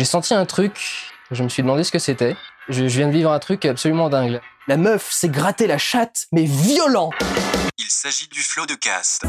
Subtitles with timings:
[0.00, 2.36] J'ai senti un truc, je me suis demandé ce que c'était.
[2.68, 4.40] Je, je viens de vivre un truc absolument dingue.
[4.68, 7.10] La meuf s'est gratté la chatte, mais violent
[7.78, 9.24] Il s'agit du flot de cast.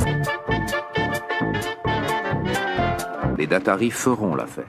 [3.40, 4.68] Les Datari feront l'affaire.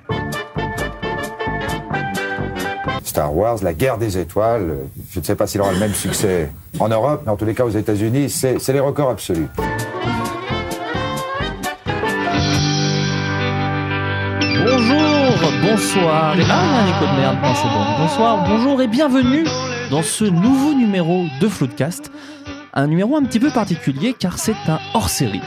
[3.04, 4.78] Star Wars, la guerre des étoiles,
[5.10, 7.54] je ne sais pas s'il aura le même succès en Europe, mais en tous les
[7.54, 9.48] cas aux États-Unis, c'est c'est les records absolus.
[15.80, 16.38] Bonsoir.
[16.38, 17.36] et- Ah, il y a un écho de merde.
[17.42, 17.84] Non, c'est bon.
[17.98, 19.44] Bonsoir, bonjour et bienvenue
[19.90, 22.10] dans ce nouveau numéro de Floodcast.
[22.74, 25.40] Un numéro un petit peu particulier car c'est un hors-série.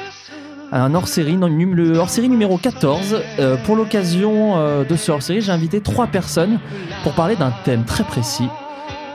[0.72, 3.22] Un hors-série, le hors-série numéro 14.
[3.40, 6.60] Euh, pour l'occasion euh, de ce hors-série, j'ai invité trois personnes
[7.04, 8.48] pour parler d'un thème très précis.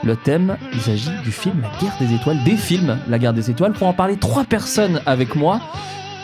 [0.03, 3.51] Le thème, il s'agit du film La guerre des étoiles, des films La guerre des
[3.51, 3.73] étoiles.
[3.73, 5.59] Pour en parler, trois personnes avec moi.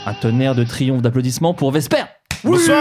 [0.06, 2.06] Un tonnerre de triomphe d'applaudissements pour Vesper.
[2.46, 2.80] Bonsoir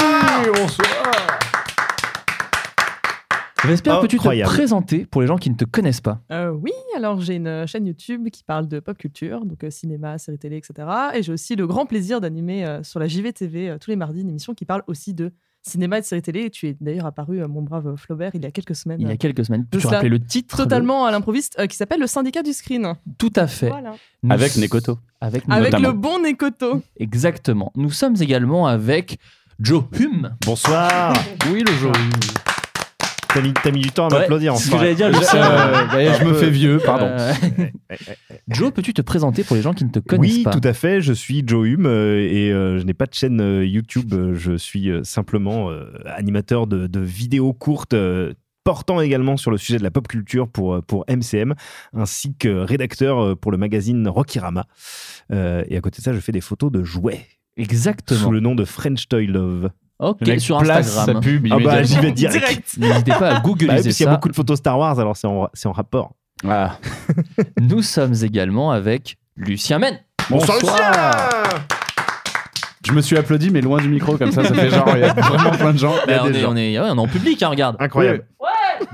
[3.66, 4.50] Vesper, peux-tu te Incroyable.
[4.52, 7.86] présenter pour les gens qui ne te connaissent pas Euh, oui, alors j'ai une chaîne
[7.86, 10.86] YouTube qui parle de pop culture, donc euh, cinéma, séries télé, etc.
[11.14, 14.20] Et j'ai aussi le grand plaisir d'animer euh, sur la JVTV euh, tous les mardis
[14.20, 16.40] une émission qui parle aussi de cinéma et de séries télé.
[16.42, 19.00] Et tu es d'ailleurs apparu, euh, mon brave Flaubert, il y a quelques semaines.
[19.00, 19.64] Il y a quelques semaines.
[19.64, 22.94] Peux-tu rappeler le titre de- Totalement à l'improviste, euh, qui s'appelle Le syndicat du screen.
[23.18, 23.68] Tout à fait.
[23.70, 23.94] Voilà.
[24.22, 24.98] Nous- Avec Nekoto.
[25.22, 25.88] Avec, Avec notamment.
[25.88, 26.82] le bon Nekoto.
[26.98, 27.72] Exactement.
[27.76, 29.18] Nous sommes également avec
[29.58, 30.36] Joe Hume.
[30.44, 31.14] Bonsoir
[31.50, 31.92] Oui, le Joe
[33.62, 34.84] T'as mis, du temps à Ouais, m'applaudir c'est ce que enfin.
[34.84, 37.06] j'allais dire, Je- euh, je me fais vieux, pardon.
[37.06, 37.32] Euh,
[38.48, 40.72] Joe, peux-tu te présenter pour les gens qui ne te connaissent Oui, pas tout à
[40.72, 41.00] fait.
[41.00, 44.12] Je suis Joe Hume euh, et euh, je n'ai pas de chaîne euh, YouTube.
[44.14, 47.94] Euh, Je suis euh, simplement euh, animateur de, de vidéos courtes.
[47.94, 48.32] euh,
[48.64, 51.52] portant également sur le sujet de la pop culture pour, euh, pour MCM,
[51.92, 54.64] ainsi que rédacteur euh, pour le magazine Rockyrama.
[55.32, 57.26] Euh, et à côté de ça, je fais des photos de jouets
[57.58, 58.18] Exactement.
[58.20, 59.68] sous le nom de French Toy Love.
[60.00, 61.14] Ok, Le mec sur place Instagram.
[61.16, 61.84] sa pub Ah bah, immédiatement.
[61.86, 62.76] j'y vais direct.
[62.78, 64.14] N'hésitez pas à Bah oui, googliser parce qu'il y a ça.
[64.16, 66.12] beaucoup de photos Star Wars, alors c'est en, c'est en rapport.
[66.48, 66.76] Ah.
[67.60, 69.98] Nous sommes également avec Lucien Men.
[70.30, 70.58] Bonsoir,
[72.86, 75.04] Je me suis applaudi, mais loin du micro, comme ça, ça fait genre, il y
[75.04, 75.94] a vraiment plein de gens.
[76.06, 76.52] Il y a Bah, on, des est, gens.
[76.52, 77.76] on, est, ouais, on est en public, hein, regarde.
[77.78, 78.26] Incroyable.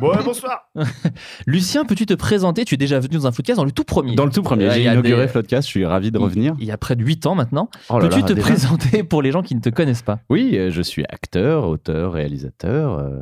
[0.00, 0.68] Bon, bonsoir.
[1.46, 2.64] Lucien, peux-tu te présenter?
[2.64, 4.14] Tu es déjà venu dans un podcast dans le tout premier.
[4.14, 6.54] Dans le tout premier, j'ai inauguré des- Floodcast, je suis ravi de revenir.
[6.58, 7.68] Il y a près de 8 ans maintenant.
[7.88, 10.20] Oh Peux-tu te déjà présenter pour les gens qui ne te connaissent pas?
[10.30, 12.98] Oui, euh, je suis acteur, auteur, réalisateur.
[12.98, 13.20] euh,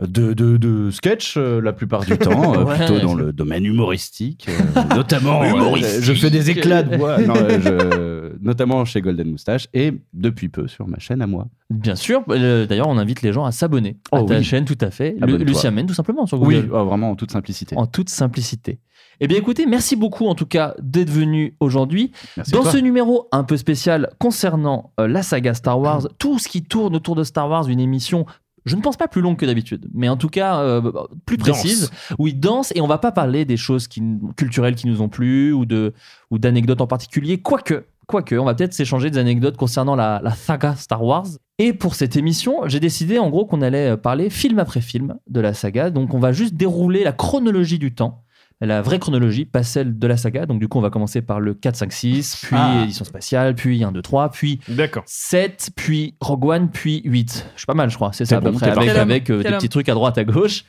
[0.00, 2.76] de, de, de sketch euh, la plupart du temps, euh, Ouais.
[2.76, 5.42] plutôt dans le domaine humoristique, euh, notamment.
[5.44, 6.02] euh, Humoristique.
[6.04, 8.07] je fais des éclats de voix, non, euh, je-
[8.40, 11.48] notamment chez Golden Moustache et depuis peu sur ma chaîne à moi.
[11.70, 12.22] Bien sûr.
[12.30, 14.44] euh, D'ailleurs, on invite les gens à s'abonner à Oh ta oui.
[14.44, 15.16] chaîne, tout à fait.
[15.20, 16.70] Lucien Men, tout simplement, sur Oui, Google.
[16.72, 17.76] oh, vraiment en toute simplicité.
[17.76, 18.78] En toute simplicité.
[19.20, 22.12] Eh bien, écoutez, merci beaucoup en tout cas d'être venu aujourd'hui.
[22.52, 26.62] Dans ce numéro un peu spécial concernant euh, la saga Star Wars, tout ce qui
[26.62, 28.26] tourne autour de Star Wars, une émission,
[28.64, 30.92] je ne pense pas plus longue que d'habitude, mais en tout cas euh,
[31.26, 34.02] plus précise, où ils dansent et on va pas parler des choses qui,
[34.36, 35.94] culturelles qui nous ont plu ou de
[36.30, 37.86] ou d'anecdotes en particulier, quoique.
[38.08, 41.26] Quoique, on va peut-être s'échanger des anecdotes concernant la, la saga Star Wars.
[41.58, 45.40] Et pour cette émission, j'ai décidé en gros qu'on allait parler film après film de
[45.40, 45.90] la saga.
[45.90, 48.24] Donc on va juste dérouler la chronologie du temps
[48.60, 50.46] la vraie chronologie, pas celle de la saga.
[50.46, 52.82] Donc, du coup, on va commencer par le 4, 5, 6, puis Ah.
[52.82, 55.04] édition spatiale, puis 1, 2, 3, puis D'accord.
[55.06, 57.46] 7, puis Rogue One, puis 8.
[57.54, 58.12] Je suis pas mal, je crois.
[58.12, 60.64] C'est ça, à peu bon, près, avec, euh, des petits trucs à droite, à gauche.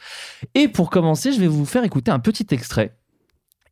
[0.54, 2.96] Et pour commencer, je vais vous faire écouter un petit extrait.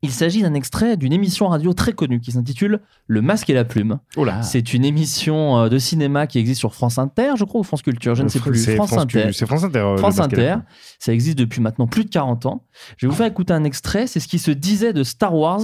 [0.03, 3.65] Il s'agit d'un extrait d'une émission radio très connue qui s'intitule Le Masque et la
[3.65, 3.99] Plume.
[4.15, 4.25] Oh.
[4.43, 7.81] C'est une émission euh, de cinéma qui existe sur France Inter, je crois, ou France
[7.81, 8.63] Culture, je ne sais plus.
[8.63, 9.29] C'est France Inter.
[9.33, 9.79] C'est France Inter.
[9.79, 10.19] euh, France.
[10.19, 10.57] Inter.
[10.99, 12.65] Ça existe depuis maintenant plus de 40 ans.
[12.97, 14.05] Je vais vous faire écouter un extrait.
[14.05, 15.61] C'est ce qui se disait de Star Wars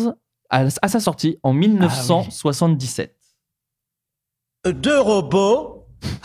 [0.49, 3.15] à, à sa sortie en 1977.
[4.65, 5.72] deux robots,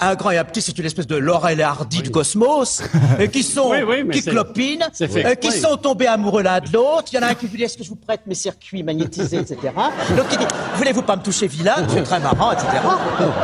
[0.00, 2.82] un grand et un petit, c'est une espèce de Laurel et Hardy du cosmos,
[3.18, 6.72] euh, qui sont, Oui, oui, mais qui clopinent, euh, qui sont tombés amoureux l'un de
[6.72, 7.04] l'autre.
[7.12, 8.82] Il y en a un qui vous dit, est-ce que je vous prête mes circuits
[8.82, 9.58] magnétisés, etc.
[10.16, 10.46] L'autre qui dit,
[10.76, 12.66] voulez-vous pas me toucher vilain, c'est très marrant, etc.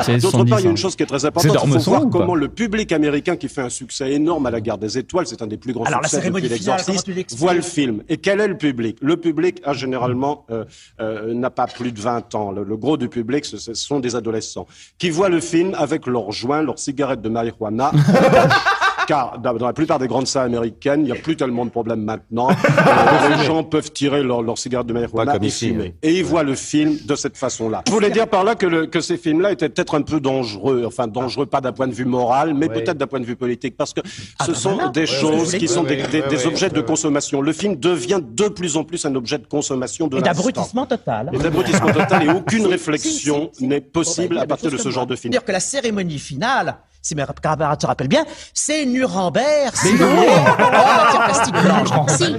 [0.03, 1.56] C'est D'autre 70 part, il y a une chose qui est très importante.
[1.67, 4.78] Il faut voir comment le public américain qui fait un succès énorme à la guerre
[4.78, 8.03] des étoiles, c'est un des plus grands Alors, la succès depuis l'exorciste, voit le film.
[8.08, 8.97] Et quel est le public?
[9.00, 10.64] Le public a généralement euh,
[11.00, 12.53] euh, n'a pas plus de 20 ans.
[12.53, 14.67] Le, le gros du public, ce, ce sont des adolescents
[14.99, 17.93] qui voient le film avec leurs joints, leurs cigarettes de marijuana.
[19.06, 22.03] Car dans la plupart des grandes salles américaines, il n'y a plus tellement de problèmes
[22.03, 22.49] maintenant.
[22.85, 25.87] Euh, les gens peuvent tirer leur, leur cigarette de marijuana Pas comme et ici, fumer.
[25.89, 25.99] hein.
[26.03, 27.83] Et ils voient le film de cette façon-là.
[27.87, 30.85] Je voulais dire par là que, le- que ces films-là étaient peut-être un peu dangereux.
[30.87, 33.77] Enfin, dangereux pas d'un point de vue moral, mais peut-être d'un point de vue politique.
[33.77, 34.89] Parce que ce bah sont voilà.
[34.91, 37.41] des Ouais, choses qui sont des, ouais, des- ouais, des ouais, objets de consommation.
[37.41, 41.31] Le film devient de plus en plus un objet de consommation de Et d'abrutissement total.
[41.33, 43.67] Et d'abrutissement total et aucune Si, réflexion si, si, si.
[43.69, 45.31] n'est possible a à partir de ce genre de film.
[45.33, 50.09] Dire que la cérémonie finale, si mes camarades se rappellent bien, c'est Nuremberg, si vous
[50.09, 51.89] voulez, en matière plastique blanche.
[52.09, 52.35] Si,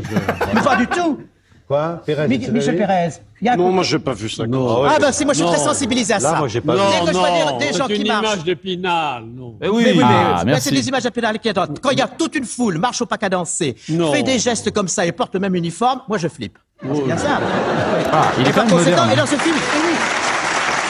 [0.54, 1.20] mais pas du tout.
[1.68, 3.10] Quoi Pérez, Mi- Michel Pérez.
[3.42, 4.44] Il y a Non, moi, j'ai pas vu ça.
[4.44, 6.36] Ah, ben, si, moi, je suis très sensibilisé à Là, ça.
[6.38, 7.06] moi, j'ai pas Dès vu.
[7.08, 9.56] que je vois des, des gens c'est qui une image d'épinal, non.
[9.62, 10.70] Eh oui, Mais oui, mais Ah, merci.
[10.70, 11.80] c'est des images d'épinal qui attendent.
[11.82, 14.12] Quand il y a toute une foule, marche au pas cadencé, Non.
[14.14, 16.58] fait des gestes comme ça et porte le même uniforme, moi je flippe.
[16.82, 17.40] C'est bien ça.
[18.12, 19.85] Ah, il est et par conséquent, et dans ce film, oui.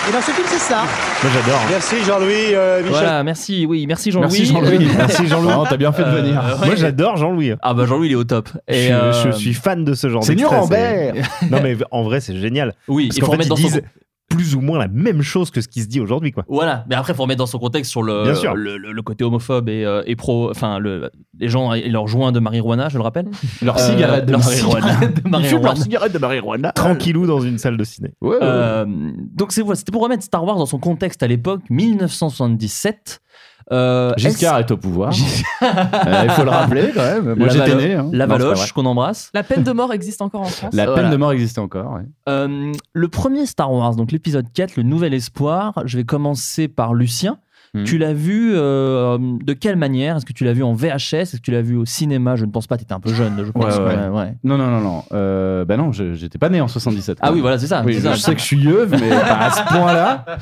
[0.07, 0.83] Et dans ce film, c'est ça.
[1.23, 1.59] Moi j'adore.
[1.69, 2.91] Merci Jean-Louis, euh, Michel.
[2.91, 4.27] Voilà, merci, oui, merci Jean-Louis.
[4.29, 4.89] Merci Jean-Louis.
[4.97, 5.47] Merci Jean-Louis.
[5.47, 6.43] Vraiment, T'as bien fait de Euh, venir.
[6.61, 6.67] ouais.
[6.67, 7.53] Moi j'adore Jean-Louis.
[7.61, 8.49] Ah bah Jean-Louis il est au top.
[8.67, 11.23] Je, euh, je suis fan de ce genre C'est d'extrait, Nuremberg.
[11.39, 12.73] c'est- Non mais en vrai c'est génial.
[12.87, 13.83] Oui, Parce il qu'en faut fait remettre ils dans son disent
[14.30, 16.44] plus ou moins la même chose que ce qui se dit aujourd'hui quoi.
[16.48, 18.56] Voilà, mais après, il faut remettre dans son contexte sur le, Bien sûr.
[18.56, 20.50] le, le- le côté homophobe et, euh, et pro.
[20.50, 23.27] Enfin, le, les gens et leur joint de marijuana, je le rappelle.
[23.62, 24.88] Leur Euh, cigarette de leur marijuana.
[24.88, 25.30] cigarette de
[25.63, 26.72] leur cigarette de marijuana.
[26.72, 28.13] Tranquillou dans une salle de ciné.
[28.22, 28.42] Ouais, ouais, ouais.
[28.44, 28.86] Euh,
[29.33, 33.22] donc, c'est voilà, c'était pour remettre Star Wars dans son contexte à l'époque, 1977.
[33.71, 35.12] Euh, Giscard est au pouvoir.
[35.63, 37.33] Euh, Il faut le rappeler quand même.
[37.35, 37.94] Moi La j'étais né.
[37.95, 38.09] hein.
[38.12, 39.31] La Valoche, qu'on embrasse.
[39.33, 40.73] La peine de mort existe encore en France.
[40.73, 41.01] La Voilà.
[41.01, 41.94] peine de mort existe encore.
[41.94, 42.01] ouais.
[42.29, 46.94] Euh, le premier Star Wars, donc l'épisode 4, Le Nouvel Espoir, je vais commencer par
[46.94, 47.38] Lucien.
[47.75, 47.83] Mhm.
[47.83, 50.16] Tu l'as vu euh, de quelle manière?
[50.16, 52.36] Est-ce que tu l'as vu en VHS Est-ce que tu l'as vu au cinéma?
[52.36, 53.77] Je ne pense pas, tu étais un peu jeune, je pense.
[53.77, 53.95] Ouais, ouais.
[53.95, 54.33] Ouais, ouais.
[54.44, 55.04] Non, non, non, non.
[55.12, 57.18] Euh, bah non, j'étais pas né en 77.
[57.22, 57.83] Ah oui, voilà, c'est ça.
[57.86, 60.25] Oui, je sais que je suis yeuve, mais pas à ce point-là.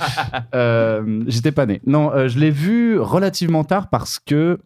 [0.56, 1.82] Euh, J'étais pas né.
[1.86, 4.60] Non, euh, je l'ai vu relativement tard parce que,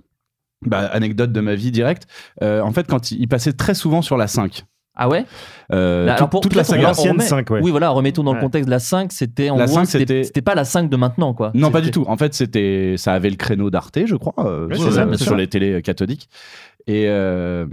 [0.66, 2.08] bah, anecdote de ma vie directe,
[2.44, 4.66] euh, en fait, quand il, il passait très souvent sur la 5.
[4.98, 5.26] Ah ouais?
[5.72, 6.94] Euh, alors pour- toute la saga.
[6.94, 7.60] cinq, ouais.
[7.62, 8.70] Oui, voilà, remettons dans le contexte.
[8.70, 11.34] La 5, c'était en La gros, 5, c'était c'était- c'était pas la 5 de maintenant,
[11.34, 11.52] quoi.
[11.54, 12.04] Non, pas du tout.
[12.08, 15.06] En fait, c'était, ça avait le créneau d'Arte, je crois, euh, sur, c'est ça, euh,
[15.06, 15.36] bien sur sûr.
[15.36, 16.30] les télés cathodiques.
[16.88, 17.66] Et, euh,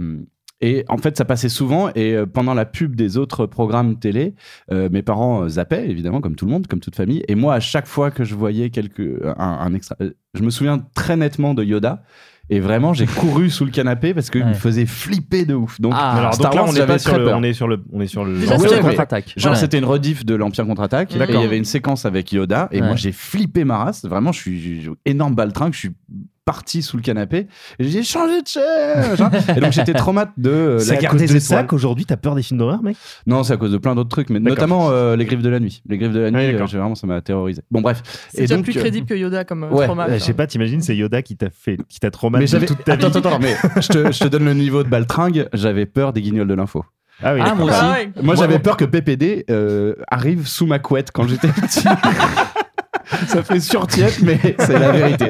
[0.61, 1.89] et en fait, ça passait souvent.
[1.95, 4.35] Et pendant la pub des autres programmes télé,
[4.71, 7.23] euh, mes parents zappaient, évidemment, comme tout le monde, comme toute famille.
[7.27, 9.95] Et moi, à chaque fois que je voyais quelque, un, un extra,
[10.33, 12.03] je me souviens très nettement de Yoda.
[12.49, 14.49] Et vraiment, j'ai couru sous le canapé parce qu'il Ouais.
[14.49, 15.81] me faisait flipper de ouf.
[15.81, 17.67] Donc, Ah, alors Star donc là Wars, on est pas sur le, on est sur
[17.67, 18.37] le, on est sur le.
[18.37, 19.33] Ouais, contre-attaque.
[19.35, 19.57] Genre, Ouais.
[19.57, 21.11] c'était une rediff de l'Empire contre-attaque.
[21.15, 22.69] Et il y avait une séquence avec Yoda.
[22.71, 22.87] Et Ouais.
[22.87, 24.05] moi, j'ai flippé ma race.
[24.05, 25.73] Vraiment, je suis énorme baltringue.
[25.73, 25.91] Je suis
[26.45, 27.47] parti sous le canapé.
[27.79, 29.31] Et j'ai changé de machin.
[29.57, 31.67] et donc, j'étais traumatisé de euh, C'est la à garde cause des de ça étoiles.
[31.67, 32.95] qu'aujourd'hui t'as peur des films d'horreur mec?
[33.25, 35.59] Non, c'est à cause de plein d'autres trucs, mais notamment euh, les griffes de la
[35.59, 35.81] nuit.
[35.89, 37.61] Les griffes de la nuit, Ouais, euh, vraiment, ça m'a terrorisé.
[37.71, 38.01] Bon, bref.
[38.31, 40.07] C'est déjà plus euh, crédible que Yoda comme ouais, trauma.
[40.13, 43.09] Je sais pas, t'imagines c'est Yoda qui t'a fait, qui t'a traumatisé toute ta Attends,
[43.09, 43.17] vie.
[43.17, 45.49] attends, attends, mais je te, je te donne le niveau de baltringue.
[45.53, 46.85] J'avais peur des guignols de l'info.
[47.23, 47.39] Ah oui.
[47.43, 47.75] Ah, moi aussi.
[47.81, 48.09] Ah ouais.
[48.21, 51.83] Moi, j'avais peur que PPD euh, arrive sous ma couette quand j'étais petit.
[53.27, 55.29] Ça fait surtiète, mais c'est la vérité.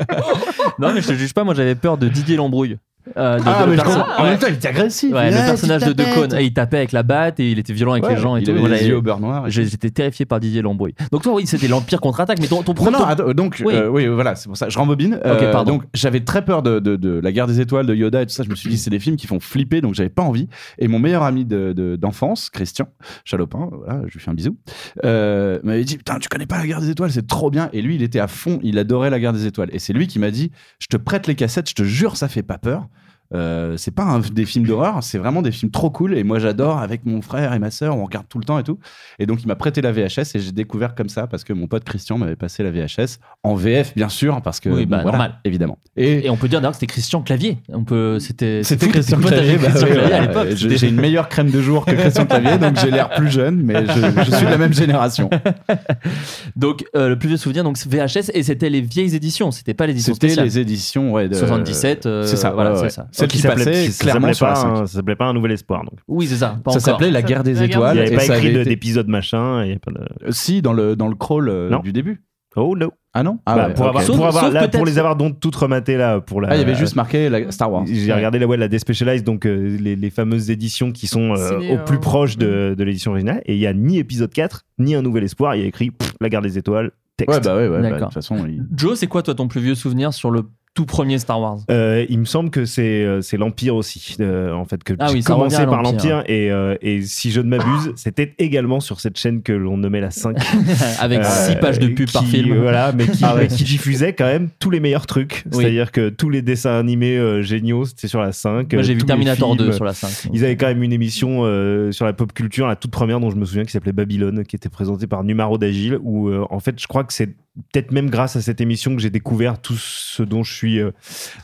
[0.80, 2.78] Non, mais je te juge pas, moi j'avais peur de Didier Lambrouille.
[3.18, 4.16] Euh, de- Ah, de- mais je perso- comprends.
[4.18, 4.30] En ouais.
[4.32, 5.14] même temps, il était agressif.
[5.14, 6.16] Ouais, le personnage de De tapettes.
[6.32, 8.40] Caunes, il tapait avec la batte et il était violent avec Ouais, les gens et
[8.42, 8.52] il tout.
[8.52, 9.44] avait Moi, les j'avais- yeux au beurre noir.
[9.50, 10.96] J'étais terrifié par Didier Lambrouille.
[11.12, 12.98] Donc toi, oui, c'était l'Empire contre-attaque, mais ton, ton Non, premier.
[12.98, 13.76] non, attends, donc, Oui.
[13.76, 14.70] euh, oui, voilà, c'est pour ça.
[14.70, 15.20] Je rembobine.
[15.24, 15.74] Euh, pardon.
[15.74, 18.34] donc, j'avais très peur de, de, de la guerre des étoiles, de Yoda et tout
[18.34, 18.44] ça.
[18.44, 20.48] Je me suis dit, c'est des films qui font flipper, donc j'avais pas envie.
[20.80, 22.88] Et mon meilleur ami de- de- d'enfance, Christian
[23.24, 24.58] Chalopin, voilà, je lui fais un bisou,
[25.04, 27.70] euh, m'avait dit, putain, tu connais pas la guerre des étoiles, c'est trop bien.
[27.74, 29.70] Et lui, il était à fond, il adorait la guerre des étoiles.
[29.74, 32.28] Et c'est lui qui m'a dit, je te prête les cassettes, je te jure, ça
[32.28, 32.88] fait pas peur.
[33.34, 36.16] Euh, c'est pas un- des films d'horreur, c'est vraiment des films trop cool.
[36.18, 38.64] Et moi, j'adore avec mon frère et ma sœur, on regarde tout le temps et
[38.64, 38.78] tout.
[39.20, 41.68] Et donc, il m'a prêté la VHS et j'ai découvert comme ça parce que mon
[41.68, 45.04] pote Christian m'avait passé la VHS en VF, bien sûr, parce que Oui, bah, bon,
[45.04, 45.40] voilà, normal.
[45.44, 45.78] évidemment.
[45.98, 47.58] Et, Et on peut dire d'ailleurs que c'était Christian Clavier.
[47.70, 48.64] On peut, c'était.
[48.64, 49.58] c'était Christian Clavier.
[49.58, 50.48] bah Christian ouais, Clavier à l'époque.
[50.56, 53.62] C'était- J'ai une meilleure crème de jour que Christian Clavier, donc j'ai l'air plus jeune,
[53.64, 53.92] mais je,
[54.24, 55.30] je suis de la même génération.
[56.56, 59.52] Donc euh, le plus vieux souvenir, donc VHS et c'était les vieilles éditions.
[59.52, 60.46] C'était pas l'édition C'était spéciale.
[60.46, 62.06] les éditions ouais, de 77.
[62.06, 63.08] euh, c'est ça, voilà, ouais, c'est ça.
[63.16, 64.68] Celle Qui qui passait ça clairement s'appelait sur la pas 5.
[64.70, 66.00] un- ça s'appelait pas un nouvel espoir donc.
[66.08, 66.58] Oui, c'est ça.
[66.64, 67.94] Pas Ça s'appelait La Ça- guerre des La guerre Il étoiles.
[67.96, 69.64] n'y avait et pas ça écrit été- d'épisode machin.
[69.66, 71.80] y pas de- Euh, Si, dans le, dans le crawl euh, Non.
[71.80, 72.22] du début.
[72.58, 72.92] Oh no.
[73.14, 73.40] Ah non?
[73.46, 75.40] Ah, Bah, ouais, pour, avoir, Sauf- pour, avoir- sauf là, pour peut-être- les avoir donc
[75.42, 76.50] toutes rematées là pour la.
[76.52, 77.84] Ah, il y avait juste marqué la Star Wars.
[77.86, 81.74] J'ai regardé la, ouais, la Despecialized, donc euh, les, les fameuses éditions qui sont euh,
[81.74, 83.42] au plus proche de, de l'édition originale.
[83.46, 85.56] Et il n'y a ni épisode 4, ni un nouvel espoir.
[85.56, 87.34] Il y a écrit pff, La guerre des étoiles, texte.
[87.38, 87.82] Ouais, bah ouais, ouais.
[87.82, 90.44] bah, de toute façon, il- Joe, c'est quoi toi ton plus vieux souvenir sur le
[90.76, 94.52] tout premier Star Wars Euh, il me semble que c'est euh, c'est l'Empire aussi, euh,
[94.54, 96.24] en fait, que Ah oui, commencé par l'Empire.
[96.28, 100.02] Et, euh, et si je ne m'abuse, c'était également sur cette chaîne que l'on nommait
[100.02, 100.36] la 5.
[101.00, 102.60] Avec Euh, 6 pages de pub par film.
[102.62, 103.48] Voilà, mais qui, Ah ouais.
[103.48, 105.44] qui diffusait quand même tous les meilleurs trucs.
[105.54, 105.64] Oui.
[105.64, 108.72] C'est-à-dire que tous les dessins animés euh, géniaux, c'était sur la 5.
[108.74, 109.74] Moi j'ai euh, vu Terminator 2 films.
[109.76, 110.30] sur la 5.
[110.34, 113.32] Ils avaient quand même une émission euh, sur la pop culture, la toute première dont
[113.32, 116.60] je me souviens, qui s'appelait Babylone, qui était présentée par Numaro d'Agile, où euh, en
[116.60, 117.34] fait, je crois que c'est
[117.72, 120.92] peut-être même grâce à cette émission que j'ai découvert tout ce dont je suis euh,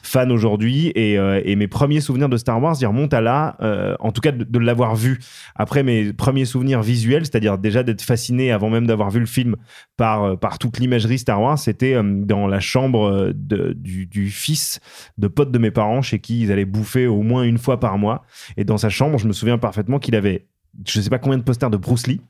[0.03, 0.91] fan aujourd'hui.
[0.95, 4.11] Et, euh, et mes premiers souvenirs de Star Wars, ils remontent à là, euh, en
[4.11, 5.19] tout cas de, l'avoir vu.
[5.55, 9.55] Après mes premiers souvenirs visuels, c'est-à-dire déjà d'être fasciné avant même d'avoir vu le film
[9.97, 14.79] par, euh, par toute l'imagerie Star Wars, c'était dans la chambre du, du fils
[15.17, 17.97] de potes de mes parents chez qui ils allaient bouffer au moins une fois par
[17.97, 18.23] mois.
[18.57, 20.47] Et dans sa chambre, je me souviens parfaitement qu'il avait,
[20.85, 22.21] je sais pas combien de posters de Bruce Lee.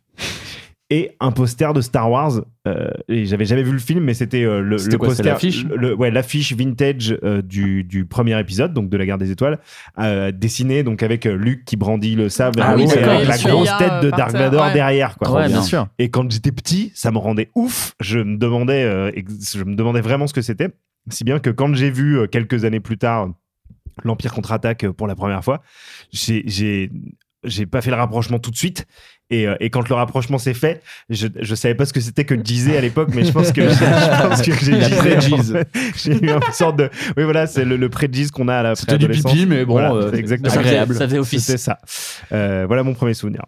[0.91, 2.41] Et un poster de Star Wars.
[2.67, 5.63] euh, et j'avais jamais vu le film, mais c'était euh, le, quoi, poster, l'affiche?
[5.65, 9.31] le- le- ouais, l'affiche vintage euh, du, du premier épisode, donc de la Guerre des
[9.31, 9.59] Étoiles,
[9.99, 13.37] euh, dessinée donc avec euh, Luke qui brandit le sabre Ah oui, et avec la
[13.37, 14.73] grosse a, tête de Dark Vador ouais.
[14.73, 15.17] derrière.
[15.17, 15.31] Quoi.
[15.33, 15.87] Ouais, bien sûr.
[15.97, 17.93] Et quand j'étais petit, ça me rendait ouf.
[18.01, 19.11] Je me demandais, euh,
[19.55, 20.69] je me demandais vraiment ce que c'était.
[21.09, 23.29] Si bien que quand j'ai vu euh, quelques années plus tard
[24.03, 25.61] l'Empire contre-attaque pour la première fois,
[26.11, 26.43] j'ai,
[27.43, 28.85] j'ai, pas fait le rapprochement tout de suite.
[29.29, 32.25] Et, euh, et quand le rapprochement s'est fait, je, je savais pas ce que c'était
[32.25, 36.77] que Jeezy à l'époque, mais je pense que, je pense que j'ai eu une sorte
[36.77, 39.63] de, oui voilà, c'est le, le pré-Jeez qu'on a à la C'était du pipi, mais
[39.63, 40.95] bon, Voilà, euh, c'est exactement agréable.
[40.95, 41.45] ça faisait office.
[41.45, 41.79] C'était ça.
[42.33, 43.43] Euh, voilà mon premier souvenir.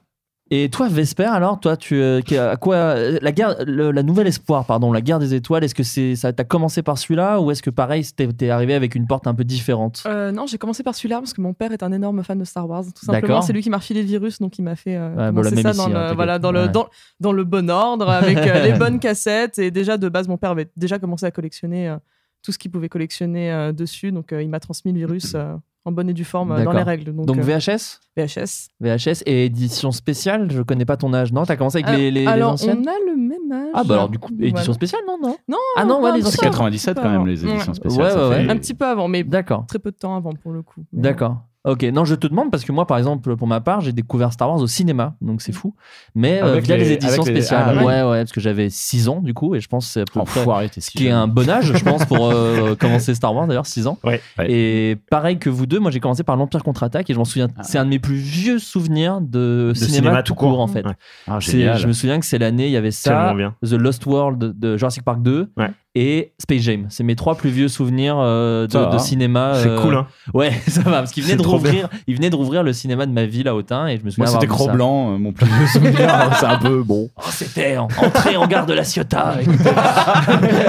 [0.56, 4.04] Et toi, Vesper, alors, toi, tu, euh, qui- à quoi euh, la guerre, le- la
[4.04, 5.64] nouvelle espoir, pardon, la guerre des étoiles.
[5.64, 8.94] Est-ce que c'est ça t'a commencé par celui-là ou est-ce que pareil, t'es arrivé avec
[8.94, 10.04] une porte un peu différente?
[10.06, 12.44] Euh, non, j'ai commencé par celui-là parce que mon père est un énorme fan de
[12.44, 12.84] Star Wars.
[12.96, 15.28] Tout simplement, c'est lui qui m'a refilé le virus, donc il m'a fait euh, Ouais,
[15.30, 16.88] commencer ça dans, hein, le, voilà, dans, le, dans,
[17.20, 19.58] dans le bon ordre, avec euh, les bonnes cassettes.
[19.58, 21.98] Et déjà, de base, mon père avait déjà commencé à collectionner euh,
[22.44, 24.12] tout ce qu'il pouvait collectionner euh, dessus.
[24.12, 26.72] Donc, euh, il m'a transmis le virus euh, en bonne et due forme euh, dans
[26.72, 27.14] les règles.
[27.14, 28.70] Donc, Donc, euh, VHS VHS.
[28.80, 31.44] VHS et édition spéciale, je connais pas ton âge, non?
[31.46, 32.84] T'as commencé avec les, les, les alors, anciennes?
[32.86, 33.72] on a le même âge.
[33.74, 34.74] Ah bah alors du coup, édition Voilà.
[34.74, 35.36] spéciale, non, non?
[35.48, 36.52] Non, Ah non, ouais, un les petit anciennes.
[36.52, 38.06] peu 97 quand même, les éditions spéciales.
[38.06, 38.52] Ouais, ouais, fait- ouais.
[38.52, 39.66] Un petit peu avant, mais D'accord.
[39.68, 40.86] très peu de temps avant pour le coup.
[40.94, 41.38] D'accord.
[41.66, 44.34] Ok, non, je te demande parce que moi, par exemple, pour ma part, j'ai découvert
[44.34, 45.74] Star Wars au cinéma, donc c'est fou.
[46.14, 47.78] Mais euh, via les, les- éditions avec les- spéciales.
[47.80, 48.02] ah, ouais.
[48.04, 50.22] ouais, parce que j'avais 6 ans du coup, et je pense que c'est à peu
[50.26, 50.42] près.
[50.42, 53.48] Enfoiré, t'es Ce qui est un bon âge, je pense, pour euh, commencer Star Wars
[53.48, 53.98] d'ailleurs, 6 ans.
[54.04, 54.20] Ouais.
[54.38, 54.52] Ouais.
[54.52, 57.48] Et pareil que vous deux, moi j'ai commencé par l'Empire contre-attaque et je m'en souviens,
[57.58, 57.64] Ah.
[57.64, 60.84] c'est un de mes plus vieux souvenirs de, cinéma, cinéma tout court, en fait.
[61.28, 63.34] Ah, je me souviens que c'est l'année, il y avait ça.
[63.66, 65.70] The Lost World de Jurassic Park 2 Ouais.
[65.96, 66.86] Et Space Jam.
[66.90, 68.86] C'est mes trois plus vieux souvenirs euh, de, va.
[68.88, 69.54] de cinéma.
[69.62, 70.08] C'est euh, cool, hein.
[70.34, 73.12] Ouais, ça va, parce qu'il venait, de rouvrir, il venait de rouvrir le cinéma de
[73.12, 74.48] ma ville à Autun et je me souviens Moi, c'était.
[74.48, 76.10] Cro-Blanc, euh, mon plus vieux souvenir.
[76.40, 77.10] c'est un peu bon.
[77.16, 79.36] Oh, c'était en- entrée en gare de la Ciotat.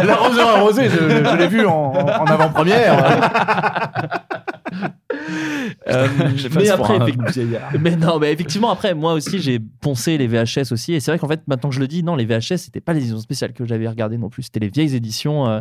[0.04, 4.02] L'arroseur arrosé, je, je- je l'ai vu en, en avant-première.
[5.88, 6.06] Euh,
[6.54, 7.06] mais après, un
[7.80, 10.94] mais non, mais effectivement, après, moi aussi, j'ai poncé les VHS aussi.
[10.94, 12.92] Et c'est vrai qu'en fait, maintenant que je le dis, non, les VHS, c'était pas
[12.92, 14.44] les éditions spéciales que j'avais regardées non plus.
[14.44, 15.46] C'était les vieilles éditions.
[15.48, 15.60] euh,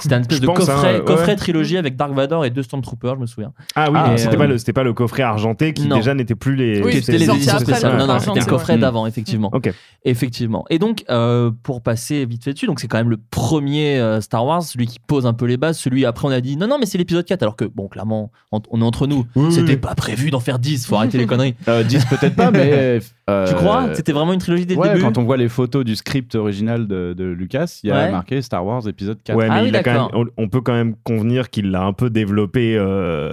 [0.00, 1.04] c'était un espèce Je de pense, coffret, hein, ouais.
[1.04, 3.52] coffret trilogie avec Dark Vador et deux Stormtroopers, je me souviens.
[3.74, 5.96] Ah oui, Ah, c'était euh, pas le c'était pas le coffret argenté qui Non.
[5.96, 7.92] déjà n'était plus les Oui, Qui c'était les éditions spéciales.
[7.92, 8.78] le Non, non, c'était le coffret ouais.
[8.78, 9.50] d'avant, effectivement.
[9.52, 9.72] Ok.
[10.04, 10.64] Effectivement.
[10.70, 14.20] Et donc, euh, pour passer vite fait dessus, donc c'est quand même le premier euh,
[14.20, 15.78] Star Wars, celui qui pose un peu les bases.
[15.78, 17.42] Celui après, on a dit non, non, mais c'est l'épisode 4.
[17.42, 19.26] Alors que, bon, clairement, en- on est entre nous.
[19.36, 19.76] Oui, C'était oui.
[19.76, 20.86] pas prévu d'en faire 10.
[20.86, 21.54] Faut arrêter les conneries.
[21.68, 23.00] Euh, 10 peut-être pas, mais.
[23.30, 25.48] euh, Tu crois C'était vraiment une trilogie dès le Ouais, début quand on voit les
[25.48, 28.10] photos du script original de, de Lucas, il y a Ouais.
[28.10, 29.36] marqué Star Wars épisode 4.
[29.36, 30.24] Ouais, mais Ah oui, il a quand même, d'accord.
[30.36, 32.76] on, on peut quand même convenir qu'il l'a un peu développé.
[32.76, 33.30] euh,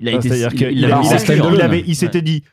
[0.00, 2.44] Il a été- c'est-à-dire il- qu'il s'était dit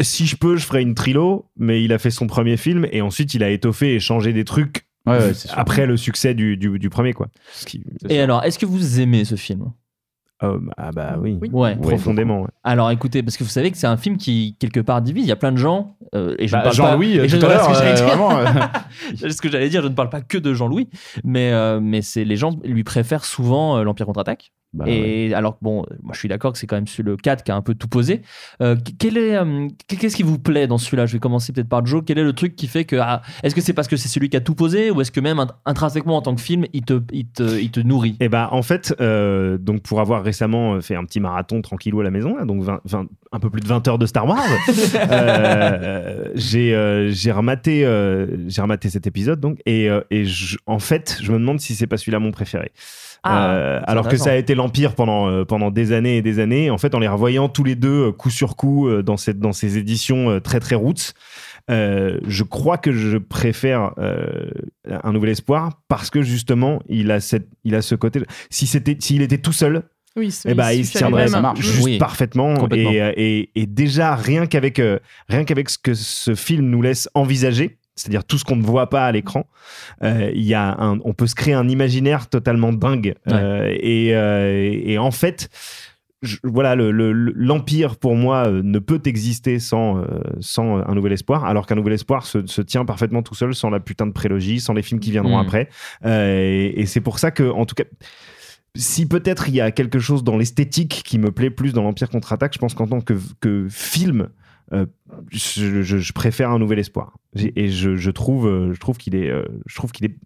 [0.00, 3.02] si je peux, je ferai une trilo, mais il a fait son premier film et
[3.02, 5.58] ensuite il a étoffé et changé des trucs Ouais, ouais, c'est sûr.
[5.58, 7.28] après le succès du, du, du premier quoi.
[7.52, 9.66] Ce qui- Et alors, est-ce que vous aimez ce film?
[10.42, 11.48] Euh, ah bah oui, Oui.
[11.52, 11.76] Ouais.
[11.76, 12.42] profondément.
[12.42, 12.48] ouais.
[12.64, 15.24] Alors écoutez, parce que vous savez que c'est un film qui quelque part divise.
[15.24, 17.20] Il y a plein de gens euh, et je Bah, ne parle Jean-Louis, pas.
[17.20, 18.60] euh, et je- tout à l'heure, ce euh, euh,
[19.16, 19.82] C'est ce que j'allais dire.
[19.82, 20.88] Je ne parle pas que de Jean-Louis,
[21.22, 24.52] mais euh, mais c'est les gens lui préfèrent souvent euh, l'Empire contre-attaque.
[24.74, 24.92] Bah, ouais.
[25.28, 27.16] et alors que bon, euh, moi je suis d'accord que c'est quand même celui le
[27.16, 28.22] 4 qui a un peu tout posé.
[28.60, 31.06] Euh, quel est euh, qu'est-ce qui vous plaît dans celui-là?
[31.06, 32.02] Je vais commencer peut-être par Joe.
[32.04, 34.28] Quel est le truc qui fait que ah, est-ce que c'est parce que c'est celui
[34.28, 36.82] qui a tout posé ou est-ce que même int- intrinsèquement en tant que film il
[36.82, 38.16] te il te, il te nourrit?
[38.20, 42.00] Et bah en fait, euh, donc pour avoir récemment euh, fait un petit marathon tranquillou
[42.00, 44.26] à la maison, là, donc 20 20 un peu plus de 20 heures de Star
[44.26, 44.38] Wars,
[45.10, 50.78] euh, j'ai j'ai rematé euh, j'ai rematé cet épisode donc et, euh, et je- en
[50.78, 52.72] fait je me demande si c'est pas celui-là mon préféré.
[53.24, 56.38] Ah, Euh, alors que ça a été l'Empire pendant, euh, pendant des années et des
[56.38, 56.70] années.
[56.70, 59.38] En fait, en les revoyant tous les deux, euh, coup sur coup, euh, dans, cette,
[59.40, 61.14] dans ces éditions euh, très très roots,
[61.70, 64.50] euh, je crois que je préfère euh,
[64.86, 68.20] Un Nouvel Espoir parce que justement, il a, cette, il a ce côté.
[68.50, 69.84] Si c'était, s'il était tout seul,
[70.16, 71.26] Oui, eh ben, il se tiendrait
[71.56, 72.54] juste Oui, parfaitement.
[72.72, 74.98] Et, et, et déjà, rien qu'avec, euh,
[75.30, 78.90] rien qu'avec ce que ce film nous laisse envisager, c'est-à-dire tout ce qu'on ne voit
[78.90, 79.46] pas à l'écran,
[80.02, 83.14] euh, y a un, on peut se créer un imaginaire totalement dingue.
[83.28, 85.48] Euh, et, euh, et en fait,
[86.22, 90.02] je- voilà, le- le- le- l'Empire, pour moi, ne peut exister sans,
[90.40, 93.68] sans un nouvel espoir, alors qu'un nouvel espoir se, se tient parfaitement tout seul sans
[93.70, 95.46] la putain de prélogie, sans les films qui viendront Mm.
[95.46, 95.68] après.
[96.06, 97.84] Et et c'est pour ça que, en tout cas,
[98.76, 102.08] si peut-être il y a quelque chose dans l'esthétique qui me plaît plus dans l'Empire
[102.10, 104.28] contre-attaque, je pense qu'en tant que, que film,
[104.74, 104.86] euh,
[105.30, 107.16] je, préfère un nouvel espoir.
[107.36, 110.16] Et je trouve, euh, je trouve qu'il est, euh, je trouve qu'il est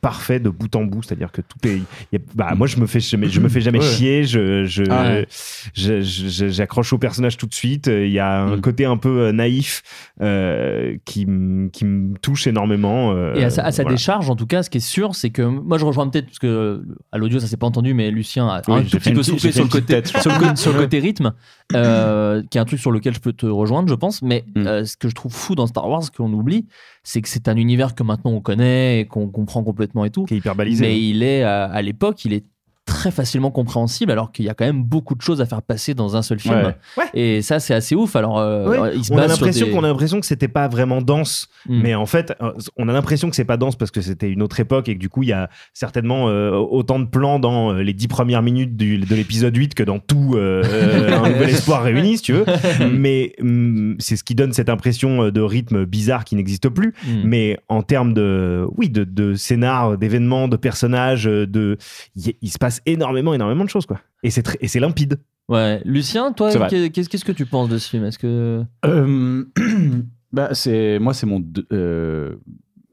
[0.00, 1.76] parfait de bout en bout, c'est-à-dire que tout est.
[1.76, 3.84] il y a- bah, moi, je me fais, jamais- je me fais jamais Ouais.
[3.86, 4.24] chier.
[4.24, 5.26] Je, je, Ah ouais.
[5.74, 7.86] je- je- j'accroche au personnage tout de suite.
[7.88, 8.60] Il y a un Mm.
[8.60, 9.82] côté un peu euh, naïf
[10.20, 11.26] euh, qui,
[11.72, 13.12] qui me touche énormément.
[13.12, 13.96] euh, Et à sa, à sa voilà.
[13.96, 16.38] décharge, en tout cas, ce qui est sûr, c'est que moi je rejoins peut-être parce
[16.38, 19.12] que euh, à l'audio ça s'est pas entendu, mais Lucien a Oui, un tout petit
[19.12, 21.32] peu soufflé sur le côté, tête, sur le, côté- sur le côté rythme,
[21.74, 24.22] euh, qui est un truc sur lequel je peux te rejoindre, je pense.
[24.22, 24.66] Mais Mm.
[24.66, 26.66] euh, ce que je trouve fou dans Star Wars, qu'on oublie,
[27.02, 30.24] c'est que c'est un univers que maintenant on connaît et qu'on comprend complètement et tout.
[30.24, 30.84] Qui est hyper balisé.
[30.84, 32.44] Mais il est à, à l'époque, il est
[32.84, 35.94] très facilement compréhensible alors qu'il y a quand même beaucoup de choses à faire passer
[35.94, 36.76] dans un seul film Ouais.
[36.98, 37.04] Ouais.
[37.14, 38.92] et ça c'est assez ouf alors euh, Ouais.
[38.96, 41.80] il se on a l'impression des- qu'on a l'impression que c'était pas vraiment dense Mm.
[41.80, 44.42] mais en fait euh, on a l'impression que c'est pas dense parce que c'était une
[44.42, 47.72] autre époque et que du coup il y a certainement euh, autant de plans dans
[47.72, 51.82] les dix premières minutes du- de l'épisode 8 que dans tout euh, un nouvel espoir
[51.84, 52.44] réuni si tu veux
[52.92, 57.20] mais hum, c'est ce qui donne cette impression de rythme bizarre qui n'existe plus Mm.
[57.24, 61.76] mais en termes de oui de, de scénar d'événements de personnages de
[62.16, 65.82] il se passe énormément énormément de choses quoi et c'est très- et c'est limpide ouais
[65.84, 66.68] Lucien toi C'est vrai.
[66.68, 68.04] qu'est- qu'est-ce qu'est-ce que tu penses de ce film?
[68.04, 69.44] Est-ce que Euh,
[70.32, 71.40] bah, c'est moi, c'est mon.
[71.40, 72.36] deux- euh,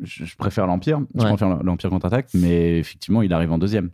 [0.02, 1.00] je, je préfère l'Empire.
[1.16, 1.30] Je Ouais.
[1.30, 3.90] préfère l'Empire contre-attaque, mais effectivement, il arrive en deuxième.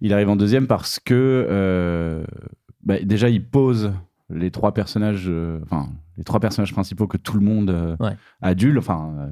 [0.00, 1.14] Il arrive en deuxième parce que
[1.48, 2.24] euh,
[2.84, 3.92] bah, déjà, il pose
[4.30, 8.16] les trois personnages, euh, enfin les trois personnages principaux que tout le monde euh, Ouais.
[8.42, 9.30] adulte, enfin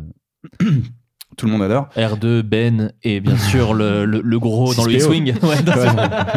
[0.63, 0.71] euh,
[1.37, 1.89] tout le monde adore.
[1.97, 4.97] R2 Ben et bien sûr le, le, le gros dans le 6PO.
[4.97, 5.57] X-Wing Ouais,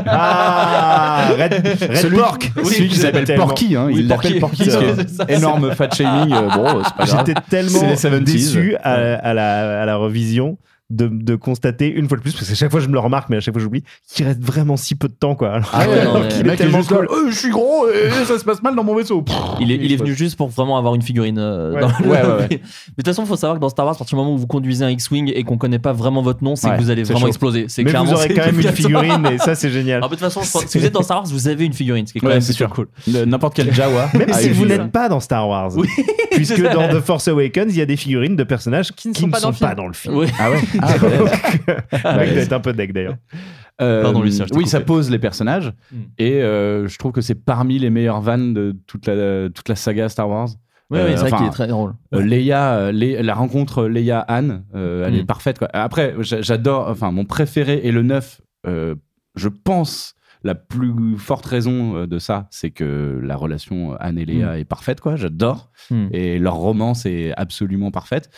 [0.08, 3.36] ah Red, Red celui, Pork celui qui s'appelle.
[3.36, 4.70] Porky, hein, Oui, il l'appelle Porky.
[4.70, 4.80] Ça.
[5.28, 6.34] énorme fat shaming.
[6.34, 7.24] euh, bon, c'est pas grave.
[7.28, 8.24] J'étais tellement C'est les 70s.
[8.24, 10.58] déçu à, à la, à la revision
[10.92, 13.30] de, de constater une fois de plus, parce que chaque fois je me le remarque,
[13.30, 15.34] mais à chaque fois j'oublie, qu'il reste vraiment si peu de temps.
[15.36, 15.50] Quoi.
[15.54, 16.98] Alors, Ah ouais, non, mais- qu'il Le est mec est tellement juste là.
[17.00, 19.22] Euh, je suis gros et ça se passe mal dans mon vaisseau.
[19.24, 21.38] Pff, il est, il est venu juste pour vraiment avoir une figurine.
[21.40, 21.82] euh, Ouais.
[21.82, 22.48] dans le- Ouais, ouais, ouais.
[22.52, 22.62] Mais de
[22.98, 24.48] toute façon, il faut savoir que dans Star Wars, à partir du moment où vous
[24.48, 27.04] conduisez un X-Wing et qu'on connaît pas vraiment votre nom, c'est Ouais, que vous allez
[27.04, 27.28] vraiment chaud.
[27.28, 27.66] exploser.
[27.68, 28.12] C'est Mais clairement.
[28.12, 29.98] vous aurez quand même une figurine, et ça c'est génial.
[29.98, 32.12] Alors, de toute façon, si vous êtes dans Star Wars, vous avez une figurine, ce
[32.14, 32.86] qui est quand Ouais, même c'est super sûr.
[33.06, 33.26] cool.
[33.26, 34.10] N'importe quel Jawa.
[34.14, 34.84] Même a si vous figurine.
[34.84, 35.72] n'êtes pas dans Star Wars,
[36.32, 36.86] puisque dans.
[36.90, 39.40] The Force Awakens, il y a des figurines de personnages qui, ne sont pas
[39.74, 40.26] dans le film.
[40.40, 40.60] Ah ouais.
[40.82, 43.16] Ah, être un peu deck d'ailleurs.
[43.82, 44.70] Euh, Pardon, Lucien, t'ai oui, coupé.
[44.70, 46.04] ça pose les personnages Hmm.
[46.18, 49.76] et euh, je trouve que c'est parmi les meilleures vannes de toute la, toute la
[49.76, 50.48] saga Star Wars.
[50.92, 51.94] Oui, Euh, oui, c'est vrai enfin, qu'il est très drôle.
[52.14, 55.18] Euh, Leia, euh, la rencontre Leia-Anne, euh, elle Mm.
[55.18, 55.58] est parfaite.
[55.60, 55.68] Quoi.
[55.74, 58.40] Après, j'a- j'adore, enfin, mon préféré est le 9.
[58.68, 58.96] euh,
[59.36, 64.26] je pense la plus forte raison euh, de ça, c'est que la relation Anne et
[64.26, 65.02] Léa est parfaite.
[65.02, 65.16] quoi.
[65.18, 65.70] J'adore.
[65.92, 66.08] Mm.
[66.12, 68.30] Et leur romance est absolument parfaite.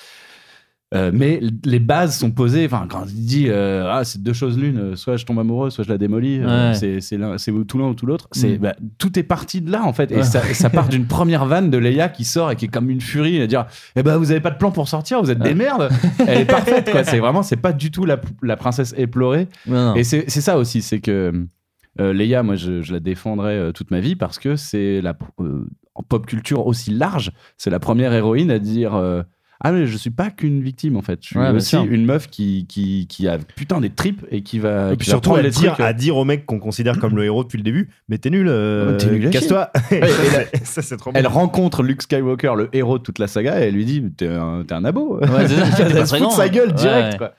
[0.96, 2.66] Euh, mais les bases sont posées.
[2.66, 5.70] Enfin, quand il dit euh, ah c'est deux choses l'une, euh, soit je tombe amoureux,
[5.70, 6.40] soit je la démolis.
[6.42, 7.02] euh, Ouais.
[7.02, 8.30] c'est tout l'un ou tout l'autre.
[8.32, 8.62] C'est Mm.
[8.62, 10.12] bah, tout est parti de là en fait.
[10.14, 10.24] Et Ouais.
[10.24, 13.02] ça, ça part d'une première vanne de Leia qui sort et qui est comme une
[13.02, 13.66] furie et dire
[13.98, 15.90] eh ben vous avez pas de plan pour sortir, vous êtes des merdes.
[16.26, 17.04] Elle est parfaite quoi.
[17.04, 19.50] C'est vraiment c'est pas du tout la, la princesse éplorée.
[19.68, 19.94] Non.
[19.96, 21.34] Et c'est ça aussi, c'est que
[22.00, 25.18] Leia, moi, je, je la défendrai toute ma vie parce que c'est la
[25.96, 28.94] en pop culture aussi large, c'est la première héroïne à dire.
[29.60, 32.06] Euh, ah mais je suis pas qu'une victime en fait, je suis Ouais, aussi une
[32.06, 35.12] meuf qui, qui, qui a putain des tripes et qui va, Et qui puis va
[35.12, 37.24] surtout prendre à les dire, trucs, euh, à dire au mec qu'on considère comme le
[37.26, 39.30] héros depuis le début, mais t'es nul, euh, nul chier.
[39.32, 39.72] casse-toi.
[39.92, 41.18] et la- ça c'est trop bon.
[41.20, 44.28] Elle rencontre Luke Skywalker, le héros de toute la saga, et elle lui dit T'es
[44.28, 45.20] un, t'es un abo.
[45.20, 47.14] Ouais, ça, elle se fout de sa gueule direct.
[47.14, 47.18] Ouais.
[47.18, 47.34] Quoi.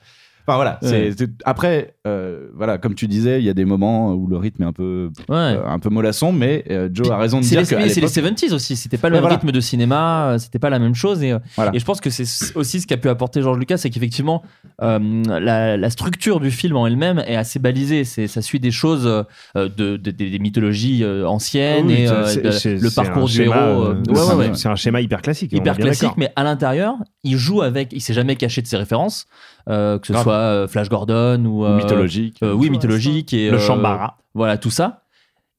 [0.49, 0.79] Enfin voilà.
[0.81, 1.11] c'est- Ouais.
[1.17, 4.63] c'est- Après, euh, voilà, comme tu disais, il y a des moments où le rythme
[4.63, 5.35] est un peu, Ouais.
[5.35, 8.09] euh, un peu mollasson, mais euh, Joe a raison de dire que c'est les l'époque-
[8.09, 9.35] 70s aussi, c'était pas le même voilà.
[9.35, 11.21] rythme de cinéma, c'était pas la même chose.
[11.23, 11.71] Et, Voilà.
[11.73, 14.43] et je pense que c'est aussi ce qu'a pu apporter George Lucas, c'est qu'effectivement,
[14.81, 14.99] euh,
[15.39, 18.03] la, la structure du film en elle-même est assez balisée.
[18.03, 19.23] C'est, ça suit des choses euh,
[19.55, 23.87] de, de- des- des mythologies anciennes Oui, et euh, de- le parcours du schéma, héros.
[23.89, 24.49] ouais, c'est ouais, un- ouais.
[24.55, 25.51] C'est un schéma hyper classique.
[25.53, 29.25] hyper classique, mais à l'intérieur, il joue avec, il s'est jamais caché de ses références,
[29.69, 30.23] que ce Grave.
[30.23, 32.37] soit euh, Flash Gordon ou, Ou euh, mythologique.
[32.43, 34.15] euh, oui, mythologique et Le euh, Shambhala.
[34.33, 35.03] Voilà, tout ça.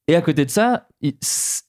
[0.08, 1.14] Et à côté de ça, il,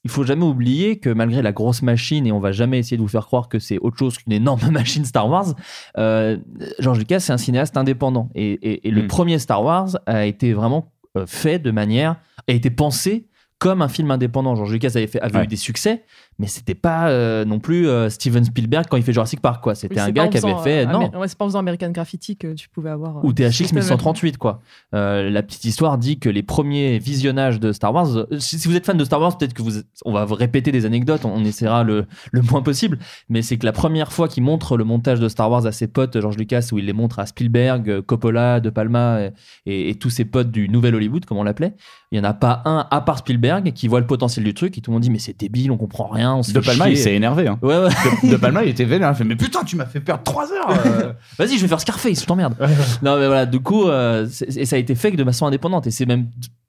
[0.04, 3.02] il faut jamais oublier que malgré la grosse machine, et on va jamais essayer de
[3.04, 5.54] vous faire croire que c'est autre chose qu'une énorme machine Star Wars,
[6.00, 6.38] euh,
[6.80, 8.30] George Lucas, c'est un cinéaste indépendant.
[8.34, 9.08] Et, et- et le Mm.
[9.08, 12.16] premier Star Wars a été vraiment euh, fait de manière,
[12.48, 13.28] a été pensé
[13.60, 14.56] comme un film indépendant.
[14.56, 15.44] George Lucas avait, fait, avait Ouais.
[15.44, 16.04] eu des succès,
[16.42, 19.76] mais c'était pas euh, non plus euh, Steven Spielberg quand il fait Jurassic Park, quoi.
[19.76, 20.88] C'était Oui, un gars qui avait fait.
[20.88, 21.12] euh, non.
[21.18, 23.24] Ouais, c'est pas en faisant American Graffiti que tu pouvais avoir.
[23.24, 24.62] Ou THX système- 1138 quoi.
[24.92, 28.86] La petite histoire dit que les premiers visionnages de Star Wars, si, si vous êtes
[28.86, 31.84] fan de Star Wars, peut-être que vous, on va répéter des anecdotes, on, on essaiera
[31.84, 32.98] le, le moins possible,
[33.30, 35.88] mais c'est que la première fois qu'il montre le montage de Star Wars à ses
[35.88, 39.32] potes, George Lucas, où il les montre à Spielberg, Coppola, De Palma et,
[39.66, 41.74] et- et tous ses potes du Nouvel Hollywood, comme on l'appelait,
[42.12, 44.78] il y en a pas un à part Spielberg qui voit le potentiel du truc
[44.78, 46.68] et tout le monde dit mais c'est débile, on comprend rien, on se De fait
[46.72, 46.94] Palma, chier.
[46.94, 47.48] il s'est énervé.
[47.48, 47.58] Hein.
[47.62, 47.90] Ouais, ouais.
[48.24, 49.10] De, de Palma, il était vénère.
[49.12, 50.70] Il fait Mais putain, tu m'as fait perdre 3 heures.
[50.86, 51.14] euh.
[51.38, 52.56] Vas-y, je vais faire Scarface, je t'emmerde.
[53.02, 55.88] non, mais voilà, du coup, euh, et ça a été fait de façon indépendante.
[55.88, 56.28] Et c'est même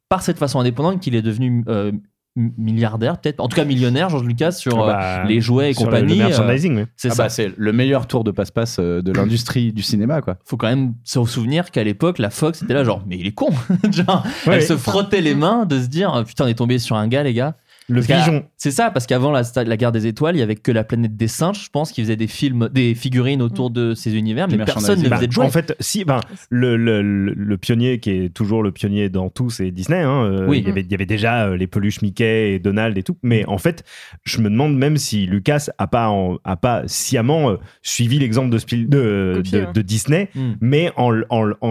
[0.09, 1.91] par cette façon indépendante qu'il est devenu euh,
[2.37, 3.41] milliardaire, peut-être.
[3.41, 6.17] En tout cas, millionnaire, George Lucas, sur euh, Bah, les jouets et sur compagnie.
[6.17, 6.85] Le, euh, merchandising, oui.
[6.97, 7.23] c'est Ah ça.
[7.25, 10.37] bah, c'est le meilleur tour de passe-passe de l'industrie du cinéma, quoi.
[10.45, 13.33] Faut quand même se souvenir qu'à l'époque, la Fox était là, genre, mais il est
[13.33, 13.51] con.
[13.91, 14.57] genre, Ouais.
[14.57, 17.23] elle se frottait les mains de se dire, putain, on est tombé sur un gars,
[17.23, 17.55] les gars.
[17.89, 18.45] Le pigeon.
[18.57, 21.17] C'est ça, parce qu'avant la, la guerre des étoiles, il y avait que la planète
[21.17, 24.57] des singes, je pense, qui faisait des films, des figurines autour de ces univers, mais
[24.59, 25.47] personne ne faisait de jouets.
[25.47, 29.29] En fait, si, ben, le, le, le- le pionnier qui est toujours le pionnier dans
[29.31, 30.01] tout, c'est Disney.
[30.01, 30.59] hein, euh, Oui.
[30.61, 33.17] il, y avait, il y avait déjà euh, les peluches Mickey et Donald et tout.
[33.23, 33.85] Mais en fait,
[34.25, 38.51] je me demande même si Lucas a pas, en- a pas sciemment euh, suivi l'exemple
[38.51, 39.73] de, Spiel- de, Copié, de- ouais.
[39.73, 40.53] de Disney, Mm.
[40.61, 41.11] mais en,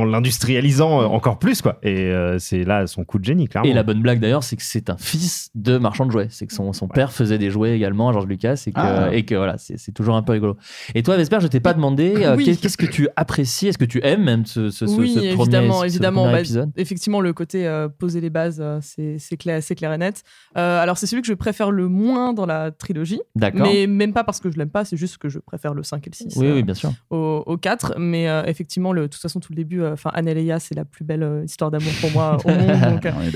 [0.05, 1.61] l'industrialisant encore plus.
[1.61, 1.79] Quoi.
[1.83, 3.69] Et euh, c'est là son coup de génie, clairement.
[3.69, 6.27] Et la bonne blague d'ailleurs, c'est que c'est un fils de marchand de jouets.
[6.29, 9.09] C'est que son, son père faisait des jouets également à George Lucas et que, Ah.
[9.13, 10.57] et que voilà, c'est toujours un peu rigolo.
[10.95, 12.57] Et toi, Vesper, je t'ai pas demandé euh, Oui.
[12.61, 15.79] qu'est-ce que tu apprécies, est-ce que tu aimes même ce, ce, oui, ce premier, évidemment,
[15.81, 16.21] ce évidemment.
[16.21, 16.71] premier Bah, épisode?
[16.77, 20.23] effectivement, le côté euh, poser les bases, euh, c'est clair, c'est clair et net.
[20.57, 23.21] Euh, alors, c'est celui que je préfère le moins dans la trilogie.
[23.35, 23.61] D'accord.
[23.61, 26.05] Mais même pas parce que je l'aime pas, c'est juste que je préfère le 5
[26.07, 26.91] et le 6 Oui, oui, bien sûr.
[27.09, 27.95] au, au 4.
[27.97, 30.85] Mais effectivement, le, de toute façon, tout le début, enfin, Anne et Leia, c'est la
[30.85, 32.59] plus belle histoire d'amour pour moi au monde.
[33.01, 33.31] donc, On est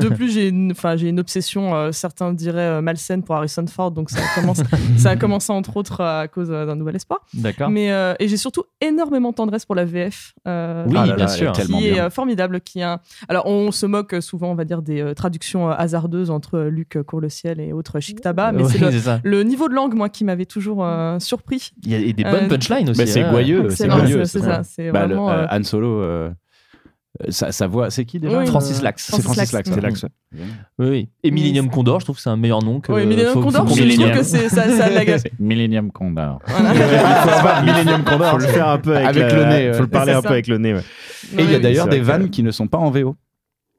[0.00, 0.72] de plus, j'ai une,
[1.02, 4.62] une obsession, certains diraient euh, malsaine pour Harrison Ford, donc ça a, commencé,
[4.98, 7.20] ça a commencé entre autres à cause euh, d'un nouvel espoir.
[7.32, 7.70] D'accord.
[7.70, 10.34] Mais euh, et j'ai surtout énormément de tendresse pour la VF.
[10.46, 11.52] euh, Oui, Ah là bien là, sûr.
[11.52, 12.10] qui est bien.
[12.10, 12.60] formidable.
[12.60, 16.30] Qui un- Alors, on se moque souvent, on va dire, des euh, traductions euh, hasardeuses
[16.30, 19.94] entre euh, Luc Court-le-Ciel et autres Chic Tabac, mais Oui, c'est le, niveau de langue,
[19.94, 21.70] moi, qui m'avait toujours euh, surpris.
[21.84, 23.00] Il y a des Euh, bonnes punchlines aussi.
[23.00, 23.30] Mais c'est hein.
[23.30, 24.24] goyeux, c'est Excellent, goyeux.
[24.24, 25.30] c'est ça, c'est Bah, le, vraiment.
[25.30, 26.30] euh, euh, Han Solo, euh,
[27.28, 29.10] sa, sa voix, c'est qui déjà Oui, Francis euh, Lax.
[29.14, 29.70] C'est Francis Lax.
[29.76, 30.40] Lax, Oui,
[30.78, 31.08] oui.
[31.22, 32.90] Et Millennium Condor, je trouve que c'est un meilleur nom que.
[32.90, 34.12] Oui, Millennium faut- faut Condor, qu'on je trouve Millennium.
[34.16, 35.04] que c'est- ça, ça la
[35.38, 36.40] Millennium Condor.
[36.46, 37.62] Voilà.
[37.62, 38.30] Millennium Condor.
[38.30, 39.74] Faut le faire un peu avec, Avec la- le nez, ouais.
[39.74, 40.74] Faut le parler un peu avec le nez.
[40.74, 40.80] ouais.
[41.38, 43.16] Et il y a d'ailleurs des vannes qui ne sont pas en VO.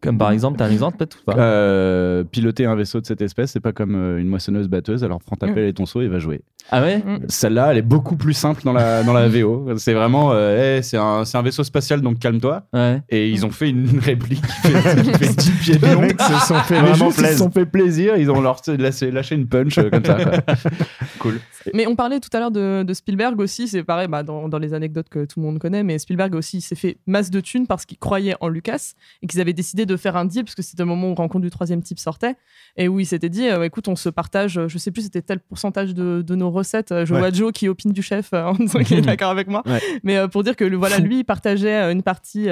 [0.04, 3.22] Comme par exemple, t'as un exemple peut-être ou pas Euh, piloter un vaisseau de cette
[3.22, 5.04] espèce, c'est pas comme euh, une moissonneuse batteuse.
[5.04, 6.42] Alors prends ta pelle et ton seau et va jouer.
[6.72, 7.18] Ah ouais Mm.
[7.28, 9.68] Celle-là, elle est beaucoup plus simple dans la, dans la VO.
[9.78, 12.64] C'est vraiment, euh, Hey, c'est un, c'est un vaisseau spatial, donc calme-toi.
[12.74, 13.02] Ouais.
[13.10, 16.08] Et ils ont fait une réplique qui fait, qui fait 10 pieds de long.
[16.08, 18.16] se sont fait vraiment ils se sont fait plaisir.
[18.18, 20.16] Ils ont leur lâché, lâché une punch euh, comme ça.
[20.24, 20.56] quoi.
[21.20, 21.40] cool.
[21.74, 24.58] Mais on parlait tout à l'heure de, de Spielberg aussi, c'est pareil bah, dans, dans
[24.60, 27.68] les anecdotes que tout le monde connaît, mais Spielberg aussi s'est fait masse de thunes
[27.68, 30.62] parce qu'il croyait en Lucas et qu'ils avaient décidé de faire un deal parce que
[30.62, 32.36] c'était le moment où Rencontre du troisième type sortait
[32.78, 35.22] et où il s'était dit euh, écoute, on se partage, euh, je sais plus c'était
[35.22, 36.92] tel pourcentage de, de nos recettes.
[36.92, 37.20] Euh, Je Ouais.
[37.20, 39.80] vois Joe qui opine du chef en disant qu'il est d'accord avec moi, Ouais.
[40.04, 42.48] mais pour dire que voilà, lui il partageait une partie.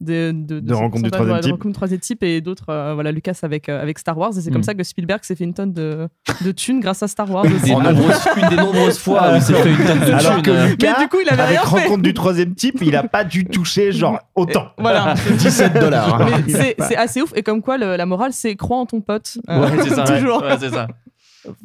[0.00, 1.52] De, de, De ce Rencontre du troisième voilà, de type.
[1.52, 4.40] Rencontre du troisième type et d'autres euh, voilà Lucas avec euh, avec Star Wars et
[4.40, 4.52] c'est Mm.
[4.52, 6.08] comme ça que Spielberg s'est fait une tonne de
[6.44, 7.64] de thunes grâce à Star Wars aussi.
[7.64, 10.42] Des nombreuses- une des nombreuses fois où il s'est fait une tonne de Alors thunes,
[10.42, 10.68] que.
[10.70, 11.84] Lucas, Mais du coup, il avait avec rien fait.
[11.84, 14.68] rencontre du troisième type, il a pas dû toucher genre autant.
[14.78, 15.14] Voilà.
[15.38, 16.18] 17 dollars.
[16.46, 17.32] Mais c'est c'est assez ouf.
[17.34, 19.38] Et comme quoi, le- la morale, c'est crois en ton pote.
[19.50, 20.04] Euh, Ouais, c'est ça.
[20.18, 20.42] Toujours.
[20.42, 20.86] Ouais, c'est ça.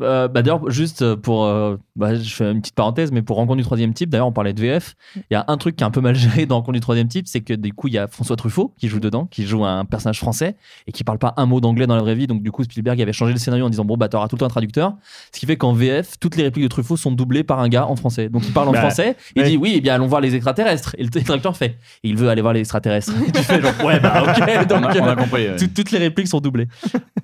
[0.01, 1.45] Euh, bah d'ailleurs, juste pour.
[1.45, 4.31] euh, bah, je fais une petite parenthèse, mais pour Rencontre du troisième type, d'ailleurs, on
[4.31, 4.95] parlait de VF.
[5.15, 7.07] Il y a un truc qui est un peu mal géré dans Rencontre du troisième
[7.07, 9.63] type, c'est que du coup, il y a François Truffaut qui joue dedans, qui joue
[9.65, 10.55] un personnage français
[10.87, 12.27] et qui parle pas un mot d'anglais dans la vraie vie.
[12.27, 14.39] Donc, du coup, Spielberg avait changé le scénario en disant Bon, bah, t'auras tout le
[14.39, 14.93] temps un traducteur.
[15.31, 17.85] Ce qui fait qu'en VF, toutes les répliques de Truffaut sont doublées par un gars
[17.87, 18.29] en français.
[18.29, 19.49] Donc, il parle en Bah, français, il ouais.
[19.49, 20.95] dit Oui, eh bien, allons voir les extraterrestres.
[20.97, 23.11] Et le traducteur fait Il veut aller voir les extraterrestres.
[23.27, 24.43] Et tu fais genre Ouais, bah, ok.
[24.61, 25.47] On Donc, a, on a euh, compris.
[25.49, 25.55] ouais.
[25.57, 26.67] tout- toutes les répliques sont doublées.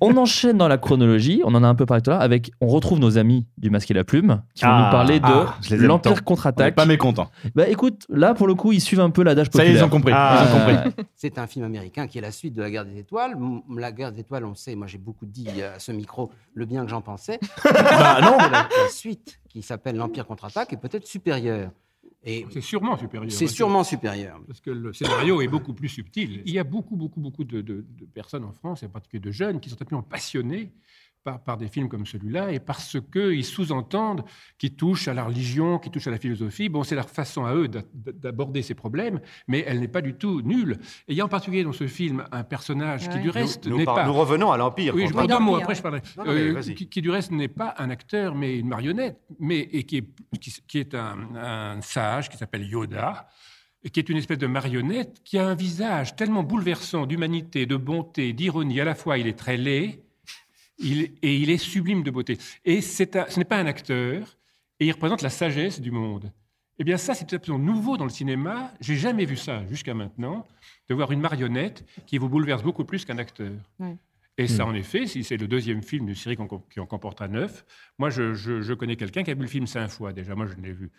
[0.00, 2.49] on enchaîne dans la chronologie, on en a un peu parlé tout à l'heure, avec,
[2.60, 5.26] on retrouve nos amis du Masque et la Plume, qui vont Ah, nous parler de
[5.26, 6.74] ah, l'Empire contre-attaque.
[6.74, 7.30] pas mécontent.
[7.54, 9.82] Bah écoute, là pour le coup, ils suivent un peu l'adage Ça y est, populaire.
[9.82, 10.12] ils ont compris.
[10.14, 10.44] Ah.
[10.46, 10.74] Ils ont compris.
[11.00, 13.36] Euh, C'est un film américain qui est la suite de La Guerre des Étoiles.
[13.76, 16.84] La Guerre des Étoiles, on sait, moi j'ai beaucoup dit à ce micro le bien
[16.84, 17.38] que j'en pensais.
[17.64, 18.36] Bah non.
[18.38, 21.70] La, la suite, qui s'appelle L'Empire contre-attaque, est peut-être supérieure.
[22.22, 23.32] Et C'est sûrement supérieur.
[23.32, 24.38] c'est sûrement supérieur.
[24.46, 26.42] Parce que le scénario est beaucoup plus subtil.
[26.44, 29.20] Il y a beaucoup, beaucoup, beaucoup de, de- de personnes en France, et en particulier
[29.22, 30.70] de jeunes, qui sont absolument passionnés
[31.22, 34.24] par, par des films comme celui-là et parce qu'ils sous-entendent
[34.58, 36.68] qu'ils touchent à la religion, qu'ils touchent à la philosophie.
[36.68, 40.14] Bon, c'est leur façon à eux d'a- d'aborder ces problèmes, mais elle n'est pas du
[40.14, 40.78] tout nulle.
[41.08, 43.84] Et il y a en particulier dans ce film un personnage qui, du reste, n'est
[43.84, 44.06] pas.
[44.06, 46.02] nous revenons à l'Empire, Oui, je parle mots, L'Empire, après je parlerai.
[46.16, 46.74] Non, non, mais Euh, vas-y.
[46.74, 50.38] qui, qui, du reste, n'est pas un acteur, mais une marionnette, mais, et qui est,
[50.40, 53.28] qui, qui est un, un sage qui s'appelle Yoda
[53.82, 57.76] et qui est une espèce de marionnette qui a un visage tellement bouleversant d'humanité, de
[57.76, 58.78] bonté, d'ironie.
[58.80, 60.02] À la fois, il est très laid
[60.80, 62.38] il- et il est sublime de beauté.
[62.64, 64.36] Et c'est un- ce n'est pas un acteur,
[64.80, 66.32] et il représente la sagesse du monde.
[66.78, 68.72] Eh bien, ça, c'est absolument nouveau dans le cinéma.
[68.80, 70.46] J'ai jamais vu ça jusqu'à maintenant,
[70.88, 73.52] de voir une marionnette qui vous bouleverse beaucoup plus qu'un acteur.
[73.78, 73.96] Ouais.
[74.38, 74.68] Et ça, Mm.
[74.68, 77.66] en effet, si c'est le deuxième film d'une série qu'on- qui en comportera neuf,
[77.98, 80.34] moi, je, je- je connais quelqu'un qui a vu le film cinq fois déjà.
[80.34, 80.90] Moi, je ne l'ai vu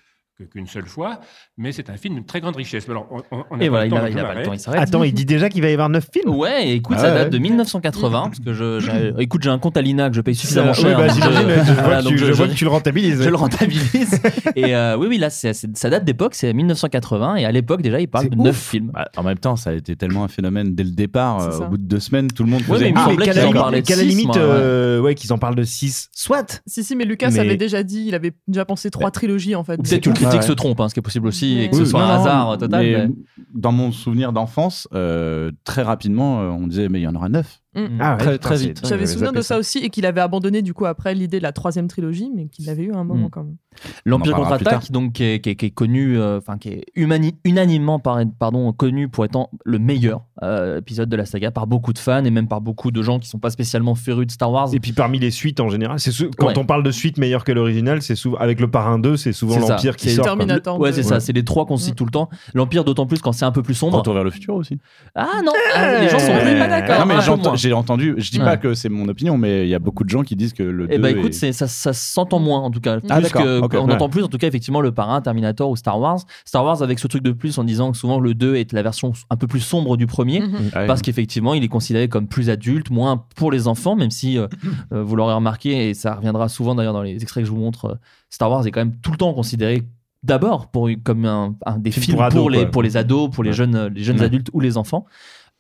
[0.52, 1.20] qu'une seule fois,
[1.58, 2.90] mais c'est un film d'une très grande richesse.
[2.90, 4.34] Alors, on, n'a Et pas voilà, le il temps, a, donc il je a pas
[4.34, 4.82] le temps, il s'arrête.
[4.82, 7.20] Attends, il dit déjà qu'il va y avoir 9 films Ouais, écoute, Ah ça ouais.
[7.20, 10.22] date de 1980, parce que je, j'ai- écoute, j'ai un compte à l'INA que je
[10.22, 10.98] paye suffisamment cher.
[10.98, 13.22] ouais, bah, donc j'imagine, je- je vois voilà, tu- je vois que tu le rentabilises.
[13.24, 14.20] Je le rentabilise.
[14.56, 18.08] et euh, oui, oui, là, ça date d'époque, c'est 1980, et à l'époque, déjà, il
[18.08, 18.92] parle de 9 films.
[18.94, 21.40] Bah, en même temps, ça a été tellement un phénomène dès le départ.
[21.42, 23.06] Euh, au bout de deux semaines, tout le monde Ouais, faisait mais il me Ah,
[23.06, 23.70] semblait qu'à qu'ils la en
[24.04, 24.34] limite- ouais.
[24.38, 26.10] euh, ouais, qu'ils en parlent de 6.
[26.12, 29.64] Soit Si, si, mais Lucas avait déjà dit, il avait déjà pensé trois trilogies en
[29.64, 29.78] fait.
[30.34, 31.76] Ou peut-être que le critique se trompe, hein, ce qui est possible aussi, et que
[31.76, 32.84] ce soit non, un hasard total.
[32.84, 33.14] mais mais-
[33.54, 37.30] Dans mon souvenir d'enfance, euh, très rapidement, euh, on disait mais il y en aura
[37.30, 37.60] neuf.
[37.74, 37.98] Mm.
[38.02, 38.82] Ah ouais, très, vite.
[38.86, 41.54] J'avais souvenir de ça aussi et qu'il avait abandonné du coup après l'idée de la
[41.54, 43.30] troisième trilogie, mais qu'il l'avait eu à un moment Mm.
[43.32, 43.56] quand même.
[44.06, 46.84] L'Empire contre-attaque, donc qui est, qui est- qui est connu, euh, enfin qui est
[47.46, 51.94] unanimement par- pardon, connu pour étant le meilleur euh, épisode de la saga par beaucoup
[51.94, 54.52] de fans et même par beaucoup de gens qui sont pas spécialement férus de Star
[54.52, 54.70] Wars.
[54.74, 56.58] Et puis parmi les suites en général, c'est quand Ouais.
[56.58, 59.58] on parle de suite meilleure que l'original, c'est souvent avec le Parrain 2, c'est souvent
[59.60, 60.26] l'Empire qui C'est sort.
[60.26, 60.80] Terminator.
[60.80, 62.30] Ouais, c'est ça, c'est les trois qu'on cite tout le temps.
[62.54, 63.98] L'Empire, d'autant plus quand c'est un peu plus sombre.
[64.00, 64.78] Retour vers le futur aussi.
[65.16, 67.06] Ah non, ah, les gens sont pas d'accord.
[67.62, 68.46] J'ai entendu, je dis Ouais.
[68.46, 70.64] pas que c'est mon opinion, mais il y a beaucoup de gens qui disent que
[70.64, 72.98] le 2 Eh ben écoute, est- ça, ça s'entend moins en tout cas.
[73.10, 73.94] Ah, Plus que- on ouais.
[73.94, 76.20] entend plus en tout cas effectivement le parrain, Terminator ou Star Wars.
[76.46, 78.82] Star Wars avec ce truc de plus en disant que souvent le 2 est la
[78.84, 80.42] version un peu plus sombre du premier.
[80.42, 80.56] Mhm.
[80.76, 80.88] Ouais.
[80.88, 84.48] Parce qu'effectivement, il est considéré comme plus adulte, moins pour les enfants, même si euh,
[84.94, 87.60] euh, vous l'aurez remarqué, et ça reviendra souvent d'ailleurs dans les extraits que je vous
[87.60, 87.96] montre, euh,
[88.30, 89.84] Star Wars est quand même tout le temps considéré
[90.24, 92.72] d'abord pour comme un, un des Film films pour les, quoi.
[92.72, 93.56] pour les ados, pour les Ouais.
[93.56, 94.26] jeunes, les jeunes Ouais.
[94.26, 95.06] adultes ou les enfants.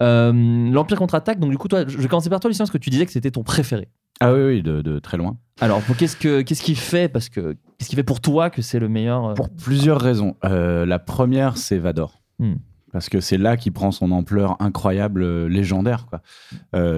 [0.02, 0.32] Euh,
[0.72, 2.90] L'Empire contre-attaque, donc du coup, toi, je vais commencer par toi, Lucien, parce que tu
[2.90, 3.88] disais que c'était ton préféré.
[4.20, 5.38] Ah oui, oui, de, de très loin.
[5.62, 7.08] Alors, qu'est-ce que qu'est-ce qui fait?
[7.10, 10.36] Parce que qu'est-ce qui fait pour toi que c'est le meilleur euh, Pour plusieurs raisons.
[10.46, 12.22] Euh, la première, c'est Vador.
[12.40, 12.56] Hmm.
[12.92, 16.08] Parce que c'est là qu'il prend son ampleur incroyable, euh, légendaire.
[16.08, 16.22] Quoi.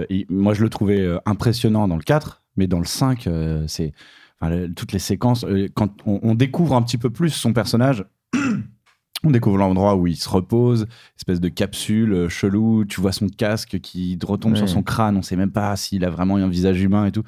[0.09, 3.93] Et moi, je le trouvais impressionnant dans le 4, mais dans le 5, euh, c'est
[4.41, 5.45] enfin, le- toutes les séquences.
[5.75, 8.05] quand on, on découvre un petit peu plus son personnage,
[9.25, 10.85] on découvre l'endroit où il se repose,
[11.17, 12.83] espèce de capsule euh, chelou.
[12.85, 14.57] Tu vois son casque qui retombe Ouais.
[14.59, 15.15] sur son crâne.
[15.17, 17.23] On sait même pas s'il a vraiment un visage humain et tout.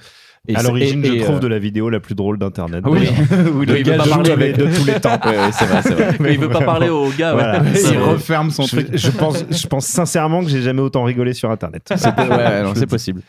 [0.47, 2.84] Et à l'origine, je et, trouve euh, de la vidéo la plus drôle d'internet.
[2.88, 3.53] oui, d'ailleurs.
[3.55, 5.17] oui, Le il veut gars pas joue parler avec- de tous les temps.
[5.25, 6.17] Ouais, ouais, c'est vrai, c'est vrai.
[6.19, 7.36] Mais il veut pas parler aux gars.
[7.36, 7.41] ouais.
[7.41, 7.73] Voilà.
[7.75, 8.88] Ça, il referme son Je, truc.
[8.95, 11.91] je pense, je pense sincèrement que j'ai jamais autant rigolé sur internet.
[11.95, 13.21] C'est possible.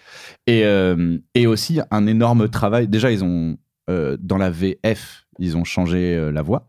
[0.46, 2.87] Et, euh, et aussi un énorme travail.
[2.87, 3.57] Déjà, ils ont
[3.88, 6.68] euh, dans la VF, ils ont changé euh, la voix.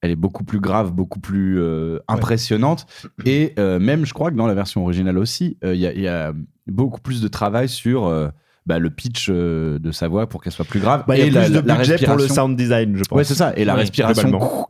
[0.00, 2.86] Elle est beaucoup plus grave, beaucoup plus euh, impressionnante.
[3.24, 5.92] Et euh, même, je crois que dans la version originale aussi, euh, il y, a-
[5.92, 6.32] il y a
[6.68, 8.28] beaucoup plus de travail sur euh,
[8.66, 11.04] bah, le pitch euh, de sa voix pour qu'elle soit plus grave.
[11.08, 13.02] Bah, il y et a la- plus de la budget pour le sound design, je
[13.04, 13.16] pense.
[13.16, 13.52] Ouais, c'est ça.
[13.56, 14.30] Et la Oui, respiration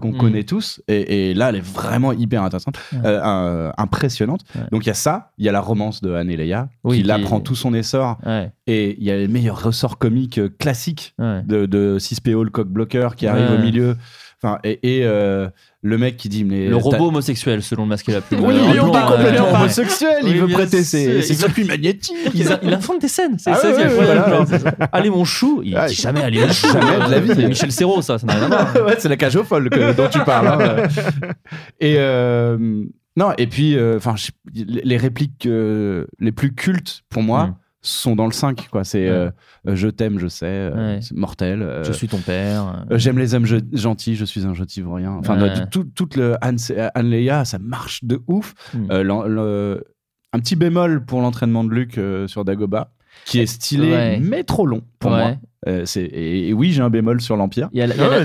[0.00, 0.16] qu'on Mm.
[0.16, 0.80] connaît tous.
[0.88, 3.00] Et, et là, elle est vraiment hyper intéressante, Ouais.
[3.04, 4.40] euh, euh, impressionnante.
[4.54, 4.62] Ouais.
[4.72, 6.98] Donc il y a ça, il y a la romance de Anne et Leia, Oui,
[6.98, 8.16] qui là prend tout son essor.
[8.24, 11.42] Ouais, Et il y a les meilleurs ressorts comiques classiques ouais.
[11.42, 13.58] de, de 6PO, le coq bloqueur, qui arrive Ouais.
[13.58, 13.96] au milieu.
[14.44, 15.48] Enfin, et et, euh,
[15.80, 18.40] le mec qui dit mais Le robot homosexuel, selon le masque et la plume.
[18.44, 20.16] Oui, il pas euh, complètement homosexuel.
[20.22, 22.14] Oui, il veut prêter ses, ses magnétiques.
[22.34, 24.36] Il, a- il invente des scènes, c'est Ah ça ouais, qui est ouais, incroyable, voilà,
[24.36, 24.46] genre.
[24.48, 24.74] c'est ça.
[24.92, 26.66] Allez mon chou, il Ah, dit jamais allez mon chou.
[26.72, 27.30] jamais de la vie.
[27.34, 28.86] C'est Michel Serrault, ça, ça n'a rien à voir.
[28.86, 30.48] ouais, c'est la cage aux folles que- dont tu parles.
[30.48, 30.82] hein.
[31.80, 32.84] et euh,
[33.16, 34.14] non, et puis, enfin,
[34.54, 37.54] les répliques euh, les plus cultes pour moi Mm.
[37.86, 38.68] Sont dans le 5.
[38.70, 38.82] Quoi.
[38.84, 39.30] C'est euh,
[39.68, 41.00] euh, je t'aime, je sais, euh, Ouais.
[41.14, 41.62] mortel.
[41.62, 42.84] euh, Je suis ton père.
[42.90, 45.12] J'aime les hommes gentils, je suis un gentil vaurien.
[45.12, 45.50] Enfin, Ouais.
[45.60, 46.56] no- tout, toute le Anne,
[46.94, 48.54] Anne Leia, ça marche de ouf.
[48.74, 48.88] Mm.
[49.02, 49.84] Le-
[50.32, 52.90] un petit bémol pour l'entraînement de Luke euh, sur Dagobah,
[53.24, 55.34] qui est stylé, mais trop long pour moi.
[55.66, 57.68] Euh, et, et oui, j'ai un bémol sur l'Empire.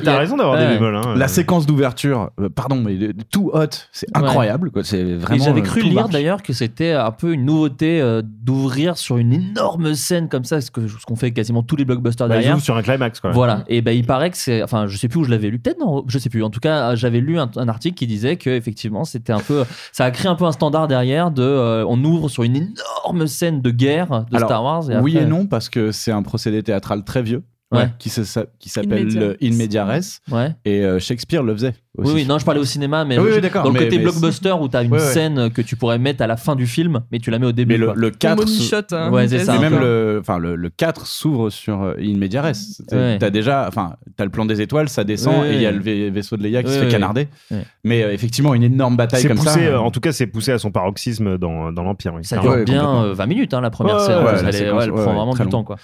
[0.04, 0.95] T'as raison d'avoir des bémols.
[0.95, 1.13] Hein.
[1.15, 2.97] La séquence d'ouverture, euh, pardon, mais
[3.32, 4.71] tout hot, c'est incroyable.
[4.84, 5.43] C'est vraiment.
[5.45, 9.34] j'avais euh, cru lire d'ailleurs que c'était un peu une nouveauté euh, d'ouvrir sur une
[9.34, 12.60] énorme scène comme ça, ce que- ce qu'ont fait quasiment tous les blockbusters Bah, derrière.
[12.60, 13.32] sur un climax, quoi.
[13.32, 15.60] Voilà, et ben il paraît que c'est, enfin je sais plus où je l'avais lu,
[15.60, 16.43] peut-être non, je sais plus.
[16.43, 19.63] En tout cas, j'avais lu un, un article qui disait que effectivement c'était un peu,
[19.91, 23.28] ça a créé un peu un standard derrière de, euh, on ouvre sur une énorme
[23.28, 24.84] scène de guerre de Alors, Star Wars.
[25.02, 27.28] oui après- et non, parce que c'est un procédé théâtral très vieux.
[27.71, 27.88] Ouais.
[27.99, 30.21] Qui, se- sa- qui s'appelle euh, In Media Res.
[30.32, 30.55] Ouais.
[30.65, 32.10] Et euh, Shakespeare le faisait aussi.
[32.10, 34.03] Oui, oui, non, je parlais au cinéma, mais Oui, oui, dans le mais- côté mais-
[34.05, 35.05] blockbuster où t'as une Ouais, ouais.
[35.05, 37.51] scène que tu pourrais mettre à la fin du film, mais tu la mets au
[37.51, 37.73] début.
[37.73, 37.95] Mais le, quoi.
[37.95, 39.45] le 4 money s'ou- shot, hein, Ouais, c'est quasi.
[39.45, 39.53] ça.
[39.53, 39.79] Et un même peu.
[39.82, 42.53] le, enfin le, le 4 s'ouvre sur euh, In Media Res.
[42.88, 43.17] T'as Ouais.
[43.19, 45.71] t'as déjà, enfin, t'as le plan des étoiles, ça descend Ouais, et il y a
[45.71, 46.91] le vai- vaisseau de Leia qui se fait ouais.
[46.91, 47.27] canarder.
[47.51, 47.63] Ouais.
[47.84, 49.60] Mais euh, effectivement, une énorme bataille comme poussé, ça.
[49.60, 52.13] euh, en tout cas, c'est poussé à son paroxysme dans, dans l'Empire.
[52.15, 52.25] Oui.
[52.25, 52.55] Ça Clairement.
[52.55, 53.03] dure bien complètement.
[53.03, 54.17] euh, 20 minutes, hein, la première scène.
[54.53, 55.75] elle, prend vraiment très du temps, quoi.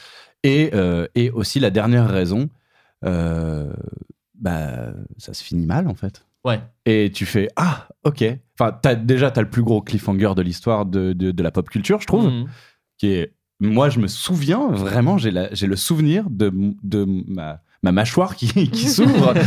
[0.44, 2.50] Et, euh, et aussi la dernière raison,
[3.04, 3.74] euh,
[4.40, 6.26] bah, ça se finit mal en fait.
[6.44, 6.60] Ouais.
[6.86, 8.24] Et tu fais ah ok.
[8.60, 12.00] Enfin déjà t'as le plus gros cliffhanger de l'histoire de, de, de la pop culture,
[12.02, 12.48] je trouve, Mhm.
[12.98, 16.52] qui est moi je me souviens vraiment j'ai le souvenir de,
[16.84, 19.34] de ma, ma mâchoire qui, qui s'ouvre.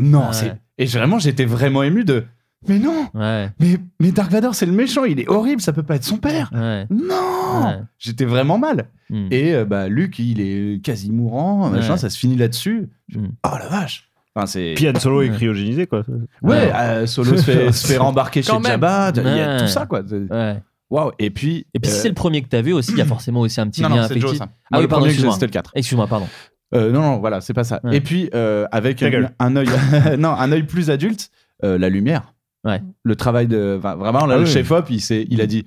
[0.00, 2.24] Non Ah c'est et vraiment j'étais vraiment ému de
[2.68, 5.82] mais non Ouais, mais mais Dark Vador c'est le méchant il est horrible ça peut
[5.82, 6.86] pas être son père ouais.
[6.90, 7.78] non Ouais.
[7.98, 9.28] j'étais vraiment mal Mhm.
[9.30, 11.98] et euh, bah, Luke, il est quasi mourant, machin, Ouais.
[11.98, 12.88] ça se finit là-dessus.
[13.14, 13.26] Mm.
[13.44, 14.72] Oh la vache Enfin, c'est...
[14.74, 16.02] Puis Han Solo est cryogénisé, quoi.
[16.40, 18.72] Ouais, euh, Solo se fait, se fait rembarquer chez Quand même.
[18.72, 20.00] Jabba, il y a tout ça, quoi.
[20.88, 21.66] Waouh, et puis...
[21.74, 23.40] Et puis si euh, c'est le premier que t'as vu aussi, il y a forcément
[23.40, 24.28] aussi un petit Non, lien non, c'est affectif.
[24.30, 24.46] Joe, ça.
[24.50, 25.34] Ah Moi, oui, pardon, excuse-moi.
[25.34, 25.72] c'était le 4.
[25.74, 26.26] Excuse-moi, pardon.
[26.74, 27.80] Euh, non, non, voilà, c'est pas ça.
[27.84, 27.96] Ouais.
[27.96, 29.68] Et puis, euh, avec un, un œil...
[30.18, 31.30] non, un œil plus adulte,
[31.64, 32.32] euh, la lumière.
[32.64, 32.80] Ouais.
[33.02, 33.76] Le travail de...
[33.78, 34.50] enfin, vraiment, là, Ah le oui.
[34.50, 35.64] chef-op, il, s'est- il a dit...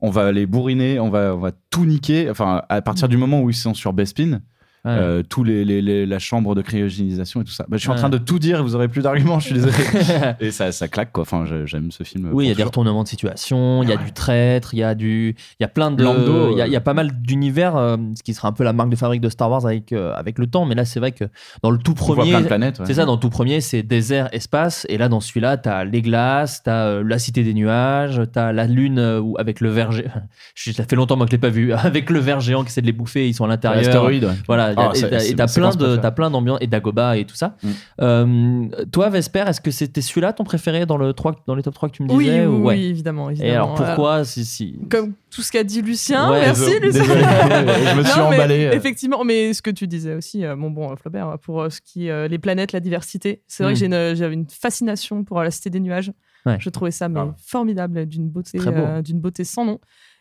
[0.00, 2.28] On va les bourriner, on va, on va tout niquer.
[2.28, 4.40] Enfin, à partir du moment où ils sont sur Bespin.
[4.86, 7.64] Euh, tous les, les- les- la chambre de cryogénisation et tout ça.
[7.68, 9.72] Bah, je suis en train de tout dire vous aurez plus d'arguments, je suis désolé.
[10.40, 11.22] et ça, ça claque quoi.
[11.22, 12.28] Enfin, j'aime ce film.
[12.32, 14.82] Oui, il y a des retournements de situation, il y a du traître, il y
[14.82, 16.82] a du, il y a plein de, Lando, il y, a- il y a euh,
[16.82, 19.50] pas mal d'univers, euh, ce qui sera un peu la marque de fabrique de Star
[19.50, 20.66] Wars avec euh, avec le temps.
[20.66, 21.24] Mais là, c'est vrai que
[21.62, 22.42] dans le tout premier, ouais.
[22.84, 26.02] c'est ça, dans le tout premier, c'est désert, espace, et là, dans celui-là, t'as les
[26.02, 29.70] glaces, t'as la cité des nuages, t'as la lune où- avec le
[30.54, 32.68] Je- Ça fait longtemps moi que je l'ai pas vu, avec le verre géant qui
[32.68, 33.82] essaie de les bouffer, ils sont à l'intérieur.
[33.82, 34.34] L'astéroïde, ouais.
[34.46, 35.00] Voilà, y a- Ah, et
[35.34, 36.00] t'as- plein séquence de, préférée.
[36.02, 37.56] t'as plein d'ambiance et d'Agoba et tout ça.
[37.62, 37.68] Mm.
[38.00, 41.74] Euh, toi, Vesper, est-ce que c'était celui-là ton préféré dans le 3, dans les top
[41.74, 42.74] 3 que tu me disais oui, ou- ouais.
[42.76, 43.50] oui, évidemment, évidemment.
[43.50, 44.78] Et alors Euh, pourquoi si, si...
[44.90, 47.02] Comme tout ce qu'a dit Lucien, Ouais, merci Lucien.
[47.02, 48.70] désolé, je me suis Non, mais emballé.
[48.72, 51.70] Effectivement, mais ce que tu disais aussi, euh, mon bon euh, Flaubert, euh, pour euh,
[51.70, 53.74] ce qui euh, les planètes, la diversité, c'est vrai Mm.
[53.74, 56.12] que j'ai une- j'avais une fascination pour euh, la cité des nuages.
[56.46, 56.56] Ouais.
[56.60, 57.34] Je trouvais ça mais, Ah.
[57.46, 58.78] formidable, d'une beauté, Très beau.
[58.82, 59.78] euh, d'une beauté sans nom.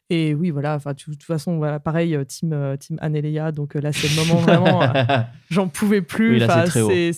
[0.09, 3.21] Et oui, voilà, enfin, de toute façon, voilà, pareil, euh, team, euh, team Anne et
[3.21, 4.87] Léa, donc euh, là, c'est le moment vraiment, euh,
[5.49, 6.33] j'en pouvais plus.
[6.33, 7.13] Oui,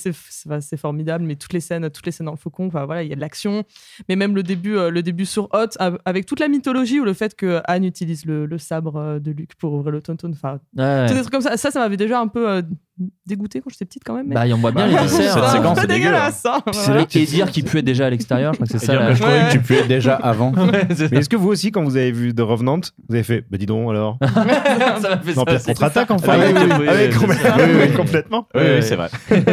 [0.62, 3.12] c'est formidable, mais toutes les scènes, toutes les scènes dans le faucon, voilà, il y
[3.12, 3.64] a de l'action,
[4.08, 7.14] mais même le début, le début sur Hot, av- avec toute la mythologie ou le
[7.14, 11.08] fait que Anne utilise le, le sabre de Luke pour ouvrir le tonton, enfin, Ouais.
[11.08, 11.58] des trucs comme ça.
[11.58, 12.62] Ça, ça m'avait déjà un peu
[13.02, 14.28] euh, dégoûté quand j'étais petite quand même.
[14.28, 14.36] Mais...
[14.36, 15.34] Bah, on voit bien Bah, les viscères.
[15.34, 15.50] cette hein.
[15.50, 18.72] séquence, c'est dégueulasse, hein, C'est Et dire qu'il puait déjà à l'extérieur, je crois que
[18.78, 18.94] c'est ça.
[18.94, 19.58] dire la- que je croyais Ouais.
[19.58, 20.54] que tu es déjà avant.
[20.56, 22.80] Ouais, c'est Mais est-ce que vous aussi, quand vous avez vu The Revenant,
[23.10, 25.40] vous avez fait, bah dis donc alors ça m'a fait ça.
[25.40, 28.60] L'Empire c'est- contre-attaque enfin Ah complètement- ça.
[28.60, 29.10] oui, oui, c'est vrai.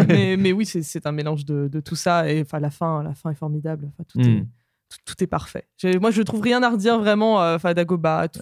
[0.08, 2.28] mais, mais oui, c'est- c'est un mélange de, de tout ça.
[2.30, 3.90] Et enfin, la fin, la fin est formidable.
[4.12, 4.22] Tout, Mm.
[4.22, 4.44] est,
[4.92, 5.64] tout, tout est parfait.
[6.00, 7.40] Moi, je trouve rien à redire vraiment.
[7.42, 7.56] euh.
[7.58, 7.72] Tout, Ouais.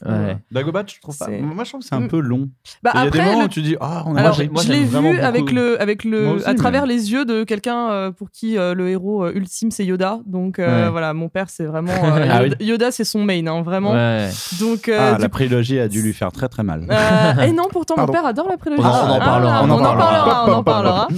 [0.07, 0.35] euh.
[0.51, 1.29] Dagobah, je trouve pas.
[1.29, 2.49] Moi, je trouve que c'est un peu long.
[2.83, 4.41] Bah, Il y a des après, moments le- où tu dis, ah, on a Alors,
[4.51, 7.45] moi, je l'ai vu avec le, avec le, aussi, à mais- travers les yeux de
[7.45, 10.21] quelqu'un euh, pour qui euh, le héros euh, ultime c'est Yoda.
[10.27, 10.91] Donc euh, Ouais.
[10.91, 13.93] voilà, mon père c'est vraiment euh, Ah Yoda, Yoda, c'est son main, hein, vraiment.
[13.93, 14.29] Ouais.
[14.61, 16.87] Donc euh, Ah, du la prélogie a dû lui faire très très mal.
[16.91, 18.13] Euh, et non, pourtant, Pardon.
[18.13, 18.83] mon père adore la prélogie.
[18.83, 20.45] On en- on en Ah, parlera, on, on en parlera.
[20.49, 21.09] On en parlera.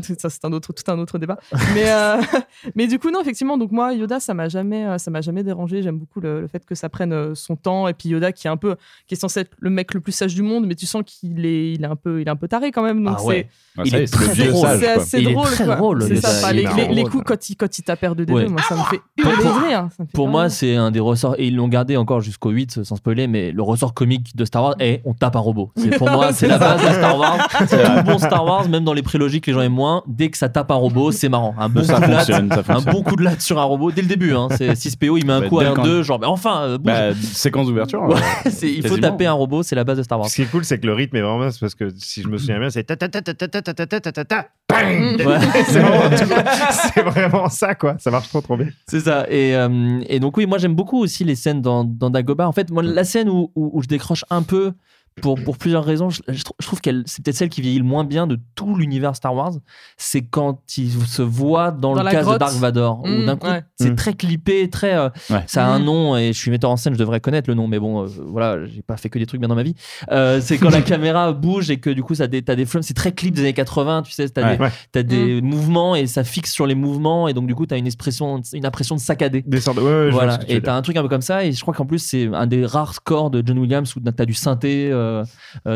[0.00, 1.38] Tout ça, c'est un autre, tout un autre débat.
[1.74, 1.86] Mais,
[2.74, 5.42] mais du coup, non, effectivement, donc moi, Yoda, ça m'a jamais, euh, ça m'a jamais
[5.42, 5.82] dérangé.
[5.82, 7.88] J'aime beaucoup le, le fait que ça prenne euh, son temps.
[7.88, 8.76] Et puis Yoda, qui est un peu,
[9.06, 11.44] qui est censé être le mec le plus sage du monde, mais tu sens qu'il
[11.46, 13.02] est, il est un peu, il est un peu taré quand même.
[13.04, 13.48] Donc Ah ouais.
[13.78, 14.78] Ah, Il ça y est est, c'est très drôle.
[14.80, 15.46] c'est assez drôle.
[15.46, 15.76] très quoi.
[15.76, 16.28] drôle, C'est le ça.
[16.28, 18.46] Yoda, Enfin, il les, coups quand il, quand il tape de D2, Ouais.
[18.48, 19.88] moi, ça me fait rire.
[20.14, 22.96] Pour hurler moi, c'est un des ressorts, et ils l'ont gardé encore jusqu'au 8, sans
[22.96, 25.70] spoiler, mais le ressort comique de Star Wars est on tape un robot.
[25.76, 27.48] C'est, pour moi, c'est la base de Star Wars.
[27.66, 30.30] C'est tout bon Star Wars, même dans les prélogies que les gens aiment moins, dès
[30.30, 31.54] que ça tape un robot, c'est marrant.
[31.58, 34.29] Un bon coup de latte sur un robot dès le début.
[34.36, 34.48] Hein.
[34.56, 36.62] C'est 6PO, il met un Bah, coup à dès un quand- 2, genre, mais enfin,
[36.62, 36.78] euh.
[36.78, 38.02] Bah, séquence d'ouverture.
[38.02, 38.14] Ouais,
[38.46, 40.28] euh, il faut taper un robot, c'est la base de Star Wars.
[40.28, 42.38] Ce qui est cool, c'est que le rythme est vraiment, parce que si je me
[42.38, 44.48] souviens bien, c'est ta ta ta ta ta ta ta ta ta ta ta ta
[44.68, 45.38] bang Ouais.
[45.66, 46.16] C'est vraiment,
[46.94, 47.96] c'est vraiment ça, quoi.
[47.98, 48.68] Ça marche trop, trop bien.
[48.86, 49.26] C'est ça.
[49.28, 52.46] Et, euh, et donc, oui, moi, j'aime beaucoup aussi les scènes dans, dans Dagobah.
[52.48, 54.72] En fait, moi, la scène où, où, où je décroche un peu,
[55.20, 56.10] pour, pour plusieurs raisons.
[56.10, 58.38] Je, je trou- je trouve qu'elle c'est peut-être celle qui vieillit le moins bien de
[58.54, 59.52] tout l'univers Star Wars.
[59.96, 62.38] C'est quand il se voit dans, Dans le la cas de.
[62.38, 63.02] Dark Vador.
[63.04, 63.62] où Mmh, d'un coup, ouais.
[63.78, 63.96] c'est Mmh.
[63.96, 64.94] très clippé, très.
[64.94, 65.44] euh, Ouais.
[65.46, 65.84] Ça a un Mmh.
[65.84, 68.08] nom et je suis metteur en scène, je devrais connaître le nom, mais bon, euh,
[68.26, 69.74] voilà, j'ai pas fait que des trucs bien dans ma vie.
[70.10, 72.82] Euh, c'est quand la caméra bouge et que du coup, ça des, t'as des frames.
[72.82, 74.56] C'est très clip des années 80, tu sais, t'as Ouais.
[74.56, 74.70] des, Ouais.
[74.92, 77.86] t'as des mouvements et ça fixe sur les mouvements et donc du coup, t'as une
[77.86, 79.42] expression, une impression de saccadé.
[79.46, 81.74] Des sortes de- Voilà, et t'as un truc un peu comme ça, et je crois
[81.74, 85.09] qu'en plus c'est un des rares scores de John Williams où t'as du synthé, euh,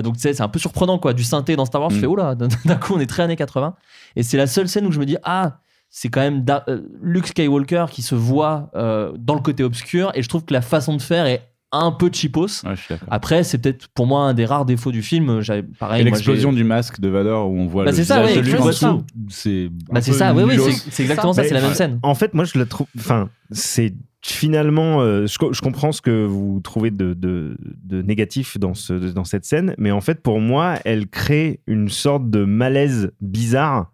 [0.03, 2.01] donc tu sais, c'est un peu surprenant quoi, du synthé dans Star Wars, je Mm.
[2.01, 3.75] fais oula, d'un d'un coup on est très années 80,
[4.17, 5.59] et c'est la seule scène où je me dis ah,
[5.91, 10.11] c'est quand même Da- euh, Luke Skywalker qui se voit euh, dans le côté obscur,
[10.15, 11.43] et je trouve que la façon de faire est
[11.77, 12.63] un peu cheapos.
[12.65, 12.75] Ouais.
[13.11, 15.41] Après, c'est peut-être pour moi un des rares défauts du film.
[15.41, 16.03] J'avais pareil.
[16.03, 18.43] Et l'explosion du masque de Vador où on voit Bah, le c'est ça, visage ouais,
[18.43, 21.99] de Luke c'est Bah, c'est ça, oui, oui, c'est exactement ça, c'est la même scène.
[22.05, 22.87] En fait, moi, je la trouve.
[22.97, 23.93] Enfin, c'est
[24.33, 25.01] finalement.
[25.03, 28.93] euh, je, co- je comprends ce que vous trouvez de, de, de négatif dans, ce,
[29.13, 33.91] dans cette scène, mais en fait, pour moi, elle crée une sorte de malaise bizarre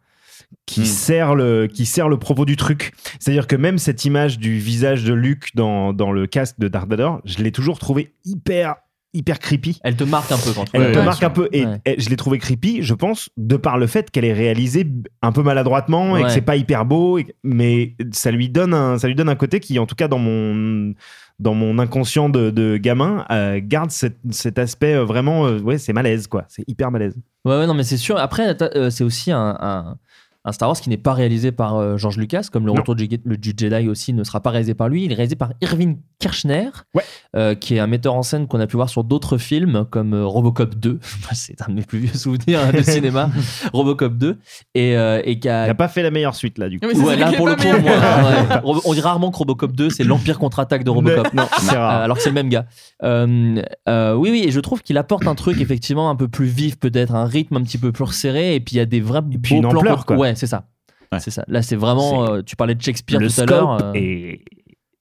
[0.67, 0.85] qui, Hmm.
[0.85, 2.93] sert le, qui sert le propos du truc.
[3.19, 6.89] C'est-à-dire que même cette image du visage de Luke dans, dans le casque de Darth
[6.89, 8.77] Vader, je l'ai toujours trouvé hyper,
[9.13, 9.79] hyper creepy.
[9.83, 11.81] Elle te marque un peu quand tu Elle te marque un peu et, Ouais.
[11.85, 14.87] et je l'ai trouvé creepy, je pense, de par le fait qu'elle est réalisée
[15.23, 18.99] un peu maladroitement et que c'est pas hyper beau, et- mais ça lui donne un,
[18.99, 20.95] ça lui donne un côté qui, en tout cas dans mon
[21.39, 25.79] dans mon inconscient de, de gamin, euh, garde cet, cet aspect euh, vraiment, euh, ouais,
[25.79, 27.17] c'est malaise quoi, c'est hyper malaise.
[27.47, 28.19] Ouais, ouais, non, mais c'est sûr.
[28.19, 29.97] Après, euh, c'est aussi un, un-
[30.45, 32.79] un Star Wars qui n'est pas réalisé par euh, George Lucas, comme le Non.
[32.81, 35.05] retour du, le- du Jedi aussi ne sera pas réalisé par lui.
[35.05, 37.03] Il est réalisé par Irving Kirchner, Ouais.
[37.37, 40.15] euh, qui est un metteur en scène qu'on a pu voir sur d'autres films, comme
[40.15, 40.99] euh, Robocop 2.
[41.33, 43.31] c'est un de mes plus vieux souvenirs hein, de cinéma,
[43.73, 44.39] Robocop 2.
[44.75, 45.67] Et, euh, et qui Il a.
[45.67, 46.87] n'a pas fait la meilleure suite là du coup.
[46.87, 48.81] Ouais, là pour le moi, ouais.
[48.85, 51.33] On dit rarement que Robocop 2 c'est l'Empire contre-attaque de Robocop.
[51.35, 52.01] Non, c'est rare.
[52.03, 52.67] alors que c'est le même gars.
[53.03, 56.47] Euh, euh, oui, oui, et je trouve qu'il apporte un truc effectivement un peu plus
[56.47, 59.01] vif, peut-être un rythme un petit peu plus resserré, et puis il y a des
[59.01, 59.81] vrais puis beaux une plans.
[59.81, 60.17] ampleur, quoi.
[60.31, 60.69] Ouais, c'est ça.
[61.13, 61.21] Ouais.
[61.21, 61.45] C'est ça.
[61.49, 62.25] Là, c'est vraiment.
[62.29, 63.79] Euh, tu parlais de Shakespeare le tout à l'heure.
[63.79, 63.99] scope euh.
[64.01, 64.45] est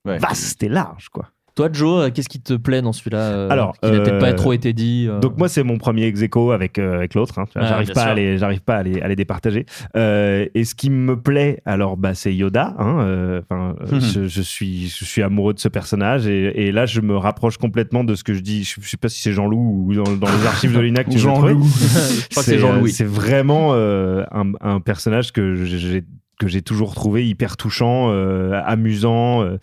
[0.05, 0.17] Ouais.
[0.17, 1.29] vaste et large quoi.
[1.59, 4.19] Toi, Joe, euh, qu'est-ce qui te plaît dans celui-là euh, Alors, qui n'a peut-être euh,
[4.21, 5.07] pas trop été dit.
[5.09, 5.19] euh.
[5.19, 7.37] Donc moi c'est mon premier ex aequo avec euh, avec l'autre.
[7.37, 7.43] hein.
[7.53, 9.65] J'arrive pas à les j'arrive pas à les, à les départager.
[9.97, 12.75] Euh, et ce qui me plaît alors bah c'est Yoda.
[12.79, 13.99] hein, euh, enfin, euh, Mhm.
[13.99, 17.57] je, je suis je suis amoureux de ce personnage et, et là je me rapproche
[17.57, 18.63] complètement de ce que je dis.
[18.63, 21.09] Je, je sais pas si c'est Jean-Loup ou dans, dans les archives de l'INA que
[21.11, 21.53] tu veux trouver.
[21.59, 22.91] Je crois que c'est euh, Jean-Louis.
[22.93, 26.03] C'est vraiment euh, un, un personnage que j'ai
[26.39, 29.57] que j'ai toujours trouvé hyper touchant, euh, amusant, euh,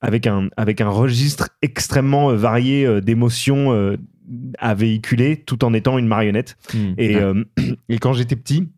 [0.00, 3.96] avec un avec un registre extrêmement euh, varié d'émotions
[4.58, 6.56] à véhiculer, tout en étant une marionnette.
[6.74, 6.94] Hmm.
[6.98, 7.16] Et,
[7.88, 8.68] et quand j'étais petit.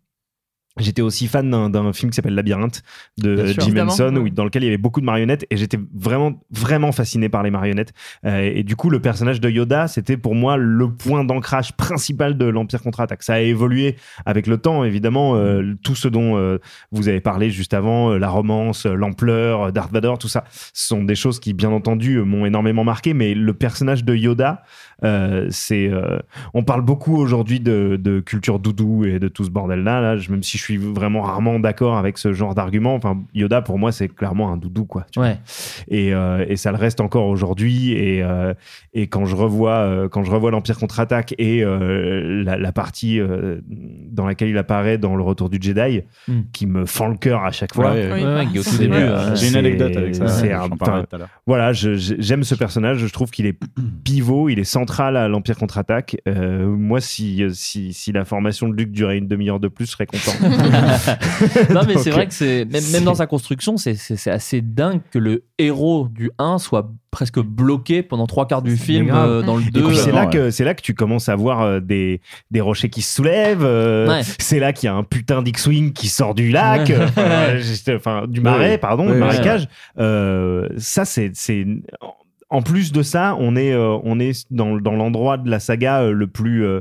[0.77, 2.83] J'étais aussi fan d'un- d'un film qui s'appelle Labyrinthe
[3.19, 3.63] de sûr.
[3.63, 6.91] Jim Henson, où- dans lequel il y avait beaucoup de marionnettes et j'étais vraiment vraiment
[6.91, 7.93] fasciné par les marionnettes.
[8.27, 12.37] Euh, et du coup, le personnage de Yoda, c'était pour moi le point d'ancrage principal
[12.37, 13.23] de l'Empire contre-attaque.
[13.23, 13.95] Ça a évolué
[14.27, 15.37] avec le temps, évidemment.
[15.37, 16.59] euh, tout ce dont euh,
[16.91, 20.45] vous avez parlé juste avant, euh, la romance, euh, l'ampleur, euh, Darth Vader, tout ça,
[20.73, 23.15] ce sont des choses qui, bien entendu, m'ont énormément marqué.
[23.15, 24.63] Mais le personnage de Yoda,
[25.03, 26.19] euh, c'est, euh,
[26.55, 30.01] on parle beaucoup aujourd'hui de, de culture doudou et de tout ce bordel-là.
[30.01, 33.63] Là, je- même si je suis vraiment rarement d'accord avec ce genre d'argument, enfin, Yoda
[33.63, 35.07] pour moi c'est clairement un doudou quoi.
[35.11, 35.29] tu vois.
[35.31, 35.39] Ouais.
[35.89, 37.93] Et, euh, et ça le reste encore aujourd'hui.
[37.93, 38.55] Et, euh,
[38.93, 43.19] et quand je revois, euh, quand je revois l'Empire contre-attaque et euh, la, la partie
[43.21, 43.61] euh,
[44.11, 46.41] dans laquelle il apparaît dans le Retour du Jedi, Mm.
[46.53, 47.93] qui me fend le cœur à chaque fois.
[47.93, 49.35] Ouais, Ouais, hein.
[49.35, 50.25] J'ai une anecdote avec ça.
[50.25, 50.69] un-
[51.47, 52.99] voilà, j'aime ce personnage.
[52.99, 53.59] Je trouve qu'il est
[54.05, 56.17] pivot, il est central à l'Empire contre-attaque.
[56.29, 59.91] Euh, moi, si, si, si la formation de Luc durait une demi-heure de plus, je
[59.93, 60.33] serais content.
[61.75, 64.61] non, mais c'est vrai que c'est même, même dans sa construction, c'est- c'est c'est assez
[64.61, 69.43] dingue que le héros du 1 soit presque bloqué pendant trois quarts du film euh,
[69.43, 69.87] dans le Et 2.
[69.87, 72.21] puis c'est là que c'est là que tu commences à voir euh, des,
[72.51, 73.63] des rochers qui se soulèvent.
[73.65, 74.23] euh, Ouais.
[74.39, 76.97] C'est là qu'il y a un putain d'X-wing qui sort du lac, Ouais.
[77.19, 78.79] euh, enfin, du marais, Ouais.
[78.79, 79.27] pardon, Ouais, du ouais.
[79.27, 79.69] marécage.
[79.99, 81.65] Euh, ça c'est c'est
[82.55, 86.03] en plus de ça, on est euh, on est dans, dans l'endroit de la saga
[86.03, 86.81] euh, le plus euh,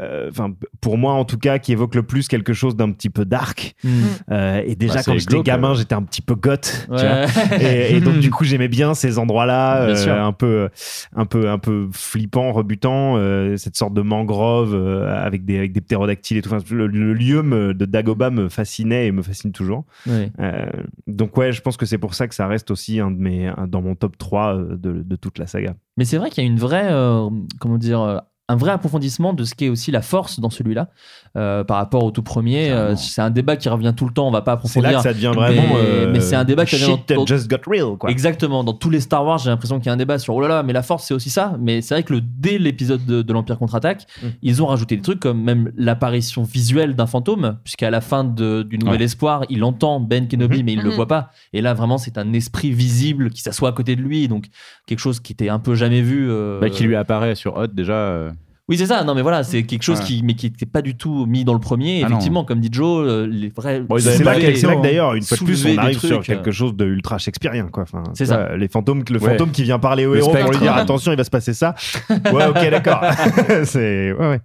[0.00, 3.10] euh, enfin pour moi en tout cas qui évoque le plus quelque chose d'un petit
[3.10, 3.88] peu dark Mm.
[4.30, 7.26] Euh, et déjà Bah, quand j'étais gamin j'étais un petit peu goth tu Ouais.
[7.26, 7.56] vois.
[7.60, 10.12] et, et donc du coup j'aimais bien ces endroits là Bien sûr.
[10.14, 10.68] un peu
[11.14, 15.72] un peu un peu flippant rebutant euh, cette sorte de mangrove euh, avec des avec
[15.72, 19.22] des ptérodactyles et tout Enfin, le, le lieu me- de Dagoba me fascinait et me
[19.22, 20.30] fascine toujours Ouais.
[20.40, 20.66] Euh,
[21.06, 23.46] donc ouais je pense que c'est pour ça que ça reste aussi un de mes
[23.48, 25.74] un- dans mon top 3 euh, de, toute la saga.
[25.96, 27.28] Mais c'est vrai qu'il y a une vraie, euh,
[27.60, 28.18] comment dire, euh,
[28.48, 30.90] un vrai approfondissement de ce qu'est aussi la force dans celui-là
[31.34, 32.70] par rapport au tout premier.
[32.70, 34.28] Euh, c'est un débat qui revient tout le temps.
[34.28, 34.90] On va pas C'est approfondir.
[34.92, 35.62] là que ça devient vraiment.
[35.62, 38.10] Mais, euh, mais c'est un débat qui revient dans, just got real, quoi.
[38.10, 38.62] Exactement.
[38.64, 40.48] Dans tous les Star Wars, j'ai l'impression qu'il y a un débat sur oh là
[40.48, 41.56] là, mais la force c'est aussi ça.
[41.60, 44.26] Mais c'est vrai que le, dès l'épisode de, de l'Empire contre-attaque, Mm.
[44.42, 48.62] ils ont rajouté des trucs comme même l'apparition visuelle d'un fantôme, puisqu'à la fin de-
[48.62, 49.04] du Nouvel Ouais.
[49.04, 50.94] Espoir, il entend Ben Kenobi, mais il le Mhm.
[50.96, 51.30] voit pas.
[51.52, 54.28] Et là, vraiment, c'est un esprit visible qui s'assoit à côté de lui.
[54.28, 54.46] Donc,
[54.86, 56.30] quelque chose qui était un peu jamais vu.
[56.30, 57.92] euh, Bah, qui lui apparaît sur Hot déjà.
[57.94, 58.30] euh,
[58.68, 59.04] oui, c'est ça.
[59.04, 60.04] Non, mais voilà, c'est quelque chose Ouais.
[60.06, 61.98] qui, mais qui n'était pas du tout mis dans le premier.
[61.98, 62.14] Ah non.
[62.16, 63.80] Effectivement, comme dit Joe, euh, les vrais.
[63.80, 65.98] Bon, ils C'est avaient là, là que d'ailleurs, une fois de plus, on des arrive
[65.98, 67.82] sur quelque chose de ultra shakespearien, quoi.
[67.82, 68.46] Enfin, C'est ça.
[68.46, 69.30] vois, Les fantômes, le Ouais.
[69.32, 71.74] fantôme qui vient parler au héros pour lui dire attention, il va se passer ça.
[72.32, 73.00] Ouais, ok, d'accord.
[73.64, 74.40] c'est ouais, ouais.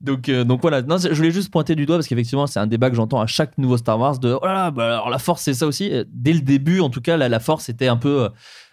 [0.00, 2.66] Donc, euh, donc voilà, non, je voulais juste pointer du doigt parce qu'effectivement, c'est un
[2.66, 5.18] débat que j'entends à chaque nouveau Star Wars de oh là là, bah alors la
[5.18, 5.92] force, c'est ça aussi.
[5.92, 8.22] Euh, Dès le début, en tout cas, la, la force était un peu.
[8.22, 8.28] euh,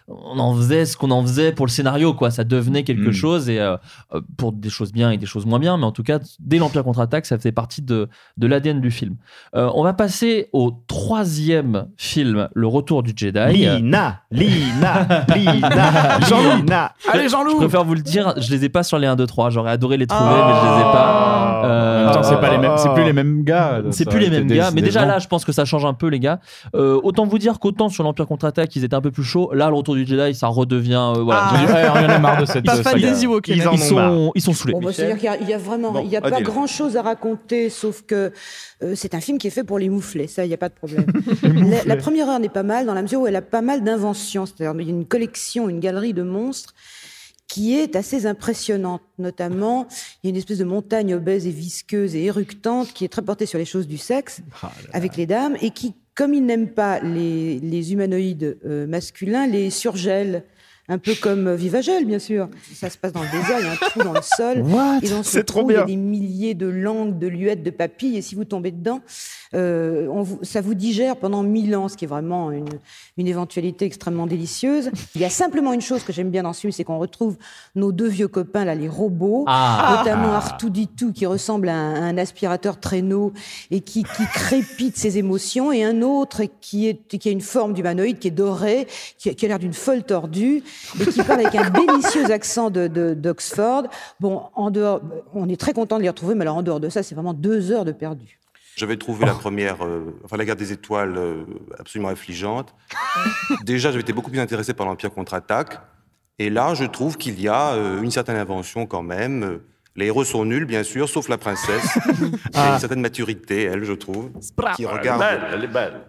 [0.08, 2.30] on en faisait ce qu'on en faisait pour le scénario, quoi.
[2.30, 3.12] Ça devenait quelque Mm.
[3.12, 3.76] chose et euh,
[4.14, 6.58] euh, pour des choses bien et des choses moins bien, mais en tout cas, dès
[6.58, 9.16] l'Empire contre-attaque, ça faisait partie de, de l'ADN du film.
[9.54, 13.38] Euh, on va passer au troisième film, Le Retour du Jedi.
[13.52, 15.06] Lina, Lina,
[15.36, 16.92] Lina, Lina.
[17.12, 19.26] Allez, Jean-Loup Je préfère vous le dire, je les ai pas sur les 1, 2,
[19.26, 19.50] 3.
[19.50, 20.74] J'aurais adoré les trouver, mais je Ah.
[20.74, 21.62] les ai pas.
[21.64, 23.82] Euh, En même temps, c'est pas les mêmes, c'est plus les mêmes gars.
[23.90, 25.06] c'est plus les mêmes des- gars, mais des déjà gens.
[25.08, 26.38] là, je pense que ça change un peu, les gars.
[26.74, 29.50] Euh, autant vous dire qu'autant sur l'Empire contre-attaque, ils étaient un peu plus chauds.
[29.52, 31.12] Là, le retour du Jedi, ça redevient.
[31.16, 31.48] euh, voilà.
[31.52, 31.64] Ah.
[31.66, 34.42] Ouais, on en a marre de cette Pas fan des Ewoks, Ils Ils sont, ils
[34.42, 34.72] sont saoulés.
[34.74, 36.40] Bon, bah, c'est-à-dire qu'il y a- il y, a vraiment, Bon, il n'y a pas
[36.40, 38.32] grand-chose à raconter, sauf que
[38.82, 40.68] euh, c'est un film qui est fait pour les mouflets, ça, il n'y a pas
[40.68, 41.06] de problème.
[41.42, 43.82] la, la première heure n'est pas mal dans la mesure où elle a pas mal
[43.84, 46.74] d'inventions, c'est-à-dire il y a une collection, une galerie de monstres
[47.46, 49.00] qui est assez impressionnante.
[49.18, 49.86] Notamment,
[50.22, 53.22] il y a une espèce de montagne obèse et visqueuse et éructante qui est très
[53.22, 54.42] portée sur les choses du sexe
[54.92, 59.70] avec les dames et qui, comme ils n'aiment pas les, les humanoïdes euh, masculins, les
[59.70, 60.42] surgèlent.
[60.88, 62.48] Un peu comme euh, Vivagel, bien sûr.
[62.74, 64.62] Ça se passe dans le désert, il y a un trou dans le sol.
[64.62, 64.98] What?
[65.02, 67.70] Et dans ce trop trou, il y a des milliers de langues, de luettes, de
[67.70, 68.16] papilles.
[68.16, 69.00] Et si vous tombez dedans,
[69.54, 72.68] euh, on vous- ça vous digère pendant mille ans, ce qui est vraiment une,
[73.16, 74.90] une éventualité extrêmement délicieuse.
[75.14, 77.36] Il y a simplement une chose que j'aime bien dans ce film, c'est qu'on retrouve
[77.74, 79.96] nos deux vieux copains, là, les robots, Ah.
[79.98, 83.32] notamment Artuditu, qui ressemble à un, à un aspirateur traîneau
[83.70, 87.72] et qui, qui crépite ses émotions, et un autre qui, est, qui a une forme
[87.72, 88.86] d'humanoïde, qui est doré,
[89.18, 90.62] qui, a- qui a l'air d'une folle tordue,
[91.00, 93.84] et qui parle avec un délicieux accent de- de- d'Oxford.
[94.20, 95.00] Bon, en dehors,
[95.34, 97.34] on est très content de les retrouver, mais alors en dehors de ça, c'est vraiment
[97.34, 98.37] deux heures de perdu.
[98.78, 101.44] J'avais trouvé la première, euh, enfin la guerre des étoiles, euh,
[101.80, 102.76] absolument affligeante.
[103.64, 105.80] Déjà, j'avais été beaucoup plus intéressé par l'Empire contre-attaque.
[106.38, 109.58] Et là, je trouve qu'il y a euh, une certaine invention quand même.
[109.96, 111.98] Les héros sont nuls, bien sûr, sauf la princesse.
[112.52, 114.30] qui a une certaine maturité, elle, je trouve.
[114.76, 116.00] Qui regarde, Elle est belle.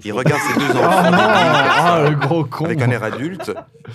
[0.00, 1.10] Qui regarde ses deux enfants.
[1.12, 2.64] Ah, le gros con.
[2.64, 3.52] Avec un air adulte,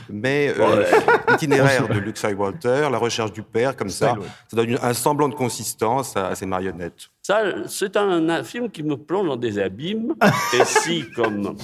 [0.10, 0.86] mais euh,
[1.30, 4.16] l'itinéraire de Luke Skywalker, la recherche du père, comme ça,
[4.48, 7.10] ça donne un semblant de consistance à, à ces marionnettes.
[7.22, 10.16] Ça, c'est un, un film qui me plonge dans des abîmes.
[10.54, 11.56] Et si, comme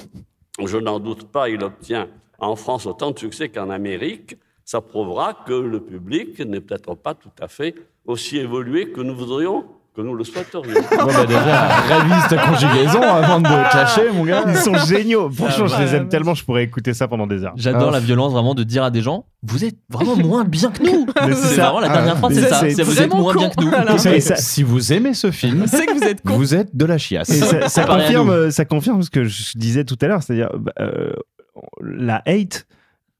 [0.63, 2.07] je n'en doute pas, il obtient
[2.39, 7.13] en France autant de succès qu'en Amérique, ça prouvera que le public n'est peut-être pas
[7.13, 7.75] tout à fait
[8.05, 9.65] aussi évolué que nous voudrions,
[9.95, 10.73] que nous le souhaiterions.
[10.91, 14.43] Bon, bah, déjà, révise ta conjugaison avant de te cacher, mon gars.
[14.47, 15.29] Ils sont géniaux.
[15.29, 17.53] Franchement, je les aime tellement, je pourrais écouter ça pendant des heures.
[17.55, 17.93] J'adore Ah.
[17.93, 21.05] la violence vraiment de dire à des gens Vous êtes vraiment moins bien que nous.
[21.35, 23.61] C'est vraiment la dernière Ah, phrase, mais c'est ça, c'est Vous êtes moins bien que
[23.63, 24.35] nous.
[24.37, 27.31] Si vous aimez ce film, C'est que vous êtes vous êtes de la chiasse.
[27.67, 31.13] Ça, confirme, ça confirme ce que je disais tout à l'heure, c'est-à-dire bah, euh,
[31.81, 32.65] la hate.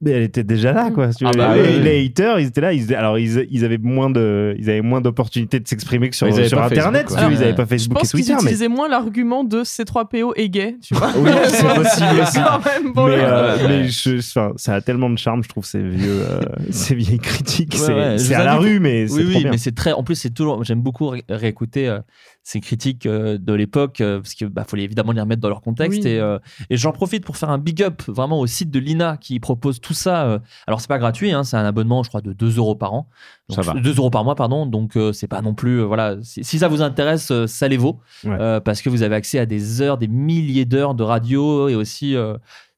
[0.02, 1.10] Mais elle était déjà là, quoi.
[1.24, 1.80] Ah bah les, oui.
[1.82, 2.74] les haters, ils étaient là.
[2.74, 6.28] Ils, alors, ils, ils avaient moins de, ils avaient moins d'opportunités de s'exprimer que sur,
[6.28, 7.10] Ils avaient sur pas Internet.
[7.10, 9.64] Facebook, ils n'avaient pas Je Facebook et pense qu'ils Twitter, mais utilisaient moins l'argument de
[9.64, 11.12] C3PO est gay, tu vois.
[11.18, 12.38] Oui, c'est possible aussi.
[12.40, 13.68] Quand même, pour mais, euh, Ouais.
[13.70, 16.42] mais je, enfin, ça a tellement de charme, je trouve ces vieux, euh,
[16.72, 17.74] ces vieilles critiques.
[17.76, 19.52] Ouais, c'est ouais, je à la rue, mais c'est Oui, trop oui, bien.
[19.52, 19.94] mais c'est très.
[19.94, 20.62] En plus, c'est toujours.
[20.66, 22.00] J'aime beaucoup ré- réécouter euh,
[22.48, 25.50] ces critiques euh, de l'époque euh, parce qu'il bah, faut les- évidemment les remettre dans
[25.50, 26.04] leur contexte.
[26.04, 26.10] Oui.
[26.12, 26.38] Et, euh,
[26.70, 29.82] et j'en profite pour faire un big up vraiment au site de l'INA qui propose
[29.82, 30.40] tout ça.
[30.68, 33.10] alors, c'est pas gratuit, hein, c'est un abonnement, je crois, de 2 euros par an.
[33.50, 33.80] Donc, Ça va.
[33.80, 34.68] 2 euros par mois, pardon.
[34.68, 35.80] Donc, euh, c'est pas non plus.
[35.82, 36.18] euh, voilà.
[36.22, 38.00] Si, si ça vous intéresse, euh, ça les vaut.
[38.24, 38.38] Ouais.
[38.40, 41.74] Euh, parce que vous avez accès à des heures, des milliers d'heures de radio et
[41.76, 42.16] aussi.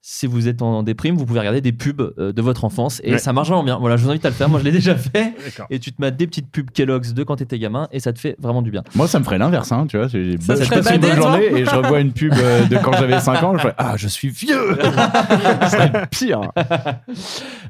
[0.10, 3.12] Si vous êtes en déprime, vous pouvez regarder des pubs euh, de votre enfance et
[3.12, 3.18] Ouais.
[3.18, 3.78] ça marche vraiment bien.
[3.78, 4.48] Voilà, je vous invite à le faire.
[4.48, 5.34] Moi, je l'ai déjà fait.
[5.70, 8.20] Et tu te mets des petites pubs Kellogg's de quand t'étais gamin et ça te
[8.20, 8.84] fait vraiment du bien.
[8.96, 10.08] Moi, ça me ferait l'inverse, hein, tu vois.
[10.08, 12.78] J'ai Ça je serait passe une bonne journée et je revois une pub euh, de
[12.78, 13.58] quand j'avais 5 ans.
[13.58, 16.40] Je fais Ah, je suis vieux Ce serait pire.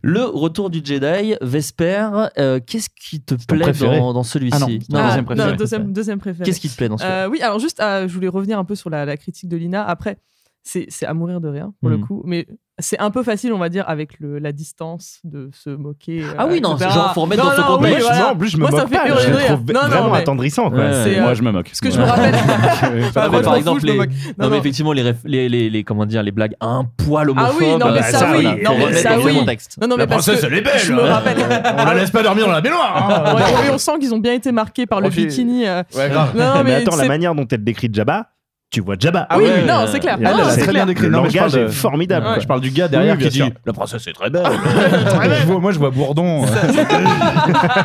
[0.04, 2.08] Le retour du Jedi, Vesper,
[2.38, 4.56] euh, qu'est-ce qui te plaît préféré dans, dans celui-ci?
[4.56, 5.56] Ah non, c'est ton Ah, deuxième non, préféré.
[5.58, 6.46] deuxième, deuxième préféré.
[6.46, 8.64] Qu'est-ce qui te plaît dans celui-là Euh, oui, alors juste, euh, je voulais revenir un
[8.66, 9.84] peu sur la, la critique de Lina.
[9.84, 10.18] Après,
[10.68, 12.05] c'est c'est à mourir de rien pour le Mhm.
[12.05, 12.22] coup.
[12.26, 12.45] Mais
[12.80, 16.22] c'est un peu facile, on va dire, avec le, la distance de se moquer.
[16.38, 16.91] Ah oui, non, etc.
[16.93, 17.97] genre, faut remettre Non, dans ce non, contexte.
[17.97, 18.32] oui, voilà.
[18.32, 19.07] en plus, je me Moi, ça moque fait pas.
[19.07, 20.70] Je trouve Non, non, vraiment mais- attendrissant.
[20.70, 20.80] quoi.
[20.80, 20.93] Ouais.
[21.03, 21.70] C'est, Moi, euh, je me moque.
[21.74, 22.36] Ce que je me rappelle.
[23.15, 24.55] Ah, moi, je par exemple, fous, les, non, Non, mais non.
[24.57, 27.51] effectivement, les, réf- les, les, les- comment dire, les blagues un poil homophobes.
[27.51, 28.43] Ah oui, non, mais euh, ça, oui.
[28.63, 29.34] Non, mais ça, oui.
[29.39, 29.78] contexte.
[29.82, 30.80] Non, non, mais La parce princesse, que elle est belle.
[30.80, 31.13] Je me hein.
[31.13, 31.38] rappelle.
[31.80, 33.36] On la laisse pas dormir dans la baignoire.
[33.36, 33.72] hein.
[33.74, 35.65] On sent qu'ils ont bien été marqués par le bikini.
[35.68, 35.82] euh.
[35.95, 38.28] Non, non, mais attends, la manière dont elle décrit Jabba,
[38.70, 39.26] tu vois Jabba.
[39.30, 40.18] Ah oui, non, c'est clair.
[40.20, 40.86] Il y a- Non, Elle, elle a c'est très clair.
[40.86, 41.05] bien décrit.
[41.05, 42.26] Le Non, mais je parle langage de- est formidable.
[42.28, 42.41] Ouais.
[42.41, 43.45] Je parle du gars derrière Oui, qui sûr.
[43.47, 44.43] dit La princesse est très belle.
[45.41, 46.45] Je vois- Moi, je vois Bourdon.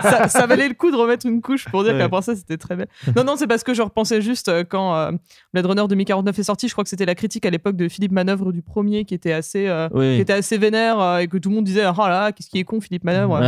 [0.03, 1.99] ça, ça valait le coup de remettre une couche pour dire Ouais.
[1.99, 2.89] que la princesse c'était très belle.
[3.17, 5.13] Non, non, c'est parce que je repensais juste euh, quand euh,
[5.53, 6.69] Blade Runner 2049 est sorti.
[6.69, 9.33] Je crois que c'était la critique à l'époque de Philippe Manœuvre du premier qui était
[9.33, 10.17] assez, euh, Oui.
[10.17, 12.59] qui était assez vénère euh, et que tout le monde disait Ah là, qu'est-ce qui
[12.59, 13.41] est con, Philippe Manœuvre?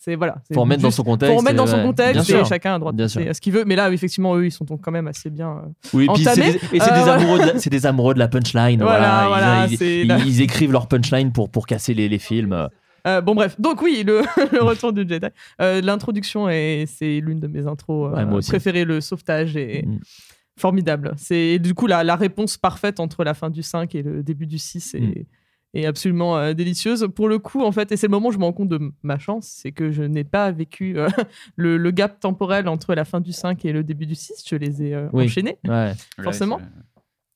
[0.00, 0.36] C'est voilà.
[0.54, 3.06] Faut remettre dans son contexte, Faut remettre dans son contexte et chacun a droit de
[3.08, 3.64] ce qu'il veut.
[3.66, 5.50] Mais là, effectivement, eux, ils sont quand même assez bien.
[5.64, 6.40] euh, Oui, et c'est
[6.70, 8.80] des, amoureux de la, c'est des amoureux de la punchline.
[8.80, 12.68] Voilà, ils, écrivent leur punchline pour, pour casser les, films.
[13.06, 14.22] Euh, bon bref, donc oui, le,
[14.52, 15.26] le retour du Jedi.
[15.60, 18.84] Euh, L'introduction est c'est l'une de mes intros euh, Ouais, préférées.
[18.84, 19.98] Le sauvetage est Mm.
[20.58, 21.12] formidable.
[21.16, 24.46] C'est du coup la, la réponse parfaite entre la fin du 5 et le début
[24.46, 25.14] du 6 est, Mm.
[25.74, 27.08] Est absolument euh, délicieuse.
[27.14, 28.80] Pour le coup, en fait, et c'est le moment où je me rends compte de
[29.02, 31.08] ma chance, c'est que je n'ai pas vécu euh,
[31.56, 34.44] le, le gap temporel entre la fin du 5 et le début du 6.
[34.48, 35.24] Je les ai euh, Oui.
[35.26, 35.92] enchaînés, Ouais.
[36.22, 36.60] forcément.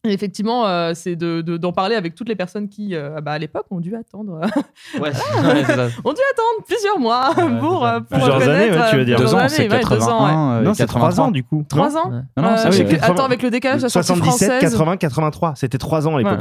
[0.04, 3.30] Et effectivement, euh, c'est de- de- d'en parler avec toutes les personnes qui, euh, bah,
[3.32, 4.40] à l'époque, ont dû attendre.
[5.00, 5.22] Ouais, ça.
[6.04, 7.30] ont dû attendre plusieurs mois
[7.60, 9.16] pour, euh, pour Plusieurs années, ouais, tu veux dire.
[9.16, 10.30] Deux ans, c'est ouais, deux ans, ouais.
[10.32, 10.52] 81.
[10.54, 11.64] euh, Non, c'est 3 ans du coup.
[11.68, 13.12] Trois ans Non, non, Euh, c'est- je sais oui, que- 80.
[13.14, 14.60] Attends, avec le décalage, la sortie 77, française.
[14.72, 15.52] 80, 83.
[15.54, 16.40] C'était 3 ans à l'époque.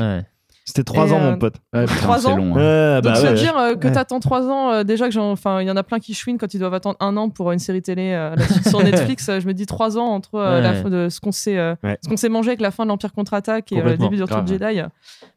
[0.65, 1.55] C'était 3 Et, ans, euh, mon pote.
[1.73, 2.55] Ouais, putain, Trois c'est ans long.
[2.55, 3.01] hein.
[3.01, 3.33] Bah ça veut ouais.
[3.33, 3.93] dire euh, que Ouais.
[3.93, 6.37] t'attends trois ans, euh, déjà que j'en- enfin, il y en a plein qui chouinent
[6.37, 8.35] quand ils doivent attendre un an pour une série télé euh,
[8.69, 9.27] sur Netflix.
[9.27, 11.73] euh, je me dis trois ans entre euh, la fin de ce qu'on s'est, euh,
[11.83, 11.97] Ouais.
[12.03, 14.23] ce qu'on s'est mangé avec la fin de l'Empire contre-attaque et euh, le début du
[14.23, 14.45] Retour.
[14.45, 14.79] Jedi.
[14.79, 14.85] euh,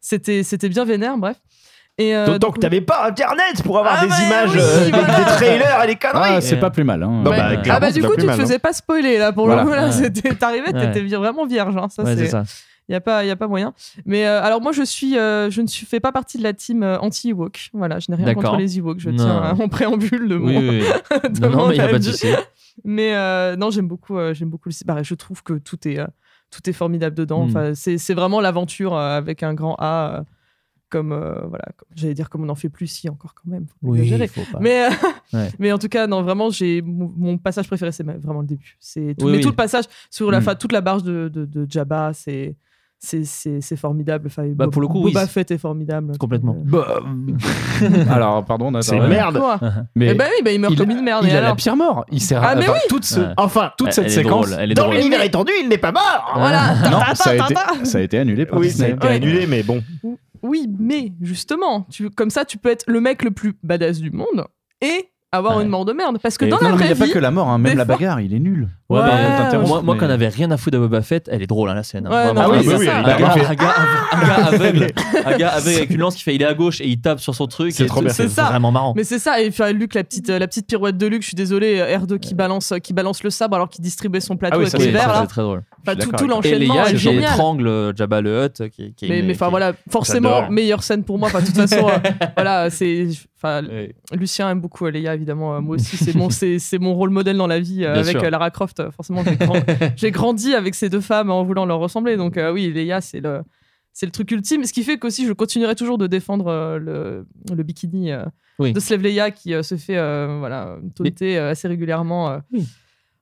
[0.00, 1.36] C'était, c'était bien vénère, bref.
[2.00, 4.84] Euh, D'autant donc, que t'avais pas internet pour avoir Ah des bah images, oui, euh,
[4.86, 5.16] des- voilà.
[5.16, 6.20] des trailers et des conneries.
[6.36, 7.02] Ah, c'est pas plus mal.
[7.02, 7.22] Hein.
[7.24, 7.36] Bah, Ouais.
[7.38, 8.34] bah, ah bah du coup tu te hein.
[8.36, 9.62] faisais pas spoiler là pour Voilà.
[9.62, 9.92] le coup là Ouais.
[9.92, 11.86] c'était t'arrivais t'étais vraiment vierge hein.
[11.88, 12.42] ça c'est ça.
[12.88, 13.72] Il y a pas il y a pas moyen
[14.04, 16.52] mais euh, alors moi je suis euh, je ne suis fais pas partie de la
[16.52, 18.42] team euh, anti Ewok voilà je n'ai rien D'accord.
[18.44, 21.30] contre les Ewoks je tiens à- en préambule de Oui, mon oui, oui.
[21.30, 22.12] de Non, non, mon mais il n'y a pas de avis.
[22.12, 22.28] souci.
[22.84, 25.98] mais euh, non j'aime beaucoup euh, j'aime beaucoup le bah, je trouve que tout est
[25.98, 26.06] euh,
[26.50, 27.48] tout est formidable dedans Mm.
[27.48, 30.22] enfin c'est c'est vraiment l'aventure euh, avec un grand A euh,
[30.90, 33.66] comme euh, voilà comme- j'allais dire comme on n'en fait plus si encore quand même
[33.66, 34.26] faut pas Oui, exagérer.
[34.28, 34.58] faut pas.
[34.60, 34.90] mais euh,
[35.32, 35.50] Ouais.
[35.58, 38.46] mais en tout cas non vraiment j'ai mon, mon passage préféré c'est ma- vraiment le
[38.46, 39.42] début c'est tout, Oui, mais oui.
[39.42, 40.42] tout le passage sur la Mm.
[40.42, 42.56] fin toute la barge de, de, de Jabba c'est
[43.04, 46.56] c'est formidable enfin, Bah, Bob- pour le coup, oui, Boba c'est- Fett est formidable Complètement.
[46.64, 47.00] Bah,
[48.10, 48.82] Alors, pardon, Nathan.
[49.00, 49.38] C'est merde.
[49.38, 49.58] Quoi
[49.94, 51.56] Mais eh ben oui bah, il meurt il, comme une merde il a la alors
[51.56, 52.04] pire mort.
[52.10, 52.80] Il sert Ah, à mais enfin, oui.
[52.88, 53.26] toute, ce- Ouais.
[53.36, 54.46] enfin, toute Elle- cette elle est séquence.
[54.50, 56.32] drôle, elle est Dans l'univers étendu, il n'est pas mort.
[56.36, 58.92] voilà Non, ça a, été, ça a été annulé par Oui, ça a Disney.
[58.96, 59.14] été Ouais.
[59.14, 59.82] annulé, mais bon.
[60.42, 64.10] oui mais justement tu comme ça tu peux être le mec le plus badass du
[64.10, 64.44] monde
[64.82, 65.62] et avoir Ouais.
[65.64, 66.98] une mort de merde parce que Et dans Non, la non, mais il vraie n'y
[66.98, 68.68] a pas vie que la mort, hein, même la fois- bagarre, il est nul.
[68.94, 71.28] Ouais, Ouais, bah, moi, moi mais- quand on avait rien à foutre de Boba Fett,
[71.30, 72.06] elle est drôle, hein, la scène.
[72.06, 72.10] hein.
[72.10, 72.98] Ouais, non, oui, oui, ça.
[72.98, 73.44] un, gars, fait.
[73.46, 73.74] un, gars,
[74.12, 74.86] un gars aveugle,
[75.24, 77.20] un gars aveugle avec une lance qui fait il est à gauche et il tape
[77.20, 77.72] sur son truc.
[77.72, 78.92] C'est vraiment marrant.
[78.96, 81.34] Mais c'est ça, et puis Luc, la petite, la petite pirouette de Luc, je suis
[81.36, 84.56] désolé, euh, R2 qui balance, euh, qui balance le sabre alors qu'il distribuait son plateau
[84.56, 85.62] Ah oui, avec les c'est- verres c'est très drôle.
[85.86, 87.24] Enfin, tout, tout l'enchaînement Léa est génial.
[87.24, 88.68] étrangle euh, Jabba le Hutt.
[88.70, 91.28] Qui, qui est Mais, enfin voilà, forcément, meilleure scène pour moi.
[91.28, 91.86] Enfin, de toute façon,
[92.36, 93.08] voilà, c'est.
[93.36, 93.60] Enfin.
[94.12, 95.60] Lucien aime beaucoup Leia, évidemment.
[95.60, 98.30] moi aussi, c'est mon, c'est, mon rôle modèle dans la vie euh, avec sûr.
[98.30, 98.82] Lara Croft.
[98.84, 99.62] Euh, Forcément, j'ai, grand-
[99.96, 102.16] j'ai grandi avec ces deux femmes en voulant leur ressembler.
[102.16, 103.42] Donc, euh, oui, Leia, c'est le,
[103.92, 104.64] c'est le truc ultime.
[104.64, 108.24] Ce qui fait qu'aussi, je continuerai toujours de défendre euh, le, le bikini euh,
[108.58, 108.72] Oui.
[108.72, 109.96] de Slave Leia qui se fait
[110.38, 112.40] voilà, taunter assez régulièrement.
[112.52, 112.66] Oui.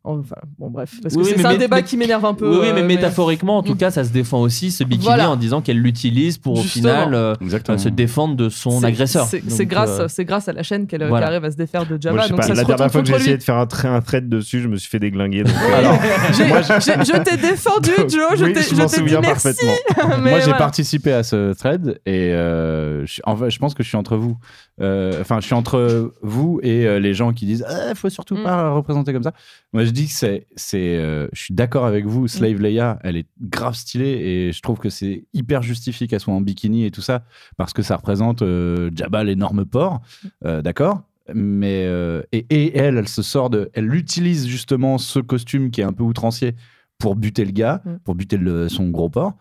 [0.05, 0.95] Enfin, bon, bref.
[1.01, 2.51] Parce Oui, que oui, c'est, un débat mais- qui m'énerve un peu.
[2.51, 3.79] Oui, oui, mais euh, métaphoriquement, en tout Mm.
[3.79, 5.31] cas, ça se défend aussi ce bikini Voilà.
[5.31, 7.79] en disant qu'elle l'utilise pour au final euh, Exactement.
[7.79, 9.27] se défendre de son C'est- agresseur.
[9.27, 11.29] C'est, Donc, c'est grâce, euh, c'est grâce à la chaîne qu'elle, voilà.
[11.29, 12.17] arrive à se défaire de Jabba.
[12.17, 13.87] Moi, donc pas, ça la se dernière fois que j'ai essayé de faire un, tra-
[13.95, 15.45] un thread dessus, je me suis fait déglinguer.
[15.45, 15.97] donc, euh, Alors,
[16.37, 18.33] J'ai- moi, j'ai- je t'ai défendu, Joe.
[18.37, 18.75] Je oui, t'ai, dit
[19.21, 19.55] merci.
[20.21, 24.37] Moi, j'ai participé à ce thread et euh, je, pense que je suis entre vous.
[24.81, 28.37] Euh, Enfin, je suis entre vous et euh, les gens qui disent il faut surtout
[28.37, 28.43] Mm.
[28.43, 29.33] pas représenter comme ça.
[29.73, 32.27] Moi, je dis que c'est, c'est, euh, je suis d'accord avec vous.
[32.29, 32.63] Slave Mm.
[32.63, 34.11] Leia, elle est grave stylée
[34.49, 37.25] et je trouve que c'est hyper justifié qu'elle soit en bikini et tout ça
[37.57, 40.01] parce que ça représente euh, Jabba l'énorme porc,
[40.45, 41.03] Euh, d'accord.
[41.35, 41.89] Mais
[42.33, 45.93] et, et elle, elle se sort de, elle utilise justement ce costume qui est un
[45.93, 46.57] peu outrancier
[46.99, 47.91] pour buter le gars, Mm.
[48.05, 49.37] pour buter le- son gros porc.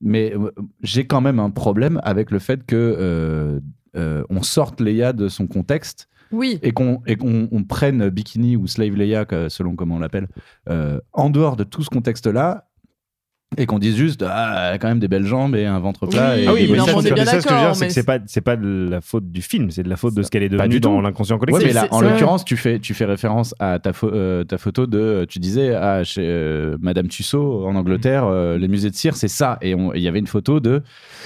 [0.00, 0.32] Mais
[0.82, 3.60] j'ai quand même un problème avec le fait que
[3.94, 6.58] on sorte Leia de son contexte Oui.
[6.62, 10.28] et qu'on prenne Bikini ou Slave Leia, selon comment on l'appelle,
[10.68, 12.68] euh, en dehors de tout ce contexte-là.
[13.58, 16.06] Et qu'on dise juste ah elle a quand même des belles jambes et un ventre
[16.06, 18.40] plat et Ah oui, mais ça, ce que je veux c'est que c'est pas, c'est
[18.40, 20.56] pas de la faute du film, c'est de la faute de ce qu'elle est Pas
[20.58, 21.66] devenue du dans l'inconscient Ouais, collectif.
[21.66, 24.86] mais là, c'est- en l'occurrence, tu fais, tu fais référence à ta, euh, ta photo
[24.86, 25.26] de.
[25.28, 29.28] Tu disais, ah, chez euh, Madame Tussaud, en Angleterre, euh, les musées de cire, c'est
[29.28, 29.58] ça.
[29.62, 30.82] Et il y avait une photo de.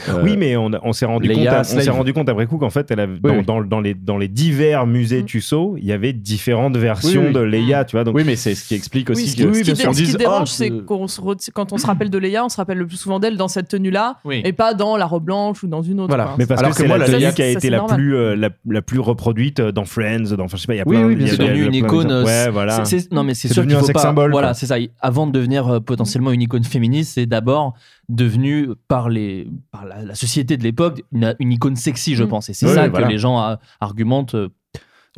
[0.09, 2.71] euh, Oui, mais on, s'est rendu, compte, à- on s'est rendu compte après coup qu'en
[2.71, 3.45] fait, elle avait- dans, oui.
[3.45, 7.33] dans- dans les, dans les divers musées Tussaud, il y avait différentes versions Oui, oui.
[7.33, 8.05] de Leia, tu vois.
[8.05, 9.43] Donc, Oui, mais c'est ce qui explique aussi Oui, ce que.
[9.91, 11.21] qui, ce qui- dérange, ah, c'est qu'on se
[11.53, 13.69] quand on se rappelle de Leia, on se rappelle le plus souvent d'elle dans cette
[13.69, 14.43] tenue-là, Oui.
[14.45, 16.09] et pas dans la robe blanche ou dans une autre.
[16.09, 16.25] Voilà.
[16.25, 16.35] quoi.
[16.39, 18.15] mais parce Alors que, que c'est moi, la Leia, qui a été c'est la plus,
[18.17, 20.85] euh, la, la plus reproduite dans Friends, dans, enfin, je sais pas, il y a
[20.87, 22.11] Oui, plein oui, y a devenu une icône.
[22.11, 22.85] euh, Ouais, voilà.
[22.85, 24.03] c'est- c'est- non, mais c'est C'est sûr devenu qu'il un faut sex pas.
[24.03, 24.77] symbol, Voilà, c'est ça.
[25.01, 27.75] Avant de devenir euh, potentiellement une icône féministe, c'est d'abord
[28.09, 32.29] devenu par les par la, la société de l'époque une, une icône sexy, je Mm.
[32.29, 32.49] pense.
[32.49, 34.37] Et c'est ça que les gens euh, argumentent.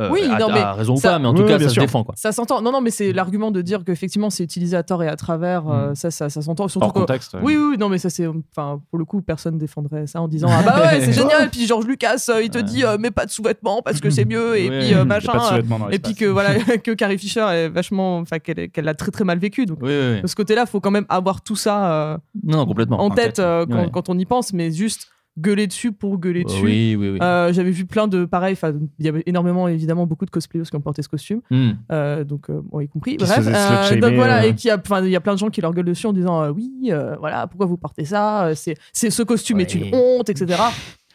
[0.00, 1.58] Euh, Oui, à, non, mais à raison ou ça- pas, mais en tout oui, cas,
[1.58, 1.82] ça se sûr.
[1.82, 2.04] défend.
[2.04, 2.14] Quoi.
[2.16, 2.62] Ça s'entend.
[2.62, 5.68] Non, non, mais c'est l'argument de dire qu'effectivement c'est utilisé à tort et à travers.
[5.68, 6.68] euh, ça, ça, ça s'entend.
[6.68, 7.34] Surtout Hors que- contexte.
[7.34, 7.40] ouais.
[7.42, 8.26] Oui, oui, oui, non, mais ça c'est.
[8.26, 11.50] Enfin, pour le coup, personne défendrait ça en disant Ah bah ouais, c'est génial.
[11.50, 14.24] Puis George Lucas, euh, il te dit euh, mets pas de sous-vêtements parce que c'est
[14.24, 14.56] mieux.
[14.58, 15.32] Et puis euh, machin.
[15.32, 18.18] pas de sous-vêtements dans et puis que voilà, que Carrie Fisher est vachement.
[18.18, 19.66] Enfin, qu'elle qu'elle l'a très très mal vécu.
[19.66, 20.22] Donc Oui, oui, oui.
[20.22, 23.00] de ce côté-là, faut quand même avoir tout ça euh, Non, complètement.
[23.00, 23.42] en tête
[23.92, 26.62] quand on y pense, mais juste gueuler dessus pour gueuler dessus.
[26.64, 27.18] Oui, oui, oui.
[27.22, 28.52] Euh, J'avais vu plein de pareil.
[28.52, 31.40] Enfin, il y avait énormément évidemment beaucoup de cosplayers qui ont porté ce costume.
[31.50, 31.70] Hmm.
[31.92, 35.10] Euh, donc euh, bon, y compris Qui bref donc voilà et qui a enfin il
[35.10, 37.76] y a plein de gens qui leur gueulent dessus en disant oui voilà pourquoi vous
[37.76, 40.60] portez ça c'est c'est ce costume est une honte etc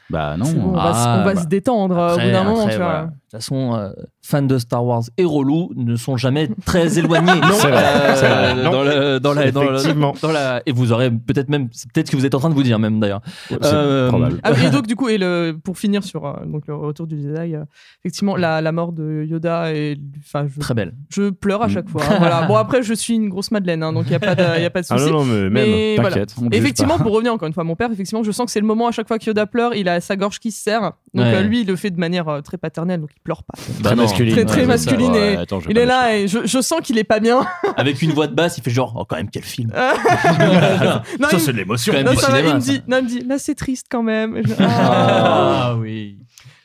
[0.10, 0.46] Bah non.
[0.52, 1.42] Bon, on va, Ah, on va bah.
[1.42, 2.86] se détendre au bout d'un moment après, tu vois.
[2.86, 3.04] voilà.
[3.06, 3.94] De toute façon,
[4.26, 7.32] fans de Star Wars et relous ne sont jamais très éloignés.
[7.54, 8.64] C'est vrai, Euh, vrai.
[8.64, 8.72] Non.
[8.72, 10.14] dans le- dans la- dans le- Effectivement.
[10.22, 12.50] dans la- et vous aurez peut-être même, c'est peut-être ce que vous êtes en train
[12.50, 13.22] de vous dire même d'ailleurs.
[13.50, 14.10] C'est Euh.
[14.44, 17.22] Ah, et donc du coup et le pour finir sur euh, donc le retour du
[17.22, 17.64] Jedi euh,
[18.04, 20.94] effectivement la, la mort de Yoda et enfin je, Très belle.
[21.10, 23.92] je pleure à chaque fois hein, voilà bon après je suis une grosse madeleine hein,
[23.92, 25.42] donc il y a pas de y a pas de Ah souci non, non, mais
[25.50, 25.52] même.
[25.54, 26.18] mais voilà.
[26.52, 28.66] Effectivement, pour revenir encore une fois à mon père, effectivement, je sens que c'est le
[28.68, 30.94] moment à chaque fois que Yoda pleure, il a sa gorge qui se serre.
[31.14, 31.36] Donc Ouais.
[31.36, 33.54] euh, lui, il le fait de manière euh, très paternelle, donc il pleure pas.
[33.82, 33.96] Bah Très.
[34.14, 34.34] Masculine.
[34.36, 36.62] Très très Ouais, masculine Ouais, et attends, je vais il est là et je, je
[36.62, 37.46] sens qu'il est pas bien.
[37.78, 39.72] Avec une voix de basse, il fait genre, oh, quand même, quel film.
[41.20, 41.94] non, Ça, c'est de l'émotion.
[42.04, 44.42] Non, ça va, il me dit, non, il me dit, là c'est triste quand même.
[44.46, 45.70] Je- Ah.
[45.72, 46.18] Ah oui.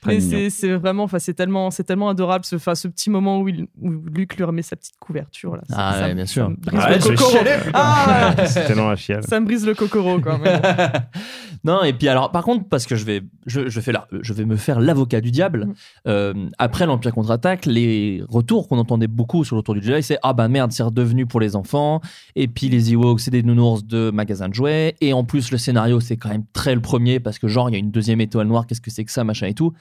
[0.09, 3.41] Mais c'est c'est vraiment, enfin c'est tellement, c'est tellement adorable ce, enfin, ce petit moment
[3.41, 5.63] où, il, où Luc lui remet sa petite couverture là.
[5.69, 6.51] Ça- Ah ça- ouais, bien ça sûr.
[6.51, 6.99] me brise Ah ouais.
[7.75, 8.75] Ah, ouais.
[8.75, 9.23] Dans la chiale.
[9.25, 10.61] ça me brise le cocoro quand même.
[11.65, 14.33] non, et puis alors, par contre, parce que je vais, je, je fais là, je
[14.33, 15.67] vais me faire l'avocat du diable.
[15.67, 15.73] Mm.
[16.09, 20.19] euh, après l'Empire contre-attaque, les retours qu'on entendait beaucoup sur le retour du Jedi, c'est
[20.23, 22.01] ah bah merde, c'est redevenu pour les enfants.
[22.37, 24.95] Et puis les Ewoks, c'est des nounours de magasins de jouets.
[25.01, 27.73] Et en plus, le scénario, c'est quand même très le premier parce que genre il
[27.73, 28.67] y a une deuxième étoile noire.
[28.67, 29.73] Qu'est-ce que c'est que ça, machin et tout.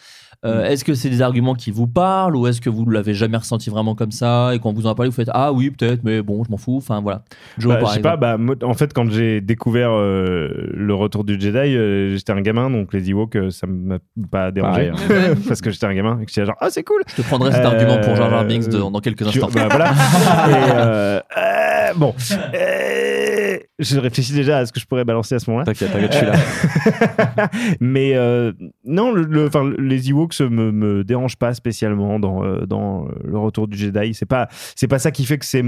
[0.45, 3.13] Euh, Est-ce que c'est des arguments qui vous parlent ou est-ce que vous ne l'avez
[3.15, 6.01] jamais ressenti vraiment comme ça et quand vous en parlez, vous faites ah oui peut-être,
[6.03, 6.77] mais bon, je m'en fous.
[6.77, 7.23] Enfin voilà.
[7.57, 11.39] Joe, Bah, je sais pas, bah, en fait, quand j'ai découvert euh, le retour du
[11.39, 13.97] Jedi, euh, j'étais un gamin, donc les Ewoks, ça m'a
[14.31, 14.91] pas dérangé.
[14.91, 17.01] Pareil, parce que j'étais un gamin et que j'étais genre, ah, c'est cool!
[17.07, 19.49] Je te prendrai cet argument pour Jar Jar Binks de- dans quelques instants.
[19.53, 19.91] bah, voilà.
[21.37, 22.13] Et, euh, bon,
[22.53, 25.65] Euh, je réfléchis déjà à ce que je pourrais balancer à ce moment-là.
[25.65, 27.49] T'inquiète, t'inquiète, je suis là.
[27.79, 28.51] Mais euh,
[28.85, 33.37] non, le, le- enfin, les Ewoks me, me dérangent pas spécialement dans, euh, dans le
[33.37, 34.13] retour du Jedi.
[34.13, 35.63] C'est pas, c'est pas ça qui fait que c'est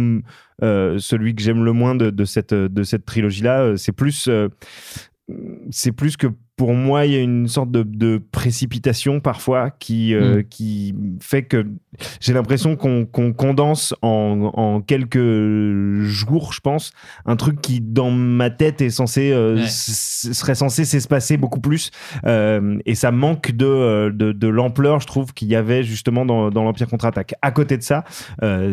[0.61, 3.73] celui que j'aime le moins de, de cette, de cette trilogie-là.
[3.77, 4.29] C'est plus,
[5.69, 6.27] c'est plus que
[6.59, 10.43] pour moi, il y a une sorte de, de précipitation parfois qui, euh, Mm.
[10.49, 11.65] qui fait que
[12.19, 15.17] j'ai l'impression qu'on qu'on condense en, en quelques
[16.03, 16.91] jours, je pense,
[17.25, 19.67] un truc qui, dans ma tête, est censé, euh, Ouais.
[19.69, 21.91] serait censé s'espacer beaucoup plus.
[22.25, 26.49] Euh, et ça manque de, de, de l'ampleur, je trouve, qu'il y avait justement dans,
[26.49, 27.35] dans l'Empire contre-attaque.
[27.41, 28.03] À côté de ça,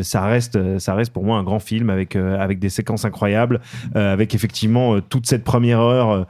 [0.03, 3.61] ça, reste, ça reste pour moi un grand film avec, avec des séquences incroyables,
[3.95, 6.27] avec effectivement toute cette première heure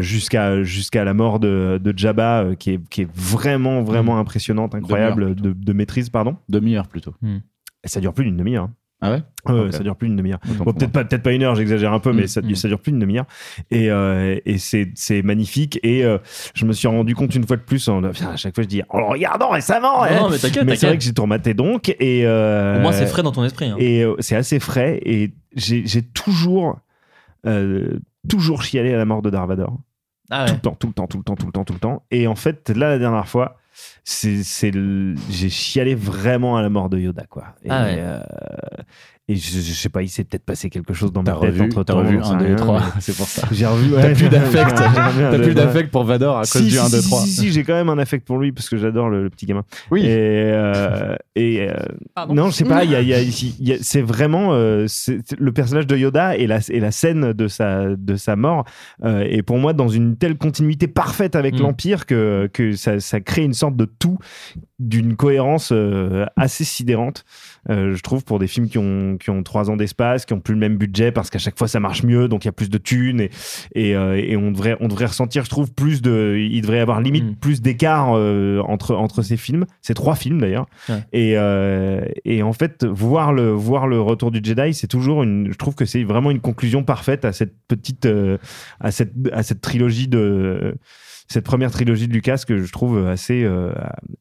[0.00, 4.74] jusqu'à jusqu'à la mort de, de Jabba, euh, qui, est, qui est vraiment, vraiment impressionnante,
[4.74, 6.36] incroyable de, de maîtrise, pardon.
[6.48, 7.14] Demi-heure plutôt.
[7.84, 8.64] Ça dure plus d'une demi-heure.
[8.64, 8.72] hein.
[9.02, 9.22] Ah ouais?
[9.44, 9.72] Ok.
[9.74, 10.40] Ça dure plus d'une demi-heure.
[10.64, 12.54] Bon, peut-être pas, une heure, j'exagère un peu, mais Mm, ça, mm.
[12.54, 13.26] ça dure plus d'une demi-heure.
[13.70, 15.78] Et, euh, et c'est, magnifique.
[15.82, 16.16] Et euh,
[16.54, 18.80] je me suis rendu compte une fois de plus, en, à chaque fois je dis,
[18.88, 19.98] en le regardant récemment.
[19.98, 20.20] Non, hein.
[20.22, 21.90] non, mais t'inquiète, mais c'est vrai que j'ai tourmaté donc.
[22.00, 23.66] Et, euh, Au moins, c'est frais dans ton esprit.
[23.66, 23.76] hein.
[23.78, 25.00] Et euh, c'est assez frais.
[25.04, 26.80] Et j'ai, toujours,
[27.46, 29.50] euh, toujours chialé à la mort de Darth
[30.30, 31.78] Ah Tout le temps, tout le temps, tout le temps, tout le temps, tout le
[31.78, 32.02] temps.
[32.10, 33.56] Et en fait, là, la dernière fois,
[34.04, 37.54] c'est, c'est le- j'ai chialé vraiment à la mort de Yoda, quoi.
[37.64, 37.96] Et, Ah ouais.
[37.98, 38.20] euh,
[39.30, 41.50] et je, je sais pas, il s'est peut-être passé quelque chose dans ma T'as tête
[41.50, 41.98] revu, entre t'as temps.
[41.98, 43.46] revu 1, 2 et 3, c'est pour ça.
[43.52, 43.90] J'ai revu.
[43.94, 44.74] T'as ouais, plus d'affect.
[44.74, 47.20] T'as plus d'affect pour Vador à cause Si, du si, 1, 2, si, 3.
[47.20, 49.44] Si, si, j'ai quand même un affect pour lui parce que j'adore le, le petit
[49.46, 49.64] gamin.
[49.90, 50.00] Oui.
[50.06, 51.74] Et, euh, et euh,
[52.30, 52.84] non, je sais pas.
[52.84, 55.96] il Y a, y a- y a- c'est vraiment euh, c'est- c'est- le personnage de
[55.96, 58.64] Yoda et la, et la scène de sa de sa mort
[59.04, 61.62] euh, est pour moi dans une telle continuité parfaite avec Mm.
[61.62, 64.18] l'Empire que que ça, ça crée une sorte de tout
[64.78, 67.24] d'une cohérence euh, assez sidérante.
[67.70, 70.40] Euh, je trouve pour des films qui ont qui ont trois ans d'espace, qui ont
[70.40, 72.52] plus le même budget parce qu'à chaque fois ça marche mieux, donc il y a
[72.52, 73.30] plus de thunes et
[73.74, 76.80] et, euh, et on devrait on devrait ressentir, je trouve, plus de, il devrait y
[76.80, 77.34] avoir limite Mm.
[77.36, 79.66] plus d'écart euh, entre entre ces films.
[79.82, 80.66] C'est trois films d'ailleurs.
[80.88, 81.02] Ouais.
[81.12, 85.50] Et euh, et en fait voir le voir le retour du Jedi, c'est toujours une,
[85.50, 88.38] je trouve que c'est vraiment une conclusion parfaite à cette petite euh,
[88.80, 90.76] à cette à cette trilogie de
[91.28, 93.72] cette première trilogie de Lucas que je trouve assez euh,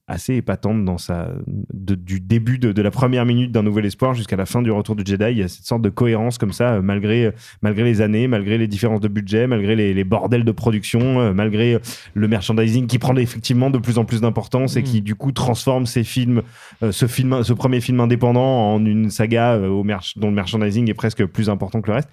[0.08, 1.30] assez épatante dans sa
[1.74, 4.72] de- du début de, de la première minute d'un nouvel espoir jusqu'à la fin du
[4.72, 7.32] retour du Jedi il y a cette sorte de cohérence comme ça euh, malgré
[7.62, 11.34] malgré les années malgré les différences de budget malgré les, les bordels de production euh,
[11.34, 11.80] malgré
[12.14, 14.84] le merchandising qui prend effectivement de plus en plus d'importance et Mm.
[14.84, 16.42] qui du coup transforme ces films
[16.84, 20.36] euh, ce film ce premier film indépendant en une saga euh, au merch- dont le
[20.36, 22.10] merchandising est presque plus important que le reste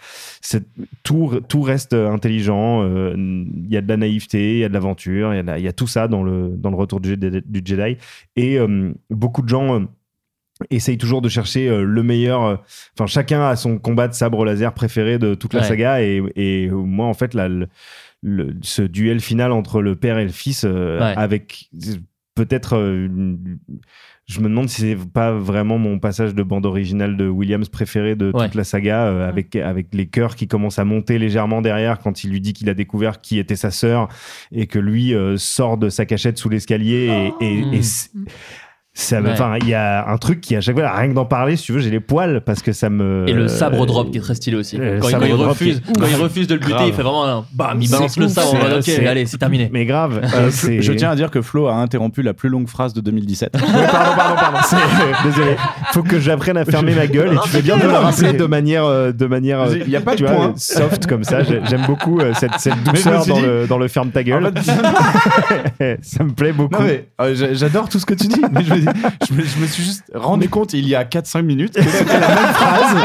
[1.03, 4.75] tout tout reste intelligent euh, il y a de la naïveté il y a de
[4.85, 6.77] l'aventure il y a de la- il y, a tout ça dans le dans le
[6.77, 7.97] retour du, Jedi- du Jedi
[8.37, 9.85] et euh, beaucoup de gens euh,
[10.71, 12.63] essayent toujours de chercher euh, le meilleur
[12.95, 15.67] enfin chacun a son combat de sabre laser préféré de toute la Ouais.
[15.67, 17.67] saga et, et moi en fait là, le,
[18.23, 21.15] le- ce duel final entre le père et le fils euh, Ouais.
[21.17, 21.71] avec
[22.37, 23.09] peut-être euh,
[24.27, 28.17] je me demande si c'est pas vraiment mon passage de bande originale de Williams préféré
[28.17, 28.47] de Ouais.
[28.47, 32.25] toute la saga euh, avec avec les chœurs qui commencent à monter légèrement derrière quand
[32.25, 34.09] il lui dit qu'il a découvert qui était sa sœur
[34.51, 37.81] et que lui euh, sort de sa cachette sous l'escalier et, et- et
[38.15, 38.25] Mm.
[38.95, 39.33] C'est- ça me- Ouais.
[39.33, 41.65] enfin il y a un truc qui à chaque fois rien que d'en parler si
[41.65, 44.21] tu veux j'ai les poils parce que ça me Et le sabre drop qui est
[44.21, 44.79] très stylé aussi.
[44.81, 46.87] euh, Quand, il- quand refuse, est quand il refuse de le buter, Grave.
[46.89, 49.69] il fait vraiment un bam, il balance le sabre ok, allez, c'est terminé.
[49.73, 52.69] mais grave Euh, euh, je tiens à dire que Flo a interrompu la plus longue
[52.69, 53.55] phrase de 2017.
[53.75, 54.59] Ouais, pardon, pardon, pardon.
[55.25, 55.57] Désolé.
[55.93, 58.33] Faut que j'apprenne à fermer ma gueule et tu fais bien de me le rappeler
[58.33, 60.53] de manière, euh, de manière, euh, Il y a pas de tu vois, point.
[60.57, 61.43] soft comme ça.
[61.43, 64.53] J'ai- J'aime beaucoup euh, cette, cette douceur dans, dit- le, dans le ferme ta gueule.
[66.03, 66.83] ça me plaît beaucoup.
[67.53, 68.75] J'adore tout ce que tu dis, mais je
[69.29, 72.19] je me- je me suis juste rendu compte il y a 4-5 minutes que c'était
[72.21, 72.97] la même phrase.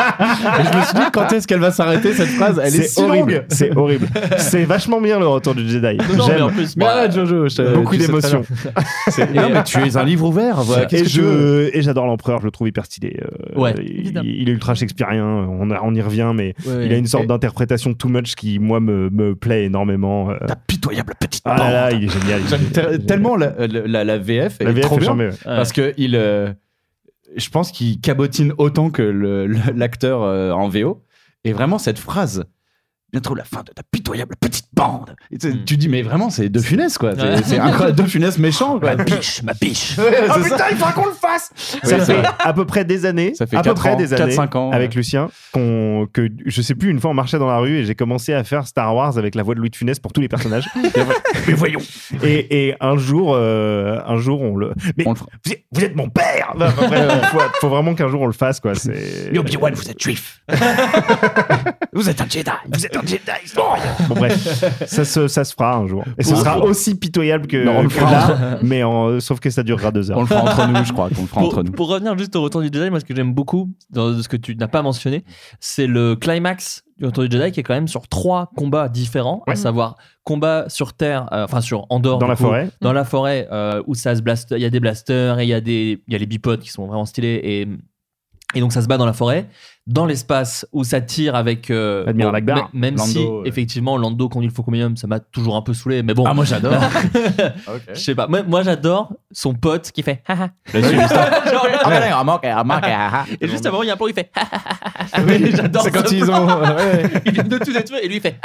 [0.60, 2.60] Et je me suis dit quand est-ce qu'elle va s'arrêter cette phrase?
[2.64, 3.32] Elle est, si horrible.
[3.34, 3.46] longue.
[3.50, 4.08] C'est horrible.
[4.38, 5.98] C'est vachement bien le retour du Jedi.
[5.98, 6.44] Non, mais J'aime.
[6.44, 8.44] en plus, Mais bah, arrête Jojo, je beaucoup tu sais très d'émotions.
[8.50, 8.84] bien.
[9.10, 10.62] C'est- Non mais tu es un livre ouvert.
[10.62, 10.86] Voilà.
[10.86, 11.66] Qu'est-ce Et que tu veux?
[11.74, 13.20] Je et j'adore l'empereur, je le trouve hyper stylé.
[13.22, 14.30] Euh, Ouais, il, évidemment.
[14.32, 17.24] il est ultra shakespearien, on, a- on y revient, mais Ouais, il a une sorte
[17.24, 20.30] Et- d'interprétation too much qui moi me, me plaît énormément.
[20.32, 22.42] Euh, Ta pitoyable petite Ah là il est génial.
[22.42, 22.98] il est J'aime génial.
[23.00, 25.32] te- tellement la, la, la VF La est VF trop est bien charmée, ouais.
[25.46, 26.54] parce que il euh,
[27.36, 31.04] je pense qu'il cabotine autant que l'acteur euh, en VO
[31.44, 32.46] et vraiment cette phrase
[33.12, 35.66] bientôt la fin de ta pitoyable petite bande Et tu, Mm.
[35.66, 37.36] tu dis mais vraiment c'est De Funès quoi C'est- Ouais.
[37.44, 39.98] c'est incroyable De Funès méchant quoi ma biche, ma biche.
[39.98, 40.40] Ouais, Oh ça.
[40.44, 43.34] putain, il faudra qu'on le fasse Ça Oui, fait ça- à peu près des années,
[43.36, 44.98] Ça fait à peu près ans, des quatre, années, cinq ans, avec ouais.
[44.98, 47.96] Lucien, qu'on, que je sais plus, une fois on marchait dans la rue et j'ai
[47.96, 50.28] commencé à faire Star Wars avec la voix de Louis de Funès pour tous les
[50.30, 50.68] personnages.
[51.48, 51.80] Mais voyons
[52.24, 54.74] et, et un jour, euh, un jour on le...
[54.98, 55.30] Mais On le fera.
[55.46, 56.54] vous, êtes, vous êtes mon père
[57.32, 58.76] faut, faut vraiment qu'un jour on le fasse, quoi.
[58.76, 59.30] C'est...
[59.32, 60.42] Mais Obi-Wan, vous êtes juif.
[61.94, 62.50] vous êtes un Jedi.
[62.72, 63.20] Vous êtes un Jedi.
[64.08, 66.04] Bon bref, ça se, ça se fera un jour.
[66.18, 69.40] Et ce sera aussi pitoyable que, Non, on le que fera là, mais en- sauf
[69.40, 70.18] que ça durera deux heures.
[70.18, 72.18] on le fera entre nous je crois qu'on le fera Pour, entre nous pour revenir
[72.18, 74.68] juste au retour du Jedi, moi ce que j'aime beaucoup dans ce que tu n'as
[74.68, 75.24] pas mentionné,
[75.60, 79.42] c'est le climax du retour du Jedi qui est quand même sur trois combats différents,
[79.48, 82.70] à savoir combat sur Terre, euh, enfin sur Andorre, Dans la coup, forêt.
[82.82, 85.50] dans la forêt euh, où ça se blast, il y a des blasters et il
[85.50, 87.68] y a des, il y a les bipodes qui sont vraiment stylés et
[88.56, 89.48] et donc ça se bat dans la forêt,
[89.86, 92.58] dans l'espace où ça tire avec euh, Admiral Akbar.
[92.58, 93.48] m- même Lando, si ouais.
[93.48, 96.26] effectivement Lando conduit le Faucon ça m'a toujours un peu saoulé, mais bon.
[96.26, 96.74] ah moi j'adore
[97.94, 98.28] Je sais pas.
[98.28, 100.24] Moi, moi, j'adore son pote qui fait.
[100.28, 100.50] Le ah,
[103.14, 103.26] ah.
[103.40, 104.32] Et juste avant, il y a un plan où il fait
[105.28, 106.48] Oui, j'adore c'est quand ils ont.
[107.26, 108.40] Ils viennent de tout détruire et lui il fait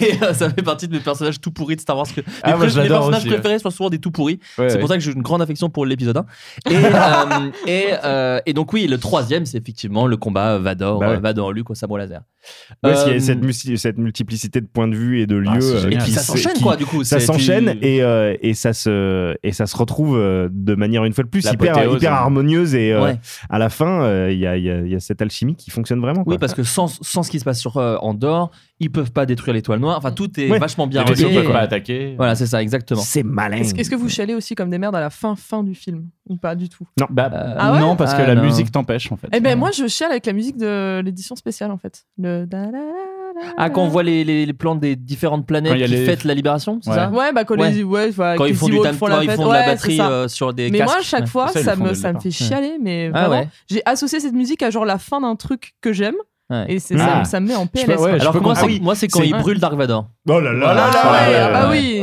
[0.00, 2.06] Et euh, ça fait partie de mes personnages tout pourris de Star Wars.
[2.14, 2.20] Que...
[2.42, 3.34] Ah, mes, personnages aussi, ouais.
[3.34, 4.40] préférés sont souvent des tout pourris.
[4.58, 4.80] Ouais, c'est ouais.
[4.80, 6.24] pour ça que j'ai une grande affection pour l'épisode 1.
[6.70, 11.08] Et, euh, et, euh, et donc, oui, le troisième, c'est effectivement le combat Vador, Bah
[11.10, 11.16] ouais.
[11.16, 12.20] euh, Vador Luke au sabre laser.
[12.82, 15.26] Ouais, parce qu'il y Euh, a cette, multi- cette multiplicité de points de vue et
[15.26, 15.48] de lieux.
[15.50, 15.94] Ah, euh, génial.
[15.94, 19.34] Et puis ça se- s'enchaîne, quoi, du coup, Ça s'enchaîne et, euh, et, ça se,
[19.42, 22.06] et ça se retrouve euh, de manière, une fois de plus, hyper, hein.
[22.12, 22.74] harmonieuse.
[22.74, 23.18] Et euh, Ouais.
[23.48, 25.56] à la fin, euh, il y, a, il y a- il y a cette alchimie
[25.56, 26.22] qui fonctionne vraiment.
[26.26, 28.50] Oui, parce que sans, sans ce qui se passe sur euh, Andorre,
[28.80, 29.96] ils peuvent pas détruire l'étoile noire.
[29.96, 30.58] Enfin, tout est Ouais.
[30.58, 31.32] vachement bien relié.
[31.34, 32.14] peuvent pas attaquer.
[32.18, 33.00] Voilà, c'est ça, exactement.
[33.00, 33.56] C'est malin.
[33.58, 36.08] Est-ce que vous chialez aussi comme des merdes à la fin fin du film?
[36.28, 36.86] Ou pas du tout?
[36.98, 37.80] Non, Bah, Ah ouais?
[37.80, 38.42] non, parce que Ah, la non.
[38.42, 39.28] musique t'empêche en fait.
[39.32, 42.04] Eh ben moi je chiale avec la musique de l'édition spéciale en fait.
[42.18, 42.78] Le da- da- da-
[43.56, 46.34] Ah, quand on voit les, les, les plans des différentes planètes qui les- fêtent la
[46.34, 46.96] libération, c'est Ouais.
[46.96, 47.72] ça Ouais, bah quand Ouais.
[47.72, 50.54] les ouais, Quand ils font du font quand ils font de la batterie euh, sur
[50.54, 51.26] des Mais moi, à chaque Ouais.
[51.26, 54.70] fois, Ça, me, ça me fait chialer, mais Ah vraiment, j'ai associé cette musique à
[54.70, 56.14] genre la fin d'un truc que j'aime,
[56.50, 56.66] Ouais.
[56.68, 57.24] et c'est ça, Ah.
[57.24, 57.96] ça me met en PLS.
[57.96, 60.08] peux- Alors que moi, c'est moi, c'est quand ils brûlent Dark Vador.
[60.26, 62.02] Oh là là Ah là là, ouais, ah bah oui.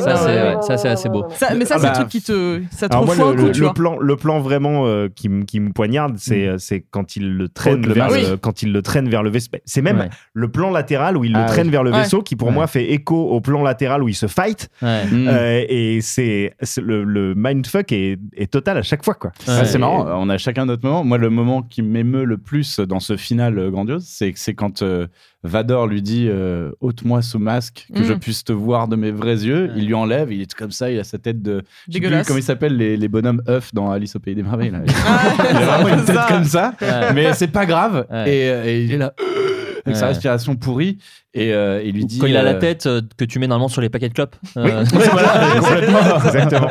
[0.61, 1.25] Ça, c'est assez beau.
[1.31, 3.51] Ça- mais ça, c'est bah, le truc qui te, ça te moi, le, coup, le-
[3.51, 3.73] tu le vois.
[3.73, 7.35] plan, le plan vraiment euh, qui, me- qui me poignarde, c'est euh, c'est quand il
[7.35, 9.49] le traîne le vers le, quand il le traîne vers le vaisseau.
[9.65, 10.09] C'est même Ouais.
[10.33, 11.71] le plan latéral où il le Ah traîne oui.
[11.71, 11.97] vers le Ouais.
[12.01, 12.53] vaisseau qui pour Ouais.
[12.53, 14.69] moi fait écho au plan latéral où il se fight.
[14.83, 15.05] Ouais.
[15.05, 15.27] Mm.
[15.27, 19.31] Euh, et c'est le, le mindfuck est, est total à chaque fois quoi.
[19.47, 19.65] Ah, Ouais.
[19.65, 21.03] c'est marrant, on a chacun notre moment.
[21.03, 24.83] Moi, le moment qui m'émeut le plus dans ce final euh, grandiose, c'est c'est quand
[24.83, 25.07] euh,
[25.43, 28.03] Vador lui dit euh, ôte-moi ce masque, que Mm.
[28.05, 29.65] je puisse te voir de mes vrais yeux.
[29.65, 29.73] Ouais.
[29.77, 31.63] Il lui enlève, il est comme ça, il a sa tête de.
[31.87, 32.27] Dégueulasse.
[32.27, 34.69] comment ils s'appellent les, les bonhommes œufs dans Alice au pays des merveilles.
[34.71, 34.79] Là.
[35.07, 36.25] Ah, Il a vraiment une tête ça.
[36.29, 37.13] comme ça, Ouais.
[37.13, 38.05] mais c'est pas grave.
[38.11, 38.29] Ouais.
[38.35, 39.13] Et, euh, et il est là
[39.85, 40.97] avec sa respiration pourrie
[41.33, 43.47] et euh, il lui dit Quand il a la euh, tête euh, que tu mets
[43.47, 44.35] normalement sur les paquets de clopes.
[44.57, 45.99] Euh, Ouais, voilà, complètement.
[46.25, 46.67] Exactement.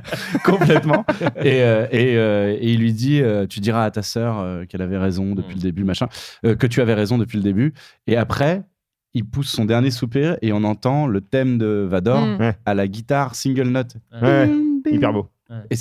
[0.44, 1.04] complètement.
[1.42, 4.64] Et, euh, et, euh, et il lui dit euh, Tu diras à ta sœur euh,
[4.66, 5.58] qu'elle avait raison depuis Mm.
[5.58, 6.08] le début, machin,
[6.44, 7.74] euh, que tu avais raison depuis le début.
[8.06, 8.62] Et après,
[9.14, 12.52] il pousse son dernier soupir et on entend le thème de Vador Mm.
[12.66, 13.94] À la guitare single note.
[14.20, 14.48] Ouais,
[14.90, 15.28] hyper beau.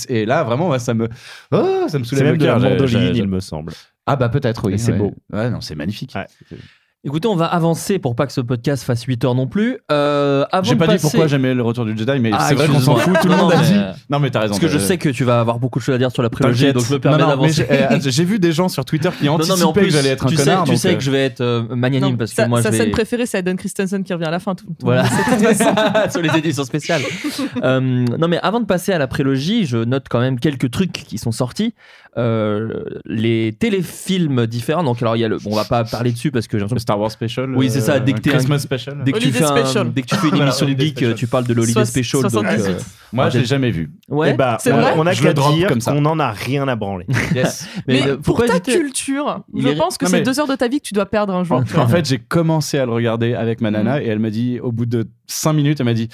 [0.10, 1.08] Et, là, vraiment, ça me,
[1.52, 2.88] oh, ça me C'est soulève même le de la cœur.
[2.88, 3.72] J'ai- il me semble.
[4.06, 4.78] Ah bah peut-être, oui.
[4.78, 4.98] C'est ouais.
[4.98, 5.14] beau.
[5.32, 6.14] Ouais, non, c'est magnifique.
[6.16, 6.28] Ouais.
[7.06, 9.78] Écoutez, on va avancer pour pas que ce podcast fasse 8 heures non plus.
[9.92, 12.56] Euh, avant J'ai de pas dit pourquoi j'aimais le retour du Jedi, mais Ah, c'est
[12.56, 13.14] vrai qu'on s'en fout.
[13.22, 13.74] Tout le Non, monde a mais- dit.
[14.10, 14.52] Non, mais t'as raison.
[14.52, 16.30] Parce que je sais que tu vas avoir beaucoup de choses à dire sur la
[16.30, 17.66] prélogie, donc je me permets Non, non, mais d'avancer.
[18.00, 19.90] j'ai eh, j'ai vu des gens sur Twitter qui anticipaient non, mais en plus, que
[19.90, 20.66] j'allais être un tu connard.
[20.66, 22.70] sais, tu sais euh, que je vais être euh, magnanime parce sa, que moi sa
[22.72, 22.84] je vais.
[22.84, 24.56] scène préférée, c'est Hayden Christensen qui revient à la fin.
[24.56, 27.02] Tout, tout- Voilà, c'est- sur les éditions spéciales.
[27.64, 30.92] Euh, non, mais avant de passer à la prélogie, je note quand même quelques trucs
[30.92, 31.74] qui sont sortis.
[32.18, 34.84] Euh, les téléfilms différents.
[34.84, 35.38] Donc, alors, il y a le.
[35.38, 37.56] Bon, on va pas parler dessus parce que j'ai l'impression Star Wars Special.
[37.56, 38.00] Oui, c'est ça.
[38.00, 39.04] Dès que, t'es un- Christmas Special.
[39.04, 39.92] dès que tu fais un- Special.
[39.94, 41.16] dès que tu fais une émission Holiday geek, Special.
[41.16, 42.22] tu parles de l'Holiday Special.
[42.22, 42.64] Donc, 78.
[42.66, 42.80] euh,
[43.12, 43.92] Moi, l'ai jamais vu.
[44.10, 44.32] Ouais.
[44.34, 45.92] Eh bah, C'est on, vrai on a qu'à dire comme ça.
[45.92, 47.06] qu'on en a rien à branler.
[47.36, 47.68] Yes.
[47.88, 48.74] Mais, euh, pour ta hésiter.
[48.80, 50.94] culture, Il je est- pense que c'est mais- deux heures de ta vie que tu
[50.94, 51.62] dois perdre un jour.
[51.78, 54.02] En, fait, j'ai commencé à le regarder avec ma nana Mhm.
[54.04, 56.10] et elle m'a dit, au bout de 5 minutes, elle m'a dit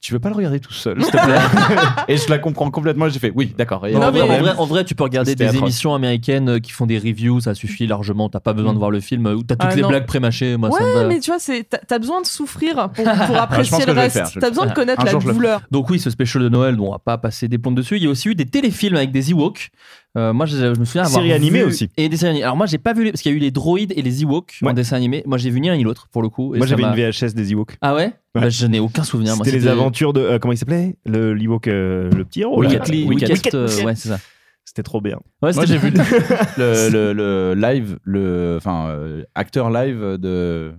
[0.00, 1.38] Tu veux pas le regarder tout seul, s'il te plaît
[2.08, 3.08] Et je la comprends complètement.
[3.08, 3.84] J'ai fait Oui, d'accord.
[3.84, 5.60] En, vrai, mais- en, vrai, en vrai, tu peux regarder des atroce.
[5.62, 8.28] émissions américaines euh, qui font des reviews, ça suffit largement.
[8.28, 8.78] T'as pas besoin de Mm.
[8.78, 10.56] voir le film où t'as toutes Ah, les blagues pré-mâchées.
[10.56, 11.04] Moi, Ouais, va.
[11.06, 13.04] mais tu vois, c'est t'as besoin de souffrir pour, pour
[13.36, 14.38] apprécier que le reste.
[14.40, 15.60] T'as besoin de connaître Un la douleur.
[15.70, 17.96] Donc oui, ce special de Noël, bon, on va pas passer des plombs dessus.
[17.98, 19.70] Il y a aussi eu des téléfilms avec des Ewoks.
[20.16, 21.88] Euh, moi, je, je me souviens avoir Séries animées vu- aussi.
[21.96, 22.44] Et des séries animées.
[22.44, 24.22] Alors moi, j'ai pas vu les- parce qu'il y a eu les droïdes et les
[24.22, 24.72] Ewoks en Ouais.
[24.74, 25.22] dessin animé.
[25.26, 26.54] Moi, j'ai vu ni l'un ni l'autre pour le coup.
[26.54, 27.76] et Moi j'avais une VHS des Ewoks.
[27.80, 29.34] Ah ouais, Bah, Je n'ai aucun souvenir.
[29.36, 30.20] Moi, C'était les aventures de.
[30.20, 30.96] euh, comment il s'appelait?
[31.04, 32.62] Le l'Ewok, euh, le petit héros.
[32.62, 34.18] euh, ouais, c'est ça.
[34.64, 35.18] C'était trop bien.
[35.42, 35.98] Ouais, Moi, j'ai vu le,
[36.90, 40.72] le, le live, le enfin euh, acteur live de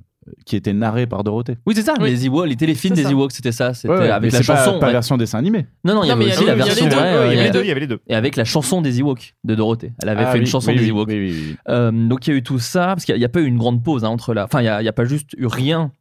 [0.46, 1.58] qui était narré par Dorothée.
[1.66, 1.94] Oui, c'est ça.
[2.00, 3.04] Les Ewoks, les téléfilms des.
[3.12, 3.74] Ewoks, c'était ça.
[3.74, 4.80] C'était Ouais, ouais, avec mais la pas- chanson.
[4.80, 4.92] pas ouais.
[4.92, 5.68] version dessin animé.
[5.84, 6.86] Non, non, il y avait aussi la version.
[6.88, 7.62] il y avait les deux.
[7.62, 8.00] Il y avait les deux.
[8.08, 9.94] Et avec la chanson des Ewoks de Dorothée.
[10.02, 11.08] Elle avait Ah fait une oui, chanson oui, des oui, Ewoks.
[11.10, 11.56] oui, oui, oui.
[11.70, 13.58] Euh, donc il y a eu tout ça, parce qu'il n'y a, pas eu une
[13.58, 14.46] grande pause hein, entre la.
[14.46, 15.92] Enfin, il n'y a pas juste eu rien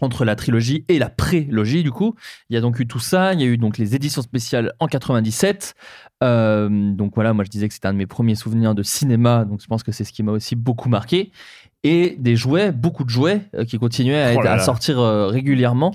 [0.00, 2.14] entre la trilogie et la prélogie, du coup.
[2.50, 3.34] Il y a donc eu tout ça.
[3.34, 5.74] Il y a eu donc les éditions spéciales en 97.
[6.22, 9.44] Euh, donc voilà, moi je disais que c'était un de mes premiers souvenirs de cinéma,
[9.44, 11.30] donc je pense que c'est ce qui m'a aussi beaucoup marqué.
[11.84, 15.28] Et des jouets, beaucoup de jouets euh, qui continuaient à, Oh là à sortir euh,
[15.28, 15.94] régulièrement.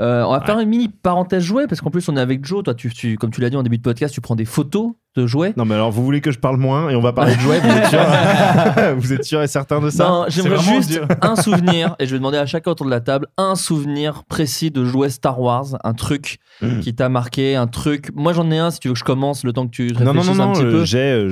[0.00, 2.62] Euh, on va faire une mini parenthèse jouets parce qu'en plus on est avec Joe.
[2.64, 4.92] Toi, tu, tu- comme tu l'as dit en début de podcast, tu prends des photos
[5.16, 5.52] de jouets.
[5.56, 7.60] Non, mais alors vous voulez que je parle moins et on va parler de jouets
[7.60, 8.00] Vous êtes sûr,
[8.96, 12.38] vous êtes sûr et certain de ça j'aimerais juste un souvenir, et je vais demander
[12.38, 16.38] à chacun autour de la table, un souvenir précis de jouets Star Wars, un truc
[16.62, 16.78] Mm.
[16.80, 18.10] qui t'a marqué, un truc.
[18.14, 20.04] Moi j'en ai un, si tu veux que je commence le temps que tu réfléchisses
[20.04, 20.84] Non, non, non, un non, petit euh, peu.
[20.84, 21.28] j'ai, euh,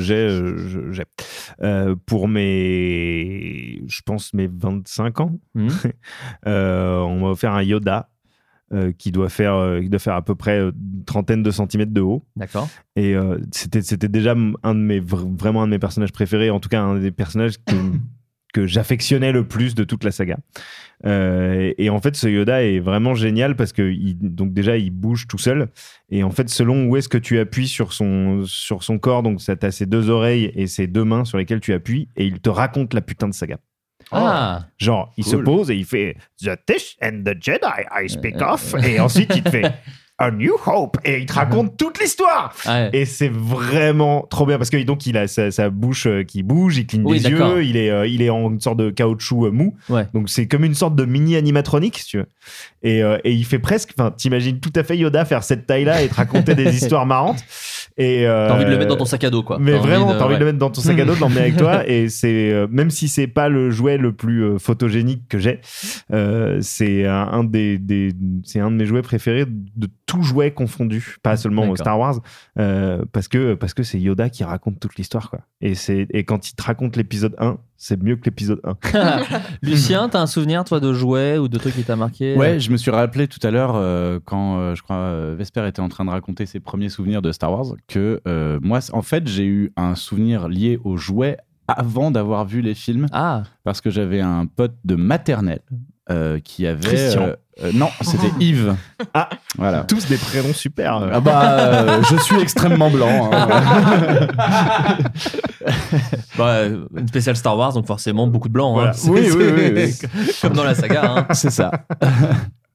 [0.91, 1.05] j'ai,
[1.63, 5.31] euh, pour mes, je pense mes 25 ans,
[6.47, 8.09] euh, on m'a offert un Yoda
[8.73, 11.51] euh, qui doit faire, euh, qui doit faire à peu près euh, une trentaine de
[11.51, 12.25] centimètres de haut.
[12.37, 12.69] D'accord.
[12.97, 16.51] Et euh, c'était, c'était déjà un de mes, vr- vraiment un de mes personnages préférés,
[16.51, 17.75] en tout cas un des personnages que,
[18.55, 20.39] que j'affectionnais le plus de toute la saga.
[21.05, 24.91] Euh, et en fait, ce Yoda est vraiment génial parce que il, donc déjà il
[24.91, 25.69] bouge tout seul
[26.11, 29.41] et en fait selon où est-ce que tu appuies sur son sur son corps, donc
[29.41, 32.39] ça t'as ses deux oreilles et ses deux mains sur lesquelles tu appuies et il
[32.41, 33.59] te raconte la putain de saga.
[34.13, 34.67] Ah.
[34.79, 38.75] Genre, il se pose et il fait The Tish and the Jedi I speak of.
[38.85, 39.73] Et ensuite, il te fait
[40.19, 40.99] A New Hope.
[41.05, 42.55] Et il te raconte toute l'histoire.
[42.67, 42.91] Ouais.
[42.93, 46.43] Et c'est vraiment trop bien parce que donc il a sa, sa bouche euh, qui
[46.43, 48.91] bouge, il cligne Oui, des yeux, il est, euh, il est en une sorte de
[48.91, 49.75] caoutchouc euh, mou.
[49.89, 50.07] Ouais.
[50.15, 52.27] Donc c'est comme une sorte de mini animatronique, si tu veux.
[52.85, 56.03] Et, euh, et il fait presque, enfin, t'imagines tout à fait Yoda faire cette taille-là
[56.03, 57.43] et te raconter des histoires marrantes.
[57.99, 59.59] Et T'as envie de le mettre dans ton sac à dos, quoi.
[59.61, 61.15] Mais T'as envie vraiment, de- t'as envie de le mettre dans ton sac à dos,
[61.15, 61.87] de l'emmener avec toi.
[61.89, 65.61] Et c'est même si c'est pas le jouet le plus photogénique que j'ai,
[66.61, 68.13] c'est un, un des, des
[68.45, 71.79] c'est un de mes jouets préférés de tout jouet confondu, pas seulement D'accord.
[71.79, 72.21] Star Wars,
[72.59, 75.41] euh, parce que parce que c'est Yoda qui raconte toute l'histoire, quoi.
[75.63, 78.77] Et c'est et quand il te raconte l'épisode 1, c'est mieux que l'épisode 1.
[79.63, 82.71] Lucien, t'as un souvenir, toi, de jouets ou de trucs qui t'a marqué Ouais, je
[82.71, 85.89] me suis rappelé tout à l'heure euh, quand euh, je crois euh, Vesper était en
[85.89, 89.47] train de raconter ses premiers souvenirs de Star Wars que euh, moi, en fait, j'ai
[89.47, 93.07] eu un souvenir lié aux jouets avant d'avoir vu les films.
[93.11, 93.43] Ah.
[93.65, 95.63] Parce que j'avais un pote de maternelle
[96.11, 96.81] euh, qui avait.
[96.81, 97.23] Christian.
[97.29, 98.75] euh, euh, non, c'était Yves.
[99.15, 99.85] Ah, voilà.
[99.85, 101.09] Tous des prénoms super.
[101.13, 103.31] Ah bah, euh, je suis extrêmement blanc.
[103.33, 103.49] hein.
[106.39, 108.73] Bah, une spéciale Star Wars, donc forcément beaucoup de blancs.
[108.73, 108.75] hein.
[108.81, 108.93] Voilà.
[108.95, 110.33] C'est- Oui, oui, c'est- oui, oui.
[110.43, 111.03] Comme dans la saga.
[111.05, 111.27] hein.
[111.33, 111.71] C'est ça.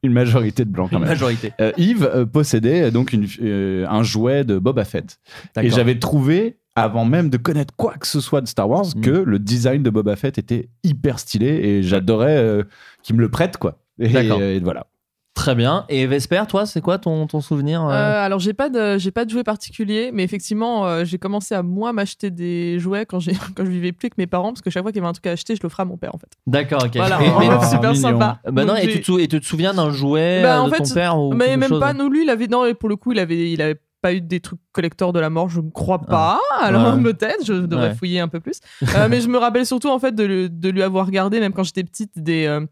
[0.04, 1.10] Une majorité de blancs quand Une même.
[1.10, 1.54] majorité.
[1.60, 5.18] Euh, Yves possédait donc une, euh, un jouet de Boba Fett.
[5.62, 9.02] Et j'avais trouvé, avant même de connaître quoi que ce soit de Star Wars, Mm.
[9.02, 12.64] que le design de Boba Fett était hyper stylé et j'adorais euh,
[13.04, 13.80] qu'il me le prête, quoi.
[14.00, 14.42] Et, D'accord.
[14.42, 14.86] et voilà.
[15.34, 15.86] Très bien.
[15.88, 19.12] Et Vesper, toi, c'est quoi ton, ton souvenir euh Euh, alors j'ai pas de j'ai
[19.12, 23.20] pas de jouet particulier, mais effectivement euh, j'ai commencé à moi m'acheter des jouets quand
[23.20, 25.10] j'ai quand je vivais plus avec mes parents parce que chaque fois qu'il y avait
[25.10, 26.30] un truc à acheter, je l'offrais à mon père en fait.
[26.48, 26.96] D'accord, ok.
[26.96, 28.40] Voilà, Et- mais- super sympa.
[28.52, 30.70] Bah non, et tu, te, sou- et tu te souviens d'un jouet Bah, euh, en
[30.70, 32.74] de fait, ton père ou mais même chose pas nous lui il avait non et
[32.74, 35.50] pour le coup il avait il avait pas eu des trucs collecteurs de la mort,
[35.50, 36.40] je ne crois pas.
[36.60, 37.04] Alors Ouais.
[37.04, 37.96] peut-être, je devrais Ouais.
[37.96, 38.60] fouiller un peu plus.
[38.96, 41.84] Euh, mais je me rappelle surtout en fait de, lui avoir regardé, même quand j'étais
[41.84, 42.66] petite, des euh,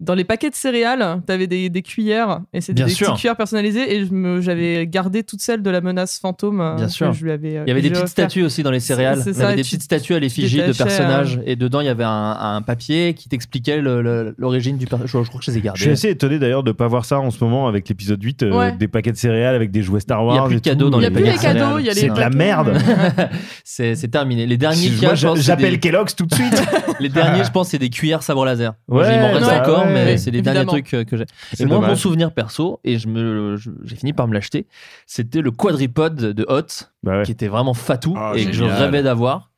[0.00, 3.08] dans les paquets de céréales, t'avais des, des cuillères et c'était des sûr.
[3.08, 4.08] petites cuillères personnalisées et
[4.40, 6.60] j'avais gardé toutes celles de la menace fantôme.
[6.60, 7.12] euh, Bien que sûr.
[7.12, 8.08] Je lui avais, euh, il y avait des j'ai petites offert.
[8.24, 9.20] statues aussi dans les céréales.
[9.22, 11.36] C'est Il y ça, avait des tu- petites statues à tu l'effigie de personnages.
[11.36, 15.10] euh, Et dedans, il y avait un, un papier qui t'expliquait l'origine du personnage.
[15.12, 15.78] Je, je crois que je les ai gardés.
[15.78, 18.42] Je suis assez étonné d'ailleurs de pas voir ça en ce moment avec l'épisode 8,
[18.42, 18.72] euh, Ouais.
[18.72, 20.46] des paquets de céréales avec des jouets Star Il y a Wars.
[20.46, 20.68] plus de tout.
[20.70, 21.80] cadeaux dans Il y a les plus les paquets de cadeaux, céréales.
[21.80, 22.78] il y a les C'est de la merde.
[23.64, 24.46] c'est terminé.
[24.46, 24.90] Les derniers
[25.36, 26.62] j'appelle des- Kellogg's tout de suite.
[27.00, 28.74] Les derniers, je pense, c'est des cuillères sabre laser.
[28.88, 31.24] Ouais, il m'en reste encore, ouais, mais c'est les derniers trucs euh, que j'ai.
[31.24, 34.66] Et C'est moi, mon souvenir perso, et je me, j'ai fini par me l'acheter,
[35.06, 37.22] c'était le quadripode de Hot, Bah ouais.
[37.24, 39.48] qui était vraiment fatou Ah, et que je rêvais d'avoir.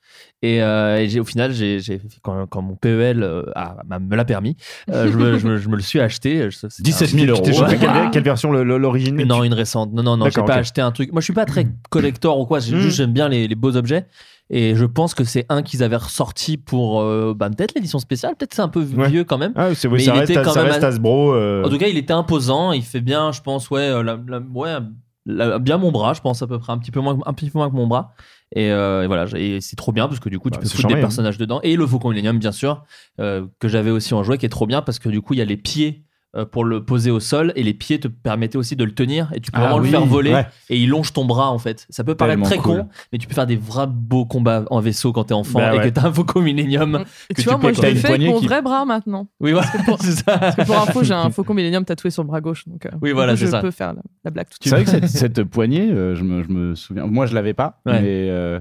[0.45, 4.01] Et, euh, et j'ai, au final, j'ai, j'ai- quand, quand mon PEL euh, a- m'a-
[4.01, 4.57] me l'a permis,
[4.91, 6.51] euh, je, me, je me- je me le suis acheté.
[6.51, 7.43] Je- c'était 17 un- 000 euros.
[7.79, 9.93] Quelle, quelle version L'origine Non, une récente.
[9.93, 11.13] Non, non, non, j'ai D'accord, pas acheté un truc.
[11.13, 12.59] Moi, je suis pas très collector ou quoi.
[12.59, 12.81] j'ai- Mm.
[12.81, 14.07] Juste, j'aime bien les, les beaux objets.
[14.55, 18.37] Et je pense que c'est un qu'ils avaient ressorti pour euh, bah, peut-être l'édition spéciale.
[18.37, 19.09] Peut-être c'est un peu Ouais.
[19.09, 19.53] vieux quand même.
[19.57, 21.33] Ah, c'est, oui, Mais ça il reste, était quand ça même reste Hasbro.
[21.33, 22.73] euh, En tout cas, il était imposant.
[22.73, 24.77] Il fait bien, je pense, ouais, euh, la- la- ouais,
[25.25, 27.49] la- bien mon bras, je pense à peu près un petit peu moins, un petit
[27.51, 28.13] peu moins que mon bras.
[28.55, 30.69] Et, euh, et voilà, et c'est trop bien parce que du coup, tu Bah, peux
[30.69, 31.01] foutre des charmé, hein.
[31.01, 31.61] personnages dedans.
[31.63, 32.85] Et le Faucon Millennium, bien sûr,
[33.21, 35.39] euh, que j'avais aussi en jouet, qui est trop bien parce que du coup, il
[35.39, 36.05] y a les pieds.
[36.35, 39.31] Euh, pour le poser au sol et les pieds te permettaient aussi de le tenir
[39.35, 40.47] et tu peux Ah vraiment oui, le faire voler ouais.
[40.71, 42.79] et il longe ton bras en fait ça peut paraître Tellement très cool.
[42.85, 45.75] con mais tu peux faire des vrais beaux combats en vaisseau quand t'es enfant Bah
[45.75, 45.85] et ouais.
[45.85, 48.63] que t'as un Faucon Millennium que tu vois, moi je avec poignée mon qui- vrai
[48.63, 49.29] bras maintenant.
[49.41, 49.69] oui voilà
[50.01, 52.67] c'est ça Parce que pour info, j'ai un Faucon Millennium tatoué sur le bras gauche.
[52.67, 53.61] Donc, euh, Oui, voilà, c'est je ça.
[53.61, 54.89] peux faire la, la blague tout de C'est suite.
[54.89, 57.07] vrai que cette, cette poignée, euh, je, me, je me souviens.
[57.07, 57.81] Moi, je l'avais pas.
[57.87, 58.01] Ouais.
[58.01, 58.61] Mais euh,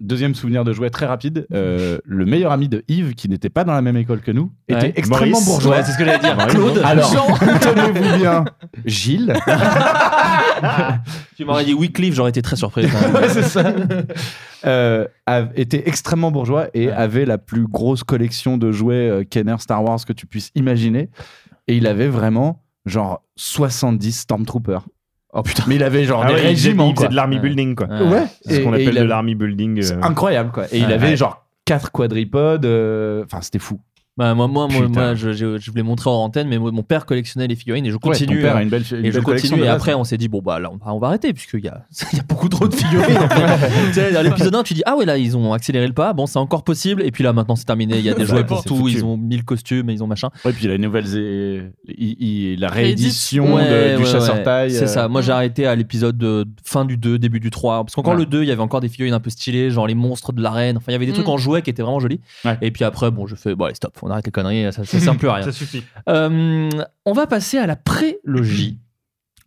[0.00, 1.46] deuxième souvenir de jouet très rapide.
[1.52, 4.52] euh, le meilleur ami de Yves, qui n'était pas dans la même école que nous,
[4.68, 4.92] était Ouais.
[4.96, 5.46] extrêmement Maurice.
[5.46, 5.76] bourgeois.
[5.76, 6.54] Ouais, c'est ce que j'allais dire Maurice.
[6.54, 7.58] Claude Alors, Jean.
[7.58, 8.44] tenez-vous bien,
[8.86, 9.34] Gilles.
[11.36, 13.14] tu m'aurais dit Wycliffe j'aurais été très surpris quand même.
[13.14, 13.72] Ouais, c'est ça.
[14.66, 16.92] Euh, a- était extrêmement bourgeois et Ouais.
[16.92, 21.08] avait la plus grosse collection de jouets euh, Kenner Star Wars que tu puisses imaginer.
[21.68, 24.86] Et il avait vraiment genre 70 Stormtroopers.
[25.32, 26.90] Oh putain Mais il avait genre Ah des ouais, il faisait- régiments.
[26.90, 27.86] il faisait de l'army building, quoi.
[27.88, 28.02] Ouais.
[28.08, 28.24] Ouais.
[28.44, 29.82] C'est ce qu'on appelle de l'army building.
[29.82, 30.64] C'est euh, incroyable quoi.
[30.72, 31.16] Et il avait Ouais.
[31.16, 32.64] genre quatre quadripodes.
[32.66, 33.80] euh, Enfin, c'était fou.
[34.16, 35.00] Bah, moi, moi, moi, Putain.
[35.00, 37.86] moi, je, je, je voulais montrer hors antenne, mais moi, mon père collectionnait les figurines
[37.86, 38.36] et je continue.
[38.36, 39.62] Ouais, ton père euh, a une belle, une et je continue.
[39.62, 41.68] Et après, on s'est dit, bon, bah là, on va, on va arrêter, puisqu'il y
[41.68, 43.16] a, il y a beaucoup trop de figurines.
[43.16, 43.70] en fait.
[43.88, 46.12] Tu sais, dans l'épisode 1, tu dis, ah ouais, là, ils ont accéléré le pas.
[46.12, 47.02] Bon, c'est encore possible.
[47.02, 47.98] Et puis là, maintenant, c'est terminé.
[47.98, 48.76] Il y a des jouets pour tout.
[48.76, 48.96] foutu.
[48.98, 50.28] Ils ont mis le costume, ils ont machin.
[50.44, 54.42] Ouais, puis la nouvelle, il- il- la réédition Ouais, de- du ouais, chasseur ouais.
[54.42, 54.70] taille.
[54.72, 55.08] C'est euh, ça.
[55.08, 57.84] Moi, j'ai arrêté à l'épisode de fin du 2, début du 3.
[57.84, 58.18] Parce qu'encore Ouais.
[58.20, 60.42] le 2, il y avait encore des figurines un peu stylées, genre les monstres de
[60.42, 60.76] l'arène.
[60.76, 61.30] Enfin, il y avait des trucs Mm.
[61.30, 62.20] en jouets qui étaient vraiment jolis.
[62.60, 64.98] Et puis après, bon, je fais, bon, allez, stop, on arrête les conneries, ça, ça
[65.00, 65.44] sert plus à rien.
[65.50, 65.82] Ça suffit.
[66.08, 66.68] Euh,
[67.06, 68.78] on va passer à la prélogie.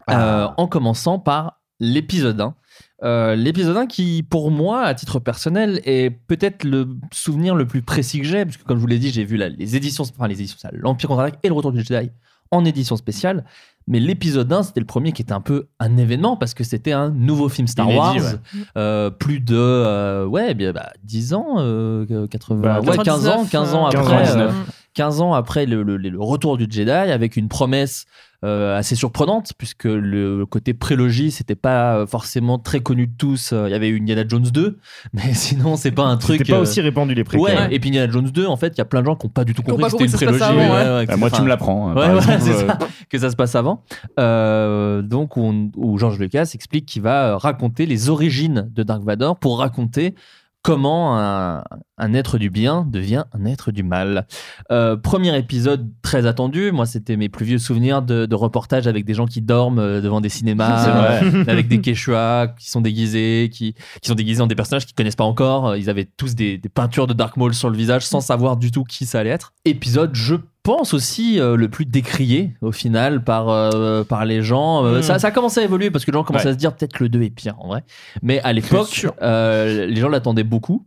[0.05, 0.43] Ah.
[0.43, 2.55] Euh, en commençant par l'épisode 1.
[3.03, 7.81] Euh, l'épisode 1 qui, pour moi, à titre personnel, est peut-être le souvenir le plus
[7.81, 10.03] précis que j'ai, parce que comme je vous l'ai dit, j'ai vu la- les éditions,
[10.03, 12.11] enfin les éditions, ça, l'Empire contre-attaque et le Retour du Jedi
[12.53, 13.43] en édition spéciale.
[13.87, 16.93] Mais l'épisode 1, c'était le premier qui était un peu un événement parce que c'était
[16.93, 18.13] un nouveau film Star Inédit, Wars.
[18.15, 18.61] ouais.
[18.77, 23.45] Euh, plus de euh, ouais, bien, bah, 10 ans, euh, 80, Bah, ouais, 15 ans,
[23.45, 24.23] 15 ans 15 ans, après.
[24.23, 24.53] 19.
[24.93, 28.05] Euh, 15 ans après le, le- le retour du Jedi, avec une promesse
[28.45, 33.53] euh, assez surprenante, puisque le côté prélogie, c'était pas forcément très connu de tous.
[33.53, 34.77] Euh, Il y avait eu Indiana Jones 2,
[35.13, 36.39] mais sinon, c'est pas un truc.
[36.39, 37.45] C'était pas euh, aussi répandu les préquels.
[37.57, 39.25] Ouais, et puis Indiana Jones 2, en fait, il y a plein de gens qui
[39.27, 40.43] n'ont pas du tout compris pas que c'était une prélogie.
[40.43, 41.05] avant, ouais.
[41.07, 41.89] Ah, moi, tu me l'apprends.
[41.89, 42.77] hein, Ouais, ouais, euh, ça,
[43.09, 43.81] que ça se passe avant.
[44.19, 49.37] Euh, donc, on- où George Lucas explique qu'il va raconter les origines de Dark Vador
[49.39, 50.15] pour raconter
[50.63, 51.63] comment un,
[51.97, 54.25] un être du bien devient un être du mal.
[54.71, 56.71] Euh, premier épisode très attendu.
[56.71, 60.01] Moi, c'était mes plus vieux souvenirs de, de reportages avec des gens qui dorment euh,
[60.01, 64.47] devant des cinémas, euh, avec des Quechua qui sont déguisés, qui, qui sont déguisés en
[64.47, 65.75] des personnages qu'ils connaissent pas encore.
[65.75, 68.71] Ils avaient tous des, des peintures de Dark Maul sur le visage sans savoir du
[68.71, 69.53] tout qui ça allait être.
[69.65, 74.85] Épisode, je pense aussi euh, le plus décrié au final par, euh, par les gens.
[74.85, 75.01] Euh, Mm.
[75.03, 76.51] ça, ça a commencé à évoluer parce que les gens commençaient Ouais.
[76.51, 77.83] à se dire peut-être que le 2 est pire en vrai.
[78.21, 80.85] Mais à l'époque, euh, les gens l'attendaient beaucoup.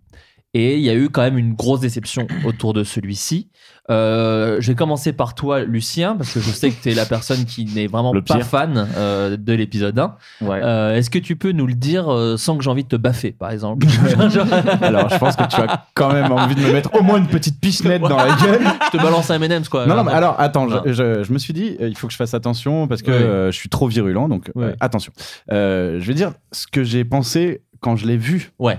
[0.59, 3.51] Et il y a eu quand même une grosse déception autour de celui-ci.
[3.91, 7.05] Euh, je vais commencer par toi, Lucien, parce que je sais que tu es la
[7.05, 8.47] personne qui n'est vraiment Le pas pire.
[8.47, 10.17] fan euh, de l'épisode 1.
[10.41, 10.61] Ouais.
[10.63, 12.07] Euh, Est-ce que tu peux nous le dire
[12.39, 13.87] sans que j'ai envie de te baffer, par exemple?
[14.81, 17.27] Alors, je pense que tu as quand même envie de me mettre au moins une
[17.29, 18.63] petite pichenette dans la gueule.
[18.87, 19.85] Je te balance un M&M's, quoi.
[19.87, 22.19] Non, non, mais alors, attends, je, je- je me suis dit, il faut que je
[22.19, 23.53] fasse attention parce que Ouais.
[23.53, 24.75] je suis trop virulent, donc Ouais.
[24.81, 25.13] attention.
[25.51, 28.53] Je vais dire ce que j'ai pensé quand je l'ai vu.
[28.59, 28.79] Ouais.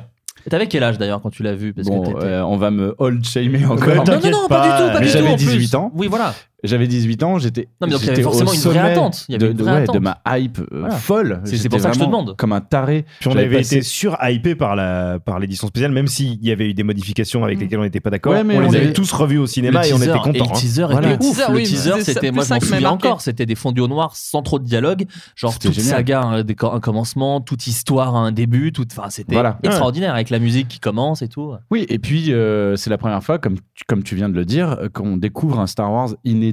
[0.50, 1.74] T'avais quel âge d'ailleurs quand tu l'as vu?
[1.74, 3.88] Parce Bon, t'étais- euh, on va me old shamer Ouais, encore.
[4.06, 5.18] Non, non, non, pas, du tout, pas Mais du tout.
[5.18, 5.46] j'avais en plus.
[5.46, 5.92] 18 ans.
[5.96, 6.34] Oui, voilà.
[6.64, 7.68] J'avais 18 ans, j'étais.
[7.80, 9.26] Non, mais donc il y avait forcément une vraie attente.
[9.30, 9.94] Il y avait de, une vraie ouais, attente.
[9.96, 10.96] de ma hype euh, Voilà.
[10.96, 11.42] folle.
[11.46, 12.36] C'est- pour ça que je te demande.
[12.36, 13.06] Comme un taré.
[13.20, 16.68] Puis on avait passé- été sur-hypé par la par l'édition spéciale, même s'il y avait
[16.70, 18.34] eu des modifications avec lesquelles on n'était pas d'accord.
[18.34, 20.22] Ouais, on, on les avait avait- tous revus au cinéma et on teaser- était Et
[20.22, 20.32] contents.
[20.46, 20.60] le hein.
[20.60, 21.14] teaser Voilà.
[21.14, 21.48] était Le ouf.
[21.50, 24.58] le teaser, c'était, moi je m'en souviens encore, c'était des fondus au noir sans trop
[24.58, 25.06] de dialogue,
[25.36, 29.60] genre toute saga, un, décor- un commencement, toute histoire, un début, enfin c'était Voilà.
[29.62, 31.54] extraordinaire avec la musique qui commence et tout.
[31.70, 34.44] Oui, et puis euh, c'est la première fois, comme tu, comme tu viens de le
[34.44, 36.47] dire, euh, qu'on découvre un Star Wars inédit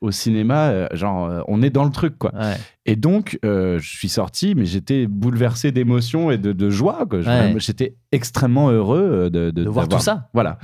[0.00, 0.68] au cinéma.
[0.70, 2.32] euh, genre, euh, on est dans le truc, quoi.
[2.34, 2.56] Ouais.
[2.86, 7.06] Et donc, euh, je suis sorti, mais j'étais bouleversé d'émotion et de, de joie.
[7.08, 7.20] quoi.
[7.20, 7.54] Je- Ouais.
[7.58, 10.28] J'étais extrêmement heureux de, De voir tout ça.
[10.34, 10.58] Voilà.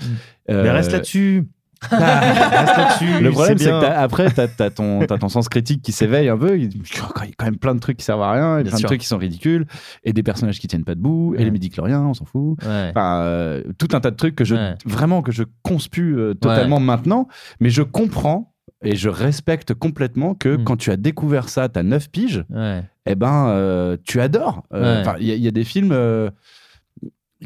[0.48, 1.48] Mais Euh, reste là-dessus.
[1.90, 3.22] reste là-dessus.
[3.22, 6.28] Le problème, c'est que t'as- après, tu as, ton, t'as ton sens critique qui s'éveille
[6.28, 6.58] un peu.
[6.58, 8.80] Il y a quand même plein de trucs qui servent à rien, et plein sûr.
[8.80, 9.64] de trucs qui sont ridicules,
[10.02, 11.44] et des personnages qui tiennent pas debout, et Ouais.
[11.44, 12.56] les midi-chloriens, on s'en fout.
[12.64, 12.88] Ouais.
[12.90, 14.74] Enfin, euh, tout un tas de trucs que je Ouais.
[14.86, 17.28] vraiment que je conspue euh, totalement maintenant,
[17.60, 20.64] mais je comprends et je respecte complètement que Mm.
[20.64, 22.84] quand tu as découvert ça, t'as 9 piges, Ouais.
[23.06, 24.62] eh ben euh, tu adores.
[24.72, 25.12] Euh, Ouais.
[25.20, 26.30] Il y, a- il y a des films euh,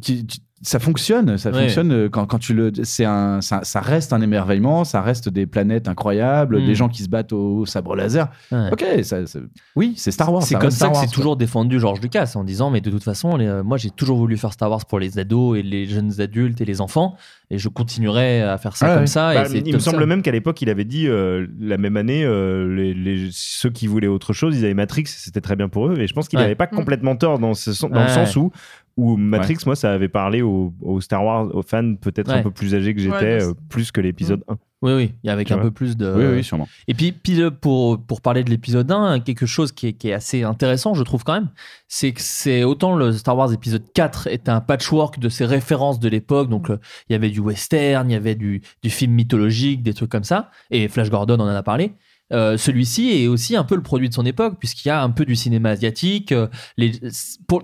[0.01, 1.63] qui, qui- ça fonctionne, ça Ouais.
[1.63, 5.29] fonctionne euh, quand, quand tu le, c'est un, ça, ça reste un émerveillement, ça reste
[5.29, 6.67] des planètes incroyables, Mm.
[6.67, 8.29] des gens qui se battent au, sabre laser.
[8.53, 8.69] Ouais.
[8.73, 9.41] Ok, ça, ça-
[9.77, 10.43] oui, c'est Star Wars.
[10.43, 13.03] C'est comme ça Star que c'est toujours défendu George Lucas en disant mais de toute
[13.05, 15.87] façon les- euh, moi j'ai toujours voulu faire Star Wars pour les ados et les
[15.87, 17.17] jeunes adultes et les enfants
[17.51, 19.07] et je continuerai à faire ça comme ouais.
[19.07, 19.35] ça.
[19.35, 20.07] Bah, et il me semble ça.
[20.07, 23.87] même qu'à l'époque, il avait dit euh, la même année, euh, les, les- ceux qui
[23.87, 25.99] voulaient autre chose, ils avaient Matrix, c'était très bien pour eux.
[25.99, 26.45] Et je pense qu'il Ouais.
[26.45, 26.77] n'avait pas Mm.
[26.77, 28.05] complètement tort dans, ce, sen- dans Ouais.
[28.05, 28.53] le sens où,
[28.97, 32.39] où Matrix, moi, ça avait parlé aux, aux Star Wars, aux fans peut-être Ouais.
[32.39, 34.57] un peu plus âgés que j'étais, Ouais, euh, plus que l'épisode 1.
[34.85, 35.67] Oui oui, il y a avec Tu un vois.
[35.67, 36.67] peu plus de Oui, oui, sûrement.
[36.89, 40.09] Et puis, puis le- pour, pour parler de l'épisode 1, quelque chose qui est, qui
[40.09, 41.51] est assez intéressant, je trouve quand même,
[41.87, 46.01] c'est que c'est autant le Star Wars épisode 4 est un patchwork de ses références
[46.01, 46.49] de l'époque.
[46.49, 46.79] Donc, euh,
[47.09, 50.25] il y avait du western, il y avait du, du film mythologique, des trucs comme
[50.25, 50.51] ça.
[50.73, 51.93] Et Flash Gordon, on en a parlé.
[52.33, 55.11] Euh, celui-ci est aussi un peu le produit de son époque, puisqu'il y a un
[55.11, 56.33] peu du cinéma asiatique.
[56.33, 56.49] euh,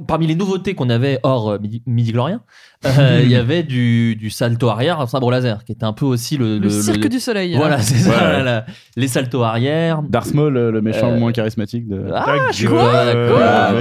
[0.06, 2.42] parmi les nouveautés qu'on avait hors euh, midi, Midi-Glorien,
[2.86, 6.04] euh, il y avait du, du salto arrière, un sabre laser, qui était un peu
[6.04, 7.54] aussi le, Le cirque du soleil.
[7.54, 7.58] hein.
[7.58, 8.64] Voilà, c'est ça.
[8.96, 10.02] Les saltos arrière.
[10.02, 12.04] Darth Maul, le, le méchant Euh, le moins charismatique de.
[12.14, 13.04] Ah, je suis Quoi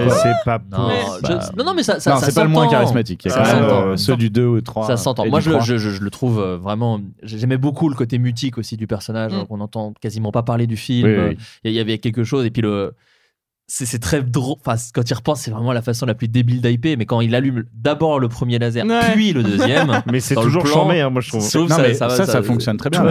[0.09, 0.89] c'est pas Non,
[1.23, 3.23] je- non, non, mais ça, ça, non, c'est pas le moins charismatique.
[3.25, 4.87] Il y a Ça quand même euh, ceux du 2 ou 3.
[4.87, 5.27] Ça s'entend.
[5.27, 6.99] Moi, je, le- je, je- je le trouve euh, vraiment.
[7.23, 9.33] J'aimais beaucoup le côté mutique aussi du personnage.
[9.33, 9.45] Mm.
[9.49, 11.07] On n'entend quasiment pas parler du film.
[11.07, 11.37] Oui, oui, Euh, oui.
[11.65, 12.45] Il y avait quelque chose.
[12.45, 12.93] Et puis, le.
[13.69, 14.55] C'est c'est très drôle.
[14.65, 16.95] Enfin, quand il repense, c'est vraiment la façon la plus débile d'hyper.
[16.97, 18.99] Mais quand il allume d'abord le premier laser, Ouais.
[19.13, 20.01] puis le deuxième.
[20.11, 21.41] Mais c'est toujours plan, charmé, hein, moi je trouve.
[21.41, 23.03] Sauf Non, ça, mais ça, ça, ça fonctionne très bien.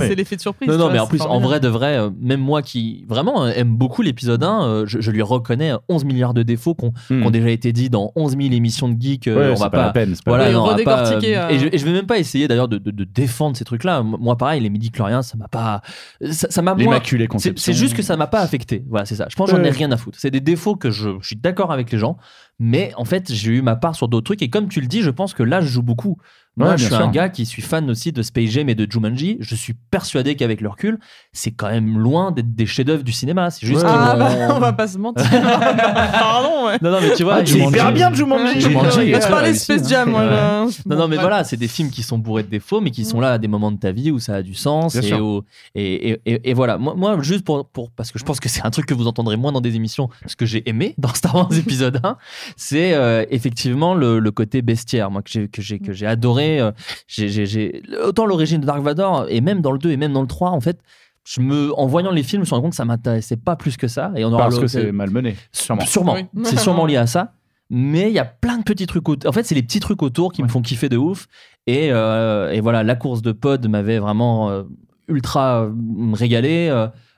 [0.00, 0.68] C'est l'effet de surprise.
[0.68, 3.44] Non, non, vois, mais en plus, en vrai de vrai, euh, même moi qui vraiment
[3.44, 6.86] euh, aime beaucoup l'épisode 1, euh, je, je lui reconnais 11 milliards de défauts qui
[6.86, 7.30] ont Hmm.
[7.30, 9.28] déjà été dit dans 11 000 émissions de geek.
[9.28, 9.86] euh, Ouais, on c'est va pas pas.
[9.86, 10.14] la peine.
[10.16, 11.92] c'est pas Voilà, la Oui, non, on va pas, redécortiquer, et, je, et je vais
[11.92, 14.02] même pas essayer d'ailleurs de, de- de défendre ces trucs-là.
[14.02, 15.82] Moi, pareil, les midi-chloriens, ça m'a pas.
[16.32, 17.62] Ça m'a L'immaculée C'est conception.
[17.64, 18.82] c'est juste que ça m'a pas affecté.
[18.88, 19.26] Voilà, c'est ça.
[19.30, 21.90] Je pense que j'en ai rien à C'est des défauts que je suis d'accord avec
[21.92, 22.16] les gens,
[22.58, 24.42] Mais en fait, j'ai eu ma part sur d'autres trucs.
[24.42, 26.18] Et comme tu le dis, je pense que là, je joue beaucoup.
[26.56, 27.00] Moi, Ouais, je suis sûr.
[27.04, 29.36] un gars qui suis fan aussi de Space Jam et de Jumanji.
[29.40, 30.98] Je suis persuadé qu'avec le recul,
[31.32, 33.50] c'est quand même loin d'être des chefs-d'œuvre du cinéma.
[33.50, 35.24] C'est juste qu'ils Ah bah, on va pas se mentir.
[35.30, 36.76] Pardon, ouais.
[36.82, 38.60] Non, non, mais tu vois, Ah, c'est Jumanji- hyper bien, Jumanji.
[38.60, 39.88] Jumanji parlais de réussi, Space.
[39.88, 40.20] Jam, moi.
[40.22, 40.30] Ouais.
[40.30, 40.66] là.
[40.86, 43.20] Non, non, mais voilà, c'est des films qui sont bourrés de défauts, mais qui sont
[43.20, 44.92] là à des moments de ta vie où ça a du sens.
[44.94, 45.20] Bien Et, sûr.
[45.24, 45.42] où-
[45.74, 47.90] et, et, et- et voilà, moi, moi, juste pour, pour.
[47.92, 50.08] Parce que je pense que c'est un truc que vous entendrez moins dans des émissions,
[50.26, 52.16] ce que j'ai aimé dans Star Wars épisode 1,
[52.56, 56.39] c'est euh, effectivement le, le côté bestiaire, moi, que j'ai, que j'ai, que j'ai adoré.
[56.40, 56.72] Euh,
[57.08, 60.28] j'ai, autant l'origine de Dark Vador, et même dans le 2 et même dans le
[60.28, 60.78] 3, en fait.
[61.24, 63.54] Je me, en voyant les films, je me suis rendu compte que ça m'intéressait pas
[63.54, 64.10] plus que ça.
[64.16, 65.84] Et on aura Parce que c'est malmené, sûrement.
[65.84, 66.14] Sûrement.
[66.14, 66.24] Oui.
[66.44, 67.34] C'est sûrement lié à ça.
[67.68, 69.28] Mais il y a plein de petits trucs autour.
[69.28, 71.28] En fait, c'est les petits trucs autour qui me font kiffer de ouf.
[71.68, 74.64] Et, euh, et voilà, la course de pod m'avait vraiment euh,
[75.06, 75.72] ultra euh,
[76.12, 76.68] régalé.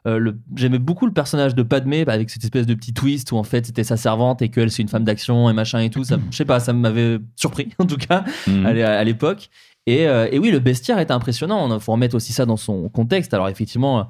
[0.08, 3.44] Euh, J'aimais beaucoup le personnage de Padmé avec cette espèce de petit twist où en
[3.44, 6.02] fait c'était sa servante et qu'elle c'est une femme d'action et machin et tout.
[6.04, 8.66] Ça, je sais pas, ça m'avait surpris en tout cas Mhm.
[8.66, 9.48] à l'é- à l'époque.
[9.86, 11.72] Et, euh, et oui, le bestiaire était impressionnant.
[11.74, 13.34] Il faut remettre aussi ça dans son contexte.
[13.34, 14.08] Alors effectivement,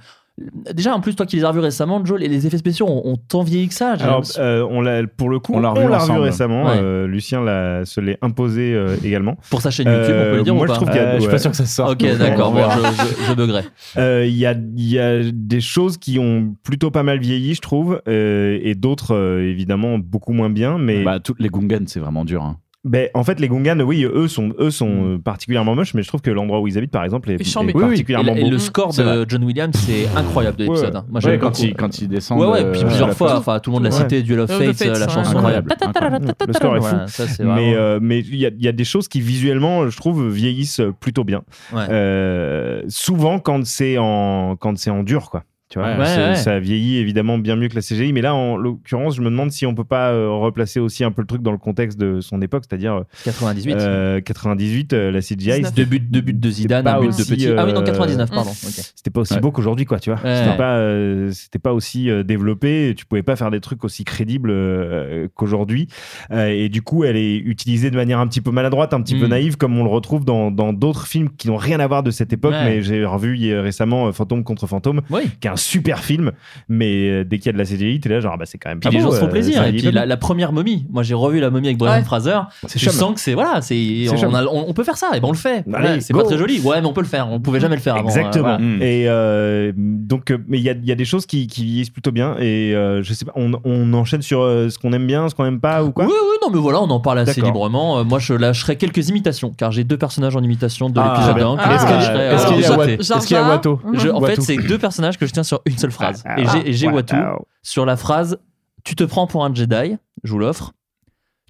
[0.74, 3.02] déjà en plus toi qui les as revus récemment, Joe, les, les effets spéciaux ont,
[3.04, 3.92] ont tant vieilli que ça.
[3.92, 6.64] Alors, euh, on l'a, pour le coup, On on l'a revu récemment.
[6.64, 6.78] Ouais.
[6.80, 9.36] euh, Lucien l'a, se l'est imposé euh, également.
[9.50, 11.04] Pour sa chaîne YouTube, on peut le dire moi, ou je pas trouve qu'il y
[11.04, 11.92] a- Euh, je suis pas sûr que ça sorte.
[12.02, 13.62] Ok, d'accord, bon, je, je, je buggerai.
[13.98, 17.54] Euh, Il y, a, il y a des choses qui ont plutôt pas mal vieilli,
[17.54, 20.78] je trouve, euh, et d'autres euh, évidemment beaucoup moins bien.
[20.78, 22.42] Mais Bah, toutes les Gungans, c'est vraiment dur.
[22.42, 22.56] hein.
[22.84, 26.09] Ben, en fait, les Gungans, oui, eux sont, eux sont euh, particulièrement moches, mais je
[26.09, 27.72] trouve que l'endroit où ils habitent, par exemple, est, est chambé.
[27.74, 27.84] Oui, oui.
[27.84, 30.94] Et, particulièrement et le score de John Williams, c'est incroyable de l'épisode.
[30.94, 30.98] Ouais.
[31.00, 31.04] hein.
[31.09, 32.40] Moi, Ouais, j'aime quand, il, quand il descend.
[32.40, 33.36] Ouais, ouais, puis plusieurs fois.
[33.38, 33.96] Enfin, tout le monde l'a Ouais.
[34.00, 35.12] cité, Duel of Duel of Fates, Fates, la ouais.
[35.12, 35.72] chanson Incroyable.
[35.80, 36.34] incroyable.
[36.48, 36.96] Le score est fou.
[37.06, 39.96] Ça, mais euh, mais il y a, il y a des choses qui visuellement, je
[39.96, 41.42] trouve, vieillissent plutôt bien.
[41.72, 41.84] Ouais.
[41.88, 45.44] Euh, souvent quand c'est en quand c'est en dur, quoi.
[45.72, 46.34] Tu vois, Ouais, c'est- ouais.
[46.36, 49.50] ça vieillit évidemment bien mieux que la CGI, mais là, en l'occurrence, je me demande
[49.52, 52.20] si on peut pas euh, replacer aussi un peu le truc dans le contexte de
[52.20, 53.76] son époque, c'est-à-dire 98.
[53.78, 55.72] euh, 98, euh, la CGI, 19.
[55.74, 57.48] Deux buts, deux buts de Zidane, un but de petit.
[57.56, 58.50] Ah oui, non, euh, 99, pardon.
[58.50, 58.66] Mm.
[58.66, 58.72] ok.
[58.94, 59.40] c'était pas aussi Ouais.
[59.40, 60.20] beau qu'aujourd'hui, quoi, tu vois.
[60.22, 60.42] Ouais.
[60.44, 62.92] C'était pas, euh, c'était pas aussi euh, développé.
[62.94, 65.88] Tu pouvais pas faire des trucs aussi crédibles euh, qu'aujourd'hui.
[66.32, 69.18] Euh, et du coup, elle est utilisée de manière un petit peu maladroite, un petit
[69.18, 69.30] peu Mm.
[69.30, 72.10] naïve, comme on le retrouve dans dans d'autres films qui n'ont rien à voir de
[72.10, 72.52] cette époque.
[72.52, 72.64] Ouais.
[72.66, 75.22] Mais j'ai revu hier récemment Fantôme contre Fantôme, Oui.
[75.40, 76.32] qui est un super film.
[76.68, 78.59] Mais euh, dès qu'il y a de la CGI, t'es là genre, ah bah c'est
[78.59, 79.55] quand même Puis pas les beau, gens se font euh, plaisir.
[79.56, 82.02] ça Et puis pas la, première momie, moi j'ai revu la momie avec Brian Ouais.
[82.02, 82.39] Fraser.
[82.66, 82.93] C'est Je chum.
[82.93, 84.34] sens que c'est voilà, c'est on, chum.
[84.34, 85.64] a- on- on peut faire ça et ben on le fait.
[85.72, 86.20] Allez, Ouais, c'est go.
[86.20, 86.60] pas très joli.
[86.60, 87.28] Ouais, mais on peut le faire.
[87.30, 88.09] On pouvait jamais le faire avant.
[88.09, 88.48] Exactement.
[88.48, 88.59] euh, voilà.
[88.59, 88.82] Mm.
[88.82, 91.64] Et euh, donc, euh, mais il y a, il y a des choses qui, qui
[91.64, 92.36] vieillissent plutôt bien.
[92.39, 95.34] Et euh, je sais pas, on, on enchaîne sur euh, ce qu'on aime bien, ce
[95.34, 96.05] qu'on aime pas ou quoi?
[96.05, 97.52] Oui, oui, non, mais voilà, on en parle assez D'accord.
[97.55, 97.98] librement.
[97.98, 101.36] Euh, moi, je lâcherai quelques imitations, car j'ai deux personnages en imitation de Ah, l'épisode
[101.36, 101.51] bien.
[101.52, 104.20] 1 que Ah, je est-ce lâcherai, Est-ce qu'il y a est-ce qu'il y Je- en
[104.20, 106.24] fait, c'est deux personnages que je tiens sur une seule phrase.
[106.38, 107.16] Et j'ai- et j'ai Watto
[107.62, 108.38] sur la phrase
[108.84, 110.72] Tu te prends pour un Jedi, je vous l'offre.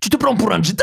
[0.03, 0.83] Tu te prends pour un Jedi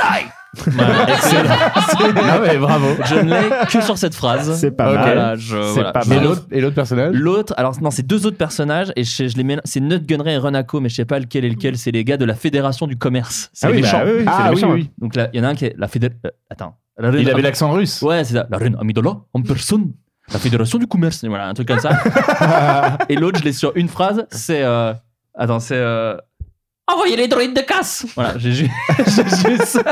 [0.66, 1.50] Voilà, excellent.
[1.76, 2.88] Ah ouais, bravo.
[3.06, 4.58] Je ne l'ai que sur cette phrase.
[4.60, 4.96] C'est pas Ok.
[4.96, 5.04] mal.
[5.06, 5.92] Voilà, je- C'est voilà.
[5.92, 6.24] pas Et mal.
[6.24, 6.28] l'offre.
[6.42, 9.44] l'autre et l'autre personnage L'autre, alors non, c'est deux autres personnages et je, je les
[9.44, 9.58] mets.
[9.66, 11.78] C'est Nutgunray et Renako, mais je sais pas lequel est lequel.
[11.78, 13.50] C'est les gars de la Fédération du commerce.
[13.54, 14.04] C'est Ah les oui, bah méchants.
[14.06, 14.90] oui, oui, c'est Ah les méchants, oui.
[14.98, 16.20] Donc là, il y en a un qui est la Fédération.
[16.50, 16.76] attends.
[16.98, 18.02] La reine Il avait l'accent russe.
[18.02, 18.48] Ouais, c'est ça.
[18.50, 19.92] La reine Amidola en personne.
[20.32, 21.24] La Fédération du commerce.
[21.26, 21.90] Voilà, un truc comme ça.
[23.10, 24.26] et l'autre, je l'ai sur une phrase.
[24.32, 24.62] C'est.
[24.64, 24.94] euh,
[25.36, 25.76] Attends, c'est.
[25.76, 26.16] euh,
[26.88, 28.52] Envoyez les droïdes de casse Voilà, j'ai
[29.06, 29.84] juste ça.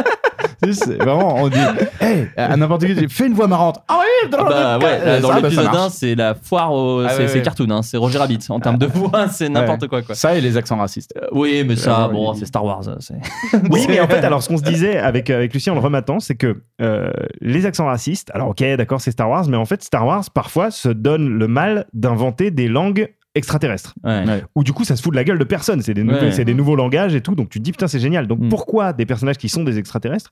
[0.73, 1.57] Vraiment, on dit,
[2.01, 3.79] hey, à n'importe qui, fais une voix marrante.
[3.87, 5.77] Ah oui, drôle Bah ouais, là, dans bah, ça l'épisode marche.
[5.77, 7.01] 1, c'est la foire au.
[7.05, 7.41] Ah c'est ouais, ouais.
[7.41, 8.39] cartoon, hein, c'est Roger Rabbit.
[8.49, 9.87] En termes de voix, c'est n'importe Ouais.
[9.87, 10.15] quoi, quoi.
[10.15, 11.13] Ça et les accents racistes.
[11.17, 12.81] Euh, Oui, mais ça, Euh, bon, il- c'est Star Wars.
[13.71, 16.19] Oui, mais en fait, alors ce qu'on se disait avec, avec Lucien en le rematant,
[16.19, 17.11] c'est que euh,
[17.41, 20.71] les accents racistes, alors ok, d'accord, c'est Star Wars, mais en fait, Star Wars parfois
[20.71, 23.93] se donne le mal d'inventer des langues extraterrestres.
[24.03, 24.23] Ouais.
[24.55, 25.81] Où du coup, ça se fout de la gueule de personne.
[25.81, 26.31] C'est des, Ouais.
[26.31, 27.35] c'est des nouveaux langages et tout.
[27.35, 28.25] Donc tu te dis, putain, c'est génial.
[28.27, 28.49] Donc Mm.
[28.49, 30.31] pourquoi des personnages qui sont des extraterrestres,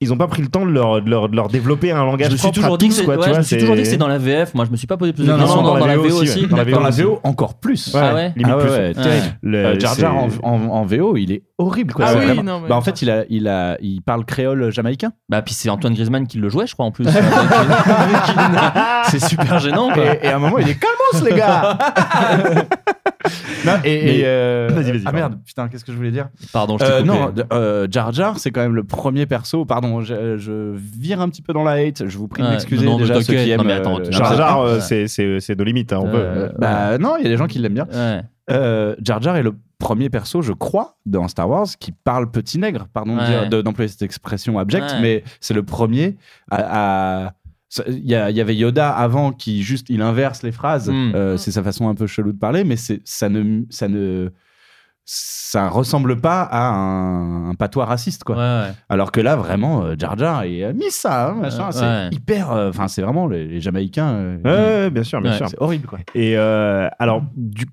[0.00, 2.26] ils n'ont pas pris le temps de leur, de leur, de leur développer un langage
[2.28, 3.38] Je me suis propre à toujours dit que tous, c'est quoi, tu ouais, je vois,
[3.38, 4.54] me suis toujours dit que c'est dans la VF.
[4.54, 5.62] Moi, je me suis pas posé plus de Non, non, questions.
[5.62, 6.22] non, dans, dans la VO aussi.
[6.22, 6.70] aussi, ouais.
[6.70, 6.90] Dans la.
[6.90, 7.94] VO, encore plus.
[7.94, 9.20] Ouais, Ah ouais Ah ouais, ouais, Ouais.
[9.42, 11.94] Le- Euh, Jar Jar en, en- en VO, il est horrible.
[11.94, 12.04] Quoi.
[12.06, 14.24] Ah C'est oui, vraiment- non, mais bah, en fait, il, a, il, a, il parle
[14.26, 15.12] créole jamaïcain.
[15.30, 17.06] Bah, puis c'est Antoine Griezmann qui le jouait, je crois, en plus.
[19.08, 20.04] c'est super gênant, quoi.
[20.14, 21.78] Et, et à un moment, il est calmos, les gars
[23.64, 26.28] Non, et, et, Mais- euh, Vas-y, vas-y, Ah merde, putain, qu'est-ce que je voulais dire
[26.52, 27.08] Pardon, je Euh, coupé.
[27.08, 29.64] Non, euh, Jar Jar, c'est quand même le premier perso.
[29.64, 32.06] Pardon, je, je vire un petit peu dans la hate.
[32.06, 33.58] Je vous prie de m'excuser déjà ceux qui aiment.
[33.62, 35.92] Non, mais attends, euh, Jar Jar, euh, c'est- c'est c'est nos limites.
[35.92, 36.16] hein, on peut.
[36.16, 37.86] Euh, Bah non, il y a des gens qui l'aiment bien.
[37.92, 38.20] ouais.
[38.48, 42.58] Euh, Jar Jar est le premier perso, je crois, dans Star Wars qui parle petit
[42.60, 42.86] nègre.
[42.94, 43.48] Pardon de Ouais.
[43.48, 45.00] de- d'employer cette expression abjecte, Ouais.
[45.02, 46.16] mais c'est le premier
[46.52, 47.32] à.
[47.88, 50.88] Il y, y avait Yoda avant qui juste il inverse les phrases.
[50.88, 51.12] Mm.
[51.14, 54.30] Euh, c'est sa façon un peu chelou de parler, mais c'est ça ne ça ne
[55.08, 58.34] ça ressemble pas à un, un patois raciste, quoi.
[58.36, 58.74] Ouais, ouais.
[58.88, 61.72] Alors que là, vraiment, euh, Jar Jar et euh, mis ça, hein, machin, Ouais.
[61.72, 62.08] c'est Ouais.
[62.10, 62.50] hyper.
[62.50, 64.08] euh, Enfin, c'est vraiment les, les Jamaïcains.
[64.14, 65.48] euh, Ouais, ouais, bien sûr, bien ouais, sûr.
[65.48, 66.00] C'est horrible, quoi.
[66.16, 67.66] Et euh, alors, du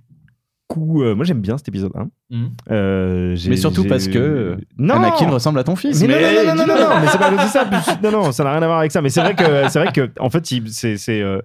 [0.68, 2.10] coup, euh, moi j'aime bien cet épisode 1.
[2.32, 2.50] Mhm.
[2.72, 6.02] Euh, Mais surtout parce que Non Anakin ressemble à ton fils.
[6.02, 8.00] Mais, non, non, non, non, non, non, mais c'est pas c'est ça.
[8.04, 9.02] Non, non, ça n'a rien à voir avec ça.
[9.02, 11.42] Mais c'est vrai que, c'est vrai que, en fait, c'est, euh,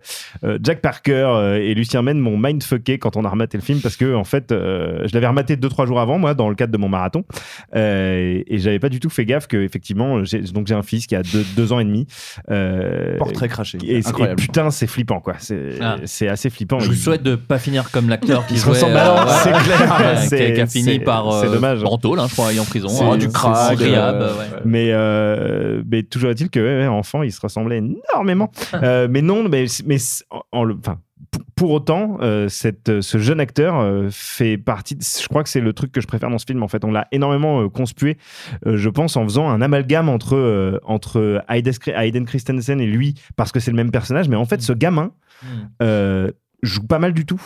[0.63, 4.15] Jack Parker et Lucien Men m'ont mindfucké quand on a rematé le film parce que,
[4.15, 6.79] en fait, euh, je l'avais rematé deux trois jours avant, moi, dans le cadre de
[6.79, 7.25] mon marathon,
[7.77, 11.07] Euh, et j'avais pas du tout fait gaffe que, effectivement, j'ai, donc j'ai un fils
[11.07, 12.07] qui a deux, deux ans et demi.
[12.51, 13.79] Euh, Portrait craché.
[13.85, 15.35] Et, et putain, c'est flippant, quoi.
[15.39, 15.97] C'est, Ah.
[16.05, 16.79] c'est assez flippant.
[16.81, 19.81] Je vous souhaite de pas finir comme l'acteur qui se ressemble euh, c'est clair.
[19.81, 21.83] ouais, qui a- C'est- qui a fini c'est- par euh, dommage.
[22.21, 22.89] hein, je crois, en prison.
[23.13, 24.33] Hein, du crack, euh.
[24.65, 28.51] Mais, euh, mais toujours est-il que ouais, enfant, il se ressemblait énormément.
[28.75, 29.97] Euh, mais non, mais, mais
[30.31, 30.99] en, en le- enfin,
[31.57, 34.95] pour, autant, euh, cette, ce jeune acteur euh, fait partie.
[34.95, 36.63] de- je crois que c'est le truc que je préfère dans ce film.
[36.63, 38.17] En fait, on l'a énormément euh, conspué,
[38.65, 43.71] je pense, en faisant un amalgame entre entre Hayden Christensen et lui, parce que c'est
[43.73, 44.29] le même personnage.
[44.29, 45.11] Mais en fait, ce gamin.
[45.83, 46.31] euh,
[46.63, 47.41] joue pas mal du tout,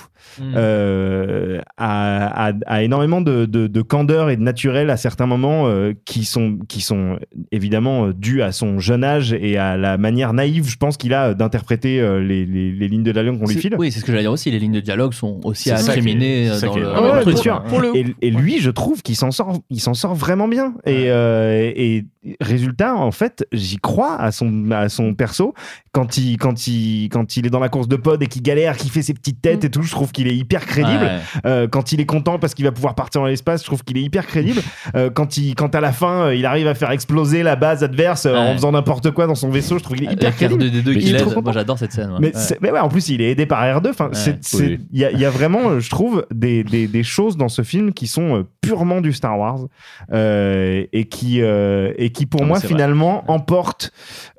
[0.57, 5.67] euh, a, a- a énormément de, de- de candeur et de naturel à certains moments
[5.67, 7.19] euh, qui, sont, qui sont
[7.51, 11.15] évidemment euh, dus à son jeune âge et à la manière naïve, je pense, qu'il
[11.15, 13.77] a d'interpréter euh, les, les- les lignes de dialogue qu'on lui file.
[13.79, 14.51] Oui, c'est ce que j'allais dire aussi.
[14.51, 17.39] Les lignes de dialogue sont aussi est- incriminer dans le, ouais, truc.
[17.39, 17.63] sûr.
[17.95, 20.75] Et, et lui, je trouve qu'il s'en sort, il s'en sort vraiment bien.
[20.87, 22.05] Et, euh, et
[22.41, 25.55] résultat, en fait, j'y crois à son, à son perso
[25.93, 28.77] quand il, quand il, quand il est dans la course de pod et qu'il galère,
[28.77, 29.83] qu'il fait ses petites têtes et tout.
[29.83, 31.05] Je trouve qu'il est hyper crédible.
[31.05, 31.21] Ouais.
[31.47, 33.97] Euh, quand il est content parce qu'il va pouvoir partir dans l'espace, je trouve qu'il
[33.99, 34.61] est hyper crédible.
[34.95, 37.83] Euh, quand il, quand à la fin, euh, il arrive à faire exploser la base
[37.83, 40.53] adverse en faisant n'importe quoi dans son vaisseau, je trouve qu'il est hyper La carte
[40.53, 40.71] crédible.
[40.71, 41.21] de D2 Mais qui il est l'aide.
[41.23, 41.43] trop content.
[41.45, 42.11] Moi, j'adore cette scène.
[42.21, 42.33] Mais, Ouais.
[42.35, 43.89] c'est- mais ouais, en plus, il est aidé par R2.
[43.91, 44.81] Enfin, c'est- c'est- oui.
[44.93, 47.63] il y, a- il y a vraiment, je trouve, des, des, des choses dans ce
[47.63, 49.61] film qui sont purement du Star Wars
[50.13, 52.69] euh, et qui et qui pour Non, moi vrai.
[52.69, 53.93] finalement emportent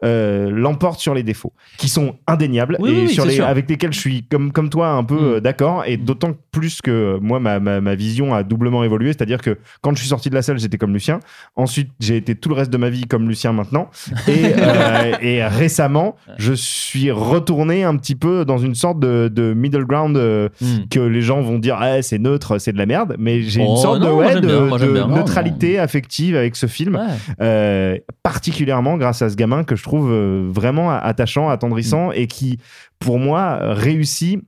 [0.04, 3.36] euh, l'emportent sur les défauts qui sont indéniables Oui, et oui, oui, sur c'est les
[3.36, 3.46] sûr.
[3.48, 5.34] avec lesquels je suis comme comme toi un peu Mm.
[5.36, 9.08] euh, d'accord et d'autant plus que euh, moi ma, ma, ma vision a doublement évolué
[9.10, 11.20] c'est-à-dire que quand je suis sorti de la salle j'étais comme Lucien
[11.56, 13.90] ensuite j'ai été tout le reste de ma vie comme Lucien maintenant
[14.28, 19.54] et, euh, et récemment je suis retourné un petit peu dans une sorte de, de
[19.54, 20.88] middle ground euh, Mm.
[20.90, 23.72] que les gens vont dire ah, c'est neutre c'est de la merde mais j'ai Oh,
[23.76, 25.08] une sorte de, non, ouais, j'aime de, bien, moi, j'aime de bien.
[25.08, 27.02] Non, neutralité affective avec ce film Ouais.
[27.42, 30.12] euh, particulièrement grâce à ce gamin que je trouve
[30.50, 32.14] vraiment attachant, attendrissant Mm.
[32.16, 32.60] et qui,
[33.04, 34.40] pour moi, euh, réussit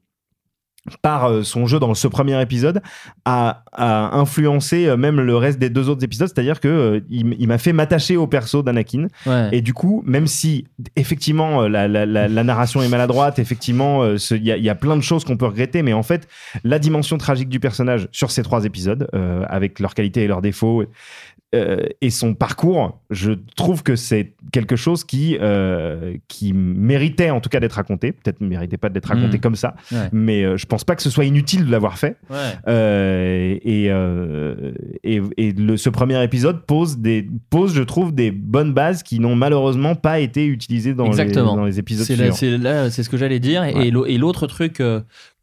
[1.01, 2.79] par euh, son jeu dans ce premier épisode
[3.25, 6.67] à, à influencer euh, même le reste des deux autres épisodes c'est à dire que
[6.67, 9.49] euh, il, m'a fait m'attacher au perso d'Anakin Ouais.
[9.51, 14.43] et du coup même si effectivement la, la- la- la narration est maladroite effectivement il
[14.45, 16.27] y, a- y a plein de choses qu'on peut regretter mais en fait
[16.63, 20.43] la dimension tragique du personnage sur ces trois épisodes euh, avec leurs qualités et leurs
[20.43, 20.83] défauts
[21.55, 27.39] euh, et son parcours, je trouve que c'est quelque chose qui, euh, qui méritait en
[27.41, 28.11] tout cas d'être raconté.
[28.11, 29.41] Peut-être ne méritait pas d'être raconté Mm.
[29.41, 30.09] comme ça, Ouais.
[30.11, 32.17] mais euh, je pense pas que ce soit inutile de l'avoir fait.
[32.29, 32.37] Ouais.
[32.67, 33.85] Euh, et,
[35.03, 39.19] et, et le- ce premier épisode pose, des, pose, je trouve, des bonnes bases qui
[39.19, 43.61] n'ont malheureusement pas été utilisées dans, les, dans les épisodes C'est ce que j'allais dire.
[43.61, 43.87] Ouais.
[43.87, 44.81] Et l'au- Et l'autre truc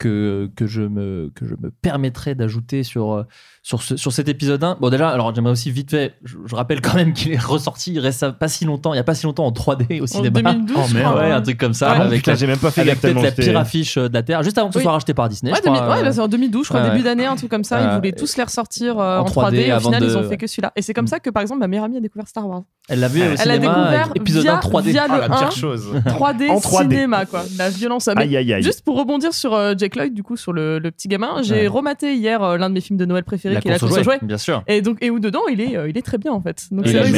[0.02, 3.22] que, que, je me, que je me permettrais d'ajouter sur, euh,
[3.62, 4.78] sur, ce- sur cet épisode 1.
[4.80, 7.92] Bon, déjà, alors j'aimerais aussi vite fait, je, je rappelle quand même qu'il est ressorti
[7.92, 10.52] il reste pas si longtemps, il y a pas si longtemps en 3D au cinéma.
[10.54, 11.16] 2012, Oh, merde.
[11.18, 11.92] Ouais, un truc comme ça.
[11.92, 14.22] Ah avec putain, la- j'ai même pas fait avec peut-être la pire affiche de la
[14.22, 14.82] Terre, juste avant que ce Oui.
[14.82, 15.52] soit racheté par Disney.
[15.52, 16.90] Ouais, je crois, 2000 ouais, euh, bah, c'est en 2012, je crois, ouais.
[16.90, 17.80] début d'année, un truc comme ça.
[17.82, 19.50] Ils voulaient tous les ressortir euh, En en 3D.
[19.52, 20.72] 3D et au final, de- ils ont fait que celui-là.
[20.76, 22.62] Et c'est comme ça que, par exemple, ma meilleure amie a découvert Star Wars.
[22.88, 24.90] Elle l'a vu au Elle a cinéma, découvert épisode via, 1 3D.
[24.90, 25.86] via Ah, le la pire 1, chose.
[26.06, 26.82] 3D, En 3D.
[26.90, 27.44] cinéma, quoi.
[27.56, 28.08] La violence.
[28.16, 28.62] Mais Aïe, aïe, aïe.
[28.62, 31.66] Juste pour rebondir sur euh, Lloyd, du coup, sur le, le petit gamin, j'ai Ouais.
[31.66, 34.02] rematé hier euh, l'un de mes films de Noël préférés, qui est La course aux
[34.02, 34.62] jouets, bien sûr.
[34.66, 36.66] Et donc, et où dedans, il est, euh, il est très bien, en fait.
[36.70, 37.12] Donc, c'est que tu-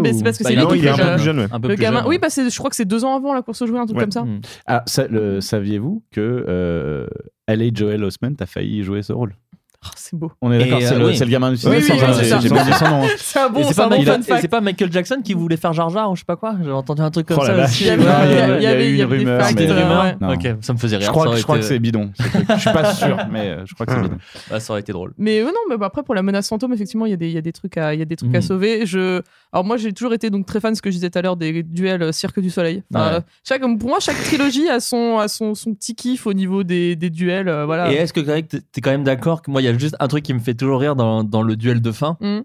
[0.00, 1.22] mais ou- c'est parce que Bah, c'est est lui qui est un peu le- plus
[1.24, 1.46] jeune, ouais.
[1.50, 1.98] Un peu le plus gamin.
[2.00, 2.08] jeune.
[2.08, 3.86] Oui, bah, c'est- je crois que c'est deux ans avant la course aux jouets, un
[3.86, 4.02] truc Ouais.
[4.04, 4.22] comme ça.
[4.22, 4.40] Hmm.
[4.66, 4.84] Ah,
[5.40, 7.06] saviez-vous que euh,
[7.48, 7.68] L.A.
[7.72, 9.34] Joel Osment a failli jouer ce rôle?
[9.88, 10.32] Oh, c'est beau.
[10.42, 11.16] On est d'accord, Et, c'est euh, le, oui.
[11.16, 11.76] c'est le gamin du cinéma.
[11.78, 13.02] oui, sans- oui, j'ai- c'est pas dit son nom.
[13.18, 14.40] C'est un Et bon, c'est c'est un pas, bon Ma- fun et fact.
[14.42, 16.70] c'est pas Michael Jackson qui voulait faire Jar Jar ou je sais pas quoi J'ai
[16.70, 17.84] entendu un truc comme Oh ça aussi.
[17.84, 20.32] Il y avait- une des rumeur, C'était des mais- euh, rumeurs.
[20.32, 21.06] Ok, ça me faisait rire.
[21.06, 22.10] Je crois, ça aurait je crois que c'est bidon.
[22.18, 24.18] Je suis pas sûr, mais euh, je crois que c'est bidon.
[24.58, 25.12] Ça aurait été drôle.
[25.18, 27.28] Mais euh, non, mais bah, après pour la menace fantôme, effectivement, il y a des,
[27.28, 28.42] il y a des trucs à, il y a des trucs à Mhm.
[28.42, 28.86] sauver.
[28.86, 29.22] Je,
[29.56, 31.36] alors moi, j'ai toujours été donc très fan, ce que je disais tout à l'heure,
[31.38, 32.82] des duels euh, Cirque du Soleil.
[32.92, 33.14] Enfin, Ouais.
[33.16, 36.62] euh, chaque, pour moi, chaque trilogie a son, a son, son petit kiff au niveau
[36.62, 37.48] des, des duels.
[37.48, 37.90] euh, voilà.
[37.90, 39.96] Et est-ce que Greg, t'es t'es quand même d'accord que moi, il y a juste
[39.98, 42.18] un truc qui me fait toujours rire dans, dans le duel de fin.
[42.20, 42.44] Mhm.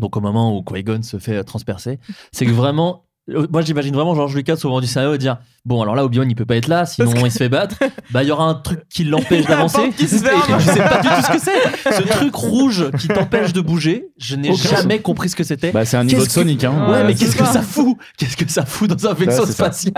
[0.00, 2.00] Donc au moment où Qui-Gon se fait transpercer,
[2.32, 3.04] c'est que vraiment
[3.50, 6.34] Moi, j'imagine vraiment George Lucas au moment du scénario dire Bon, alors là, Obi-Wan, il
[6.34, 7.76] peut pas être là, sinon il se fait battre.
[8.10, 9.92] Bah, il y aura un truc qui l'empêche d'avancer.
[9.98, 11.92] Je sais pas du tout ce que c'est.
[11.96, 15.70] Ce truc rouge qui t'empêche de bouger, je n'ai jamais compris ce que c'était.
[15.70, 16.86] Bah, c'est un niveau de Sonic, que- hein.
[16.88, 17.62] Ouais, Ouais, mais qu'est-ce que ça.
[17.62, 17.96] fout?
[18.18, 19.92] Qu'est-ce que ça fout dans un vaisseau spatial?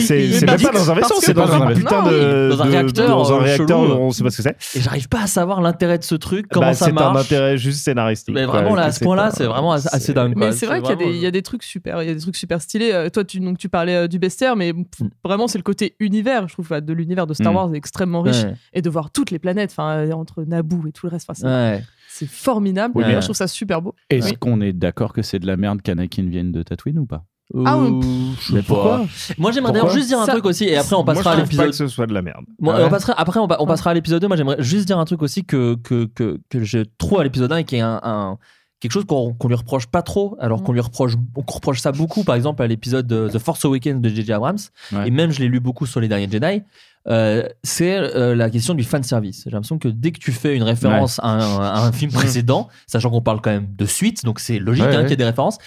[0.00, 3.32] C'est même pas dans un vaisseau, c'est dans un putain de, dans un réacteur, dans
[3.32, 4.56] un euh, réacteur, on sait pas ce que c'est.
[4.78, 7.24] Et j'arrive pas à savoir l'intérêt de ce truc, comment Bah, ça c'est un marche.
[7.26, 8.34] intérêt juste scénaristique.
[8.34, 10.34] Mais vraiment là, à ce c'est point-là, c'est vraiment assez dingue.
[10.36, 12.08] Mais c'est vrai qu'il y, a des- vraiment- il y a des trucs super, il
[12.08, 12.92] y a des trucs super stylés.
[12.92, 15.94] Euh, toi, tu, donc, tu parlais euh, du bestiaire, mais pff, vraiment, c'est le côté
[16.00, 17.56] univers, je trouve, de l'univers de Star Mm.
[17.56, 18.44] Wars est extrêmement riche.
[18.44, 18.54] Ouais.
[18.72, 21.46] Et de voir toutes les planètes, enfin, euh, entre Naboo et tout le reste, c'est
[21.46, 21.82] Ouais.
[22.28, 22.94] formidable.
[23.04, 23.94] Je trouve ça super beau.
[24.08, 27.24] Est-ce qu'on est d'accord que c'est de la merde qu'Anakin vienne de Tatooine ou pas?
[27.66, 27.88] Ah oui.
[27.90, 28.04] Ouh,
[28.52, 29.06] Mais pourquoi
[29.36, 31.34] Moi j'aimerais d'ailleurs juste dire un Ça- truc aussi et après on Moi, passera à
[31.34, 31.66] je pas l'épisode.
[31.70, 32.44] que ce soit de la merde.
[32.64, 34.28] Ah on passera, après on, on passera à l'épisode 2.
[34.28, 37.50] Moi j'aimerais juste dire un truc aussi que, que, que, que je trouve à l'épisode
[37.50, 38.38] 1 et qui est un, un-
[38.80, 42.24] quelque chose qu'on lui reproche pas trop alors qu'on lui reproche, on reproche ça beaucoup
[42.24, 44.32] par exemple à l'épisode de The Force Awakens de J.J.
[44.32, 44.58] Abrams
[44.92, 45.08] Ouais.
[45.08, 46.62] et même je l'ai lu beaucoup sur les derniers Jedi.
[47.08, 49.42] euh, c'est euh, la question du fan service.
[49.44, 52.68] J'ai l'impression que dès que tu fais une référence à, un, à un film précédent,
[52.86, 55.16] sachant qu'on parle quand même de suite, donc c'est logique Ouais, hein, qu'il y ait
[55.16, 55.58] des références,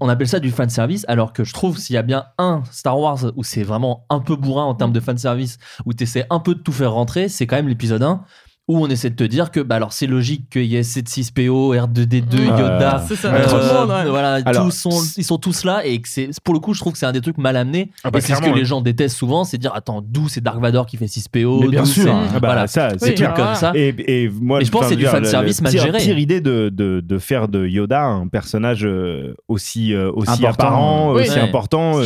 [0.00, 2.62] on appelle ça du fan service, alors que je trouve s'il y a bien un
[2.70, 6.04] Star Wars où c'est vraiment un peu bourrin en termes de fan service, où tu
[6.04, 8.22] essaies un peu de tout faire rentrer, c'est quand même l'épisode 1
[8.68, 11.74] où on essaie de te dire que bah alors c'est logique qu'il y ait 7-6PO,
[11.76, 12.44] R2D2, Ouais.
[12.46, 14.10] Yoda, ça, euh, de monde, ouais.
[14.10, 16.80] voilà, Alors, tous sont, ils sont tous là et que c'est pour le coup je
[16.80, 18.64] trouve que c'est un des trucs mal amenés Ah bah, et c'est ce que les
[18.64, 21.84] gens détestent souvent, c'est dire attends d'où c'est Dark Vador qui fait 6PO, Mais bien
[21.84, 22.04] sûr.
[22.04, 23.34] c'est- Ah bah, voilà, ça, c'est trucs clair.
[23.34, 23.72] comme ça.
[23.74, 25.98] Et, et moi, je pense que c'est du fanservice le- mal pire- géré.
[25.98, 30.48] Pire idée de, de, de faire de Yoda un personnage euh, aussi, euh, aussi Important.
[30.50, 31.22] apparent, Oui.
[31.22, 31.40] aussi Ouais.
[31.40, 32.04] important, euh,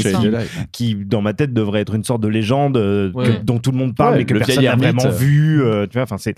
[0.70, 3.78] qui, dans ma tête devrait être une sorte de légende euh, que- dont tout le
[3.78, 5.62] monde parle mais que le personne n'a vraiment vu.
[5.62, 6.34] euh, tu vois, enfin c'est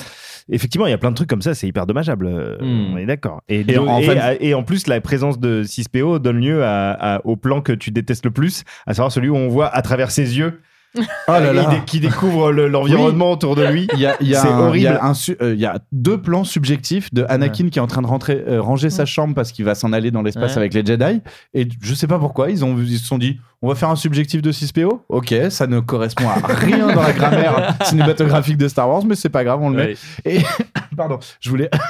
[0.50, 2.26] effectivement il y a plein de trucs comme ça, c'est hyper dommageable.
[2.26, 2.94] euh, Hmm.
[2.94, 3.42] On est d'accord.
[3.48, 7.20] Et, en et, fait- et en plus la présence de 6PO donne lieu à, à-
[7.26, 10.10] au plan que tu détestes le plus, à savoir celui où on voit à travers
[10.10, 10.60] ses yeux.
[10.96, 11.80] Oh là là.
[11.86, 13.88] qui découvre le- l'environnement autour de lui.
[13.94, 14.76] Il y a, il y a C'est horrible.
[14.76, 15.12] il y a
[15.42, 18.90] euh, y deux plans subjectifs de Anakin qui est en train de rentrer, euh, ranger
[18.90, 20.58] sa chambre parce qu'il va s'en aller dans l'espace Ouais.
[20.58, 21.20] avec les Jedi.
[21.54, 23.96] Et je sais pas pourquoi, ils, ont, ils se sont dit on va faire un
[23.96, 25.00] subjectif de 6PO.
[25.08, 29.30] Ok, ça ne correspond à rien dans la grammaire cinématographique de Star Wars, mais c'est
[29.30, 29.94] pas grave, on le met.
[30.24, 30.40] Et
[30.96, 31.70] pardon, je voulais.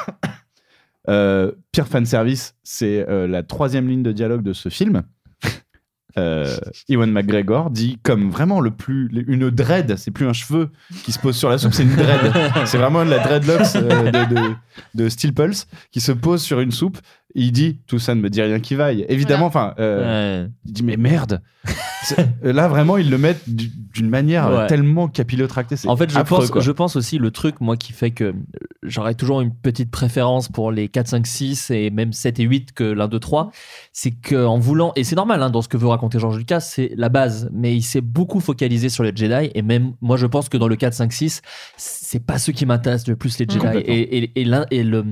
[1.10, 5.02] Euh, pire fan service, c'est euh, la troisième ligne de dialogue de ce film.
[6.16, 6.56] Euh,
[6.88, 10.70] Ewan McGregor dit comme vraiment le plus une dread, c'est plus un cheveu
[11.02, 12.32] qui se pose sur la soupe, c'est une dread.
[12.66, 14.54] c'est vraiment la dreadlocks euh, de, de,
[14.94, 16.98] de Steel Pulse qui se pose sur une soupe.
[17.36, 19.05] Il dit tout ça ne me dit rien qui vaille.
[19.09, 20.51] Évidemment, enfin, euh, Ouais.
[20.66, 21.43] il dit mais merde.
[22.44, 24.66] Euh, Là vraiment ils le mettent du- d'une manière Ouais.
[24.66, 25.77] tellement capillotractée.
[25.86, 26.61] En fait, je affreux, pense, quoi.
[26.61, 28.35] je pense aussi le truc, moi, qui fait que
[28.82, 32.73] j'aurais toujours une petite préférence pour les 4, 5, 6 et même 7 et 8
[32.74, 33.51] que l'un, 2, 3.
[33.94, 36.93] C'est qu'en voulant, et c'est normal hein, dans ce que veut raconter George Lucas, c'est
[36.98, 39.51] la base, mais il s'est beaucoup focalisé sur les Jedi.
[39.55, 41.40] Et même, moi, je pense que dans le 4, 5, 6,
[42.14, 43.66] c'est pas ceux qui m'intéressent le plus, les Jedi.
[43.86, 45.04] Et, et, et, l'un- et le,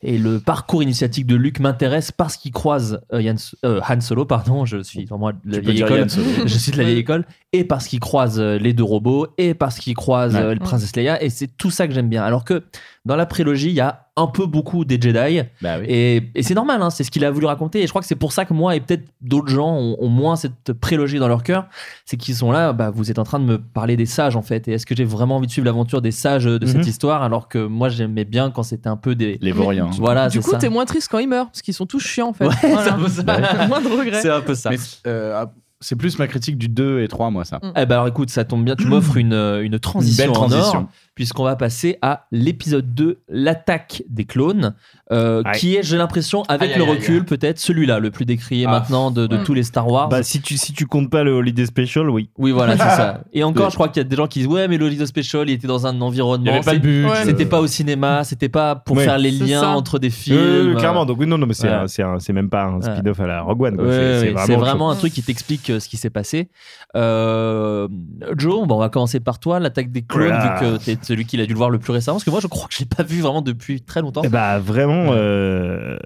[0.00, 4.24] et le parcours initiatique de Luke m'intéresse parce qu'il croise euh, Yann- euh, Han Solo,
[4.26, 6.06] pardon, je suis vraiment de la Tu vieille école.
[6.46, 7.26] Je suis de la vieille école.
[7.52, 10.54] Et parce qu'il croise euh, les deux robots, et parce qu'il croise Ouais.
[10.54, 12.22] le princesse Leia, et c'est tout ça que j'aime bien.
[12.22, 12.62] Alors que
[13.04, 15.84] dans la prélogie, il y a un peu beaucoup des Jedi, Bah oui.
[15.88, 17.80] et, et c'est normal, hein, c'est ce qu'il a voulu raconter.
[17.82, 20.08] Et je crois que c'est pour ça que moi et peut-être d'autres gens ont, ont
[20.08, 21.66] moins cette prélogie dans leur cœur.
[22.06, 24.42] C'est qu'ils sont là, bah, vous êtes en train de me parler des sages en
[24.42, 24.68] fait.
[24.68, 26.66] Et est-ce que j'ai vraiment envie de suivre l'aventure des sages de Mhm.
[26.66, 29.38] cette histoire alors que moi j'aimais bien quand c'était un peu des.
[29.42, 29.90] Les vauriens.
[29.98, 32.32] Voilà, Du coup, t'es moins triste quand ils meurent, parce qu'ils sont tous chiants en
[32.32, 32.46] fait.
[32.46, 32.82] Ouais, Voilà.
[32.84, 33.66] c'est un peu ça.
[33.68, 34.22] moins de regrets.
[34.22, 34.70] C'est un peu ça.
[34.70, 35.44] Mais, euh,
[35.78, 37.60] c'est plus ma critique du 2 et 3, moi, ça.
[37.62, 40.48] Eh ben alors écoute, ça tombe bien, tu m'offres une, une transition, Une belle en
[40.48, 40.78] transition.
[40.78, 40.86] or,
[41.16, 44.74] puisqu'on va passer à l'épisode 2, l'attaque des clones,
[45.10, 48.70] euh, qui est, j'ai l'impression, avec Aïe, le recul, peut-être celui-là, le plus décrié Ah.
[48.72, 49.42] maintenant de, de Mm.
[49.44, 50.08] tous les Star Wars.
[50.10, 52.28] Bah, si tu si tu comptes pas le Holiday Special, oui.
[52.38, 53.22] oui, voilà, c'est ça.
[53.32, 55.48] Et encore, je crois qu'il y a des gens qui disent Ouais, mais l'Holiday Special,
[55.48, 56.52] il était dans un Il n'y environnement.
[56.52, 57.04] avait pas de c'est- but.
[57.06, 57.24] Ouais.
[57.24, 59.04] C'était pas au cinéma, c'était pas pour Ouais.
[59.04, 59.68] faire les liens ça.
[59.70, 60.36] entre des films.
[60.38, 61.72] Euh, clairement, donc oui, non, non, mais c'est Ouais.
[61.74, 62.82] un- c'est un- c'est même pas un Ouais.
[62.94, 63.76] spin-off à la Rogue One.
[63.76, 63.86] quoi.
[63.86, 66.50] Ouais, c'est ouais, c'est c'est vraiment, un truc qui t'explique euh, ce qui s'est passé.
[66.94, 67.88] Euh,
[68.36, 71.36] Joe, bon, on va commencer par toi, l'attaque des clones, vu que t'es celui qui
[71.36, 72.16] l'a dû le voir le plus récemment.
[72.16, 74.22] Parce que moi, je crois que je l'ai pas vu vraiment depuis très longtemps.
[74.22, 74.30] chose.
[74.30, 75.96] Eh bah, vraiment, euh,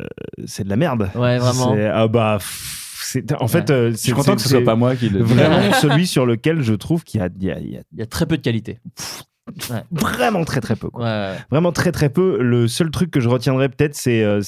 [0.47, 1.11] c'est de la merde.
[1.15, 1.77] Ouais, vraiment.
[1.93, 2.39] Ah bah,
[3.41, 6.07] en fait, euh, Je suis content que ce soit pas moi qui le Vraiment celui
[6.07, 7.57] sur lequel je trouve qu'il y a,
[9.71, 9.83] Ouais.
[9.93, 10.89] Vraiment très très peu.
[11.51, 12.39] Vraiment très très peu.
[12.41, 14.41] Le seul truc que je retiendrai peut-être, c'est euh,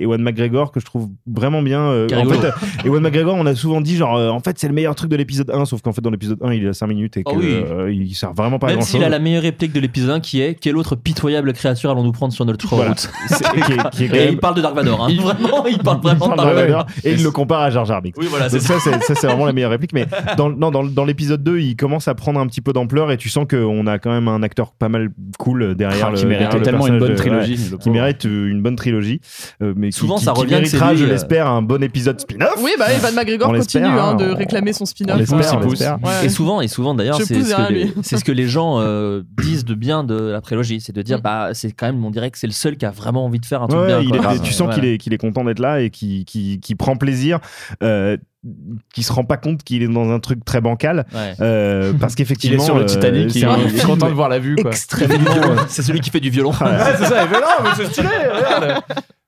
[0.00, 1.80] Ewan McGregor que je trouve vraiment bien.
[1.80, 2.50] Euh, en fait, euh,
[2.84, 5.16] Ewan McGregor, on a souvent dit genre, euh, en fait, c'est le meilleur truc de
[5.16, 8.14] l'épisode 1, sauf qu'en fait, dans l'épisode 1, il a 5 minutes et ah qu'il
[8.14, 8.94] sert vraiment pas Même à grand chose.
[8.94, 11.90] Même s'il a la meilleure réplique de l'épisode 1 qui est Quelle autre pitoyable créature
[11.90, 12.90] allons-nous prendre sur notre voilà.
[12.90, 13.10] route?
[14.00, 15.04] Il parle de Dark Vador.
[15.04, 15.08] Hein.
[15.10, 15.20] Il...
[15.20, 16.86] Vraiment, il parle vraiment de Dark Vador.
[17.04, 18.16] Et il le compare à Jar Jar Binks.
[18.48, 19.92] Ça, c'est vraiment la meilleure réplique.
[19.92, 20.06] Mais
[20.36, 23.28] dans, dans, dans l'épisode 2, il commence à prendre un petit peu d'ampleur et tu
[23.28, 26.26] sens qu'on a quand même un un acteur pas mal cool derrière ah, le, qui
[26.26, 27.70] mérite totalement une bonne trilogie.
[27.72, 29.20] Euh, qui mérite une bonne trilogie.
[29.60, 31.08] Mais souvent ça revient qui méritera, je euh.
[31.08, 32.58] l'espère un bon épisode spin-off.
[32.62, 34.14] Oui bah Evan McGregor continue hein, hein.
[34.14, 35.20] de réclamer son spin-off.
[36.22, 38.80] Et souvent et souvent d'ailleurs c'est ce, que les gens
[39.36, 41.22] disent de bien de la prélogie c'est de dire mm.
[41.22, 43.46] bah c'est quand même on dirait que c'est le seul qui a vraiment envie de
[43.46, 46.96] faire un truc bien ah, tu sens qu'il est content d'être là et qui prend
[46.96, 47.40] plaisir
[48.94, 51.34] qui se rend pas compte qu'il est dans un truc très bancal ouais.
[51.40, 54.38] euh, parce qu'effectivement il est sur le euh, Titanic euh, est content de voir la
[54.38, 56.52] vue extrêmement c'est celui qui fait du violon.
[56.60, 58.82] Ah, c'est ça il est là mais c'est stylé regarde.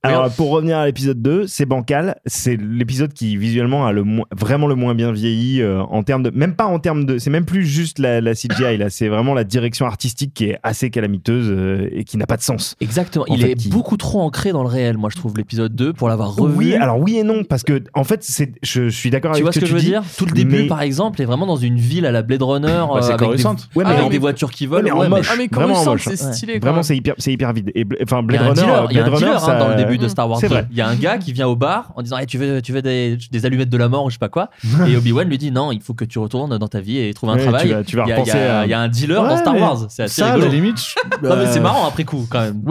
[0.04, 2.16] Alors, pour revenir à l'épisode 2, c'est bancal.
[2.26, 4.04] C'est l'épisode qui, visuellement, a le
[4.36, 6.30] vraiment le moins bien vieilli euh, en termes de.
[6.30, 7.18] Même pas en termes de.
[7.18, 8.90] C'est même plus juste la, la CGI, là.
[8.90, 12.42] C'est vraiment la direction artistique qui est assez calamiteuse euh, et qui n'a pas de
[12.42, 12.74] sens.
[12.80, 13.26] Exactement.
[13.28, 16.34] Il est beaucoup trop ancré dans le réel, moi, je trouve, l'épisode 2, pour l'avoir
[16.34, 16.56] revu.
[16.56, 19.44] Oui, alors oui et non, parce que, en fait, c'est, je, suis d'accord avec Tu
[19.44, 20.02] vois ce que, tu je veux dire?
[20.18, 22.66] Tout le début, par exemple, est vraiment dans une ville à la Blade Runner.
[22.66, 23.46] Bah, euh, avec, des...
[23.46, 24.18] Ouais, mais ah, avec des...
[24.18, 24.84] voitures qui volent.
[24.84, 25.28] Ouais, mais en moche.
[25.30, 25.96] Ah, mais vraiment.
[25.96, 26.58] C'est stylé.
[26.58, 27.72] Vraiment, c'est hyper, vide.
[28.02, 30.08] Enfin, Blade Runner, Blade Runner, dans le début de mhm.
[30.08, 30.40] Star Wars.
[30.70, 33.18] Il y a un gars qui vient au bar en disant eh, tu veux, des,
[33.44, 34.50] allumettes de la mort ou je sais pas quoi.
[34.86, 37.32] Et Obi-Wan lui dit non, il faut que tu retournes dans ta vie et trouver
[37.32, 37.68] un travail.
[37.88, 39.86] Il, y a, un dealer dans Star Wars.
[39.88, 40.46] C'est assez ça, rigolo.
[40.46, 40.78] la limite.
[40.78, 41.28] Je...
[41.28, 42.62] non, c'est marrant après coup quand même.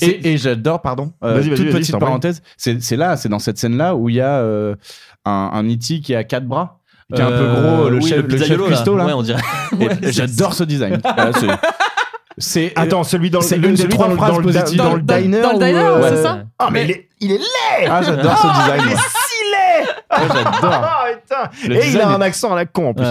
[0.00, 4.16] Et, j'adore, pardon, euh, toute petite parenthèse, c'est là, c'est dans cette scène-là où il
[4.16, 4.74] y a euh,
[5.24, 6.00] un, un E.T.
[6.00, 6.78] qui a quatre bras
[7.14, 10.64] qui est un peu euh, gros, euh, le, oui, chef, le, le chef J'adore ce
[10.64, 11.00] design.
[12.38, 15.40] C'est euh, attends, celui dans l'une des trois phrases positives dans le diner.
[15.40, 17.88] Dans le diner, euh, c'est ça Ah mais il est laid.
[17.90, 18.98] Ah j'adore ce ah, design.
[20.10, 20.54] Oh, j'adore.
[20.90, 21.74] Ah, putain.
[21.74, 23.04] Et il a un accent à la con en plus.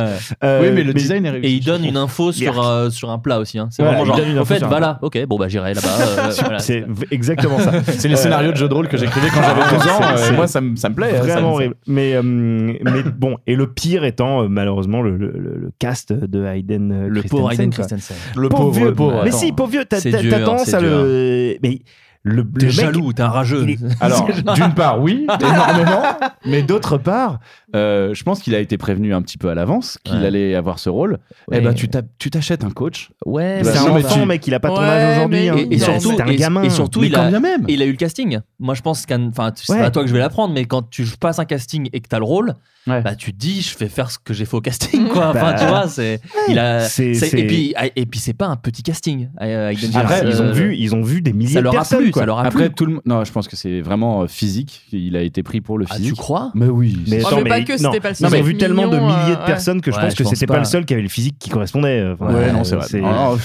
[0.44, 1.48] Euh, oui, mais le design est réussi.
[1.48, 3.60] Et il donne une info euh, sur, un plat aussi.
[3.60, 3.68] Hein.
[3.72, 4.18] C'est vraiment genre.
[4.19, 4.99] Au info fait, sur là.
[5.02, 5.88] Ok, bon, bah j'irai là-bas.
[6.18, 7.72] Euh, c'est exactement ça.
[7.98, 10.34] C'est les Euh, scénarios de jeux de rôle que j'écrivais quand j'avais 12 ans.
[10.36, 11.10] Moi, ça me plaît.
[11.11, 11.76] hein, ça me- Vraiment horrible.
[11.88, 17.69] Mais, bon, et le pire étant malheureusement le, cast de Hayden euh, Le pauvre Hayden.
[17.69, 18.15] Christensen.
[18.36, 18.94] Le pauvre, vieux.
[19.24, 21.57] Mais si, pauvre vieux, t'as tendance à le.
[21.64, 21.80] Mais
[22.27, 23.65] le, t'es jaloux, t'es un rageux.
[24.01, 26.03] Alors, d'une part, oui, énormément,
[26.45, 27.39] mais d'autre part,
[27.76, 30.80] euh, je pense qu'il a été prévenu un petit peu à l'avance qu'il allait avoir
[30.80, 31.19] ce rôle.
[31.52, 31.73] Eh ben, ouais.
[31.73, 33.10] Ben, tu t'achètes un coach.
[33.26, 34.26] Ouais, c'est un enfant, tu...
[34.26, 35.49] mec, il a pas ton âge aujourd'hui.
[35.49, 35.56] Hein.
[35.69, 36.64] Et, surtout, un gamin.
[36.64, 38.39] Et, surtout, il, a, eu le casting.
[38.60, 39.27] Moi, je pense qu'un.
[39.27, 41.89] Enfin, c'est pas à toi que je vais l'apprendre, mais quand tu passes un casting
[41.91, 42.56] et que t'as le rôle,
[42.88, 45.27] bah, tu te dis, je vais faire ce que j'ai fait au casting, quoi.
[45.38, 46.22] Tu bah, vois, c'est.
[46.48, 49.30] Il Et puis, ah, et puis c'est pas un petit casting.
[49.41, 52.11] Euh, Après, ils ont vu, ils ont vu des milliers de personnes.
[52.14, 52.64] Ça leur a plu.
[52.64, 53.02] Après, tout le.
[53.06, 54.85] Non, je pense que c'est vraiment euh, physique.
[54.91, 56.14] Il a été pris pour le ah, physique.
[56.14, 56.52] Tu crois?
[56.56, 56.98] Mais oui.
[57.07, 57.22] Mais
[57.59, 58.11] pas que c'était pas.
[58.11, 60.59] Ils ont vu tellement de milliers de euh, personnes que je pense que c'était pas
[60.59, 62.03] le seul qui avait le physique qui correspondait.
[62.03, 63.01] Ouais, euh, non, c'est.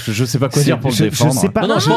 [0.07, 1.33] Je sais pas quoi dire pour le défendre.
[1.33, 1.67] Je sais pas.
[1.67, 1.89] Non, je.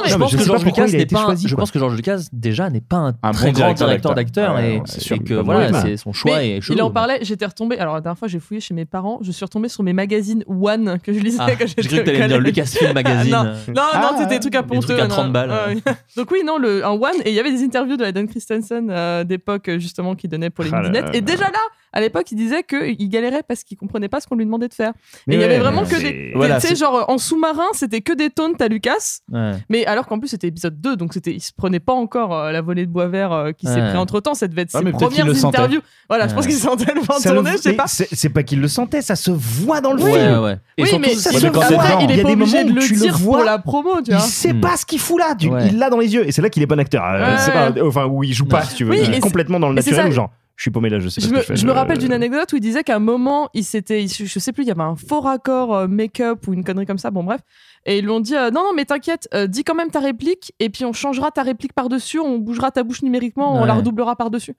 [1.47, 4.83] Je pense que Georges Lucas déjà n'est pas un très grand directeur d'acteur et
[5.27, 5.97] que bah, voilà, c'est bah.
[5.97, 6.43] son choix.
[6.43, 7.19] Il en parlait.
[7.23, 7.79] J'étais retombé.
[7.79, 9.19] Alors la dernière fois, j'ai fouillé chez mes parents.
[9.23, 11.83] Je suis retombé sur mes magazines One que je lisais ah, quand j'étais.
[11.83, 13.33] Je cru que t'allais dire Lucasfilm ah, magazine.
[13.33, 13.45] Non,
[13.75, 14.15] non, ah.
[14.19, 15.01] c'était des trucs à ponteux.
[15.01, 15.77] à 30 balles.
[16.17, 18.89] Donc oui, non, un One et il y avait des interviews de la Don Christensen
[18.91, 20.71] euh, d'époque justement qui donnait pour les
[21.13, 21.59] et déjà là,
[21.93, 24.75] à l'époque, il disait qu'il galérait parce qu'il comprenait pas ce qu'on lui demandait de
[24.75, 24.93] faire.
[25.27, 26.33] Mais il ouais, y avait vraiment que des.
[26.61, 29.21] Tu sais, genre en sous-marin, c'était que des taunts à Lucas.
[29.69, 32.63] Mais alors qu'en plus, c'était épisode 2, donc il se prenait pas encore euh, la
[32.63, 34.35] volée de bois vert euh, qui s'est pris entre temps.
[34.35, 35.81] Ça devait être ah, ses premières interviews.
[36.09, 37.87] Voilà, je pense qu'il sentait le vent tourner, je pas.
[37.87, 40.59] C'est pas qu'il le sentait, ça se voit dans le film.
[40.77, 41.65] Et oui, mais ça se voit,
[42.03, 44.21] il est pas obligé de le dire pour la promo, tu vois.
[44.21, 44.61] Il sait hmm.
[44.61, 46.27] pas ce qu'il fout là, il l'a dans les yeux.
[46.27, 47.05] Et c'est là qu'il est bon acteur.
[47.05, 48.95] Euh, enfin, où il joue pas, si tu veux.
[49.21, 51.21] Complètement dans le naturel, genre je suis paumé là, je sais.
[51.21, 54.39] Je me euh, rappelle d'une anecdote où il disait qu'à un moment, il s'était, je
[54.39, 57.11] sais plus, il y avait un faux raccord euh, make-up ou une connerie comme ça,
[57.11, 57.43] bon bref,
[57.87, 60.01] et ils lui ont dit euh, Non, non, mais t'inquiète, euh, dis quand même ta
[60.01, 63.75] réplique, et puis on changera ta réplique par-dessus, on bougera ta bouche numériquement, on la
[63.75, 64.55] redoublera par-dessus.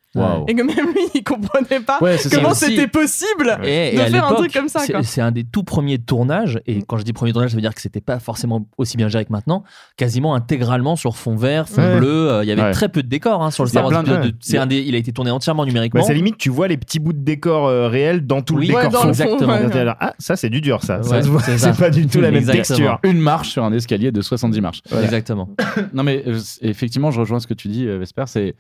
[0.48, 4.34] Et que même lui, il comprenait pas ouais, comment c'était possible et, de faire un
[4.36, 4.82] truc comme ça.
[5.04, 6.84] C'est un des tout premiers tournages, et mm.
[6.86, 9.26] quand je dis premier tournage, ça veut dire que c'était pas forcément aussi bien géré
[9.26, 9.64] que maintenant,
[9.98, 12.32] quasiment intégralement sur fond vert, fond bleu.
[12.32, 13.94] Euh, il y avait très peu de décors hein, sur le Star Wars.
[13.94, 14.82] Un des...
[14.82, 16.02] Il a été tourné entièrement bah, numériquement.
[16.02, 18.68] Bah, c'est limite, tu vois les petits bouts de décor euh, réels dans tout oui,
[18.68, 19.08] le décor.
[19.08, 19.58] Exactement.
[20.00, 21.02] Ah, ça, c'est du dur, ça.
[21.04, 24.82] c'est pas du tout la même texture marche sur un escalier de 70 marches.
[25.04, 25.50] Exactement.
[25.94, 28.24] non mais euh, effectivement, je rejoins ce que tu dis, euh, Vesper.
[28.28, 28.56] C'est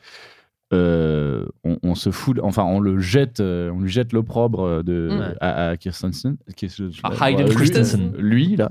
[0.74, 5.08] euh, on, on se fout, enfin on le jette, euh, on lui jette l'opprobre de
[5.10, 5.36] Ouais.
[5.40, 6.36] à, à Kirstensen,
[7.04, 8.12] À Hayden lui- Christensen.
[8.18, 8.68] lui là,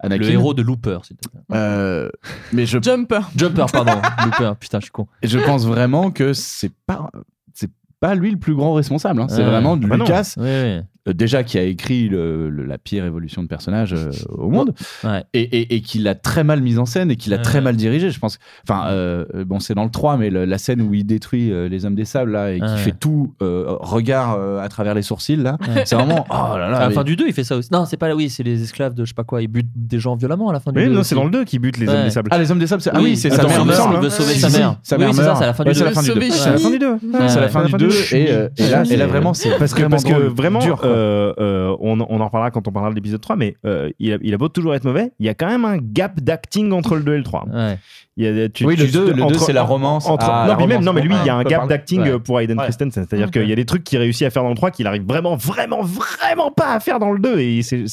[0.00, 0.22] Anakin.
[0.24, 1.40] Le héros de Looper, s'il te plaît.
[1.54, 2.10] Euh,
[2.52, 3.20] mais je Jumper.
[3.34, 3.92] Jumper, pardon.
[4.26, 5.06] Looper, putain, je suis con.
[5.22, 7.08] Et je pense vraiment que c'est pas
[7.54, 9.22] c'est pas lui le plus grand responsable.
[9.22, 9.26] hein.
[9.30, 9.44] C'est Ouais.
[9.44, 9.96] vraiment Ah bah.
[9.96, 10.82] Lucas, Ouais, ouais.
[11.08, 14.72] Euh, déjà qui a écrit le- le- la pire évolution de personnage euh, au monde,
[15.04, 15.24] Ouais.
[15.34, 17.42] et, et- et qui l'a très mal mise en scène et qui l'a Ouais.
[17.42, 18.10] très mal dirigé.
[18.10, 18.38] Je pense.
[18.68, 21.68] Enfin, euh, bon, c'est dans le 3, mais le- la scène où il détruit euh,
[21.68, 22.76] les hommes des sables là et qui Ouais.
[22.76, 26.24] fait tout euh, regard euh, à travers les sourcils là, c'est vraiment.
[26.30, 26.76] Oh là là.
[26.76, 27.68] à la mais- fin du 2, il fait ça aussi.
[27.72, 29.42] Non, c'est pas là, oui, c'est les esclaves de je sais pas quoi.
[29.42, 30.92] Ils butent des gens violemment à la fin du Oui, 2.
[30.92, 31.94] non, c'est dans le 2 qui bute les Ouais.
[31.94, 32.28] hommes des sables.
[32.32, 32.90] Ah, les hommes des sables, c'est...
[32.94, 33.88] ah oui, c'est sa mère meurt.
[33.94, 34.76] Il veut sauver sa mère.
[34.82, 35.36] Sa Oui, mère c'est ça, meurt.
[35.38, 35.86] c'est à la fin du Ouais, c'est 2.
[35.86, 36.14] à la fin du 2.
[36.14, 36.86] Sauver C'est la fin du 2.
[36.92, 39.50] Ouais, c'est à la fin du 2 et, euh, et là, et là vraiment c'est
[39.58, 40.60] parce que, vraiment
[40.92, 44.12] euh, euh, on, on en reparlera quand on parlera de l'épisode 3, mais euh, il,
[44.12, 46.72] a, il a beau toujours être mauvais, il y a quand même un gap d'acting
[46.72, 47.46] entre le 2 et le 3.
[47.52, 47.78] Ouais.
[48.18, 50.06] Il y a, tu- Oui, le tu- deux- le deux, entre- c'est la romance.
[50.06, 52.02] entre- Ah, non, la mais même, non, mais lui, il y a un gap d'acting
[52.02, 52.18] Ouais.
[52.18, 52.64] pour Hayden Ouais.
[52.64, 53.06] Christensen.
[53.08, 55.04] C'est-à-dire qu'il y a des trucs qu'il réussit à faire dans le 3 qu'il arrive
[55.06, 57.84] vraiment, vraiment, vraiment pas à faire dans le 2 et c'est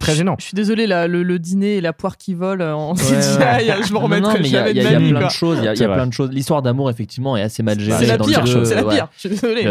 [0.00, 0.34] très gênant.
[0.40, 3.76] Je suis désolé, le, le dîner et la poire qui vole en Ouais, CGI, ouais.
[3.86, 4.82] je me Non, remettrai non, mais il y a, jamais de il
[5.12, 5.58] y a plein de choses.
[5.60, 6.30] Il y a, plein de choses.
[6.32, 8.04] L'histoire d'amour, effectivement, est assez mal gérée.
[8.04, 9.08] C'est la pire, c'est la pire.
[9.14, 9.62] Je suis désolé,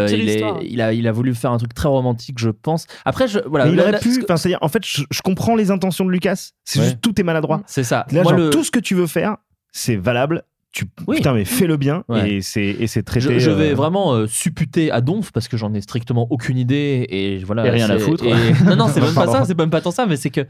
[0.94, 2.86] il a voulu faire un truc très romantique, je pense.
[3.04, 5.54] Après, je, voilà, Mais il aurait là, pu, enfin, c'est-à-dire, en fait, je, je comprends
[5.56, 6.50] les intentions de Lucas.
[6.64, 6.84] C'est Ouais.
[6.86, 7.62] juste tout est maladroit.
[7.66, 8.06] c'est ça.
[8.10, 9.36] Là, Moi, genre, le- tout ce que tu veux faire,
[9.72, 10.44] c'est valable.
[10.72, 11.16] Tu, Oui.
[11.18, 12.30] Putain, mais fais-le bien Ouais.
[12.36, 13.40] et c'est et c'est je, traité.
[13.40, 17.04] je vais euh, vraiment euh, supputer à Donf parce que j'en ai strictement aucune idée
[17.10, 17.66] et voilà.
[17.66, 18.24] Et rien à foutre.
[18.24, 18.30] et-
[18.64, 19.44] Non, non, c'est même pas ça.
[19.44, 20.46] C'est même pas tant ça, mais c'est que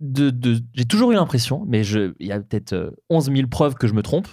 [0.00, 3.48] de, de- j'ai toujours eu l'impression, mais je, il y a peut-être euh, 11 000
[3.48, 4.28] preuves que je me trompe.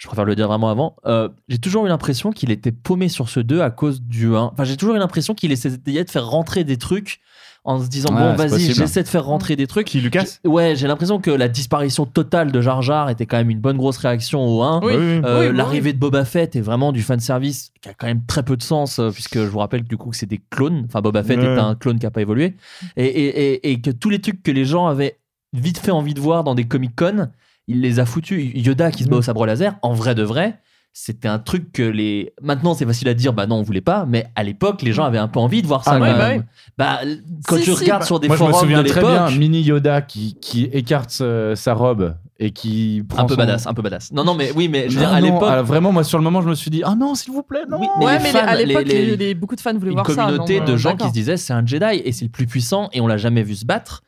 [0.00, 0.96] Je préfère le dire vraiment avant.
[1.04, 4.50] Euh, j'ai toujours eu l'impression qu'il était paumé sur ce 2 à cause du 1.
[4.54, 7.20] Enfin, j'ai toujours eu l'impression qu'il essayait de faire rentrer des trucs
[7.64, 10.74] en se disant Ouais, bon vas-y j'essaie de faire rentrer des trucs Qui, Lucas ouais
[10.76, 13.98] j'ai l'impression que la disparition totale de Jar Jar était quand même une bonne grosse
[13.98, 14.94] réaction au 1 Oui.
[14.94, 15.20] Oui, oui.
[15.26, 18.24] euh, Oui, L'arrivée de Boba Fett est vraiment du fan service qui a quand même
[18.24, 20.84] très peu de sens euh, puisque je vous rappelle du coup que c'est des clones.
[20.86, 21.44] Enfin Boba Fett Ouais.
[21.44, 22.56] est un clone qui a pas évolué
[22.96, 25.18] et, et, et, et que tous les trucs que les gens avaient
[25.52, 27.28] vite fait envie de voir dans des Comic Con,
[27.70, 28.50] il les a foutus.
[28.54, 30.58] Yoda qui se bat au sabre laser, en vrai de vrai.
[30.92, 32.32] C'était un truc que les.
[32.42, 35.04] Maintenant, c'est facile à dire, bah non, on voulait pas, mais à l'époque, les gens
[35.04, 35.92] avaient un peu envie de voir ça.
[35.92, 36.44] Ah, quand ouais, bah même.
[36.76, 36.98] Bah,
[37.46, 39.30] quand Si, tu si, regardes bah, sur des Moi, je me souviens de très bien
[39.30, 43.68] Mini Yoda qui, qui écarte euh, sa robe et qui prend un peu son- badass,
[43.68, 44.10] un peu badass.
[44.12, 46.18] Non, non, mais oui, mais je veux dire, Ah à l'époque, ah, vraiment, moi, sur
[46.18, 47.78] le moment, je me suis dit, ah non, s'il vous plaît, non.
[47.78, 49.94] Oui, mais ouais, les mais fans, à l'époque, les- les- beaucoup de fans voulaient une
[49.94, 50.24] voir ça.
[50.24, 52.46] communauté non, de euh, gens qui se disaient c'est un Jedi et c'est le plus
[52.46, 54.02] puissant et on l'a jamais vu se battre.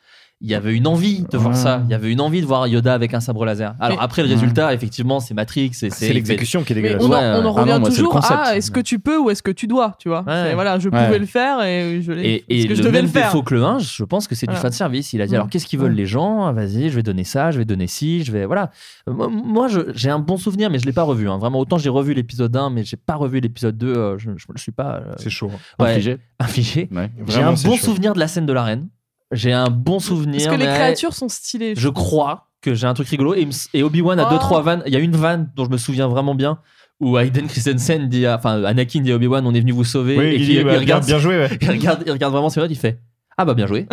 [0.45, 1.83] Il y avait une envie de voir ça.
[1.85, 3.75] Il y avait une envie de voir Yoda avec un sabre laser.
[3.79, 5.71] Alors Mais- après, le résultat, effectivement, c'est Matrix.
[5.83, 7.05] et C'est l'exécution qui est Mais dégueulasse.
[7.05, 7.61] on, en, Ouais, on en ouais.
[7.61, 8.41] revient Ah non, moi, c'est le toujours concept.
[8.43, 10.23] à est-ce que tu peux ou est-ce que tu dois, tu vois?
[10.23, 11.05] Voilà, je Ouais.
[11.07, 12.45] pouvais le faire et je l'ai.
[12.49, 13.27] Et, et que le je devais même le faire.
[13.27, 15.13] défaut que le 1, je pense que c'est du fan service.
[15.13, 16.53] Il a dit alors qu'est-ce qu'ils veulent les gens?
[16.53, 18.71] Vas-y, je vais donner ça, je vais donner ci, je vais voilà.
[19.09, 21.29] Euh, Moi, j'ai un bon souvenir, mais je l'ai pas revu.
[21.29, 21.39] hein.
[21.39, 23.87] Vraiment, autant j'ai revu l'épisode 1, mais j'ai pas revu l'épisode 2.
[23.97, 25.51] euh, je, je, je suis pas euh, C'est chaud.
[25.79, 26.19] ouais, Infligé.
[26.41, 26.89] infligé.
[27.29, 28.89] J'ai un bon souvenir de la scène de l'arène.
[29.33, 30.45] J'ai un bon souvenir.
[30.45, 31.75] Parce que les mais créatures sont stylées.
[31.77, 33.35] Je crois que j'ai un truc rigolo.
[33.35, 34.33] Et, Obi-Wan a Oh.
[34.33, 34.83] deux, trois vannes.
[34.87, 36.59] Il y a une vanne dont je me souviens vraiment bien.
[37.01, 40.17] Où Hayden Christensen dit, à- enfin Anakin dit à Obi-Wan, on est venu vous sauver.
[40.17, 41.49] Oui, et il bah, bien, regarde, bien joué, ouais.
[41.61, 43.01] il regarde, il regarde vraiment ses notes, il fait
[43.39, 43.87] Ah bah bien joué.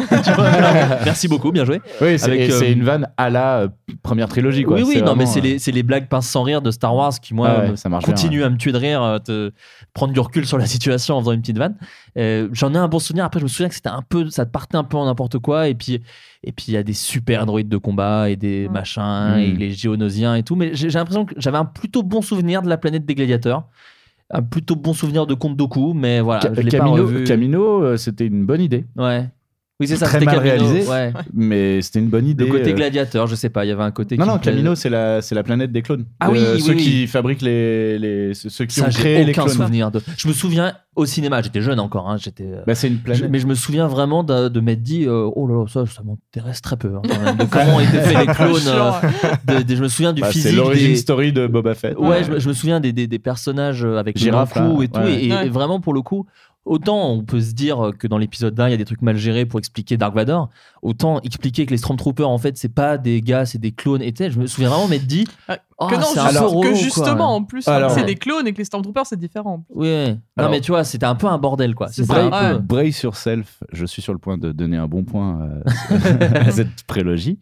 [1.05, 1.81] Merci beaucoup, bien joué.
[2.01, 3.67] Oui, c'est euh, c'est une vanne à la euh,
[4.03, 4.75] première trilogie, quoi.
[4.75, 6.93] oui, oui, non, mais c'est euh, les, c'est les blagues pince sans rire de Star
[6.93, 7.97] Wars qui, moi, Ah ouais, ça bien,
[8.45, 9.51] à me tuer de rire, euh, te
[9.93, 11.75] prendre du recul sur la situation en faisant une petite vanne.
[12.17, 13.23] Euh, J'en ai un bon souvenir.
[13.23, 15.69] Après, je me souviens que c'était un peu, ça partait un peu en n'importe quoi.
[15.69, 16.01] Et puis,
[16.43, 19.71] et puis il y a des super droïdes de combat et des machins et les
[19.71, 20.55] géonosiens et tout.
[20.55, 23.63] Mais j'ai l'impression que j'avais un plutôt bon souvenir de la planète des gladiateurs.
[24.31, 27.23] Un plutôt bon souvenir de Comte Doku, mais voilà, Ca- je l'ai pas Camino.
[27.25, 28.85] Camino, euh, c'était une bonne idée.
[28.95, 29.27] Ouais.
[29.79, 30.07] Oui, c'est ça.
[30.07, 31.13] Très c'était mal Camino, réalisé, ouais.
[31.33, 32.43] mais c'était une bonne idée.
[32.45, 34.37] Le côté euh, gladiateur, je sais pas, il y avait un côté Non, qui non.
[34.39, 36.05] Camino, c'est la, c'est la planète des clones.
[36.19, 36.83] Ah oui, Euh, oui, Ceux oui.
[36.83, 39.55] qui fabriquent les, les ceux qui Ça, ont créé les aucun clones.
[39.55, 40.01] souvenir de.
[40.17, 42.43] Je me souviens au cinéma, j'étais jeune encore, hein, j'étais.
[42.43, 43.29] euh, Bah, c'est une je- planète.
[43.29, 46.01] mais je me souviens vraiment de, de m'être dit, euh, oh là là, ça, ça
[46.03, 46.95] m'intéresse très peu.
[46.97, 48.67] hein, quand même, de comment ont été faits les clones.
[48.67, 48.91] euh,
[49.47, 50.57] de- de- je me souviens du Bah, c'est physique.
[50.57, 51.97] l'origine des- story de Boba Fett.
[51.97, 54.45] Ouais, je, me- je me souviens des, des, des personnages avec le là,
[54.83, 54.99] et tout.
[54.99, 55.23] ouais.
[55.45, 56.25] Et, vraiment, pour le coup,
[56.65, 59.17] autant on peut se dire que dans l'épisode 1, il y a des trucs mal
[59.17, 60.49] gérés pour expliquer Dark Vador,
[60.81, 64.01] autant expliquer que les Stormtroopers, en fait, c'est pas des gars, c'est des clowns.
[64.01, 66.73] Et je me souviens vraiment m'être dit, Ah, oh, que non, juste- peu que quoi.
[66.73, 69.65] justement, en plus, Alors- c'est des clones et que les Stormtroopers, c'est différent.
[69.73, 69.87] Oui.
[70.09, 71.87] Non, Alors- mais tu vois, c'était un peu un bordel, quoi.
[71.87, 72.61] C'est C'était ça, un peu- ouais.
[72.61, 75.61] Brace yourself, je suis sur le point de donner un bon point euh,
[76.35, 77.39] à cette prélogie.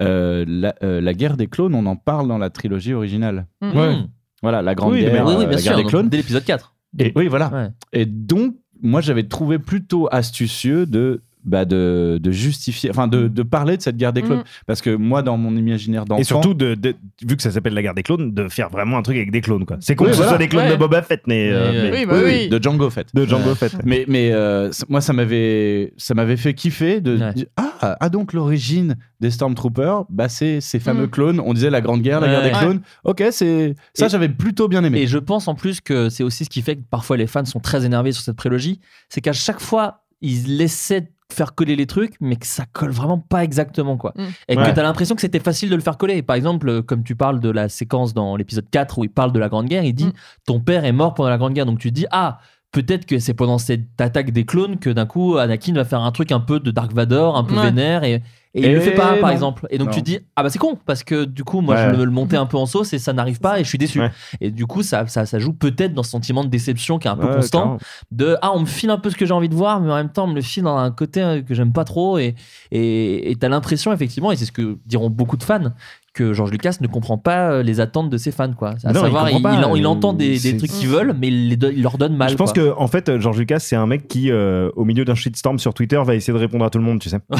[0.00, 3.46] Euh, la, euh, la guerre des clones, on en parle dans la trilogie originale.
[3.60, 3.76] Mm.
[3.76, 3.96] Ouais.
[4.42, 5.64] Voilà, la grande Oui, guerre, Oui, oui, euh, bien la sûr.
[5.70, 6.08] guerre des donc, clones.
[6.08, 6.74] Dès l'épisode 4.
[6.98, 7.48] Et, oui, voilà.
[7.52, 7.68] Ouais.
[7.92, 13.42] Et donc, moi, j'avais trouvé plutôt astucieux de bah de, de justifier, enfin de, de
[13.42, 14.40] parler de cette guerre des clones.
[14.40, 14.44] Mm.
[14.66, 16.20] Parce que moi, dans mon imaginaire d'enfant.
[16.20, 16.94] Et surtout, de, de-
[17.26, 19.40] vu que ça s'appelle la guerre des clones, de faire vraiment un truc avec des
[19.40, 19.64] clones.
[19.64, 19.76] quoi.
[19.80, 20.72] C'est con Oui, que ce soit des clones Ouais.
[20.72, 21.48] de Boba Fett, mais.
[21.50, 22.48] euh, Oui, mais- Oui, bah oui.
[22.48, 23.14] de Django Fett.
[23.14, 23.72] De Django Fett.
[23.84, 27.32] Mais, mais euh, moi, ça m'avait, ça m'avait fait kiffer de Ouais.
[27.32, 31.10] dire ah, ah, donc l'origine des Stormtroopers, bah, c'est ces fameux Mm.
[31.10, 31.40] clones.
[31.40, 32.50] On disait la Grande Guerre, la guerre Ouais.
[32.52, 32.80] des clones.
[33.04, 35.00] Ok, c'est ça, j'avais plutôt bien aimé.
[35.00, 37.44] Et je pense en plus que c'est aussi ce qui fait que parfois les fans
[37.44, 41.76] sont très énervés sur cette prélogie, c'est qu'à chaque fois ils essaient de faire coller
[41.76, 44.12] les trucs, mais que ça colle vraiment pas exactement quoi.
[44.16, 44.22] Mm.
[44.48, 44.64] Et Ouais.
[44.64, 46.22] que t'as l'impression que c'était facile de le faire coller.
[46.22, 49.30] Par exemple, euh, comme tu parles de la séquence dans l'épisode 4 où il parle
[49.32, 50.12] de la Grande Guerre, il dit Mm.
[50.46, 52.38] ton père est mort pendant la Grande Guerre, donc tu te dis ah
[52.72, 56.12] peut-être que c'est pendant cette attaque des clones que d'un coup Anakin va faire un
[56.12, 57.62] truc un peu de Dark Vador, un peu Ouais.
[57.66, 58.22] vénère et
[58.54, 59.66] et il Et le fait pas, par exemple.
[59.70, 59.94] Et donc Non.
[59.94, 61.90] tu te dis, ah bah c'est con, parce que du coup, moi, Ouais.
[61.90, 63.76] je me le montais un peu en sauce et ça n'arrive pas et je suis
[63.76, 64.00] déçu.
[64.00, 64.10] Ouais.
[64.40, 67.10] Et du coup, ça, ça, ça joue peut-être dans ce sentiment de déception qui est
[67.10, 67.58] un peu Ouais, constant.
[67.58, 67.78] carrément.
[68.10, 69.96] De, ah, on me file un peu ce que j'ai envie de voir, mais en
[69.96, 72.16] même temps, on me le file dans un côté euh, que j'aime pas trop.
[72.18, 72.34] Et
[72.72, 75.72] et et t'as l'impression, effectivement, et c'est ce que diront beaucoup de fans,
[76.18, 78.70] que George Lucas ne comprend pas euh, les attentes de ses fans, quoi.
[78.84, 81.28] À Non, il savoir, comprend pas, il, il euh, entend des, trucs qu'ils veulent, mais
[81.28, 82.28] il, les donne- il leur donne mal.
[82.30, 82.62] Je pense quoi.
[82.64, 85.74] que en fait, George Lucas, c'est un mec qui, euh, au milieu d'un shitstorm sur
[85.74, 87.18] Twitter, va essayer de répondre à tout le monde, tu sais.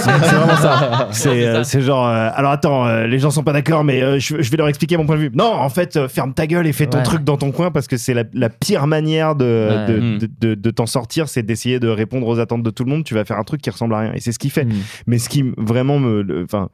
[0.00, 1.08] c'est vraiment ça.
[1.12, 4.40] C'est euh, genre, euh, alors attends, euh, les gens sont pas d'accord, mais euh, je,
[4.40, 5.30] je vais leur expliquer mon point de vue.
[5.34, 7.04] Non, en fait, euh, ferme ta gueule et fais ton Ouais.
[7.04, 9.86] truc dans ton coin parce que c'est la, la pire manière de, Ouais.
[9.94, 10.18] de, Mm.
[10.18, 13.04] de, de- de t'en sortir, c'est d'essayer de répondre aux attentes de tout le monde.
[13.04, 14.12] Tu vas faire un truc qui ressemble à rien.
[14.14, 14.64] Et c'est ce qu'il fait.
[14.64, 14.72] Mm.
[15.06, 16.68] Mais ce qui vraiment me, enfin,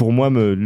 [0.00, 0.56] pour moi, me,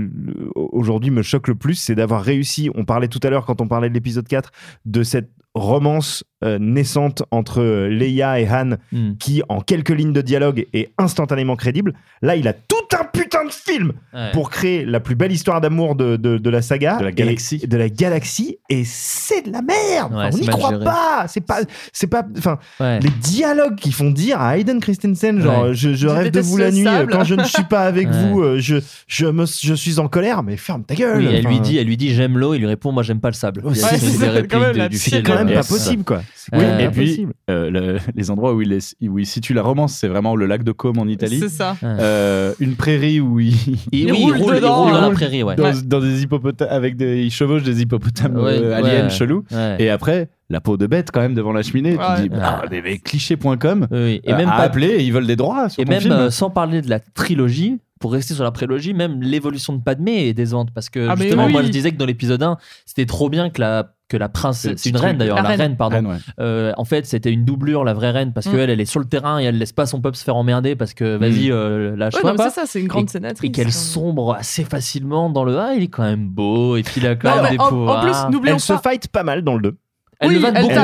[0.55, 2.71] aujourd'hui, me choque le plus, c'est d'avoir réussi.
[2.77, 4.53] On parlait tout à l'heure quand on parlait de l'épisode 4
[4.85, 9.17] de cette romance euh, naissante entre euh, Leia et Han, Mm.
[9.19, 11.95] qui en quelques lignes de dialogue est instantanément crédible.
[12.23, 14.31] Là, il a tout un putain de film Ouais.
[14.33, 17.15] pour créer la plus belle histoire d'amour de, de, de la saga, De la et-
[17.15, 17.59] galaxie.
[17.67, 20.13] de la galaxie, et c'est de la merde.
[20.13, 20.85] Ouais, Enfin, on n'y croit géré.
[20.85, 21.25] pas.
[21.29, 21.59] C'est pas,
[21.93, 23.01] c'est pas, enfin, Ouais.
[23.01, 25.75] les dialogues qui font dire à Hayden Christensen, genre, Ouais.
[25.75, 27.11] je, je rêve de vous la nuit sable.
[27.13, 28.29] quand je ne suis pas avec Ouais.
[28.31, 28.77] vous, euh, je,
[29.09, 31.19] je, me, je suis en colère, mais ferme ta gueule.
[31.19, 33.29] Oui, elle lui dit, elle lui dit j'aime l'eau, il lui répond moi j'aime pas
[33.31, 33.63] le sable.
[33.75, 35.23] C'est- quand même du- film.
[35.23, 36.23] quand même pas possible, quoi.
[36.53, 39.95] Oui, et puis euh, le- les endroits où il, est, où il situe la romance,
[39.95, 41.39] c'est vraiment le lac de Côme en Italie.
[41.41, 41.77] C'est ça.
[41.83, 45.01] Euh, une prairie où il, Il, Il oui, roule il roule, il dedans, roule dans
[45.01, 45.57] la prairie, ouais.
[45.57, 48.75] dans, dans des hippopotames avec des, il chevauche des hippopotames Ouais, euh, ouais.
[48.91, 49.45] aliens chelous.
[49.51, 49.77] Ouais.
[49.79, 51.97] Et après, la peau de bête quand même devant la cheminée.
[51.97, 52.05] Ouais.
[52.17, 53.87] Tu dis, bah, des clichés.com.
[53.91, 54.21] Oui.
[54.25, 56.13] Et euh, même pas, ils veulent des droits sur et ton même film.
[56.15, 60.27] euh, sans parler de la trilogie, pour rester sur la prélogie, même l'évolution de Padmé
[60.29, 61.53] est décevante parce que Ah, justement, oui.
[61.53, 64.75] moi je disais que dans l'épisode 1, c'était trop bien que la que la princesse,
[64.83, 65.61] c'est une reine d'ailleurs, La la, reine.
[65.63, 65.97] reine, pardon.
[65.97, 66.19] Reine, ouais.
[66.39, 68.51] Euh, en fait, c'était une doublure, la vraie reine, parce Mm.
[68.51, 70.77] qu'elle, elle est sur le terrain et elle laisse pas son peuple se faire emmerder
[70.77, 72.51] parce que vas-y, euh, lâche-toi Ouais, non, mais pas.
[72.51, 73.49] c'est ça, c'est une grande et, sénatrice.
[73.49, 76.83] et qu'elle quand sombre assez facilement dans le ah, il est quand même beau et
[76.83, 78.03] puis il a quand Non, même des en- en pouvoirs.
[78.03, 79.77] plus, n'oublions Elle se pas- fight pas mal dans le 2.
[80.25, 80.75] Elle Oui, le vanne elle beaucoup.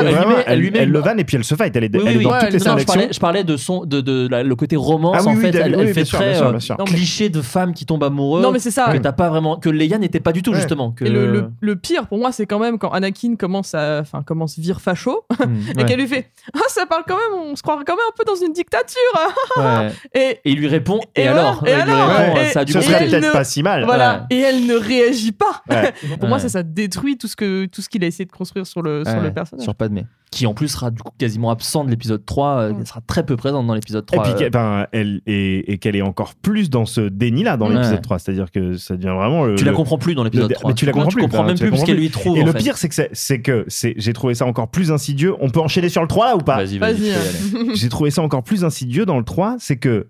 [0.46, 1.74] Elle, lui met- le vanne et puis elle se fight.
[1.74, 2.86] Elle est, Oui, elle oui, est dans toutes les non, Non, je d'action.
[2.94, 5.40] parlais, je parlais de son, de, de, la- le côté romance Ah oui, en oui,
[5.42, 5.48] fait.
[5.56, 6.76] Elle, oui, elle bien fait sûr, très bien sûr, euh, bien sûr.
[6.86, 8.42] Cliché de femme qui tombe amoureux.
[8.42, 8.90] Non, mais c'est ça.
[8.92, 10.56] Que t'as pas vraiment, que Leia n'était pas du tout Ouais.
[10.56, 10.92] justement.
[10.92, 14.00] Que Et le, le- le pire pour moi, c'est quand même quand Anakin commence à,
[14.00, 15.34] enfin, commence vire facho Hmm,
[15.74, 18.04] et ouais, qu'elle lui fait, ah, ça parle quand même, on se croirait quand même
[18.08, 19.00] un peu dans une dictature.
[19.56, 19.88] ouais.
[20.14, 21.00] Et Et il lui répond.
[21.16, 23.84] Et, alors et alors Et- Ça serait peut-être ne- pas si mal.
[23.84, 25.62] voilà, et elle ne réagit pas.
[26.20, 28.66] Pour moi, ça, ça détruit tout ce que tout ce qu'il a essayé de construire
[28.66, 29.64] sur le sur Ouais, le personnage.
[29.64, 30.04] Sur Padmé.
[30.30, 32.48] Qui en plus sera du coup quasiment absent de l'épisode 3.
[32.60, 34.22] euh, Elle sera très peu présente dans l'épisode Et 3.
[34.22, 37.74] puis euh, qu'elle- elle, et, et qu'elle est encore plus dans ce déni-là dans Ouais.
[37.74, 38.18] l'épisode 3.
[38.20, 39.44] C'est-à-dire que ça devient vraiment.
[39.44, 40.70] Le, tu la comprends plus dans l'épisode le- 3.
[40.70, 42.36] mais tu la comprends plus, comprends bah, même tu plus ce comprends qu'elle lui trouve.
[42.38, 42.58] Et en le fait.
[42.58, 45.34] pire, c'est que c'est- que j'ai trouvé ça encore plus insidieux.
[45.40, 46.96] On peut enchaîner sur le 3 là ou pas Vas-y, vas-y.
[46.96, 47.64] Tu hein.
[47.74, 50.08] J'ai trouvé ça encore plus insidieux dans le 3, c'est que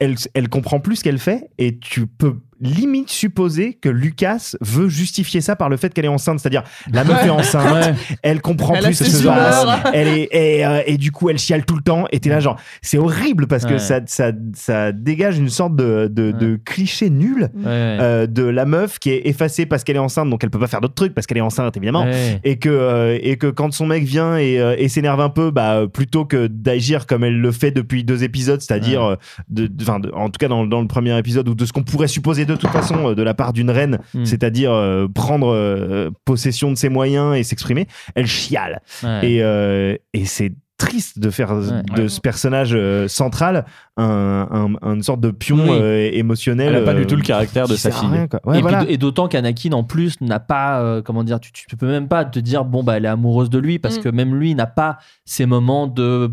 [0.00, 4.88] elle, elle comprend plus ce qu'elle fait et tu peux limite supposer que Lucas veut
[4.88, 6.40] justifier ça par le fait qu'elle est enceinte.
[6.40, 6.62] C'est-à-dire,
[6.92, 10.66] la meuf est enceinte, elle comprend Elle plus ce qui se passe, elle est, et,
[10.66, 12.04] euh, et du coup, elle chiale tout le temps.
[12.12, 13.78] Et t'es là, genre, c'est horrible parce que Ouais.
[13.78, 18.98] ça, ça, ça dégage une sorte de, de, de cliché nul euh, de la meuf
[18.98, 21.26] qui est effacée parce qu'elle est enceinte, donc elle peut pas faire d'autres trucs parce
[21.26, 22.06] qu'elle est enceinte, évidemment.
[22.44, 25.82] Et que euh, et que quand son mec vient et, et s'énerve un peu bah
[25.92, 29.16] plutôt que d'agir comme elle le fait depuis deux épisodes c'est-à-dire
[29.48, 31.72] de, de- enfin, de- en tout cas dans, dans le premier épisode ou de ce
[31.72, 34.24] qu'on pourrait supposer de toute façon euh, de la part d'une reine Hmm.
[34.24, 39.30] c'est-à-dire euh, prendre euh, possession de ses moyens et s'exprimer elle chiale Ouais.
[39.30, 42.08] et, euh, et c'est triste de faire de Ouais.
[42.08, 43.66] ce personnage euh, central
[43.98, 44.48] un,
[44.82, 45.68] un- une sorte de pion Oui.
[45.70, 48.08] euh, émotionnel Elle a pas du tout le caractère de sa fille.
[48.10, 48.40] rien, quoi.
[48.46, 48.84] Ouais, et, voilà.
[48.96, 52.38] d'autant qu'Anakin en plus n'a pas euh, comment dire tu, tu peux même pas te
[52.38, 54.02] dire bon bah elle est amoureuse de lui parce Mm.
[54.02, 54.96] que même lui n'a pas
[55.26, 56.30] ces moments de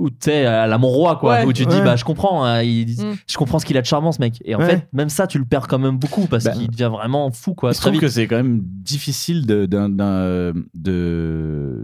[0.00, 1.44] où tu sais à la mon roi quoi Ouais.
[1.44, 1.84] où tu te dis Ouais.
[1.84, 3.16] bah je comprends hein, il- Mm.
[3.28, 4.66] je comprends ce qu'il a de charmant ce mec et en Ouais.
[4.66, 7.54] fait même ça tu le perds quand même beaucoup parce Bah, qu'il devient vraiment fou
[7.54, 10.54] quoi Je très trouve vite que c'est quand même difficile de, de,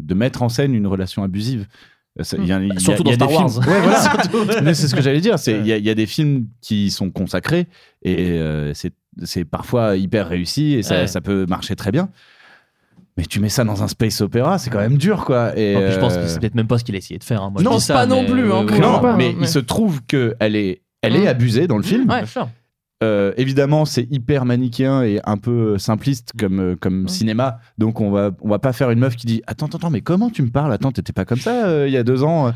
[0.03, 1.67] de mettre en scène une relation abusive.
[2.23, 3.59] Ça, il y a- il y a- Surtout y dans Star films- Wars.
[3.69, 4.01] Ouais, voilà.
[4.01, 4.47] Surtout.
[4.65, 5.39] Mais c'est ce que j'allais dire.
[5.39, 7.67] C'est il y, a- il y a des films qui sont consacrés
[8.03, 11.07] et euh, c'est c'est parfois hyper réussi et ça, Ouais.
[11.07, 12.11] ça peut marcher très bien.
[13.17, 15.57] Mais tu mets ça dans un space opéra, c'est quand même dur, quoi.
[15.59, 17.19] Et Non, puis je pense euh, que c'est peut-être même pas ce qu'il a essayé
[17.19, 17.43] de faire.
[17.43, 17.51] hein.
[17.51, 19.15] Moi, je non, dis ça, mais- non, non, ouais.
[19.17, 21.29] mais il se trouve que elle est, elle est Mm.
[21.29, 22.03] abusée dans le film.
[22.11, 22.49] Ouais, bien sûr.
[23.05, 27.59] Euh, évidemment, c'est hyper manichéen et un peu simpliste comme, euh, comme cinéma.
[27.79, 30.01] Donc, on va, on va pas faire une meuf qui dit Attends, attends, attends, mais
[30.01, 30.73] comment tu me parles?
[30.73, 32.53] Attends, t'étais pas comme ça euh, il y a deux ans.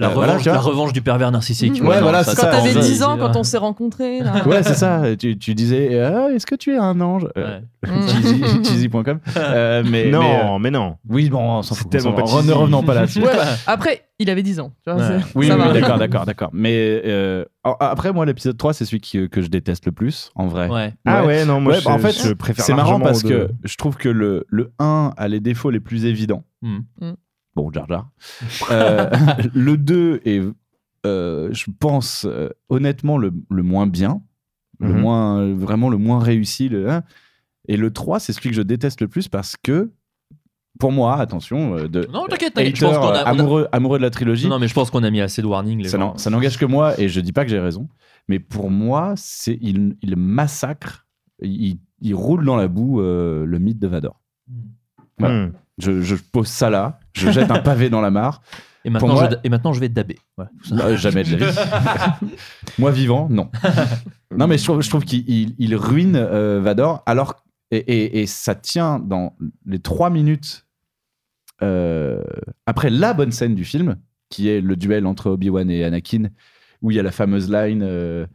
[0.00, 1.74] La, Euh, revanche, la revanche du pervers narcissique.
[1.82, 2.88] Ouais, non, voilà, ça, c'est ça, Quand ça, t'avais en vrai.
[2.90, 4.20] 10 ans, quand on s'est rencontrés.
[4.20, 4.46] là.
[4.46, 5.02] Ouais, c'est ça.
[5.18, 9.20] Tu, tu disais Ah, Est-ce que tu es un ange Euh, cheesy- Cheesy.com.
[9.36, 10.96] Euh, mais, Non, mais, euh, mais non.
[11.08, 11.90] Oui, bon, on s'en fout.
[11.90, 12.42] tellement on pas.
[12.42, 13.20] Ne revenons pas là-dessus.
[13.22, 13.28] Ouais,
[13.66, 14.72] après, il avait 10 ans.
[14.86, 15.06] Tu vois, Ouais.
[15.20, 15.72] c'est- Oui, ça oui, va.
[15.72, 16.50] d'accord, d'accord, d'accord.
[16.54, 20.46] Mais euh, après, moi, l'épisode 3, c'est celui qui- que je déteste le plus, en
[20.46, 20.68] vrai.
[20.68, 20.94] Ouais.
[21.06, 23.76] Ah ouais, non, moi, je- bah, en fait, je préfère C'est marrant parce que je
[23.76, 26.44] trouve que le, le 1 a les défauts les plus évidents.
[27.56, 27.60] Hmm.
[27.60, 28.10] Bon, Jar Jar.
[28.70, 29.10] Euh,
[29.54, 30.40] le 2 est,
[31.06, 34.22] euh, je pense, euh, honnêtement, le, le moins bien.
[34.78, 35.00] Le Mhm.
[35.00, 36.68] moins, vraiment le moins réussi.
[36.70, 37.02] Le, hein.
[37.68, 39.90] Et le 3, c'est celui que je déteste le plus parce que,
[40.78, 44.48] pour moi, attention, euh, de Non, t'inquiète, a- amoureux, amoureux de la trilogie.
[44.48, 45.82] Non, mais je pense qu'on a mis assez de warning.
[45.82, 46.12] Les Ça gens.
[46.12, 47.88] n'en- ça n'engage que moi et je dis pas que j'ai raison.
[48.28, 51.06] Mais pour moi, c'est il, il massacre,
[51.42, 54.20] il, il roule dans la boue euh, le mythe de Vador.
[55.18, 55.46] Voilà.
[55.48, 55.52] Hmm.
[55.80, 58.42] Je, je pose ça là, je jette un pavé dans la mare.
[58.84, 60.02] Et maintenant, moi- je, et maintenant, je vais tout
[60.38, 60.74] ça.
[60.74, 61.58] Non, jamais de la vie.
[62.78, 63.50] moi vivant, non.
[64.34, 67.02] non, mais je trouve, je trouve qu'il il- il ruine euh, Vador.
[67.04, 69.36] Alors, et, et- et ça tient dans
[69.66, 70.66] les trois minutes
[71.62, 72.22] euh,
[72.66, 73.96] après la bonne scène du film,
[74.30, 76.28] qui est le duel entre Obi-Wan et Anakin,
[76.82, 77.82] où il y a la fameuse line.
[77.82, 78.26] euh,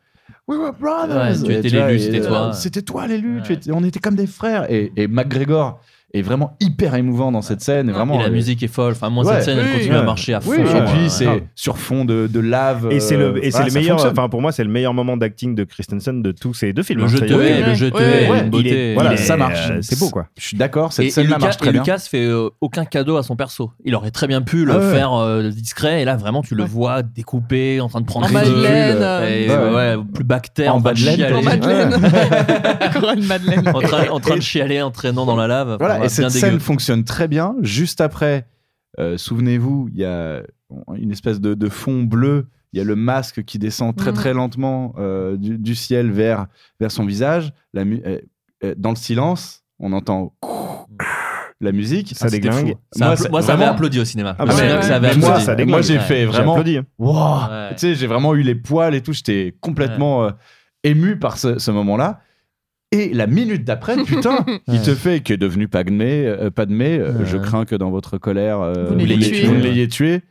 [0.47, 1.41] We were brothers.
[1.41, 2.53] Ouais, tu étais l'élu, c'était toi.
[2.53, 3.41] C'était toi l'élu.
[3.71, 4.71] on était comme des frères.
[4.71, 5.79] Et, et McGregor
[6.19, 7.89] est vraiment hyper émouvant dans cette scène.
[7.89, 8.93] et Vraiment, Et la euh, musique est folle.
[8.93, 9.35] Enfin, moi, Ouais.
[9.35, 10.51] cette scène, elle continue à marcher à fond.
[10.51, 10.85] Oui, et Ouais.
[10.85, 11.43] puis c'est Ouais.
[11.55, 12.87] sur fond de, de lave.
[12.91, 14.93] Et c'est euh, le, et c'est voilà, le meilleur, enfin pour moi, c'est le meilleur
[14.93, 16.99] moment d'acting de Christensen de tous ces deux films.
[16.99, 17.09] Le hein.
[17.09, 18.91] jeu te hais, le jeu te une il beauté.
[18.91, 19.69] est- Voilà, est, ça marche.
[19.71, 20.27] euh, C'est beau quoi.
[20.37, 21.81] Je suis d'accord, cette Et, et scène-là Lucas, marche et très bien.
[21.81, 23.71] Lucas fait euh, aucun cadeau à son perso.
[23.83, 24.91] Il aurait très bien pu le Ah ouais.
[24.93, 26.01] faire euh, discret.
[26.01, 30.75] Et là, vraiment, tu le vois découpé, en train de prendre En euh, plus bactère,
[30.75, 30.95] En train de.
[34.11, 35.77] En train, de chialer, entraînant dans la lave.
[35.79, 37.55] Voilà, et cette scène fonctionne très bien.
[37.61, 38.47] Juste après,
[38.99, 40.41] euh, souvenez-vous, il y a
[40.97, 42.47] une espèce de, de fond bleu.
[42.73, 44.15] Il y a le masque qui descend très Mhm.
[44.17, 46.47] très lentement euh, du, du ciel vers,
[46.79, 47.53] vers son visage.
[47.73, 50.33] La mu- euh, dans le silence, on entend
[51.61, 52.13] la musique.
[52.15, 52.75] Ça Ah, déglingue.
[52.91, 54.35] Ça moi, ça avait applaudi au cinéma.
[54.37, 55.55] Ah bah ouais, ça avait moi, ça.
[55.65, 56.57] Moi, j'ai fait J'ai vraiment.
[56.99, 57.13] Wow.
[57.49, 57.69] Ouais.
[57.71, 59.13] Tu sais, j'ai vraiment eu les poils et tout.
[59.13, 60.31] J'étais complètement euh,
[60.83, 62.19] ému par ce, ce moment-là.
[62.91, 67.37] Et la minute d'après, putain, il te fait que devenu Padmé, euh, Padmé euh, je
[67.37, 70.21] crains que dans votre colère, euh, Vous ne l'ayez tué.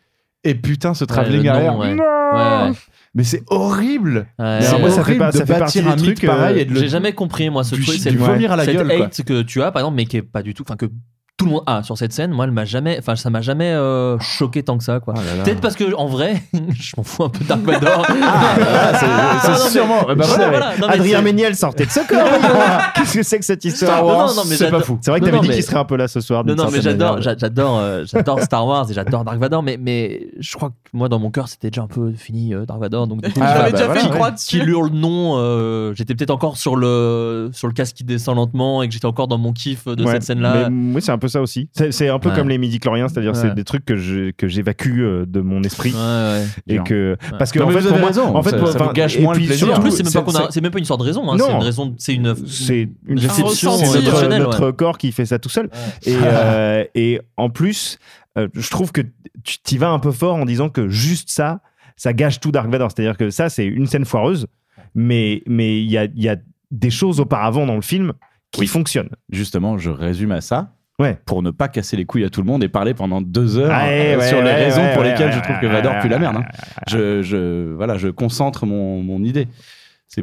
[0.44, 1.78] Et putain, ce travelling le nom, arrière.
[1.78, 1.94] ouais.
[1.94, 2.76] Non Ouais, ouais.
[3.14, 4.26] Mais c'est horrible.
[4.38, 4.58] Ouais.
[4.60, 6.64] C'est moi, ça fait horrible pas- de ça fait bâtir un trucs, euh, pareil et
[6.64, 7.98] de le- J'ai jamais compris, moi, ce du- truc.
[7.98, 9.06] c'est vomir à la cette gueule, quoi.
[9.06, 10.62] hate que tu as, par exemple, mais qui est pas du tout.
[10.66, 10.86] Enfin, que
[11.36, 12.30] tout le monde a sur cette scène.
[12.30, 12.96] Moi, elle m'a jamais.
[12.98, 15.14] Enfin, ça m'a jamais euh, choqué tant que ça, quoi.
[15.14, 15.42] Là.
[15.44, 18.06] Peut-être parce que, en vrai, je m'en fous un peu Dark Vador.
[18.08, 20.02] Ah, c'est- mais- sûrement.
[20.06, 20.48] Bah, Voilà, voilà.
[20.50, 20.78] voilà.
[20.78, 22.22] Non, mais Adrien Méniel sortait de ce corps.
[22.94, 24.98] Qu'est-ce que c'est que cette histoire Non, non, non, mais c'est pas fou.
[25.00, 26.44] C'est vrai que t'avais dit mais- qu'il serait un peu là ce soir.
[26.44, 30.28] Non, non, mais j'adore, j'adore, euh, j'adore Star Wars et j'adore Dark Vador, mais, mais
[30.38, 33.08] je crois que moi, dans mon cœur, c'était déjà un peu fini, euh, Dark Vador.
[33.08, 34.46] Donc, Ah, J'avais bah, déjà fait une croix dessus.
[34.60, 38.88] qu'il hurle non, j'étais peut-être encore sur le, sur le casque qui descend lentement et
[38.88, 40.70] que j'étais encore dans mon kiff de cette scène-là.
[40.70, 41.68] Moi, c'est un peu ça aussi.
[41.72, 42.34] C'est c'est un peu Ouais.
[42.36, 43.54] comme les midi-chloriens, c'est-à-dire c'est Ouais.
[43.54, 45.92] des trucs que je- que j'évacue euh, de mon esprit.
[45.92, 46.44] Ouais, ouais.
[46.68, 48.72] Et que parce que Non, en fait vous pour avez moi, raison, en fait ça-
[48.78, 49.40] ça gâche moins le.
[49.40, 51.28] En plus, c'est même, pas qu'on a- c'est- c'est même pas une histoire de raison,
[51.30, 51.44] hein, Non.
[51.46, 55.48] c'est une raison, c'est une, c'est une déception c'est notre, corps qui fait ça tout
[55.48, 55.70] seul.
[56.06, 57.98] Et, euh, et en plus,
[58.38, 59.00] euh, je trouve que
[59.42, 61.60] tu t'y vas un peu fort en disant que juste ça,
[61.96, 62.90] ça gâche tout Dark Vador.
[62.94, 64.46] C'est-à-dire que ça, c'est une scène foireuse,
[64.94, 66.36] mais mais il y a, il y a
[66.70, 68.12] des choses auparavant dans le film
[68.50, 68.66] qui Oui.
[68.66, 69.10] fonctionnent.
[69.30, 70.73] Justement, je résume à ça.
[71.00, 71.18] Ouais.
[71.26, 73.68] Pour ne pas casser les couilles à tout le monde et parler pendant deux heures
[73.70, 75.66] Ouais, euh, ouais, sur les ouais, raisons ouais, pour ouais, lesquelles ouais, je trouve que
[75.66, 76.36] Vador ouais, pue la merde.
[76.36, 76.82] ouais, hein.
[76.88, 79.48] Je, je, voilà, je concentre mon, mon idée.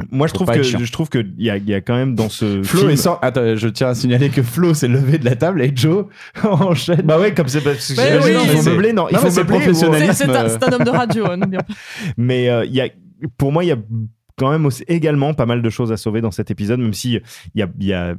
[0.09, 1.95] Moi, je trouve pas que je trouve que il y a, il y a quand
[1.97, 2.91] même dans ce Flo film.
[2.91, 5.73] est sans- Attends, je tiens à signaler que Flo s'est levé de la table et
[5.75, 6.05] Joe
[6.45, 7.01] enchaîne.
[7.01, 9.19] Bah ouais, comme c'est parce que Ouais, j'imagine oui, faut c'est- meubler, non, il Non,
[9.19, 10.13] faut meubler, professionnalisme.
[10.13, 11.57] C'est c'est un, homme de radio, hein, pas.
[12.17, 12.87] Mais euh, il y a,
[13.37, 13.77] pour moi, il y a
[14.37, 17.19] quand même aussi, également pas mal de choses à sauver dans cet épisode, même si
[17.53, 18.15] il y a, il y a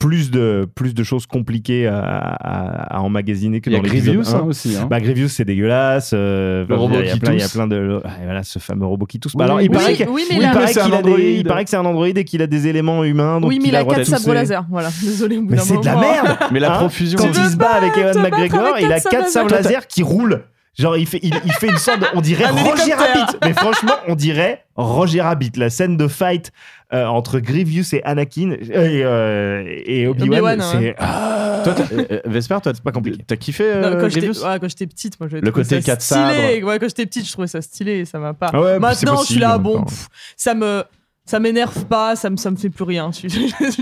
[0.00, 4.38] plus de, plus de choses compliquées à, à, à emmagasiner que dans l'épisode Grievous 1.
[4.38, 4.74] hein, aussi.
[4.76, 4.86] hein.
[4.90, 6.10] Bah, Grievous, c'est dégueulasse.
[6.14, 8.00] euh, Le enfin, robot il y a qui plein, il y a plein de.
[8.02, 9.34] ouais, voilà, ce fameux robot qui tousse.
[9.34, 9.98] Oui, Bah, alors, il paraît oui,
[10.28, 11.36] que- il paraît Mais c'est un qu'il a des- androïde.
[11.38, 13.40] il paraît que c'est un androïde et qu'il a des éléments humains.
[13.40, 14.64] Donc oui, mais il a quatre sabres laser.
[14.70, 15.36] Voilà, désolé.
[15.36, 17.18] Au bout Mais c'est de la merde Mais la Hein profusion.
[17.18, 20.44] Quand il se bat avec Ewan battre McGregor, il a quatre sabres laser qui roulent.
[20.78, 22.06] Genre, il fait, il, il fait une sorte de.
[22.14, 22.94] On dirait Un Roger.
[22.94, 23.36] Rabbit.
[23.44, 25.52] Mais franchement, on dirait Roger Rabbit.
[25.56, 26.52] La scène de fight
[26.92, 28.70] euh, entre Grievous et Anakin et,
[29.04, 30.60] euh, et Obi-Wan.
[30.60, 30.78] Obi-Wan, c'est.
[30.78, 30.96] ouais.
[30.98, 31.60] Ah.
[31.64, 33.22] Toi, t'as- euh, Vesper, toi, pas compliqué.
[33.26, 34.44] T'as kiffé euh, Non, quand j'étais Grievous?
[34.46, 36.20] ouais, quand j'étais petite, moi je Le côté quatre stylé.
[36.20, 36.64] sabres.
[36.68, 38.50] Ouais, quand j'étais petite, je trouvais ça stylé, ça m'a pas.
[38.52, 40.84] Ah ouais, c'est Maintenant, je suis là, bon, pff, ça me
[41.30, 43.10] ça m'énerve pas, ça me ça me fait plus rien.
[43.22, 43.36] Je je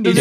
[0.05, 0.15] Et,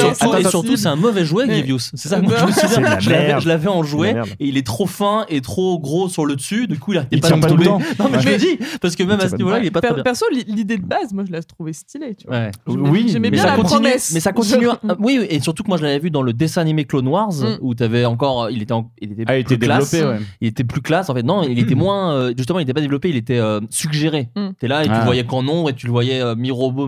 [0.44, 1.80] sur- surtout, c'est un mauvais jouet, Grievous.
[1.94, 3.00] C'est ça, moi, je me souviens.
[3.00, 6.68] Je l'avais, en jouet et il est trop fin et trop gros sur le dessus.
[6.68, 7.84] Du coup, il Il pas tient de pas tout le tomber.
[7.98, 8.04] temps.
[8.06, 9.88] Non, mais je le dis parce que même à ce niveau-là, il est pas per-
[9.90, 10.04] très bien.
[10.04, 12.38] Perso, li- l'idée de base, moi je la trouvais stylée, tu vois.
[12.38, 12.52] Ouais.
[12.68, 14.12] Oui, J'aimais mais bien ça la continue, promesse.
[14.14, 14.68] mais ça continue.
[15.00, 17.58] oui, et surtout que moi je l'avais vu dans le dessin animé Clone Wars Mm.
[17.62, 19.92] où t'avais encore, il était, en- il était, Ah, il plus était classe.
[19.92, 20.26] développé, ouais.
[20.42, 21.24] Il était plus classe en fait.
[21.24, 22.14] Non, il était moins.
[22.14, 24.30] euh, justement, il était pas développé, il était euh, suggéré.
[24.36, 24.48] Mm.
[24.60, 25.00] T'es là et tu Ah.
[25.00, 26.88] le voyais qu'en nombre et tu le voyais euh, mi-robot,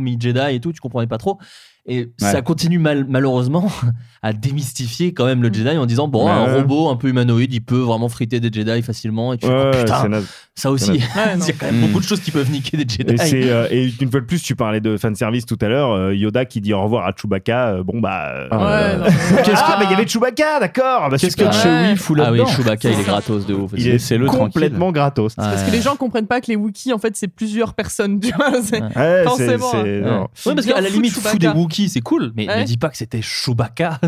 [0.51, 1.39] et tout, tu comprenais pas trop.
[1.85, 3.67] Et ça continue mal- malheureusement
[4.21, 6.31] à démystifier quand même le Jedi en disant bon, Ouais.
[6.31, 9.33] un robot un peu humanoïde, il peut vraiment friter des Jedi facilement.
[9.33, 10.93] Et tu fais, oh, Ouais, putain, c'est ça aussi, c'est
[11.39, 11.87] il y a quand même Mm.
[11.87, 13.13] beaucoup de choses qui peuvent niquer des Jedi.
[13.13, 15.91] Et, c'est, euh, et une fois de plus, tu parlais de fanservice tout à l'heure.
[15.93, 17.69] euh, Yoda qui dit au revoir à Chewbacca.
[17.69, 18.25] euh, bon, bah.
[18.33, 19.05] euh, Ouais, non,
[19.55, 21.09] ah, mais il y avait Chewbacca, d'accord.
[21.09, 21.45] Bah, Qu'est-ce que.
[21.51, 23.71] Chewie fout Ah oui, Chewbacca, il est gratos de ouf.
[23.77, 25.31] Il est, c'est le complètement gratos.
[25.37, 25.43] Ouais.
[25.43, 28.31] Parce que les gens comprennent pas que les Wookiees, en fait, c'est plusieurs personnes, tu
[28.35, 28.61] vois.
[28.61, 30.01] c'est- c'est, Forcément, c'est-.
[30.49, 31.37] Ouais, parce qu'à la limite, fou Chewbacca.
[31.37, 32.59] des Wookiees, c'est cool, mais Ouais.
[32.61, 33.99] ne dis pas que c'était Chewbacca.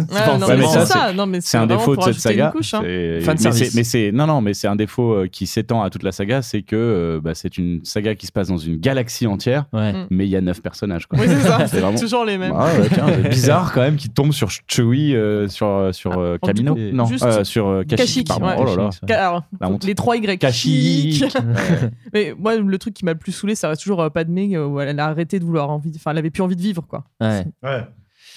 [1.41, 2.51] C'est un défaut de cette saga.
[2.55, 2.81] couche, hein.
[2.83, 3.69] Mais service.
[3.71, 6.11] c'est- mais c'est non non mais c'est un défaut euh, qui s'étend à toute la
[6.11, 9.65] saga, c'est que euh, bah, c'est une saga qui se passe dans une galaxie entière,
[9.73, 9.93] Ouais.
[9.93, 10.07] Mm.
[10.09, 11.05] mais il y a neuf personnages.
[11.07, 11.19] Quoi.
[11.19, 11.59] Oui, c'est ça.
[11.67, 12.53] C'est vraiment- Toujours les mêmes.
[12.55, 16.38] Ah ouais, tiens, c'est bizarre quand même qu'il tombe sur Chewie euh, sur sur euh,
[16.41, 16.75] en Camino.
[16.93, 18.27] Non, euh, sur Kashyyyk.
[18.31, 20.39] Oh les trois Y.
[20.39, 21.13] Kashyyyk.
[21.15, 21.38] Chic.
[22.13, 24.99] Mais moi, le truc qui m'a le plus saoulé, ça reste toujours Padmé, où elle
[24.99, 27.03] a arrêté de vouloir envie, enfin, elle avait plus envie de vivre, quoi.
[27.19, 27.45] Ouais.
[27.64, 27.84] Ouais.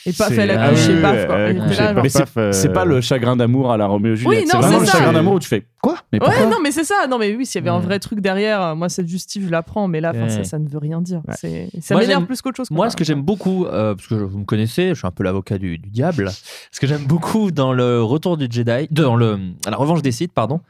[0.06, 1.38] Et paf, C'est- elle a couché, paf, quoi.
[1.38, 1.94] elle a Et t'es couché, là, paf.
[1.94, 4.40] genre- Mais c'est Paf, euh, c'est pas le chagrin d'amour à la Roméo et Juliette.
[4.42, 4.98] Oui, c'est non, vraiment c'est le ça.
[4.98, 5.96] chagrin d'amour où tu fais quoi?
[6.12, 6.36] Mais pourquoi?
[6.40, 7.06] Ouais, non, mais c'est ça.
[7.08, 7.86] Non, mais oui, s'il y avait un Ouais.
[7.86, 10.28] vrai truc derrière, euh, moi, cette justice, je la prends, mais là, enfin, Ouais.
[10.28, 11.22] ça, ça ne veut rien dire.
[11.26, 11.34] Ouais.
[11.38, 12.68] C'est- Ça Moi, m'énerve j'aime- plus qu'autre chose.
[12.68, 12.76] quoi.
[12.76, 15.10] Moi, ce que j'aime beaucoup, euh, parce que je- vous me connaissez, je suis un
[15.10, 16.30] peu l'avocat du, du diable.
[16.70, 20.12] Ce que j'aime beaucoup dans le Retour du Jedi, dans le, à la Revanche des
[20.12, 20.60] Sith, pardon,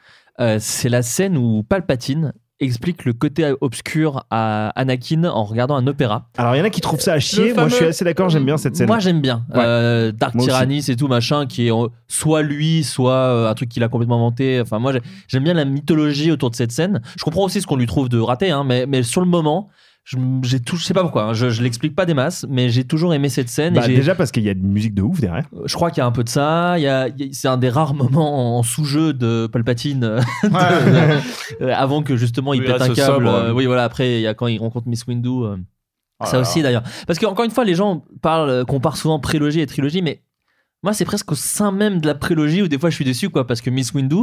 [0.41, 5.87] euh, c'est la scène où Palpatine explique le côté obscur à Anakin en regardant un
[5.87, 6.29] opéra.
[6.39, 7.53] Alors, il y en a qui trouvent ça à chier.
[7.53, 8.29] Moi, je suis assez d'accord.
[8.29, 8.87] J'aime bien cette scène.
[8.87, 9.45] Moi, j'aime bien.
[9.53, 9.61] Ouais.
[9.65, 10.45] Euh, Dark Moi.
[10.45, 13.89] Tyrannis et tout, machin, qui est euh, soit lui, soit euh, un truc qu'il a
[13.89, 14.61] complètement inventé.
[14.61, 17.03] Enfin, moi, j'ai- j'aime bien la mythologie autour de cette scène.
[17.19, 19.69] Je comprends aussi ce qu'on lui trouve de raté, hein, mais, mais sur le moment,
[20.05, 22.69] je, j'ai tout, je sais pas pourquoi, hein, je, je l'explique pas des masses, mais
[22.69, 23.75] j'ai toujours aimé cette scène.
[23.75, 25.47] et Bah, j'ai- déjà parce qu'il y a une musique de ouf derrière.
[25.65, 26.75] je crois qu'il y a un peu de ça.
[26.79, 30.05] Il y a, il y a- c'est un des rares moments en sous-jeu de Palpatine
[30.05, 33.25] euh, de- euh, avant que justement il Oui, pète là, un câble.
[33.27, 33.29] sobre.
[33.35, 33.85] Euh, oui, voilà.
[33.85, 35.29] Après, il y a quand il rencontre Miss Windu.
[35.29, 35.57] euh,
[36.21, 36.85] Oh ça aussi d'ailleurs.
[37.07, 40.23] Parce que encore une fois, les gens parlent, euh, comparent souvent prélogie et trilogie, mais
[40.83, 43.31] moi, c'est presque au sein même de la prélogie où des fois je suis déçu,
[43.31, 44.17] quoi, parce que Miss Windu.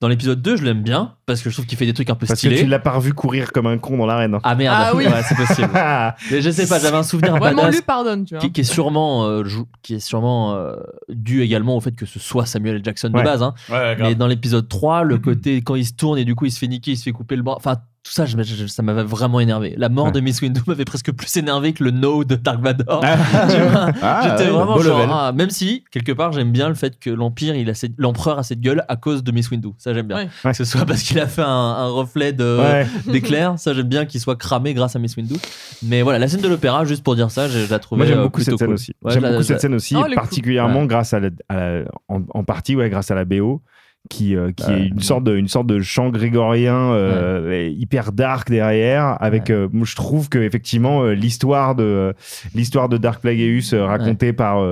[0.00, 2.14] Dans l'épisode 2, je l'aime bien parce que je trouve qu'il fait des trucs un
[2.14, 2.62] peu Parce que stylés.
[2.62, 4.34] tu l'as pas revu courir comme un con dans l'arène.
[4.34, 4.40] hein.
[4.44, 5.04] Ah merde, Ah oui.
[5.06, 5.70] ouais, c'est possible.
[6.30, 8.40] Mais je sais pas, j'avais un souvenir Vraiment, badass lui pardonne, tu vois.
[8.40, 9.42] qui, qui est sûrement, euh,
[9.82, 10.76] qui est sûrement euh,
[11.08, 12.84] dû également au fait que ce soit Samuel L.
[12.84, 13.22] Jackson Ouais.
[13.22, 13.42] de base.
[13.42, 13.54] Hein.
[13.70, 16.52] Ouais, Mais dans l'épisode 3, le côté quand il se tourne et du coup il
[16.52, 17.56] se fait niquer, il se fait couper le bras.
[17.56, 17.78] Enfin,
[18.08, 19.74] tout ça, je- je- ça m'avait vraiment énervé.
[19.76, 20.12] La mort Ouais.
[20.12, 23.02] de Miss Windu m'avait presque plus énervé que le no de Dark Vador.
[23.04, 23.92] Ah.
[24.02, 25.10] Ah, J'étais vraiment beau genre, level.
[25.12, 28.38] ah, même si quelque part j'aime bien le fait que l'empire, il a cette- l'empereur
[28.38, 29.68] a cette gueule à cause de Miss Windu.
[29.78, 30.16] Ça j'aime bien.
[30.16, 30.28] Ouais.
[30.42, 32.86] Que ce soit parce qu'il a fait un, un reflet de Ouais.
[33.12, 33.58] d'éclair.
[33.58, 35.34] Ça j'aime bien qu'il soit cramé grâce à Miss Windu.
[35.82, 38.06] Mais voilà, la scène de l'opéra, juste pour dire ça, je, je la trouvais Moi
[38.06, 38.74] j'aime euh, beaucoup cette scène cool.
[38.74, 38.92] aussi.
[39.02, 41.84] Ouais, j'aime la- beaucoup cette la- scène aussi, Oh, particulièrement grâce à la, à la-
[42.08, 43.60] en, en partie ouais grâce à la BO
[44.08, 48.50] qui euh, qui est une sorte de une sorte de chant grégorien euh, hyper dark
[48.50, 52.14] derrière avec euh, je trouve que effectivement l'histoire de
[52.54, 54.64] l'histoire de Dark Plagueus racontée par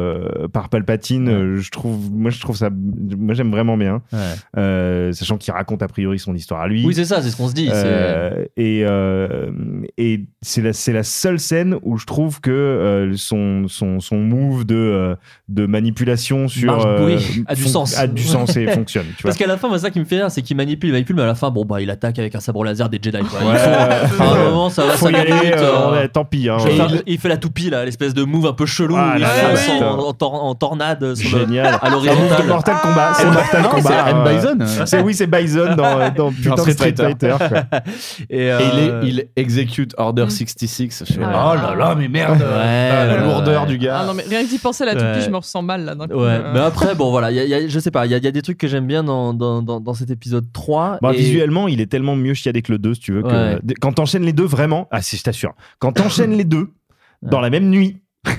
[0.52, 4.02] par Palpatine je trouve moi je trouve ça moi j'aime vraiment bien
[5.12, 7.48] sachant qu'il raconte a priori son histoire à lui Oui, c'est ça, c'est ce qu'on
[7.48, 7.70] se dit.
[8.56, 8.84] et
[9.98, 14.64] et c'est la, c'est la seule scène où je trouve que son, son, son move
[14.64, 15.16] de,
[15.48, 16.86] de manipulation sur.
[17.46, 17.98] A du sens.
[17.98, 19.06] A du sens et fonctionne.
[19.16, 19.25] Tu.
[19.26, 21.16] Parce qu'à la fin, moi, ça qui me fait rire, c'est qu'il manipule, il manipule,
[21.16, 23.18] mais à la fin, bon, bah, il attaque avec un sabre laser des Jedi.
[23.18, 23.40] Quoi.
[23.50, 23.58] Ouais,
[24.08, 26.08] faut- à un moment, ça va, faut ça y aller, minutes, euh, euh, on est-
[26.08, 26.48] tant pis.
[26.48, 29.14] Hein, il, Euh, il fait la toupie, là, l'espèce de move un peu chelou, Ah
[29.16, 29.28] où là
[29.82, 31.74] en, en tor- en tornade sur le- Génial.
[31.82, 31.90] à
[32.36, 32.44] C'est.
[32.46, 33.12] Mortal Kombat.
[33.14, 33.88] C'est Mortal non, Kombat.
[33.88, 34.24] c'est hein.
[34.56, 34.84] Bison.
[34.86, 37.34] C'est oui, c'est Bison dans, dans putain de Street Street Fighter.
[37.38, 37.48] Quoi.
[38.30, 41.04] Et, Et euh, il, est, il execute Order 66.
[41.06, 41.52] Je fais, Ah.
[41.52, 43.68] oh là là, mais merde Ouais, La ouais, lourdeur ouais.
[43.68, 44.00] du gars.
[44.02, 45.20] Ah non, mais rien que d'y penser à la toupie, Ouais.
[45.24, 45.94] je me ressens mal là.
[45.94, 48.68] Ouais, Euh, mais après, bon, voilà, je sais pas, il y a des trucs que
[48.68, 50.98] j'aime bien dans, dans, dans, dans cet épisode 3.
[51.00, 53.22] Bon, et- Visuellement, il est tellement mieux chiadé que le 2, si tu veux.
[53.22, 53.54] Que...
[53.54, 53.74] Ouais.
[53.80, 54.86] Quand t'enchaînes les deux, vraiment.
[54.90, 55.54] Ah, si, je t'assure.
[55.78, 56.70] Quand t'enchaînes les deux
[57.22, 58.02] dans la même nuit,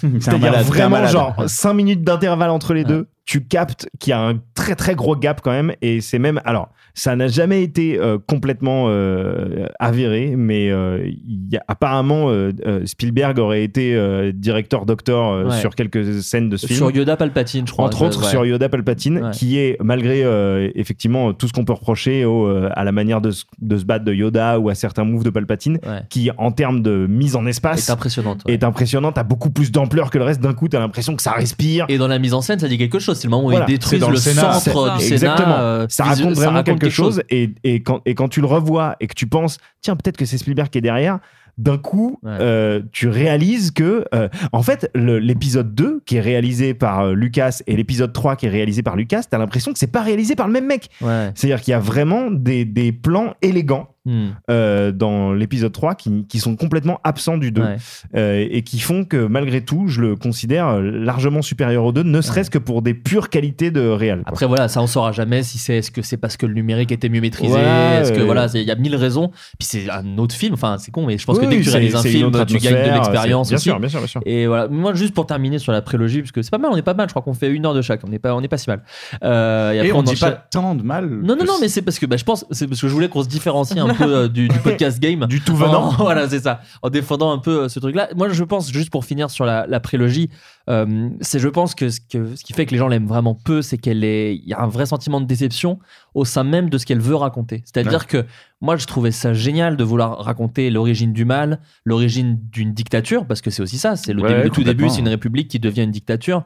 [0.00, 4.40] c'est-à-dire vraiment genre 5 minutes d'intervalle entre les deux, tu captes qu'il y a un
[4.54, 8.18] très très gros gap quand même et c'est même alors ça n'a jamais été euh,
[8.26, 14.32] complètement euh, avéré mais euh, il y a, apparemment euh, euh, Spielberg aurait été euh,
[14.34, 15.58] directeur docteur Ouais.
[15.60, 17.84] sur quelques scènes de ce film Sur Yoda Palpatine, je crois.
[17.86, 18.28] entre autres Ouais.
[18.30, 19.30] sur Yoda Palpatine, Ouais.
[19.32, 23.20] qui est malgré euh, effectivement tout ce qu'on peut reprocher au, euh, à la manière
[23.20, 26.00] de, se- de se battre de Yoda ou à certains moves de Palpatine, Ouais.
[26.08, 28.42] qui en termes de mise en espace est impressionnante.
[28.48, 30.40] est impressionnante, a beaucoup plus d'ampleur que le reste.
[30.40, 31.86] D'un coup, t'as l'impression que ça respire.
[31.88, 33.16] Et dans la mise en scène, ça dit quelque chose.
[33.18, 33.66] C'est le moment où Voilà.
[33.68, 34.52] ils détruisent le, le Sénat.
[34.54, 35.14] centre du Sénat.
[35.14, 35.56] Exactement.
[35.58, 37.22] euh, ça raconte vraiment raconte quelque, chose.
[37.28, 40.24] Et, et, quand, et quand tu le revois et que tu penses, tiens, peut-être que
[40.24, 41.18] c'est Spielberg qui est derrière,
[41.60, 47.00] d'un coup, euh, tu réalises que, euh, en fait, l'épisode 2, qui est réalisé par
[47.00, 50.02] euh, Lucas, et l'épisode 3, qui est réalisé par Lucas, t'as l'impression que c'est pas
[50.02, 50.88] réalisé par le même mec.
[51.02, 51.30] Ouais.
[51.34, 53.88] C'est-à-dire qu'il y a vraiment des, des plans élégants.
[54.06, 54.28] Hmm.
[54.50, 57.76] euh, dans l'épisode 3 qui, qui sont complètement absents du 2 Ouais.
[58.16, 62.02] euh, et qui font que malgré tout je le considère euh, largement supérieur au 2
[62.04, 64.22] ne serait-ce que pour des pures qualités de réel.
[64.24, 66.92] Après voilà, ça on saura jamais si c'est est-ce que c'est parce que le numérique
[66.92, 69.28] était mieux maîtrisé, Ouais, est-ce que voilà, il y a mille raisons.
[69.58, 71.64] Puis c'est un autre film, enfin c'est con, mais je pense que Oui, dès que
[71.64, 73.64] tu c'est- réalises un film, tu gagnes de l'expérience bien aussi.
[73.64, 74.22] sûr, bien sûr, bien sûr.
[74.24, 76.76] Et voilà, moi juste pour terminer sur la prélogie, parce que c'est pas mal, on
[76.78, 78.40] est pas mal, je crois qu'on fait une heure de chaque, on n'est pas, on
[78.40, 78.80] est pas si mal.
[79.22, 81.06] Euh, Et après, on dit enchaîne- pas tant de mal.
[81.06, 83.08] Non, non, non, mais c'est parce que bah, je pense, c'est parce que je voulais
[83.10, 85.26] qu'on se différencie un peu euh, du, du podcast game.
[85.26, 85.84] Du tout venant.
[85.88, 86.60] En- voilà, c'est ça.
[86.82, 88.08] En défendant un peu euh, ce truc-là.
[88.16, 90.30] Moi, je pense, juste pour finir sur la, la prélogie,
[90.68, 93.34] euh, c'est, je pense que ce, que ce qui fait que les gens l'aiment vraiment
[93.34, 95.78] peu, c'est qu'elle est, il y a un vrai sentiment de déception
[96.14, 97.62] au sein même de ce qu'elle veut raconter.
[97.64, 98.06] C'est-à-dire Ouais.
[98.22, 98.26] que
[98.60, 103.40] moi, je trouvais ça génial de vouloir raconter l'origine du mal, l'origine d'une dictature, parce
[103.40, 103.96] que c'est aussi ça.
[103.96, 106.44] C'est le, Ouais, début- le tout début, c'est une république qui devient une dictature.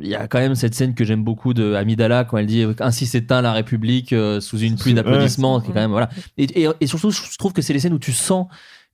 [0.00, 2.64] Il y a quand même cette scène que j'aime beaucoup de Amidala quand elle dit
[2.78, 4.96] ainsi s'éteint la République euh, sous une pluie Ouais.
[4.96, 6.08] d'applaudissements, qui est quand même voilà.
[6.38, 8.46] Et, et- et surtout, je trouve que c'est les scènes où tu sens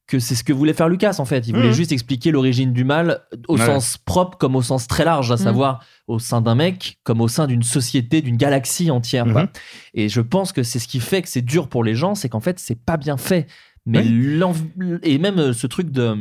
[0.06, 1.48] que c'est ce que voulait faire Lucas en fait.
[1.48, 1.74] Il voulait Mhm.
[1.74, 3.66] juste expliquer l'origine du mal au Ouais.
[3.66, 5.40] sens propre comme au sens très large, à Mhm.
[5.42, 9.24] savoir au sein d'un mec comme au sein d'une société, d'une galaxie entière.
[9.24, 9.42] quoi.
[9.42, 9.48] Mhm.
[9.94, 12.28] Et je pense que c'est ce qui fait que c'est dur pour les gens, c'est
[12.28, 13.48] qu'en fait c'est pas bien fait.
[13.84, 14.06] Mais
[15.02, 16.16] et même euh, ce truc de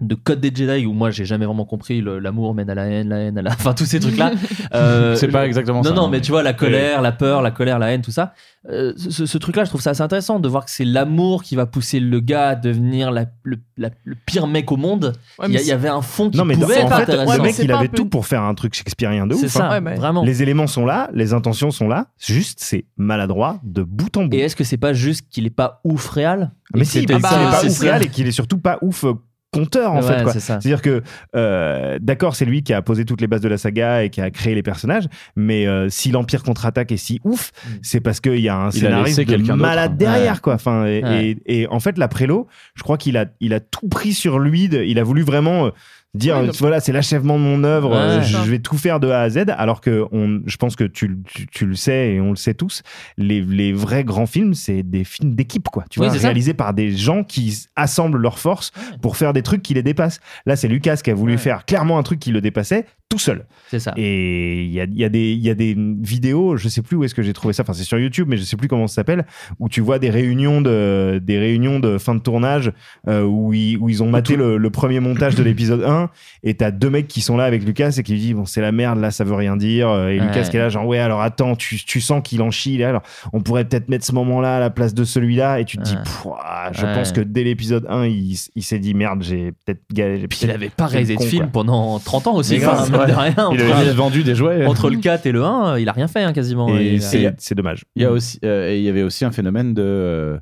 [0.00, 3.08] de code des Jedi où moi j'ai jamais vraiment compris l'amour mène à la haine
[3.08, 4.32] la haine à la enfin tous ces trucs là
[5.16, 7.50] C'est pas exactement non ça, non hein, mais tu vois la colère la peur la
[7.50, 8.34] colère la haine tout ça.
[8.68, 11.44] Euh, ce, ce truc là je trouve ça assez intéressant de voir que c'est l'amour
[11.44, 15.12] qui va pousser le gars à devenir la- le, la- le pire mec au monde.
[15.38, 16.88] Ouais, il y, mais a- il y avait un fond qui non mais pouvait être
[16.94, 17.36] fait intéressant.
[17.36, 19.40] le mec c'est il pas avait peu- tout pour faire un truc shakespearien de ouf
[19.40, 19.70] c'est ça hein.
[19.70, 20.24] Ouais, mais- vraiment.
[20.24, 24.36] Les éléments sont là les intentions sont là juste c'est maladroit de bout en bout.
[24.36, 26.50] Et est-ce que c'est pas juste qu'il est pas ouf réel?
[26.74, 28.58] Mais si, c'était- parce qu'il c'est- est pas c'est ouf réel et qu'il est surtout
[28.58, 29.14] pas ouf euh,
[29.52, 30.32] conteur en Ouais, fait quoi.
[30.32, 30.60] c'est ça.
[30.60, 31.02] C'est-à-dire que
[31.34, 34.20] euh, d'accord, c'est lui qui a posé toutes les bases de la saga et qui
[34.20, 35.04] a créé les personnages,
[35.34, 37.52] mais euh, si l'Empire contre-attaque est si ouf,
[37.82, 40.40] c'est parce qu'il y a un Il scénariste de malade derrière Ouais.
[40.42, 40.54] quoi.
[40.54, 41.36] Enfin et, Ouais.
[41.46, 44.38] et- et en fait la prélo, je crois qu'il a il a tout pris sur
[44.38, 45.70] lui, de- il a voulu vraiment euh,
[46.16, 47.96] dire euh, voilà c'est l'achèvement de mon œuvre, Ouais.
[47.96, 50.84] euh, je vais tout faire de A à Z, alors que on, je pense que
[50.84, 52.82] tu, tu, tu le sais et on le sait tous,
[53.18, 55.84] les, les vrais grands films c'est des films d'équipe quoi.
[55.90, 56.22] Tu Oui, vois, ça.
[56.22, 58.72] réalisés par des gens qui assemblent leurs forces
[59.02, 60.20] pour faire des trucs qui les dépassent.
[60.46, 61.38] Là, c'est Lucas qui a voulu Ouais.
[61.38, 63.46] faire clairement un truc qui le dépassait tout seul.
[63.68, 66.56] c'est ça Et il y a, il y, a des- il y a des vidéos,
[66.56, 68.42] je sais plus où est-ce que j'ai trouvé ça, enfin c'est sur YouTube, mais je
[68.42, 69.26] sais plus comment ça s'appelle,
[69.60, 72.72] où tu vois des réunions de, des réunions de fin de tournage
[73.08, 76.05] euh, où, ils, où ils ont maté le, le premier montage de l'épisode 1
[76.42, 78.60] et t'as deux mecs qui sont là avec Lucas et qui lui disent bon c'est
[78.60, 80.26] la merde là ça veut rien dire et Ouais.
[80.26, 82.88] Lucas qui est là genre ouais alors attends tu, tu sens qu'il en chie là
[82.90, 83.02] alors
[83.32, 85.82] on pourrait peut-être mettre ce moment là à la place de celui-là et tu te
[85.82, 85.94] dis
[86.42, 86.94] ah, je Ouais.
[86.94, 90.50] pense que dès l'épisode 1 il, il s'est dit merde j'ai peut-être galéré puis il
[90.50, 91.52] avait pas réalisé de film quoi.
[91.52, 94.64] pendant 30 ans aussi enfin, de rien, Il entre, avait vendu des jouets.
[94.66, 97.34] entre le 4 et le 1 euh, il a rien fait hein, quasiment et c'est
[97.38, 99.82] c'est dommage Il y a aussi, euh, et il y avait aussi un phénomène de,
[99.82, 100.38] euh,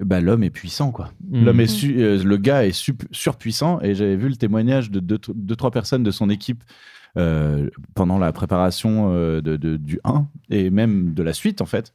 [0.00, 1.10] bah, l'homme est puissant quoi.
[1.28, 1.44] Mm.
[1.44, 5.00] L'homme est su- euh, le gars est sup- surpuissant et j'avais vu le témoignage de
[5.00, 6.62] deux, deux, trois personnes de son équipe
[7.16, 11.66] euh, pendant la préparation euh, de, de- du 1 et même de la suite en
[11.66, 11.94] fait.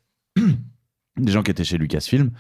[1.18, 2.32] Des gens qui étaient chez Lucasfilm.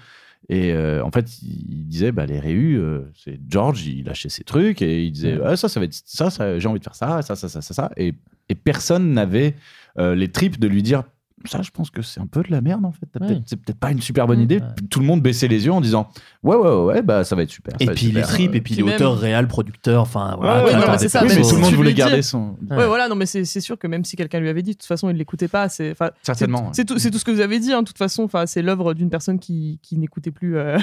[0.49, 4.43] Et euh, en fait, il disait, bah, les réus, euh, c'est George, il lâchait ses
[4.43, 6.95] trucs et il disait, Ah, ça, ça va être ça, ça j'ai envie de faire
[6.95, 7.91] ça, ça, ça, ça, ça, ça.
[7.95, 8.13] Et,
[8.49, 9.55] et personne n'avait
[9.99, 11.03] euh, les tripes de lui dire,
[11.45, 13.07] ça, je pense que c'est un peu de la merde en fait.
[13.19, 13.41] Ouais.
[13.45, 14.59] C'est peut-être pas une super bonne idée.
[14.89, 16.09] Tout le monde baissait les yeux en disant,
[16.43, 17.73] ouais, ouais, ouais, ouais, bah, ça va être super.
[17.79, 20.63] ça et puis les tripes et puis les même- auteurs réels producteurs enfin voilà Ouais,
[20.63, 22.55] ouais, créateurs non, mais ça, Oui, mais tout le monde voulait garder son.
[22.69, 22.87] Ouais.
[22.87, 25.09] voilà, non, mais c'est sûr que même si quelqu'un lui avait dit, de toute façon,
[25.09, 25.69] il l'écoutait pas.
[25.69, 27.71] C'est Certainement, c'est- tout, ce que vous avez dit.
[27.73, 30.77] hein, De toute façon, enfin, c'est l'œuvre d'une personne qui, qui n'écoutait plus euh,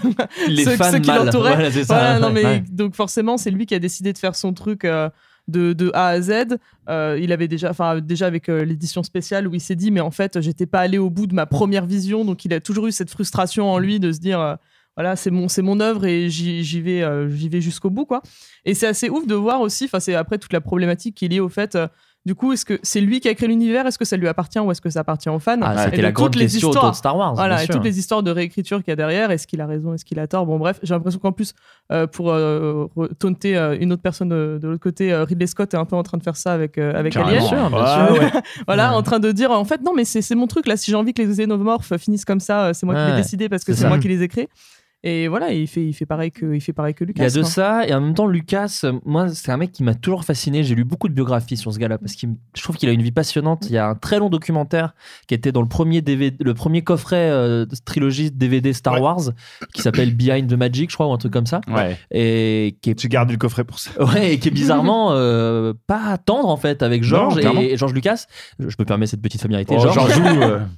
[0.49, 1.55] Les ceux, fans ceux qui l'entouraient.
[1.55, 1.95] Voilà, c'est ça.
[1.95, 2.65] Voilà, non, mais Ouais.
[2.71, 4.85] donc forcément, c'est lui qui a décidé de faire son truc.
[4.85, 5.09] euh,
[5.49, 6.59] de, A à Z,
[6.89, 10.01] Euh, il avait déjà, enfin déjà avec euh, l'édition spéciale où il s'est dit mais
[10.01, 12.25] en fait j'étais pas allé au bout de ma première vision.
[12.25, 14.57] Donc il a toujours eu cette frustration en lui de se dire euh,
[14.97, 18.23] voilà c'est mon c'est mon œuvre et j'y vais j'y vais jusqu'au bout quoi.
[18.65, 21.29] Et c'est assez ouf de voir aussi enfin c'est après toute la problématique qui est
[21.29, 21.79] liée au fait
[22.27, 23.87] Du coup, est-ce que c'est lui qui a créé l'univers?
[23.87, 25.57] Est-ce que ça lui appartient ou est-ce que ça appartient aux fans?
[25.63, 27.83] Ah, Et c'était la grande toutes les question histoires- de Star Wars, Voilà, et toutes
[27.83, 29.31] les histoires de réécriture qu'il y a derrière.
[29.31, 30.45] Est-ce qu'il a raison Est-ce qu'il a tort?
[30.45, 31.55] Bon, bref, j'ai l'impression qu'en plus,
[31.93, 32.89] euh, pour euh,
[33.19, 35.97] taunter euh, une autre personne de, de l'autre côté, euh, Ridley Scott est un peu
[35.97, 37.31] en train de faire ça avec, euh, avec Carrément.
[37.39, 37.49] Alien.
[37.49, 38.23] Bien sûr, bien Euh, sûr.
[38.23, 38.43] ouais.
[38.67, 40.77] voilà, en train de dire en fait, non, mais c'est c'est mon truc là.
[40.77, 43.49] Si j'ai envie que les xénomorphes finissent comme ça, euh, c'est moi qui l'ai décidé
[43.49, 44.51] parce que c'est moi qui les ai créés.
[45.03, 47.23] Et voilà, et il fait, il fait pareil que, il fait pareil que Il Lucas.
[47.23, 47.49] y a de quoi.
[47.51, 50.63] ça, et en même temps, Lucas, euh, moi, c'est un mec qui m'a toujours fasciné.
[50.63, 53.01] J'ai lu beaucoup de biographies sur ce gars-là parce que je trouve qu'il a une
[53.03, 53.65] vie passionnante.
[53.67, 54.93] Il y a un très long documentaire
[55.27, 59.31] qui était dans le premier, DVD, le premier coffret euh, trilogie DVD Star Wars
[59.73, 61.63] qui s'appelle Behind the Magic, je crois, ou un truc comme ça.
[61.69, 61.97] Ouais.
[62.11, 63.01] Et qui est...
[63.01, 63.91] J'ai gardé le coffret pour ça.
[64.05, 67.61] Ouais, et qui est bizarrement euh, pas tendre en fait avec George Non, clairement.
[67.63, 68.27] et George Lucas.
[68.59, 69.75] Je me permets cette petite familiarité.
[69.79, 70.61] Oh, George, Georgiou, euh.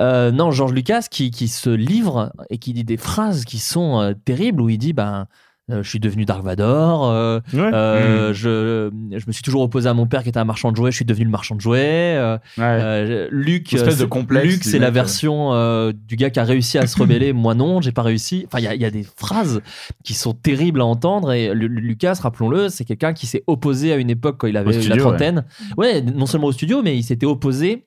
[0.00, 4.00] Euh, non, George Lucas qui, qui se livre et qui dit des phrases qui sont
[4.00, 5.26] euh, terribles où il dit ben.
[5.70, 7.08] euh, je suis devenu Dark Vador.
[7.08, 8.32] euh, euh, Mm.
[8.34, 10.90] je, je me suis toujours opposé à mon père qui était un marchand de jouets.
[10.90, 12.16] Je suis devenu le marchand de jouets.
[12.58, 15.52] euh, Luc, de c'est- complexe Luc, du c'est la version
[15.92, 17.32] du gars qui a réussi à se rebeller.
[17.44, 18.44] Moi non, j'ai pas réussi.
[18.48, 19.60] Enfin, il y a, il y a des phrases
[20.04, 21.32] qui sont terribles à entendre.
[21.32, 24.72] Et Lu- Lucas, rappelons-le, c'est quelqu'un qui s'est opposé à une époque quand il avait
[24.72, 25.44] studio, la trentaine.
[25.76, 26.02] Ouais.
[26.02, 27.86] non seulement au studio, mais il s'était opposé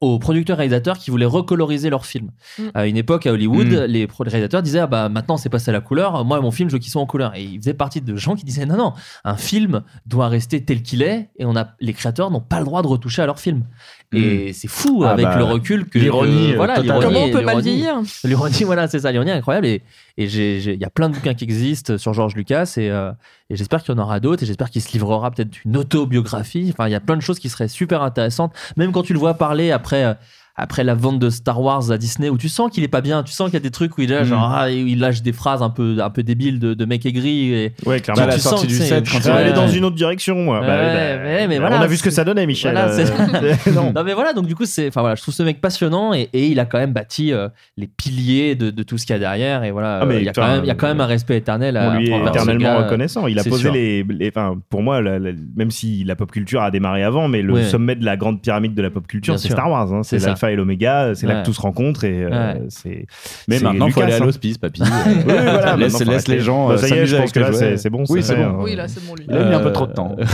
[0.00, 2.30] aux producteurs réalisateurs qui voulaient recoloriser leurs films.
[2.58, 2.62] Mm.
[2.74, 3.84] À une époque à Hollywood, Mm.
[3.84, 6.74] les réalisateurs disaient ah bah maintenant c'est passé à la couleur, moi mon film je
[6.74, 8.92] veux qu'il soit en couleur et il faisait partie de gens qui disaient non non,
[9.24, 12.64] un film doit rester tel qu'il est et on a les créateurs n'ont pas le
[12.64, 13.64] droit de retoucher à leur film.
[14.12, 17.42] Et c'est fou Ah avec bah, le recul que l'ironie, euh, voilà Comment on peut
[17.42, 19.10] mal vieillir L'ironie, voilà, c'est ça.
[19.12, 19.66] L'ironie est incroyable.
[19.66, 19.82] Et
[20.18, 22.74] et j'ai- j'ai- il y a plein de bouquins qui existent sur George Lucas.
[22.78, 23.10] Et, euh,
[23.50, 24.42] et j'espère qu'il y en aura d'autres.
[24.44, 26.68] Et j'espère qu'il se livrera peut-être une autobiographie.
[26.72, 28.52] Enfin, il y a plein de choses qui seraient super intéressantes.
[28.76, 30.16] Même quand tu le vois parler après.
[30.56, 33.22] Après la vente de Star Wars à Disney où tu sens qu'il est pas bien
[33.22, 34.24] tu sens qu'il y a des trucs où il, là, Mm.
[34.24, 37.52] genre, ah, il lâche des phrases un peu un peu débiles de, de mec aigri
[37.52, 38.22] et Ouais, clairement.
[38.22, 39.96] tu- la tu sens sortie que du c'est- set, quand il aller dans une autre
[39.96, 40.60] direction, moi.
[40.60, 42.72] Ouais, Bah, bah, ouais, mais on voilà, a vu ce que ça donnait, Michel.
[42.72, 43.92] voilà, euh, non.
[43.94, 46.28] non mais voilà donc du coup c'est enfin voilà je trouve ce mec passionnant et,
[46.32, 49.16] et il a quand même bâti euh, les piliers de, de tout ce qu'il y
[49.16, 50.74] a derrière et voilà Ah, mais euh, il y a quand même il y a
[50.74, 53.26] quand même un respect éternel à On lui est éternellement gars, reconnaissant.
[53.26, 56.62] Il a posé les, les- Enfin, pour moi, la- la- même si la pop culture
[56.62, 59.50] a démarré avant, mais le sommet de la grande pyramide de la pop culture, c'est.
[59.50, 59.92] Star Wars.
[59.92, 60.02] hein.
[60.02, 60.34] C'est ça.
[60.46, 61.14] L'alpha et l'oméga.
[61.14, 62.62] C'est là que tout se rencontre et euh, Ouais.
[62.68, 63.06] c'est.
[63.48, 64.82] Mais c'est maintenant, il faut aller à l'hospice, papy.
[65.06, 67.44] Oui, voilà, laisse, laisse les gens Bah, euh, ça y est, je pense que les
[67.46, 68.62] là, c'est- c'est bon, Oui, c'est bon.
[68.62, 69.24] Oui, là, c'est bon, lui.
[69.28, 70.16] Il a mis un peu Euh, trop de temps.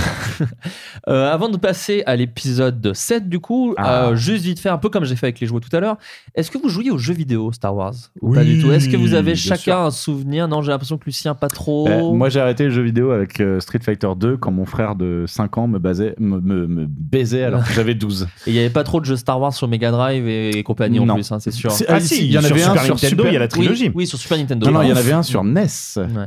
[1.09, 4.09] Euh, avant de passer à l'épisode 7 du coup, Ah.
[4.09, 5.97] euh, juste vite fait, un peu comme j'ai fait avec les jouets tout à l'heure,
[6.35, 8.71] est-ce que vous jouiez aux jeux vidéo Star Wars ou pas du tout?
[8.73, 10.47] Est-ce que vous avez chacun un souvenir?
[10.49, 11.89] Non, j'ai l'impression que Lucien pas trop.
[11.89, 15.25] Euh, moi, j'ai arrêté le jeu vidéo avec Street Fighter 2 quand mon frère de
[15.27, 18.29] 5 ans me, basait, me, me- me baisait alors que j'avais 12.
[18.47, 20.02] Et il y avait pas trop de jeux Star Wars sur Mega Drive?
[20.11, 21.15] Et, et compagnie en Non.
[21.15, 21.71] plus, hein, c'est sûr.
[21.71, 23.39] C'est- Ah, si, il y en avait un Super sur Nintendo, Super- il y a
[23.41, 23.91] la Oui, trilogie.
[23.95, 24.67] Oui, sur Super Nintendo.
[24.67, 25.01] Non, non, il y en Ouf.
[25.01, 25.63] avait un sur NES.
[25.97, 26.27] Ouais.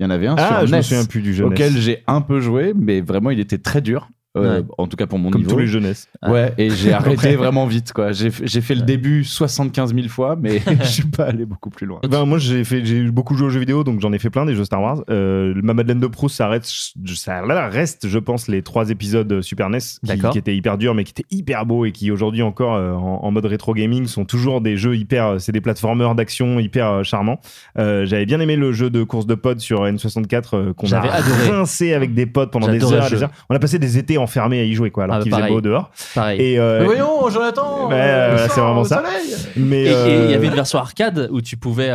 [0.00, 0.82] Il y en avait un Ah, sur je me NES.
[0.82, 1.80] souviens plus du jeu Auquel NES.
[1.80, 4.08] j'ai un peu joué, mais vraiment, il était très dur.
[4.36, 4.64] Euh, Ouais.
[4.78, 5.52] En tout cas pour mon Comme niveau.
[5.52, 6.08] tous les jeunesses.
[6.26, 7.92] Ouais, et j'ai arrêté vraiment vite.
[7.92, 8.12] quoi.
[8.12, 11.86] J'ai j'ai fait le début 75 000 fois, mais je suis pas allé beaucoup plus
[11.86, 12.00] loin.
[12.08, 14.46] Ben, moi, j'ai fait, j'ai beaucoup joué aux jeux vidéo, donc j'en ai fait plein
[14.46, 15.02] des jeux Star Wars.
[15.10, 19.42] Euh, ma Madeleine de Proust, ça reste, ça là, reste, je pense, les trois épisodes
[19.42, 19.78] Super NES
[20.32, 23.20] qui, étaient hyper durs, mais qui étaient hyper beaux et qui aujourd'hui encore euh, en,
[23.24, 27.02] en mode rétro gaming sont toujours des jeux hyper, c'est des plateformeurs d'action hyper euh,
[27.02, 27.40] charmants.
[27.78, 30.90] Euh, J'avais bien aimé le jeu de course de pod sur N64 euh, qu'on a
[30.90, 31.50] J'avais adoré.
[31.50, 33.30] rincé avec des potes pendant des heures, des heures.
[33.50, 35.60] On a passé des étés enfermés à y jouer, quoi, alors Ah, qu'il faisait beau
[35.60, 35.90] dehors.
[36.14, 36.40] Pareil.
[36.40, 39.02] Et, euh, Mais voyons, Jonathan euh, le c'est vraiment ça.
[39.04, 39.34] soleil.
[39.56, 41.88] mais Et il euh, y avait une version arcade où tu pouvais,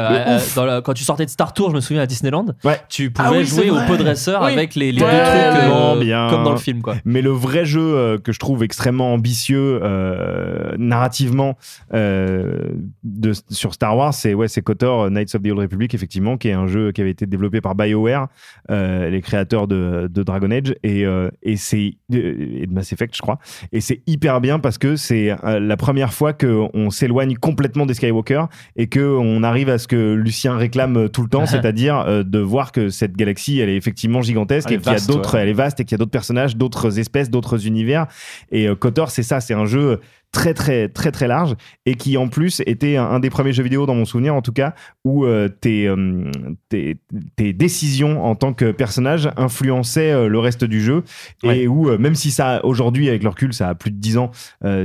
[0.56, 2.80] dans la- quand tu sortais de Star Tour, je me souviens à Disneyland, Ouais.
[2.90, 4.52] tu pouvais Ah oui, jouer au podresseur Oui.
[4.54, 6.28] avec les, les Ouais, deux trucs euh, bien.
[6.30, 6.82] comme dans le film.
[6.82, 6.96] Quoi.
[7.06, 11.58] Mais le vrai jeu euh, que je trouve extrêmement ambitieux euh, narrativement
[11.94, 12.60] euh,
[13.04, 16.50] de, sur Star Wars, c'est ouais, c'est KOTOR Knights of the Old Republic, effectivement, qui
[16.50, 18.28] est un jeu qui avait été développé par BioWare,
[18.72, 23.16] euh, les créateurs de, de Dragon Age, et, euh, et c'est et de Mass Effect,
[23.16, 23.40] je crois.
[23.72, 27.94] Et c'est hyper bien parce que c'est euh, la première fois qu'on s'éloigne complètement des
[27.94, 28.46] Skywalker
[28.76, 32.40] et que on arrive à ce que Lucien réclame tout le temps, c'est-à-dire euh, de
[32.40, 35.42] voir que cette galaxie, elle est effectivement gigantesque Elle et qu'il y a d'autres, ouais.
[35.42, 38.08] elle est vaste et qu'il y a d'autres personnages, d'autres espèces, d'autres univers.
[38.52, 40.00] Et euh, KOTOR, c'est ça, c'est un jeu
[40.38, 41.56] très très très très large
[41.88, 44.44] et qui en plus était un, un des premiers jeux vidéo dans mon souvenir en
[44.44, 46.30] tout cas où euh, tes, euh,
[46.70, 46.98] tes,
[47.36, 51.04] tes décisions en tant que personnage influençaient euh, le reste du jeu.
[51.44, 54.32] Et où même si ça aujourd'hui avec le recul ça a plus de 10 ans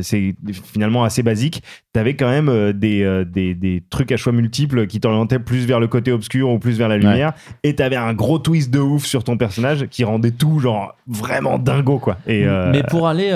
[0.00, 0.34] c'est
[0.64, 1.62] finalement assez basique
[1.92, 5.88] t'avais quand même des, des, des trucs à choix multiples qui t'orientaient plus vers le
[5.88, 7.34] côté obscur ou plus vers la lumière.
[7.64, 11.58] Et t'avais un gros twist de ouf sur ton personnage qui rendait tout genre vraiment
[11.58, 12.16] dingo quoi.
[12.26, 13.30] Et Mais pour aller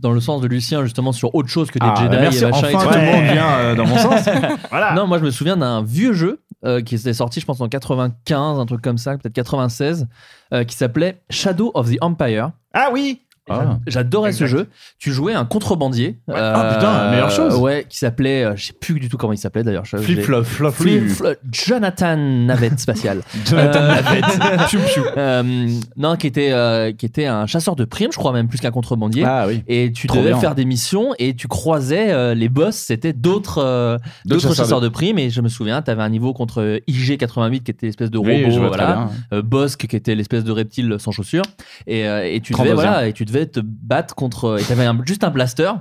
[0.00, 2.46] dans le sens de Lucien, justement, sur autre chose que des Ah, Jedi merci, et
[2.46, 4.28] machin enfin, et tout le monde vient euh, dans mon sens.
[4.70, 7.60] voilà Non, moi je me souviens d'un vieux jeu euh, qui était sorti, je pense,
[7.60, 10.06] en 95, un truc comme ça, peut-être 96,
[10.52, 12.50] euh, qui s'appelait Shadow of the Empire.
[12.74, 13.78] ah oui Ah.
[13.86, 14.68] J'adorais ce jeu.
[14.98, 16.18] Tu jouais un contrebandier.
[16.30, 17.56] euh, Ah, putain, meilleure chose.
[17.56, 19.86] Ouais, qui s'appelait, euh, je sais plus du tout comment il s'appelait d'ailleurs.
[19.86, 21.10] Flip flop flop Flip
[21.50, 23.22] Jonathan Navette spatial.
[23.46, 24.24] Jonathan Euh, Navette.
[24.68, 25.02] Piou, piou.
[25.16, 28.58] euh, non, qui était euh, qui était un chasseur de primes, je crois même plus
[28.60, 29.24] qu'un contrebandier.
[29.26, 29.62] Ah oui.
[29.68, 30.38] Et tu Trop devais bien.
[30.40, 34.86] faire des missions et tu croisais euh, les boss, c'était d'autres euh, d'autres chasseurs de-
[34.88, 34.92] de...
[34.92, 35.18] primes.
[35.18, 38.30] Et je me souviens, tu avais un niveau contre IG88 qui était l'espèce de robot,
[38.30, 39.08] Oui, voilà.
[39.32, 41.44] Euh, Bosk qui était l'espèce de reptile sans chaussures.
[41.86, 42.74] Et, euh, et tu devais 32e.
[42.74, 44.60] voilà, et tu te battre contre.
[44.60, 45.72] Et t'avais juste un blaster.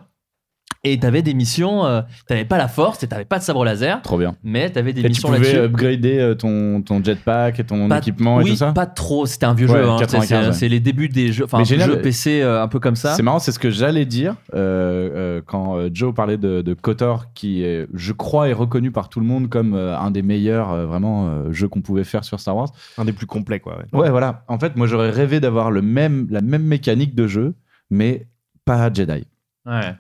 [0.84, 4.02] Et t'avais des missions, euh, t'avais pas la force et t'avais pas de sabre laser,
[4.04, 4.36] Trop bien.
[4.44, 5.58] mais t'avais des Et tu missions pouvais là-dessus.
[5.58, 8.72] upgrader euh, ton, ton jetpack et ton Pas- équipement oui, et tout ça?
[8.72, 9.26] pas trop.
[9.26, 9.90] C'était un vieux Ouais, jeu.
[9.90, 9.96] hein.
[10.00, 10.54] C'est- 95, C'est ouais.
[10.54, 11.90] c'est les débuts des jeux, enfin Mais un génial.
[11.90, 13.16] jeu PC euh, un peu comme ça.
[13.16, 17.34] C'est marrant, c'est ce que j'allais dire euh, euh, quand Joe parlait de, de KOTOR,
[17.34, 20.72] qui, est, je crois, est reconnu par tout le monde comme euh, un des meilleurs
[20.72, 22.70] euh, vraiment euh, jeux qu'on pouvait faire sur Star Wars.
[22.98, 23.78] Un des plus complets, quoi.
[23.80, 24.00] ouais.
[24.00, 24.44] Ouais, voilà.
[24.48, 27.56] En fait, moi, j'aurais rêvé d'avoir le même, la même mécanique de jeu,
[27.90, 28.28] mais
[28.64, 29.26] pas Jedi.
[29.68, 29.96] Ouais.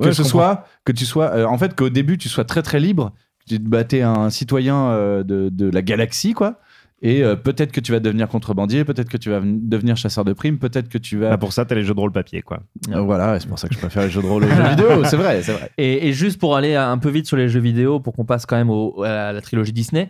[0.00, 2.78] Que, ce soit, que tu sois, euh, en fait, qu'au début, tu sois très très
[2.80, 3.12] libre,
[3.48, 6.60] tu te battais un citoyen euh, de, de la galaxie, quoi.
[7.02, 10.24] Et euh, peut-être que tu vas devenir contrebandier, peut-être que tu vas ven- devenir chasseur
[10.24, 11.28] de primes, peut-être que tu vas.
[11.30, 12.60] Bah, pour ça, t'as les jeux de rôle papier, quoi.
[12.90, 14.68] Euh, voilà, et c'est pour ça que je préfère les jeux de rôle aux jeux
[14.70, 15.70] vidéo, c'est vrai, c'est vrai.
[15.76, 18.46] Et, et juste pour aller un peu vite sur les jeux vidéo, pour qu'on passe
[18.46, 20.08] quand même au- à la trilogie Disney,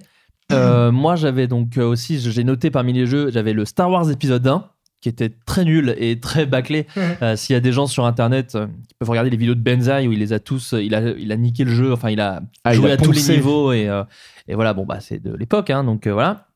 [0.53, 4.47] euh, moi j'avais donc aussi, j'ai noté parmi les jeux, j'avais le Star Wars épisode
[4.47, 4.65] 1
[5.07, 6.89] qui était très nul et très bâclé.
[7.23, 9.61] Euh, S'il y a des gens sur internet euh, qui peuvent regarder les vidéos de
[9.61, 12.11] Benzaï où il les a tous, euh, il a, il a niqué le jeu, enfin
[12.11, 14.03] il a Ah, il joué a à tous les niveaux et, euh,
[14.49, 16.49] et voilà, bon bah c'est de l'époque, hein, donc euh, voilà.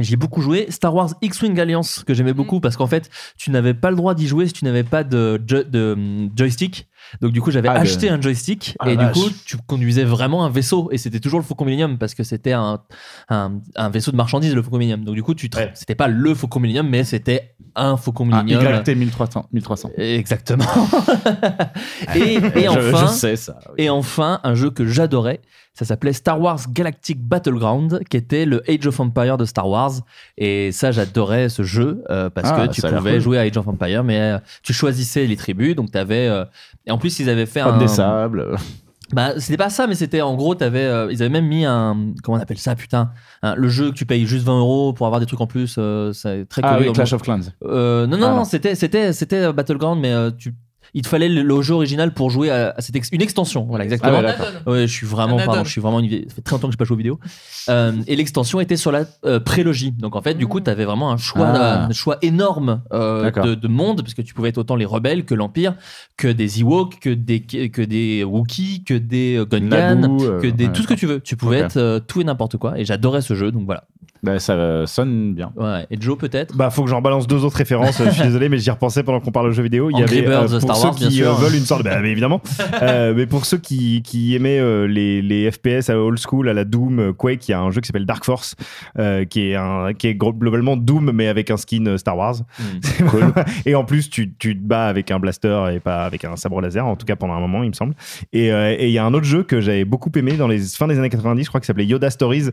[0.00, 3.74] J'ai beaucoup joué Star Wars X-Wing Alliance que j'aimais beaucoup parce qu'en fait tu n'avais
[3.74, 6.88] pas le droit d'y jouer si tu n'avais pas de, jo- de, hum, joystick.
[7.20, 10.04] Donc du coup j'avais Ah, le- acheté un joystick Ah, et du coup tu conduisais
[10.04, 12.80] vraiment un vaisseau et c'était toujours le Faucon Millennium parce que c'était un,
[13.28, 15.04] un, un vaisseau de marchandises le Faucon Millennium.
[15.04, 18.42] Donc du coup tu te- c'était pas le Faucon Millennium mais c'était un Faucon Un
[18.42, 18.80] Millennium.
[18.86, 19.48] YT 1300.
[19.52, 19.90] 1300.
[19.98, 20.64] Exactement.
[22.14, 23.84] et, et Je- enfin, je sais ça, oui.
[23.84, 25.40] et enfin, un jeu que j'adorais,
[25.72, 29.92] ça s'appelait Star Wars Galactic Battleground, qui était le Age of Empire de Star Wars.
[30.38, 33.42] Et ça, j'adorais ce jeu euh, parce Ah, que tu a l'air pouvais jouer à
[33.42, 36.28] Age of Empire, mais euh, tu choisissais les tribus, donc t'avais.
[36.28, 36.44] euh,
[36.86, 37.78] et en plus, ils avaient fait Homme un.
[37.78, 38.56] des sables.
[39.12, 42.12] Bah, c'était pas ça, mais c'était en gros, t'avais, euh, ils avaient même mis un.
[42.22, 43.10] Comment on appelle ça, putain
[43.42, 46.12] Le jeu que tu payes juste 20 euros pour avoir des trucs en plus, euh,
[46.12, 47.40] c'est très Ah connu oui, Clash of Clans.
[47.64, 48.44] Euh, non, non, Ah, non, non.
[48.44, 50.54] c'était, c'était, c'était euh, Battleground, mais euh, tu,
[50.94, 53.64] il te fallait le, le jeu original pour jouer à, à cette ex- une extension.
[53.64, 54.12] Voilà, exactement.
[54.66, 56.68] Ah ouais, je suis vraiment, pardon, je suis vraiment une vieille- Ça fait très longtemps
[56.68, 57.18] que j'ai pas joué aux vidéos.
[57.68, 59.92] Euh, et l'extension était sur la euh, prélogie.
[59.92, 61.86] Donc en fait, du coup, tu avais vraiment un choix, Ah.
[61.86, 65.24] un choix énorme euh, de, de monde, parce que tu pouvais être autant les rebelles
[65.24, 65.74] que l'Empire,
[66.16, 70.82] que des Ewoks, que des, que des Wookiees, que des Gungans, que des, ouais, tout
[70.82, 71.20] ce que tu veux.
[71.20, 72.78] Tu pouvais être euh, tout et n'importe quoi.
[72.78, 73.84] Et j'adorais ce jeu, donc voilà.
[74.24, 75.52] Bah, ça euh, sonne bien.
[75.56, 75.86] Ouais.
[75.90, 76.56] Et Joe, peut-être?
[76.56, 78.00] Bah, faut que j'en balance deux autres références.
[78.00, 79.90] euh, je suis désolé, mais j'y repensais pendant qu'on parle de jeux vidéo.
[79.90, 81.28] Il y Angry avait Birds, pour Star ceux Wars, bien qui sûr.
[81.30, 82.40] euh, veulent une sorte, bah, mais évidemment.
[82.82, 86.52] Euh, mais pour ceux qui, qui aimaient euh, les, les FPS à old school, à
[86.52, 88.56] la Doom, euh, Quake, il y a un jeu qui s'appelle Dark Force,
[88.98, 92.34] euh, qui est un, qui est globalement Doom mais avec un skin euh, Star Wars.
[92.82, 93.32] C'est cool.
[93.66, 96.60] et en plus, tu, tu te bats avec un blaster et pas avec un sabre
[96.60, 97.94] laser, en tout cas pendant un moment, il me semble.
[98.32, 100.58] Et euh, et il y a un autre jeu que j'avais beaucoup aimé dans les
[100.58, 102.48] fins des années 90, je crois, qui s'appelait Yoda Stories,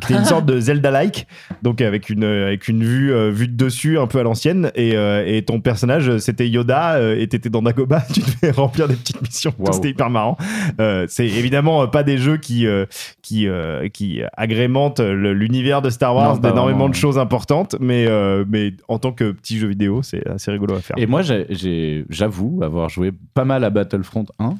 [0.00, 1.13] qui était une sorte de Zelda-like,
[1.62, 4.70] donc avec une avec une vue euh, vue de dessus un peu à l'ancienne.
[4.74, 8.88] Et, euh, et ton personnage, c'était Yoda, euh, et t'étais dans Dagobah, tu devais remplir
[8.88, 9.54] des petites missions.
[9.72, 10.36] C'était hyper marrant.
[10.80, 12.86] Euh, c'est évidemment euh, pas des jeux qui euh,
[13.22, 18.72] qui euh, qui agrémentent l'univers de Star Wars d'énormément de choses importantes, mais euh, mais
[18.88, 20.96] en tant que petit jeu vidéo, c'est assez rigolo à faire.
[20.98, 24.54] Et moi, j'avoue avoir joué pas mal à Battlefront 1.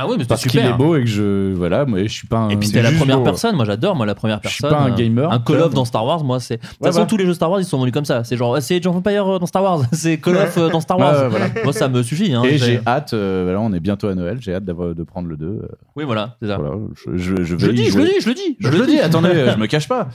[0.00, 1.52] Ah oui, mais Parce qu'il est beau et que je.
[1.54, 2.50] Voilà, moi, je suis pas un.
[2.50, 3.24] Et puis c'était la première beau.
[3.24, 4.78] personne, moi j'adore, moi la première Je suis personne.
[4.78, 6.58] pas un euh, gamer, Un Call of dans Star Wars, moi c'est.
[6.62, 8.22] De toute façon, tous les jeux Star Wars ils sont venus comme ça.
[8.22, 10.98] C'est genre, c'est of Empire euh, dans Star Wars, c'est Call of euh, dans Star
[10.98, 11.28] Wars.
[11.30, 11.46] Voilà.
[11.64, 12.32] Moi ça me suffit.
[12.32, 15.28] Hein, Et j'ai hâte, voilà, on est bientôt à Noël, j'ai hâte d'avoir- de prendre
[15.28, 15.46] le 2.
[15.46, 16.58] euh, Oui, voilà, c'est ça.
[16.58, 18.56] voilà, je, je, je vais Je le dis, je le dis, je le dis.
[18.60, 20.08] Je le dis, attendez, je me cache pas.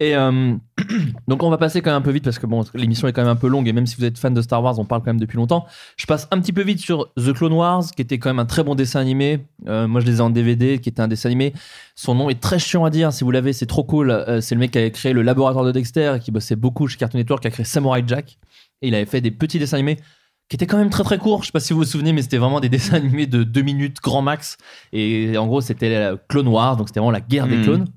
[0.00, 0.54] Et euh,
[1.28, 3.22] donc on va passer quand même un peu vite parce que bon, l'émission est quand
[3.22, 5.00] même un peu longue et même si vous êtes fan de Star Wars, on parle
[5.02, 5.66] quand même depuis longtemps.
[5.96, 8.46] Je passe un petit peu vite sur The Clone Wars, qui était quand même un
[8.46, 9.40] très bon dessin animé.
[9.66, 11.52] Euh, moi, je les ai en DVD, qui était un dessin animé.
[11.94, 13.12] Son nom est très chiant à dire.
[13.12, 14.10] Si vous l'avez, c'est trop cool.
[14.10, 16.86] Euh, c'est le mec qui avait créé le laboratoire de Dexter et qui bossait beaucoup
[16.88, 18.38] chez Cartoon Network, qui a créé Samurai Jack.
[18.82, 19.96] Et il avait fait des petits dessins animés
[20.48, 21.42] qui étaient quand même très très courts.
[21.42, 23.60] Je sais pas si vous vous souvenez, mais c'était vraiment des dessins animés de 2
[23.62, 24.56] minutes grand max.
[24.92, 27.64] Et en gros, c'était Clone Wars, donc c'était vraiment la guerre des Mhm.
[27.64, 27.88] clones.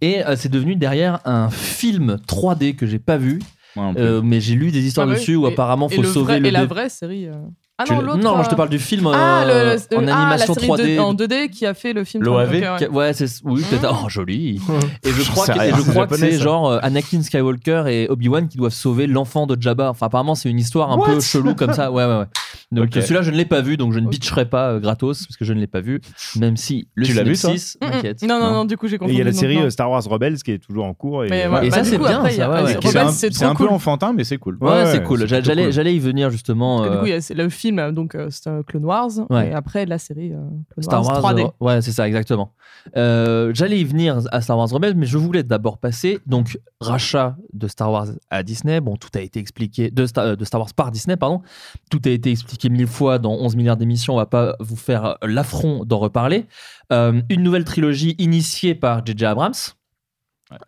[0.00, 3.40] Et euh, c'est devenu derrière un film 3D que j'ai pas vu,
[3.78, 5.16] euh, mais j'ai lu des histoires Ah ouais.
[5.16, 7.26] dessus où Et- apparemment et faut le sauver vrai- le Et la vraie série.
[7.26, 7.34] euh,
[7.78, 8.42] Ah non, l'autre.
[8.44, 10.68] je te euh, parle du film ah, euh, le- le- en ah, animation la série
[10.68, 10.96] 3D.
[10.96, 12.22] de- en 2D qui a fait le film.
[12.24, 13.12] L'OAV ouais.
[13.12, 14.02] C'est oui, peut-être.
[14.04, 14.60] Oh, joli.
[15.04, 16.42] Et je crois que, et je c'est crois que c'est ça.
[16.44, 19.90] genre euh, Anakin Skywalker et Obi-Wan qui doivent sauver l'enfant de Jabba.
[19.90, 21.92] Enfin, apparemment, c'est une histoire un peu chelou comme ça.
[21.92, 22.24] Ouais, ouais, ouais.
[22.72, 25.24] Donc euh, celui-là, je ne l'ai pas vu, donc je ne bitcherai pas euh, gratos
[25.26, 26.00] parce que je ne l'ai pas vu.
[26.36, 27.36] Même si le Tu l'as vu,
[27.80, 28.22] m'inquiète.
[28.22, 29.14] Non, non, non, du coup, j'ai Et confondu.
[29.14, 31.24] il y a la série euh, Star Wars Rebels qui est toujours en cours.
[31.24, 33.68] Et, euh, Et bah, ça, c'est bien, ça, ah, c'est- un, peu cool.
[33.74, 34.56] enfantin, mais c'est cool.
[34.60, 35.26] Ouais, c'est cool.
[35.26, 36.82] J'allais, y venir justement.
[36.82, 39.48] Du euh, coup, il y a- le film, donc euh, c'est euh, Clone Wars, Ouais.
[39.50, 40.40] et après la série euh,
[40.70, 41.44] Clone Star Wars, 3D.
[41.46, 42.52] euh, ouais, c'est ça, exactement.
[42.96, 47.36] Euh, J'allais y venir à Star Wars Rebels, mais je voulais d'abord passer donc rachat
[47.52, 48.80] de Star Wars à Disney.
[48.80, 51.42] Bon, tout a été expliqué de Star, de Star Wars par Disney, pardon.
[51.90, 54.14] Tout a été expliqué mille fois dans 11 milliards d'émissions.
[54.14, 56.46] On va pas vous faire l'affront d'en reparler.
[56.92, 59.24] Euh, une nouvelle trilogie initiée par J.J.
[59.24, 59.52] Abrams.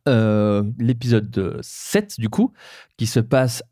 [0.08, 2.52] Euh, L'épisode 7 du coup,
[2.96, 3.62] qui se passe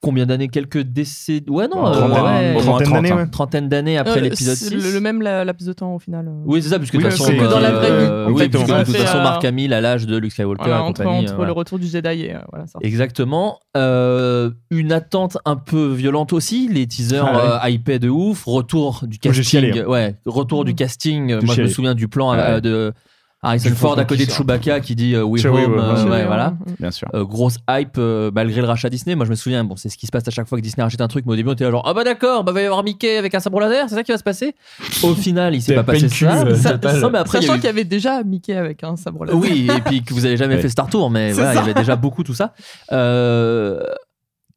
[0.00, 3.30] combien d'années Quelques décès Ouais, non, euh, Trentaine- ouais, trentaine d'années, 30, ouais.
[3.30, 4.74] Trentaine d'années après Euh, l'épisode c'est 6.
[4.74, 6.28] Le, le même la- laps de temps au final.
[6.28, 6.42] euh.
[6.46, 8.06] Oui, c'est ça, puisque de Oui, toute façon, dans la vraie vie.
[8.08, 10.78] euh, oui, puisque de toute façon, euh, Mark Hamill à l'âge de Luke Skywalker Voilà,
[10.78, 11.24] et entre compagnie.
[11.24, 11.48] entre euh, voilà.
[11.48, 12.78] le retour du Jedi et euh, voilà ça.
[12.82, 13.58] Exactement.
[13.76, 16.68] Euh, une attente un peu violente aussi.
[16.68, 17.32] Les teasers Ah
[17.64, 17.70] ouais.
[17.70, 18.44] euh, hypés de ouf.
[18.46, 19.78] Retour du Moi, casting.
[19.80, 19.84] hein.
[19.86, 21.40] Ouais, retour du casting.
[21.42, 22.92] Moi, je me souviens du plan euh, de
[23.40, 24.30] Harrison Ford à côté de.
[24.32, 25.78] Chewbacca qui dit euh, We Home.
[25.78, 26.54] euh, voilà.
[26.80, 27.08] Bien sûr.
[27.14, 29.14] Euh, grosse hype euh, malgré le rachat Disney.
[29.14, 30.82] Moi, je me souviens, bon, c'est ce qui se passe à chaque fois que Disney
[30.82, 32.62] rachète un truc, mais au début, on était là genre, ah bah d'accord, bah va
[32.62, 34.56] y avoir Mickey avec un sabre laser, c'est ça qui va se passer?
[35.04, 36.44] Au final, il s'est pas passé ça.
[36.44, 39.38] mais après, Sachant qu'il y avait déjà Mickey avec un sabre laser.
[39.38, 41.74] oui, et puis que vous avez jamais fait Star Tour, mais voilà, il y avait
[41.74, 42.54] déjà beaucoup tout ça.
[42.92, 43.80] Euh,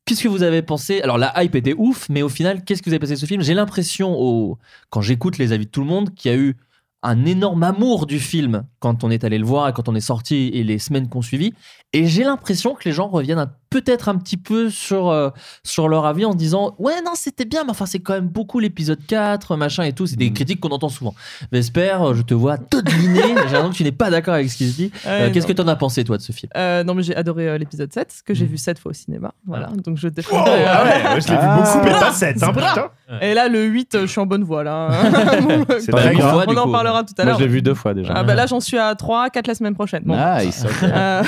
[0.05, 1.01] Qu'est-ce que vous avez pensé?
[1.03, 3.27] Alors la hype était ouf, mais au final, qu'est-ce que vous avez pensé de ce
[3.27, 3.43] film?
[3.43, 4.57] J'ai l'impression, au...
[4.89, 6.57] quand j'écoute les avis de tout le monde, qu'il y a eu
[7.03, 10.01] un énorme amour du film quand on est allé le voir et quand on est
[10.01, 11.53] sorti et les semaines qu'on suivi.
[11.93, 15.29] Et j'ai l'impression que les gens reviennent un- peut-être un petit peu sur, euh,
[15.63, 18.59] sur leur avis en disant Ouais, non, c'était bien, mais enfin, c'est quand même beaucoup
[18.59, 20.07] l'épisode 4, machin et tout.
[20.07, 21.13] C'est des critiques qu'on entend souvent.
[21.51, 23.21] Vesper, euh, je te vois dodeliner.
[23.21, 24.91] j'ai l'impression que tu n'es pas d'accord avec ce qui se dit.
[25.05, 26.49] Euh, Qu'est-ce que tu en as pensé, toi, de ce film?
[26.57, 29.31] Euh, non mais j'ai adoré euh, l'épisode 7 que j'ai vu 7 fois au cinéma
[29.45, 30.83] voilà donc je défends Oh, ah
[31.15, 32.89] ouais, je l'ai vu beaucoup, mais pas 7, hein, putain.
[33.21, 34.89] et là le 8 euh, je suis en bonne voie là
[35.79, 36.71] C'est très on en coup.
[36.71, 38.13] parlera tout à Moi, l'heure je l'ai vu deux fois déjà.
[38.15, 40.15] ah bah là j'en suis à 3 4 la semaine prochaine Bon.
[40.15, 40.65] Nice.
[40.83, 41.23] Euh,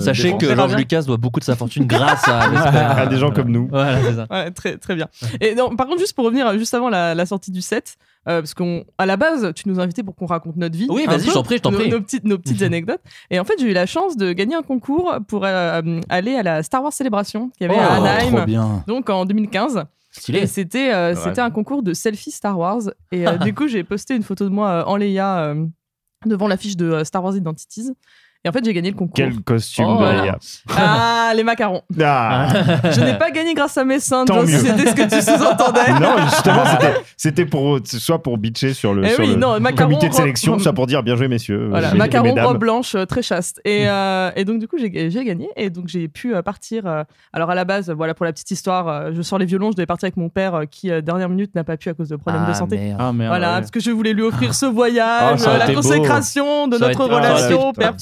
[0.00, 0.78] Sachez que verra George bien.
[0.78, 3.00] Lucas doit beaucoup de sa fortune grâce à.
[3.02, 3.68] À des gens comme nous.
[3.70, 4.26] Voilà, c'est ça.
[4.30, 5.08] Ouais, très, très bien.
[5.40, 7.96] Et non, par contre, juste pour revenir juste avant la, la sortie du set,
[8.28, 10.86] euh, parce qu'à la base, tu nous invitais pour qu'on raconte notre vie.
[10.90, 11.90] Oui, vas-y, je t'en prie, je t'en nos, prie.
[11.90, 13.00] Nos petites, nos petites anecdotes.
[13.30, 16.42] Et en fait, j'ai eu la chance de gagner un concours pour euh, aller à
[16.42, 18.84] la Star Wars Célébration qu'il y avait à Oh, Anaheim, trop bien.
[18.86, 19.84] donc en 2015.
[20.10, 20.38] Stylé.
[20.40, 21.20] Et c'était euh, Ouais.
[21.22, 22.80] c'était un concours de selfie Star Wars.
[23.12, 25.66] Et euh, du coup, j'ai posté une photo de moi euh, en Leia euh,
[26.24, 27.92] devant l'affiche de euh, Star Wars Identities.
[28.46, 29.12] Et en fait, j'ai gagné le concours.
[29.16, 30.22] Quel costume Oh, de voilà.
[30.22, 30.38] Leia.
[30.76, 31.82] Ah, les macarons.
[32.00, 32.46] Ah.
[32.92, 34.58] Je n'ai pas gagné grâce à mes seins, Tant Joe, mieux.
[34.58, 35.80] c'était ce que tu sous-entendais.
[36.00, 39.58] Non, justement, c'était- c'était pour soit pour bitcher sur le, Eh sur oui, le non,
[39.58, 41.66] macaron, comité de robe- sélection, soit pour dire bien joué messieurs.
[41.70, 42.46] Voilà, et macaron, mesdames.
[42.46, 43.60] robe blanche, euh, très chaste.
[43.64, 45.48] Et, euh, et donc, du coup, j'ai j'ai gagné.
[45.56, 46.86] Et donc, j'ai pu euh, partir.
[46.86, 47.02] euh,
[47.32, 49.72] alors, à la base, voilà, pour la petite histoire, je sors les violons.
[49.72, 52.16] Je devais partir avec mon père qui, dernière minute, n'a pas pu à cause de
[52.16, 52.76] problèmes Ah, de santé.
[52.76, 52.96] merde.
[53.00, 53.30] Ah merde.
[53.30, 53.58] Voilà, ouais.
[53.60, 55.74] parce que je voulais lui offrir ce voyage, Oh, aurait euh, la beau.
[55.74, 57.94] consécration de Ça notre été- ça aurait relation été- père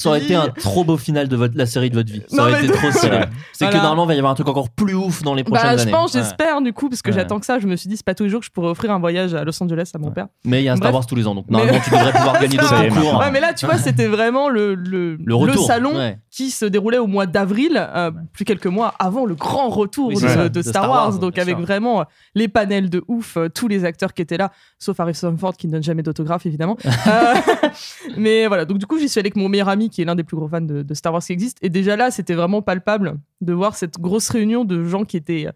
[0.43, 2.23] été un trop beau final de votre, la série de votre vie.
[2.28, 3.20] Ça Non, aurait été trop stylé.
[3.52, 5.66] C'est que normalement, il va y avoir un truc encore plus ouf dans les prochaines
[5.70, 5.90] Bah, je années.
[5.93, 6.20] pense, Ouais.
[6.20, 7.59] j'espère, du coup, parce que j'attends que ça.
[7.59, 9.35] Je me suis dit, c'est pas tous les jours que je pourrais offrir un voyage
[9.35, 10.27] à Los Angeles à mon père.
[10.44, 10.93] Mais il y a un Star.
[10.93, 13.19] Wars tous les ans, donc Mais- normalement, tu devrais pouvoir gagner d'autres concours.
[13.20, 15.93] Ouais, mais là, tu vois, c'était vraiment le, le, Le retour, salon.
[16.35, 20.15] Qui se déroulait au mois d'avril, euh, plus quelques mois avant le grand retour Oui,
[20.16, 21.11] de, c'est ça, de de Star, Star Wars.
[21.11, 21.65] Wars, Donc, avec sûr.
[21.65, 22.05] vraiment euh,
[22.35, 24.51] les panels de ouf, euh, tous les acteurs qui étaient là,
[24.81, 26.77] sauf Harrison Ford qui ne donne jamais d'autographe, évidemment.
[27.06, 27.35] Euh,
[28.16, 30.15] mais voilà, donc du coup, j'y suis allé avec mon meilleur ami qui est l'un
[30.15, 31.59] des plus gros fans de, de Star Wars qui existe.
[31.61, 35.48] Et déjà là, c'était vraiment palpable de voir cette grosse réunion de gens qui étaient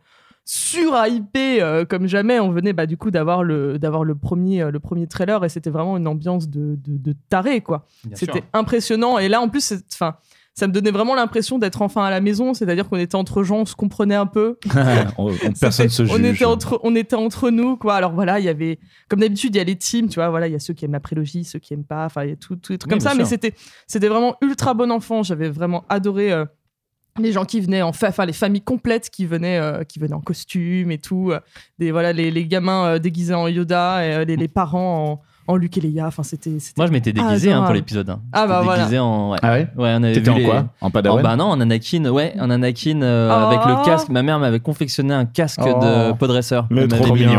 [0.48, 2.40] surhypés euh, comme jamais.
[2.40, 5.50] On venait bah, du coup d'avoir le, d'avoir le, premier, euh, le premier trailer et
[5.50, 7.84] c'était vraiment une ambiance de, de, de taré, quoi.
[8.14, 9.18] C'était impressionnant.
[9.18, 10.16] Et là, en plus, enfin,
[10.58, 12.52] ça me donnait vraiment l'impression d'être enfin à la maison.
[12.52, 14.58] C'est-à-dire qu'on était entre gens, on se comprenait un peu.
[15.18, 16.12] On- on- personne se juge.
[16.14, 17.94] On était entre, on était entre nous, quoi.
[17.94, 18.78] Alors voilà, il y avait,
[19.08, 20.30] comme d'habitude, il y a les teams, tu vois.
[20.30, 22.04] Voilà, il y a ceux qui aiment la prélogie, ceux qui aiment pas.
[22.06, 23.14] Enfin, il y a tout, tout les trucs Oui, comme ça.
[23.14, 23.54] Mais c'était,
[23.86, 25.22] c'était vraiment ultra bon enfant.
[25.22, 26.32] J'avais vraiment adoré.
[26.32, 26.44] euh,
[27.20, 30.14] les gens qui venaient en fa- enfin les familles complètes qui venaient euh, qui venaient
[30.14, 31.40] en costume et tout euh,
[31.80, 35.76] des voilà les, les gamins euh, déguisés en Yoda et les, les parents en Luc
[35.78, 36.06] et Léa.
[36.06, 36.52] Enfin, c'était.
[36.76, 38.20] Moi, je m'étais ah, déguisé ah, pour l'épisode 1.
[38.32, 39.04] Ah bah déguisé voilà.
[39.04, 39.34] En.
[39.42, 40.12] Ah ouais.
[40.14, 41.20] T'étais en quoi En Padawan.
[41.20, 42.04] Oh, bah non, en Anakin.
[42.04, 43.46] Ouais, en Anakin euh, oh.
[43.46, 44.10] avec le casque.
[44.10, 45.80] Ma mère m'avait confectionné un casque oh.
[45.82, 46.66] de podresseur.
[46.70, 47.14] Mais trop.
[47.14, 47.38] Lunettes.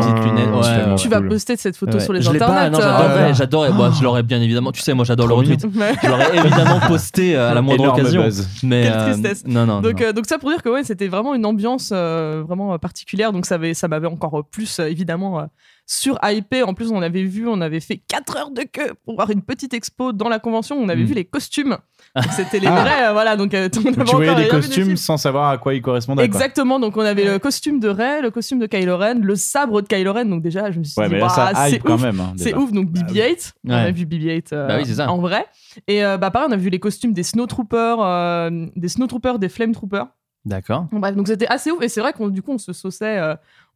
[0.98, 3.34] Tu vas poster de cette photo sur les internets.
[3.34, 3.70] J'adorais.
[3.70, 4.72] Euh, je l'aurais bien évidemment.
[4.72, 5.66] Tu sais, moi, j'adore le retweet.
[5.72, 8.28] Je l'aurais évidemment posté euh, à la moindre occasion.
[8.64, 9.44] Mais Quelle tristesse.
[9.46, 9.82] Non, non.
[9.82, 13.32] Donc, donc ça pour dire que ouais, c'était vraiment une ambiance vraiment particulière.
[13.32, 15.48] Donc ça m'avait encore plus évidemment
[15.90, 16.62] surhypé.
[16.62, 19.42] En plus, on avait vu, on avait fait 4 heures de queue pour voir une
[19.42, 20.78] petite expo dans la convention.
[20.78, 21.78] On avait vu les costumes.
[22.32, 22.82] C'était les ah.
[22.82, 23.36] vrais, euh, voilà.
[23.36, 26.24] Donc, euh, on tu voyais les costumes sans savoir à quoi ils correspondaient.
[26.24, 26.80] Exactement.
[26.80, 29.88] Donc, on avait le costume de Ray, le costume de Kylo Ren, le sabre de
[29.88, 30.26] Kylo Ren.
[30.26, 31.30] Donc, déjà, je me suis dit, bah,
[31.68, 32.04] c'est ouf.
[32.04, 32.72] Hein, c'est ouf.
[32.72, 33.54] Donc, bah BB-8.
[33.68, 35.48] On a vu BB-8 euh, en vrai.
[35.88, 40.08] Et euh, bah, pareil, on a vu les costumes des Snowtroopers, des Snowtroopers, des Flametroopers.
[40.46, 40.88] D'accord.
[40.92, 41.82] Bref, donc c'était assez ouf.
[41.82, 43.20] Et c'est vrai qu'on du coup, on se sauçait,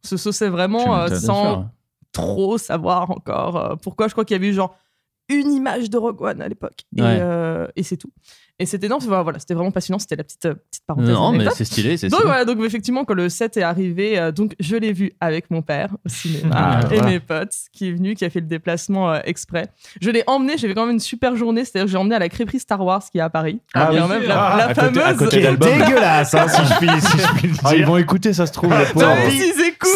[0.02, 1.70] se vraiment sans,
[2.14, 4.08] trop savoir encore euh, pourquoi.
[4.08, 4.74] Je crois qu'il y avait genre
[5.28, 6.84] une image de Rogue One à l'époque.
[6.96, 8.12] Et, euh, et c'est tout.
[8.60, 11.10] Et c'était non, voilà, c'était vraiment passionnant, c'était la petite, euh, petite parenthèse.
[11.10, 12.30] Non, mais c'est stylé, c'est Donc stylé.
[12.30, 15.60] voilà, donc effectivement, quand le 7 est arrivé, euh, donc je l'ai vu avec mon
[15.60, 17.10] père au cinéma ah, et voilà.
[17.10, 19.66] mes potes qui est venu, qui a fait le déplacement euh, exprès.
[20.00, 22.20] Je l'ai emmené, j'ai fait quand même une super journée, c'est-à-dire que j'ai emmené à
[22.20, 23.58] la crêperie Star Wars qui est à Paris.
[23.74, 25.16] Ah, ah oui, même, la, ah, la fameuse.
[25.18, 27.60] Côté, à côté dégueulasse, hein, si je puis, si je puis dire.
[27.64, 28.72] Ah, ils vont écouter, ça se trouve,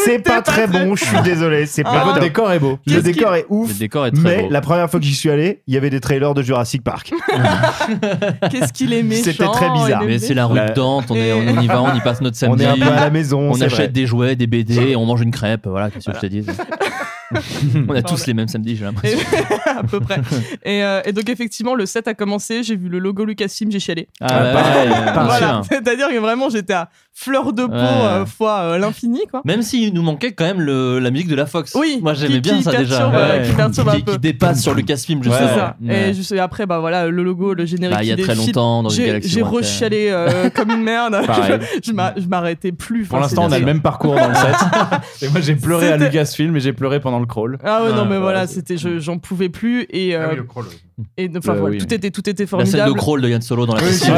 [0.05, 1.93] C'est pas, très bon, je suis désolé, c'est ah.
[1.93, 2.81] pas Le décor est beau.
[2.89, 3.69] Le décor est ouf.
[3.69, 4.29] Le décor est très beau.
[4.29, 6.83] Mais la première fois que j'y suis allé, il y avait des trailers de Jurassic
[6.83, 7.13] Park.
[8.51, 9.23] Qu'est-ce qu'il est méchant.
[9.25, 10.03] C'était très bizarre.
[10.05, 12.65] Mais c'est la rue de Dante, on, y va, on y passe notre samedi.
[12.65, 13.51] On est un peu à la maison.
[13.53, 15.67] On achète des jouets, des BD, on mange une crêpe.
[15.67, 16.45] Voilà, qu'est-ce que je te dis
[17.89, 19.19] on a tous les mêmes samedis, j'ai l'impression.
[19.67, 20.21] à peu près.
[20.65, 22.63] Et, euh, donc, effectivement, le set a commencé.
[22.63, 24.09] J'ai vu le logo Lucasfilm, j'ai chialé.
[24.21, 25.63] Ah, bah, voilà.
[25.69, 29.21] C'est-à-dire que vraiment, j'étais à fleur de peau euh, fois euh, l'infini.
[29.31, 29.43] quoi.
[29.45, 31.75] Même s'il nous manquait quand même la musique de la Fox.
[31.75, 31.99] Oui.
[32.03, 33.11] Moi, j'aimais bien ça déjà.
[33.45, 34.13] Qui, un peu.
[34.13, 35.37] qui, dépasse sur Lucasfilm, je ouais.
[35.37, 36.11] sais.
[36.11, 37.97] Et juste après, bah voilà, le logo, le générique.
[37.97, 39.31] Bah, il y a très longtemps, dans une galaxie.
[39.31, 40.15] J'ai rechialé
[40.55, 41.19] comme une merde.
[41.83, 43.07] je je m'arrêtais plus.
[43.07, 44.57] Pour l'instant, on a le même parcours dans le set.
[45.23, 47.59] Et moi, j'ai pleuré à Lucasfilm et j'ai pleuré pendant le crawl.
[47.63, 49.87] Ah ouais, non, ah, mais voilà, c'était, j'en pouvais plus.
[49.91, 50.67] Et, Ah oui, euh, le crawl.
[51.17, 53.75] et enfin, bah tout, était, tout était La scène de crawl de Yann Solo dans
[53.75, 54.15] la piscine.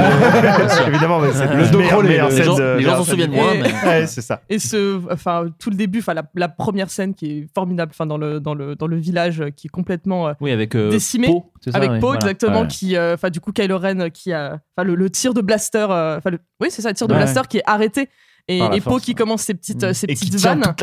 [0.89, 4.43] Évidemment, mais c'est Le crawl Les gens, s'en souviennent moins, mais c'est ça.
[4.49, 8.19] Et ce, enfin, tout le début, enfin, la, première scène qui est formidable, enfin, dans
[8.19, 11.43] le, dans le, dans le village qui est complètement euh, oui, avec euh, Décimé.
[11.73, 12.01] Avec.
[12.01, 12.97] Poe, exactement, qui,
[13.33, 16.89] du coup, Kylo Ren qui a, enfin, le, tir de blaster, enfin, oui, c'est ça,
[16.89, 18.09] le tir de blaster qui est arrêté
[18.51, 20.75] et, euh, et Po qui commence ses petites, ses petites vannes.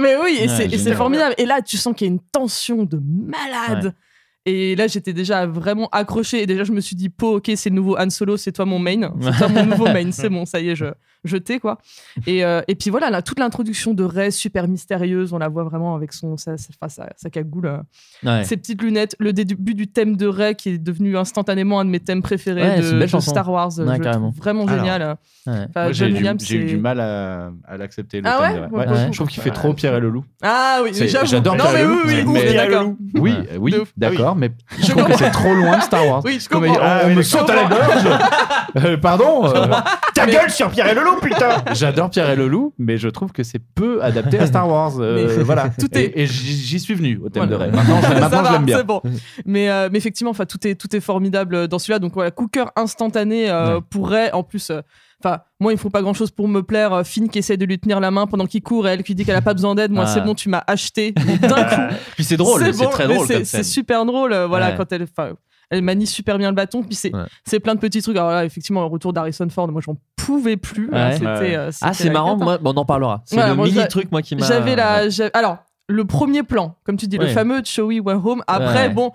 [0.00, 1.34] Mais oui, c'est formidable.
[1.38, 3.94] Et là, tu sens qu'il y a une tension de malade.
[4.46, 6.42] Et là, j'étais déjà vraiment accroché.
[6.42, 8.66] Et déjà, je me suis dit, Po, ok, c'est le nouveau Han Solo, c'est toi
[8.66, 9.12] mon main.
[9.20, 10.10] C'est toi mon nouveau main.
[10.12, 10.86] C'est bon, ça y est, je,
[11.24, 11.78] je t'ai, quoi.
[12.26, 15.32] Et, euh, et, puis voilà, toute l'introduction de Rey, super mystérieuse.
[15.32, 16.70] On la voit vraiment avec son, sa, sa,
[17.16, 17.80] sa, cagoule,
[18.26, 19.16] euh, ses petites lunettes.
[19.18, 22.62] Le début du thème de Rey, qui est devenu instantanément un de mes thèmes préférés
[22.62, 23.78] ouais, de, de Star Wars.
[23.78, 25.16] Ouais, je vraiment génial.
[25.92, 28.20] J'ai eu, du mal à, l'accepter.
[28.20, 30.24] Le ah thème de Je trouve qu'il fait trop Pierre et le loup.
[30.42, 30.90] Ah oui,
[31.24, 32.96] j'adore Pierre et le loup.
[33.58, 34.33] Oui, d'accord.
[34.36, 36.22] Mais je, trouve que c'est trop loin de Star Wars.
[36.24, 36.72] Oui, je comprends.
[36.72, 38.04] Comme, ah, ah on, me saute à la gorge.
[38.76, 39.46] Euh, pardon.
[39.46, 39.68] Euh.
[40.16, 41.62] Ta gueule sur Pierre et Leloup, putain.
[41.74, 44.94] J'adore Pierre et Leloup, mais je trouve que c'est peu adapté à Star Wars.
[44.98, 45.68] Euh, voilà.
[45.78, 46.12] Tout est...
[46.16, 47.70] Et, j'y suis venu au thème de Ray.
[47.70, 48.82] Maintenant, je l'aime bien.
[48.82, 49.00] Bon.
[49.04, 49.10] Mm.
[49.46, 52.00] Mais, mais effectivement, enfin, tout est tout est formidable dans celui-là.
[52.00, 53.78] Donc voilà, Cooker instantané ouais.
[53.90, 54.72] pour En plus,
[55.60, 56.92] moi, il me faut pas grand chose pour me plaire.
[56.92, 59.14] Euh, Finn qui essaie de lui tenir la main pendant qu'il court et elle qui
[59.14, 59.90] dit qu'elle a pas besoin d'aide.
[59.90, 60.24] Moi, c'est ah.
[60.24, 61.94] bon, tu m'as acheté d'un coup.
[62.14, 63.26] Puis c'est drôle, c'est très drôle.
[63.26, 65.06] C'est super drôle, euh, voilà, quand elle.
[65.70, 67.60] Elle manie super bien le bâton, puis c'est ouais.
[67.60, 68.16] plein de petits trucs.
[68.16, 70.90] Alors là, effectivement, le retour d'Harrison Ford, moi j'en pouvais plus.
[70.92, 73.22] Euh, ah, c'est marrant, on en parlera.
[73.24, 74.46] C'est le mini truc, moi qui m'a.
[74.46, 74.76] J'avais.
[75.32, 78.42] Alors, le premier plan, comme tu dis, le fameux Shoei Way Home.
[78.46, 79.12] Après, bon,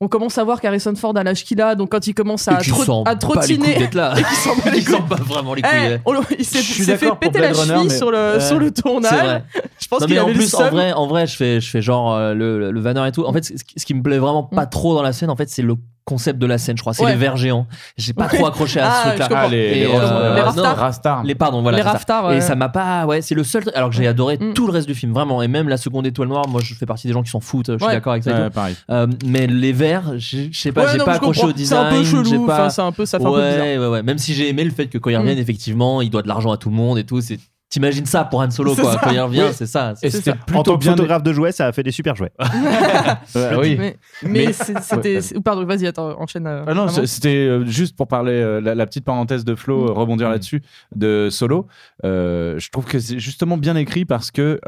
[0.00, 2.58] on commence à voir qu'Harrison Ford a l'âge qu'il a, donc quand il commence à,
[3.06, 5.70] à trottiner, et qu'il s'en bat vraiment les couilles.
[5.94, 9.42] Eh, on, il s'est fait péter la cheville sur, le, tournage.
[9.78, 11.80] Je pense qu'il avait en plus, le en vrai, en vrai, je fais, je fais
[11.80, 13.24] genre euh, le, le, et tout.
[13.24, 14.70] En fait, ce qui me plaît vraiment pas mm.
[14.70, 15.76] trop dans la scène, en fait, c'est le
[16.06, 16.94] concept de la scène, je crois.
[16.94, 17.66] C'est les verts géants.
[17.96, 19.40] J'ai pas trop accroché à ah, ce truc-là.
[19.42, 21.24] Ah, les, les, euh, les, Rastar.
[21.24, 21.78] les, pardon, voilà.
[21.78, 24.54] Les Et ça m'a pas, ouais, c'est le seul, alors que j'ai adoré mm.
[24.54, 25.42] tout le reste du film, vraiment.
[25.42, 27.72] Et même la seconde étoile noire, moi, je fais partie des gens qui s'en foutent,
[27.72, 28.48] je suis d'accord avec ça.
[28.90, 32.04] Euh, mais les verts, je sais pas, j'ai pas accroché au design.
[32.04, 32.66] C'est un peu pas...
[32.66, 33.20] enfin, un peu, ça.
[33.20, 35.28] Ouais, ouais, Même si j'ai aimé le fait que quand il mm.
[35.28, 37.38] effectivement, il doit de l'argent à tout le monde et tout, c'est
[37.68, 38.92] T'imagines ça pour Han Solo, quoi.
[38.92, 39.00] Ça.
[39.02, 39.94] Quand il revient, c'est ça.
[40.00, 42.32] Et c'était plutôt en tant que de jouets, ça a fait des super jouets.
[43.58, 43.78] oui.
[44.22, 45.16] Mais, c'était.
[45.16, 45.40] Ouais.
[45.44, 46.46] Pardon, vas-y, attends, enchaîne.
[46.46, 49.92] Euh, ah non, c'était euh, juste pour parler euh, la, petite parenthèse de Flo, euh,
[49.92, 49.98] mm.
[49.98, 50.32] rebondir mm.
[50.32, 50.62] là-dessus,
[50.94, 51.66] de Solo.
[52.04, 54.60] Je trouve que c'est justement bien écrit parce que.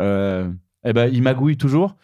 [0.84, 1.96] Eh ben, il magouille toujours.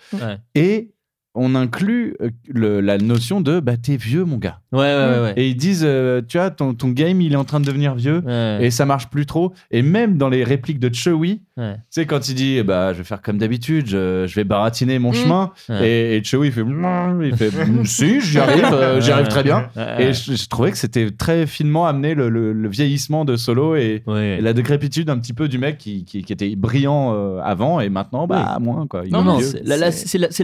[0.55, 0.94] Et
[1.35, 4.61] on inclut euh, le- la notion de bah t'es vieux mon gars.
[4.73, 5.33] Ouais, ouais, ouais, ouais.
[5.37, 7.95] Et ils disent euh, tu vois ton, ton game il est en train de devenir
[7.95, 8.23] vieux
[8.61, 9.53] et ça marche plus trop.
[9.71, 11.75] Et même dans les répliques de Chewie, Ouais.
[11.77, 14.99] tu sais quand il dit bah je vais faire comme d'habitude, je, je vais baratiner
[14.99, 15.15] mon Mm.
[15.15, 15.89] chemin Ouais.
[15.89, 19.43] et, et Chewie il fait il fait Mm, si j'y arrive, euh, j'y arrive très
[19.45, 19.69] bien.
[19.77, 20.07] Ouais.
[20.09, 23.77] Et je, je trouvais que c'était très finement amené le, le- le vieillissement de Solo
[23.77, 27.41] et, et la décrépitude un petit peu du mec qui, qui, qui était brillant euh,
[27.43, 29.03] avant et maintenant bah moins quoi.
[29.07, 29.63] Il Non, non, c'est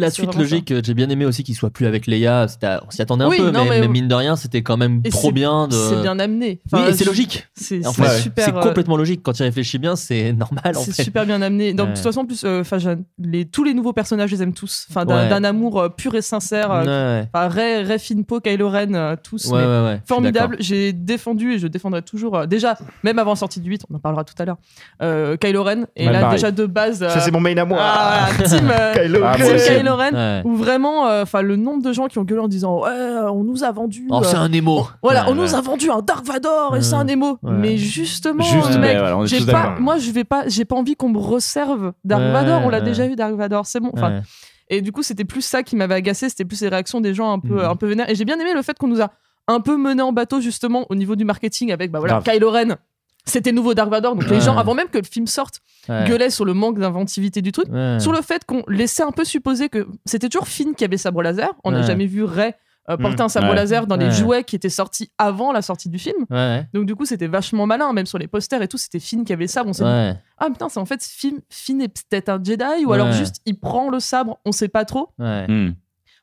[0.01, 0.73] la, suite logique.
[0.85, 2.47] J'ai bien aimé aussi qu'il soit plus avec Leia.
[2.86, 4.77] On s'y attendait un Oui, peu, non, mais, mais- mais mine de rien, c'était quand
[4.77, 5.69] même Et trop bien.
[5.69, 5.73] De...
[5.74, 6.61] C'est bien amené.
[6.73, 7.47] oui, Enfin, et c'est logique.
[7.55, 9.20] C'est En fait, euh, complètement logique.
[9.23, 10.73] Quand tu réfléchis bien, c'est normal.
[10.77, 11.05] en C'est fait.
[11.05, 11.73] super bien amené.
[11.74, 11.93] Donc, Ouais.
[11.93, 14.43] De toute façon, en plus, euh, enfin, j'ai- les, tous les nouveaux personnages, je les
[14.43, 14.86] aime tous.
[14.90, 15.47] Enfin, d'un Ouais.
[15.47, 16.70] amour euh, pur et sincère.
[16.73, 19.47] euh, Ouais, Ray, Ray Finpo, Kylo Ren, euh, tous.
[19.47, 20.57] Ouais, mais ouais, ouais, je suis Formidable.
[20.61, 22.36] J'ai défendu et je défendrai toujours.
[22.36, 24.57] euh, déjà, même avant la sortie du 8, on en parlera tout à l'heure.
[25.02, 25.85] euh, Kylo Ren.
[25.97, 26.98] Et là, déjà de base.
[26.98, 27.78] Ça, c'est mon main à moi.
[27.81, 30.43] Ah, team, Kylo Ren.
[30.44, 32.91] Où vraiment, euh, enfin, le nombre de gens qui ont gueulé en disant Ouais,
[33.33, 34.07] on nous a vendu.
[34.11, 34.87] Oh, euh, c'est un Nemo.
[35.03, 37.07] Voilà, Ouais, on nous a vendu un Dark Vador et c'est un.
[37.07, 37.35] Ouais.
[37.43, 41.19] Mais justement, Juste, mec, j'ai pas, moi je vais pas, j'ai pas envie qu'on me
[41.19, 42.63] resserve Dark Ouais, Vador.
[42.65, 42.85] On l'a ouais.
[42.85, 43.91] déjà eu Dark Vador, c'est bon.
[43.95, 44.21] Enfin, Ouais.
[44.73, 47.33] Et du coup, c'était plus ça qui m'avait agacé, c'était plus les réactions des gens
[47.33, 47.70] un peu, Mhm.
[47.70, 48.09] un peu vénères.
[48.09, 49.11] Et j'ai bien aimé le fait qu'on nous a
[49.49, 52.35] un peu mené en bateau justement au niveau du marketing avec bah voilà Grave.
[52.36, 52.77] Kylo Ren.
[53.26, 56.05] C'était nouveau Dark Vador, donc les gens avant même que le film sorte Ouais.
[56.07, 57.99] gueulaient sur le manque d'inventivité du truc, Ouais.
[58.00, 61.23] sur le fait qu'on laissait un peu supposer que c'était toujours Finn qui avait sabre
[61.23, 61.50] laser.
[61.65, 61.86] On n'a Ouais.
[61.86, 62.55] jamais vu Rey
[62.89, 63.26] euh, porter Mhm.
[63.26, 63.55] un sabre Ouais.
[63.55, 66.24] laser dans les jouets qui étaient sortis avant la sortie du film.
[66.31, 66.66] Ouais.
[66.74, 69.32] Donc du coup, c'était vachement malin, même sur les posters et tout, c'était Finn qui
[69.32, 69.68] avait le sabre.
[69.70, 70.12] On s'est Ouais.
[70.15, 73.36] dit, ah putain, c'est en fait Finn, Finn est peut-être un Jedi ou alors juste
[73.47, 75.10] il prend le sabre, on sait pas trop.
[75.18, 75.47] Ouais.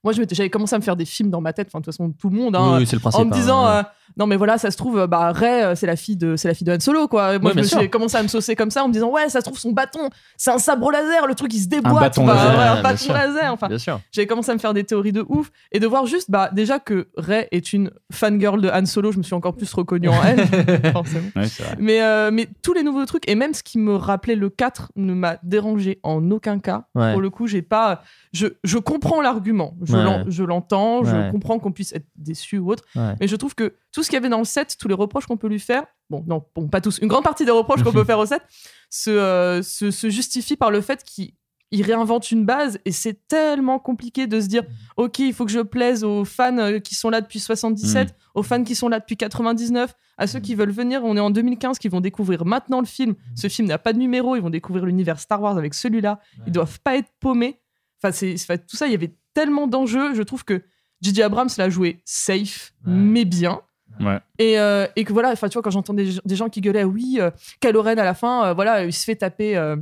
[0.03, 2.11] Moi, j'avais commencé à me faire des films dans ma tête, enfin de toute façon
[2.11, 3.81] tout le monde, hein, Oui, oui, c'est le principe, en me hein, disant, euh,
[4.15, 6.47] non mais voilà, ça se trouve, euh, bah Rey, euh, c'est la fille de, c'est
[6.47, 7.35] la fille de Han Solo, quoi.
[7.35, 9.45] Et Moi, suis commencé à me saucer comme ça en me disant, ouais, ça se
[9.45, 12.57] trouve son bâton, c'est un sabre laser, le truc il se déboîte, bâton bah, laser,
[12.57, 13.13] ouais, un bâton sûr.
[13.13, 13.67] laser, enfin.
[14.11, 16.79] J'avais commencé à me faire des théories de ouf et de voir juste, bah déjà
[16.79, 20.23] que Rey est une fangirl de Han Solo, je me suis encore plus reconnu en
[20.23, 20.47] elle,
[20.93, 21.29] forcément.
[21.35, 21.47] Vrai.
[21.79, 24.91] Mais, euh, mais tous les nouveaux trucs, et même ce qui me rappelait le 4
[24.95, 26.85] ne m'a dérangé en aucun cas.
[26.95, 27.13] Ouais.
[27.13, 28.01] Pour le coup, j'ai pas.
[28.33, 30.03] Je, je comprends l'argument, je Ouais.
[30.03, 31.09] l'en- je l'entends, Ouais.
[31.27, 32.83] je comprends qu'on puisse être déçu ou autre.
[32.95, 33.15] Ouais.
[33.19, 35.25] Mais je trouve que tout ce qu'il y avait dans le set, tous les reproches
[35.25, 37.91] qu'on peut lui faire, bon, non, bon, pas tous, une grande partie des reproches qu'on
[37.93, 38.41] peut faire au set,
[38.89, 41.31] se, euh, se, se justifie par le fait qu'il
[41.71, 44.63] il réinvente une base et c'est tellement compliqué de se dire
[44.95, 48.41] ok il faut que je plaise aux fans euh, qui sont là depuis 77 aux
[48.43, 51.77] fans qui sont là depuis 99 à ceux qui veulent venir on est en 2015
[51.77, 54.85] qui vont découvrir maintenant le film ce film n'a pas de numéro ils vont découvrir
[54.85, 57.59] l'univers Star Wars avec celui-là ils doivent pas être paumés
[58.01, 58.35] enfin c'est
[58.65, 60.63] tout ça il y avait tellement d'enjeux je trouve que
[61.01, 61.21] J.J.
[61.21, 63.61] Abrams l'a joué safe mais bien
[63.99, 64.19] Ouais.
[64.37, 66.83] et, euh, et que voilà, enfin tu vois, quand j'entends des, des gens qui gueulaient,
[66.83, 67.31] oui, euh,
[67.63, 69.75] à la fin, euh, voilà, il se fait taper euh,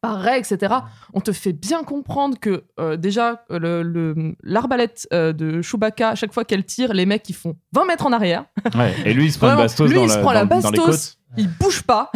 [0.00, 0.74] par Rey, etc.
[1.12, 6.14] On te fait bien comprendre que euh, déjà, le- le- l'arbalète euh, de Chewbacca, à
[6.14, 8.44] chaque fois qu'elle tire, les mecs ils font 20 mètres en arrière.
[8.76, 8.94] Ouais.
[9.04, 10.44] Et lui il se prend une Vraiment, bastos lui, dans, il se la- prend la
[10.44, 11.18] dans- dans les bastos, côtes.
[11.36, 12.12] il bouge pas.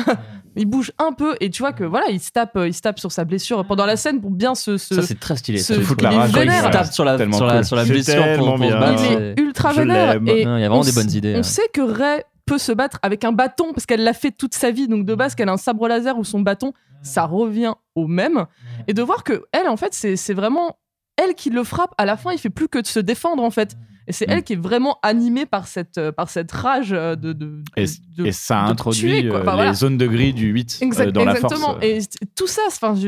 [0.57, 2.81] Il bouge un peu et tu vois que voilà, il se tape, euh, il se
[2.81, 4.78] tape sur sa blessure pendant la scène pour bien se.
[4.78, 5.59] se Ça, c'est très stylé.
[5.59, 6.31] se- ça, il la rage.
[6.35, 8.65] Il se tape sur la, sur la, sur la blessure pour, se.
[8.65, 10.15] Il est ultra Je vénère.
[10.15, 10.28] l'aime.
[10.28, 11.43] Et Non, il y a vraiment on des bonnes idées, On ouais.
[11.43, 14.70] sait que Rey peut se battre avec un bâton parce qu'elle l'a fait toute sa
[14.70, 14.89] vie.
[14.89, 18.47] Donc de base, qu'elle a un sabre laser ou son bâton, ça revient au même.
[18.89, 20.78] Et de voir que elle, en fait, c'est c'est vraiment
[21.17, 21.93] elle qui le frappe.
[21.99, 23.76] À la fin, il fait plus que de se défendre, en fait.
[24.09, 27.33] Et c'est elle qui est vraiment animée par cette, euh, par cette rage euh, de.
[27.33, 27.86] de, Et,
[28.17, 29.75] de- et ça de introduit tuer, euh, Enfin, les voilà.
[29.75, 31.73] zones de gris du 8 euh, Exact- dans la exactement.
[31.75, 31.85] force.
[31.85, 31.99] Et
[32.36, 32.62] tout ça,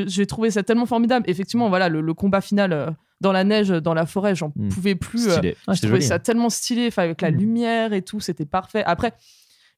[0.07, 1.25] j'ai trouvé ça tellement formidable.
[1.29, 4.69] Effectivement, voilà, le, le combat final euh, dans la neige, dans la forêt, j'en Mm.
[4.71, 5.29] pouvais plus.
[5.29, 5.57] euh, Stylé.
[5.67, 6.19] Ah, je trouvais joli, ça hein.
[6.19, 8.83] tellement stylé, avec la lumière et tout, c'était parfait.
[8.85, 9.13] Après,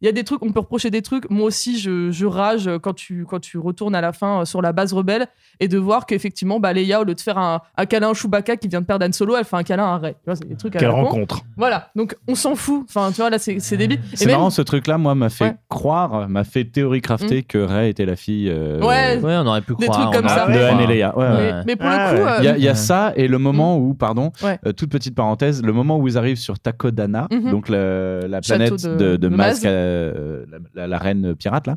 [0.02, 1.28] il y a des trucs, on peut reprocher des trucs.
[1.30, 4.62] Moi aussi, je, je rage quand tu, quand tu retournes à la fin euh, sur
[4.62, 5.26] la base rebelle
[5.60, 8.56] et de voir qu'effectivement, bah, Leia, au lieu de faire un, un câlin à Chewbacca
[8.56, 10.12] qui vient de perdre Han Solo, elle fait un câlin à Rey.
[10.14, 11.02] Tu vois, c'est des trucs à Quelle con.
[11.04, 11.40] rencontre.
[11.56, 12.84] Voilà, donc on s'en fout.
[12.88, 14.00] Enfin, tu vois, là, c'est c'est débile.
[14.12, 15.56] Et C'est même- marrant, ce truc-là, moi, m'a fait Ouais.
[15.68, 19.60] croire, m'a fait théorie crafter que Rey était la fille euh, Ouais, Ouais, on aurait
[19.60, 20.10] pu Des croire.
[20.10, 20.46] trucs comme ça.
[20.46, 20.74] de croire.
[20.74, 21.16] Han et Leia.
[21.18, 21.52] Ouais, ouais.
[21.52, 22.30] mais, mais pour Ah le coup, ouais.
[22.32, 24.58] euh, Il y a, il y a ça et le moment où, pardon, Ouais.
[24.66, 27.50] euh, toute petite parenthèse, le moment où ils arrivent sur Takodana, Mhm.
[27.50, 29.60] donc la, planète de- de, de, Maz.
[29.90, 31.76] Euh, la, la- la reine pirate là.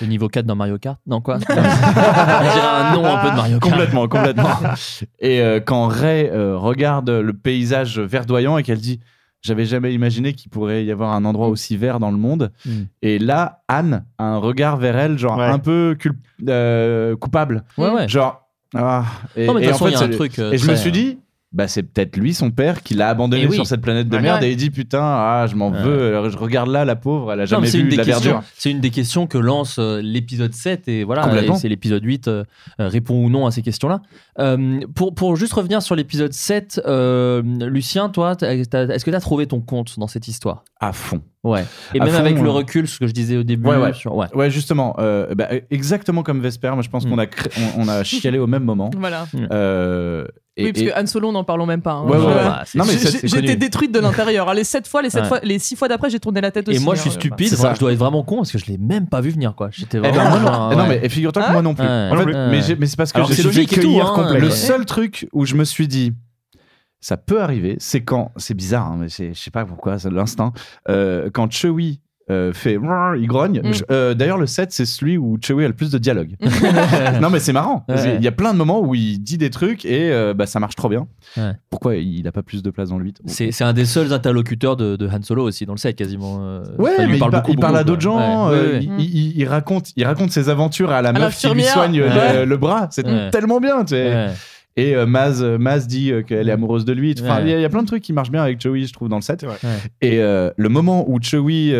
[0.00, 3.36] Le niveau 4 dans Mario Kart Non, quoi On dirait un nom un peu de
[3.36, 3.72] Mario Kart.
[3.72, 4.50] Complètement, complètement.
[5.20, 9.00] et euh, quand Rey euh, regarde le paysage verdoyant et qu'elle dit
[9.42, 12.50] j'avais jamais imaginé qu'il pourrait y avoir un endroit aussi vert dans le monde.
[12.64, 12.70] Mm.
[13.02, 15.44] Et là, Anne a un regard vers elle, genre Ouais.
[15.44, 15.96] un peu
[16.48, 17.62] euh, coupable.
[17.76, 18.08] Ouais, ouais.
[18.08, 18.48] Genre.
[18.74, 19.04] ah.
[19.36, 20.56] Et, Non, mais de toute façon, en il y a fait, un c'est- truc, et
[20.56, 21.18] je me suis dit,
[21.54, 23.54] bah c'est peut-être lui, son père, qui l'a abandonné oui.
[23.54, 24.22] sur cette planète de Ouais.
[24.22, 24.48] merde Ouais.
[24.48, 25.80] et il dit putain, ah, je m'en Ouais.
[25.82, 26.08] veux.
[26.08, 27.90] Alors, je regarde là, la pauvre, elle a Non, jamais mais c'est vu une, de
[27.92, 28.48] des la questions, verdure.
[28.56, 32.44] c'est une des questions que lance euh, l'épisode 7 et voilà, c'est l'épisode 8 euh,
[32.80, 34.02] euh, répond ou non à ces questions-là.
[34.40, 39.20] Euh, pour, pour juste revenir sur l'épisode 7, euh, Lucien, toi, est-ce que tu as
[39.20, 40.64] trouvé ton compte dans cette histoire?
[40.80, 41.22] À fond.
[41.44, 41.64] Ouais.
[41.94, 43.68] Et À même fond, avec le recul, ce que je disais au début.
[43.68, 43.92] Ouais, ouais.
[43.92, 44.26] sur- ouais.
[44.34, 44.96] Ouais, justement.
[44.98, 47.26] euh, bah, exactement comme Vesper, moi je pense qu'on a,
[47.76, 48.90] on, on a chialé au même moment.
[48.98, 49.26] Voilà.
[49.52, 50.26] Euh,
[50.56, 51.92] et- oui, parce et- que Han Solo, n'en parlons même pas.
[51.92, 52.04] hein.
[52.04, 52.44] Ouais, ouais, ouais.
[52.76, 54.52] Non, été détruite de l'intérieur.
[54.54, 55.28] Les sept fois, les sept Ouais.
[55.28, 56.76] fois, les six fois d'après, j'ai tourné la tête aussi.
[56.76, 57.14] Et moi, je suis hein.
[57.14, 57.74] stupide, C'est ça.
[57.74, 59.68] je dois être vraiment con parce que je l'ai même pas vu venir quoi.
[59.72, 60.30] J'étais Eh ben, vraiment.
[60.30, 61.00] moi non- genre, eh non, ouais.
[61.02, 61.84] mais figure-toi que moi non plus.
[61.86, 62.08] Ouais.
[62.12, 62.32] En fait, Ouais.
[62.50, 64.40] mais, mais c'est parce que j'ai logique et tout, hein, complet.
[64.40, 66.12] Le seul truc où je me suis dit,
[67.00, 70.10] ça peut arriver, c'est quand, c'est bizarre, hein, mais c'est- je sais pas pourquoi, c'est
[70.10, 70.52] l'instinct,
[70.88, 72.78] euh, quand Chewie euh, fait
[73.18, 73.60] il grogne.
[73.62, 73.72] Mm.
[73.90, 76.36] Euh, D'ailleurs, le 7, c'est celui où Chewie a le plus de dialogue.
[77.20, 77.84] non, mais c'est marrant.
[77.88, 78.16] Ouais.
[78.16, 80.58] Il y a plein de moments où il dit des trucs et euh, bah, ça
[80.60, 81.06] marche trop bien.
[81.36, 81.52] Ouais.
[81.70, 84.12] Pourquoi il a pas plus de place dans le 8 C'est c'est un des seuls
[84.12, 86.36] interlocuteurs de, de Han Solo aussi dans le set quasiment.
[86.78, 88.50] Ouais, enfin, il lui mais il, par- beaucoup, il parle à d'autres gens.
[88.50, 88.78] Ouais, ouais.
[88.82, 91.98] il, il- il raconte, il raconte ses aventures à la À meuf qui lui soigne
[91.98, 92.88] le- le, bras.
[92.90, 93.84] C'est tellement bien.
[93.84, 94.28] tu sais.
[94.76, 97.14] Et euh, Maz, euh, Maz dit euh, qu'elle est amoureuse de lui.
[97.20, 98.86] Enfin, il y, a- il y a plein de trucs qui marchent bien avec Chewie,
[98.86, 99.46] je trouve, dans le set.
[100.00, 101.72] Et le moment où Chewie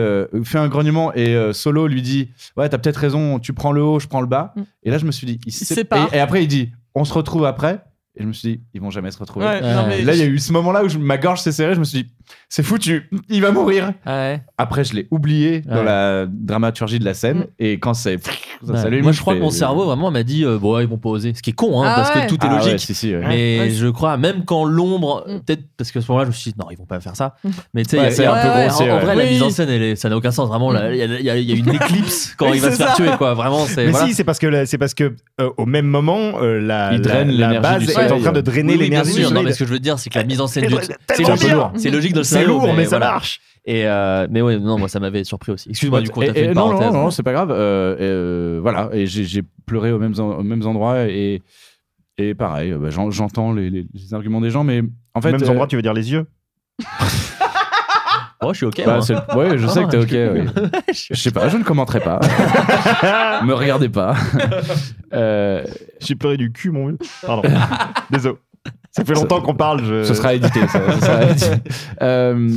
[0.45, 3.99] fait un grognement et Solo lui dit Ouais, t'as peut-être raison, tu prends le haut,
[3.99, 4.53] je prends le bas.
[4.57, 4.63] Mm.
[4.85, 6.13] Et là, je me suis dit Il sé- séparent.
[6.13, 7.83] Et, et après, il dit On se retrouve après.
[8.17, 9.47] Et je me suis dit Ils vont jamais se retrouver.
[9.47, 11.41] Ouais, non, mais- Et là, il y a eu ce moment-là où je- ma gorge
[11.41, 11.75] s'est serrée.
[11.75, 12.11] Je me suis dit
[12.49, 13.93] C'est foutu, il va mourir.
[14.07, 14.41] Ouais.
[14.57, 17.39] Après, je l'ai oublié dans la dramaturgie de la scène.
[17.39, 17.45] Mm.
[17.59, 18.19] Et quand c'est.
[18.25, 20.97] ça Moi, je crois fais- que mon cerveau vraiment m'a dit euh, bon, ils vont
[20.97, 21.35] pas oser.
[21.35, 22.23] Ce qui est con, hein, Ah parce ouais.
[22.25, 22.79] que tout est Ah ouais, logique.
[22.81, 23.21] si, si, ouais.
[23.27, 23.71] Mais Ouais.
[23.71, 25.41] je crois, même quand l'ombre, Mm.
[25.41, 27.17] peut-être parce que à ce moment-là, je me suis dit non, ils vont pas faire
[27.17, 27.35] ça.
[27.45, 27.49] Mm.
[27.75, 29.43] Mais tu sais, Ouais, il y a- c'est un peu grossier, En, vrai, la mise
[29.43, 30.49] en scène, elle est- ça n'a aucun sens.
[30.49, 32.95] Vraiment, il y, a- y y une éclipse quand il va se faire ça.
[32.95, 33.35] tuer, quoi.
[33.35, 33.87] Vraiment, c'est.
[33.87, 36.93] Mais si, c'est parce que la- c'est parce que euh, au même moment, euh, la,
[36.95, 39.33] Il draine la, base est en train de drainer Oui, oui, bien l'énergie.
[39.35, 40.75] Non, mais ce que je veux dire, c'est que la mise en scène du.
[41.15, 41.73] C'est logique, bien.
[41.77, 43.13] c'est logique de le C'est lourd, mais ça voilà.
[43.13, 43.41] marche.
[43.67, 45.71] Et euh, mais ouais, non, moi ça m'avait surpris aussi.
[45.71, 46.93] Excuse-moi du coup, Et- t'as fait une non, parenthèse.
[46.93, 47.51] non, non, c'est pas grave.
[47.51, 51.41] Euh, euh, voilà, et j'ai pleuré aux mêmes, en- aux mêmes endroits et,
[52.19, 54.83] et pareil, bah, j'en- j'entends les, les- les arguments des gens, mais
[55.15, 55.33] en fait.
[55.33, 56.27] Mêmes euh, endroits, tu veux dire les yeux?
[58.47, 58.83] Oh, je suis ok.
[58.85, 60.35] bah, c'est ouais, je sais que t'es ok.
[60.57, 60.71] oui.
[61.11, 62.21] Je sais pas, je ne commenterai pas.
[63.45, 64.15] Me regardez pas.
[65.13, 65.65] Euh,
[66.01, 66.99] J'ai pleuré du cul, mon vieux.
[67.25, 67.49] Pardon.
[68.11, 68.37] Désolé.
[68.91, 69.85] Ça fait longtemps qu'on parle.
[69.85, 70.03] Je...
[70.05, 70.67] Ce sera édité.
[70.67, 71.51] ça, ce sera édité.
[72.03, 72.51] Euh,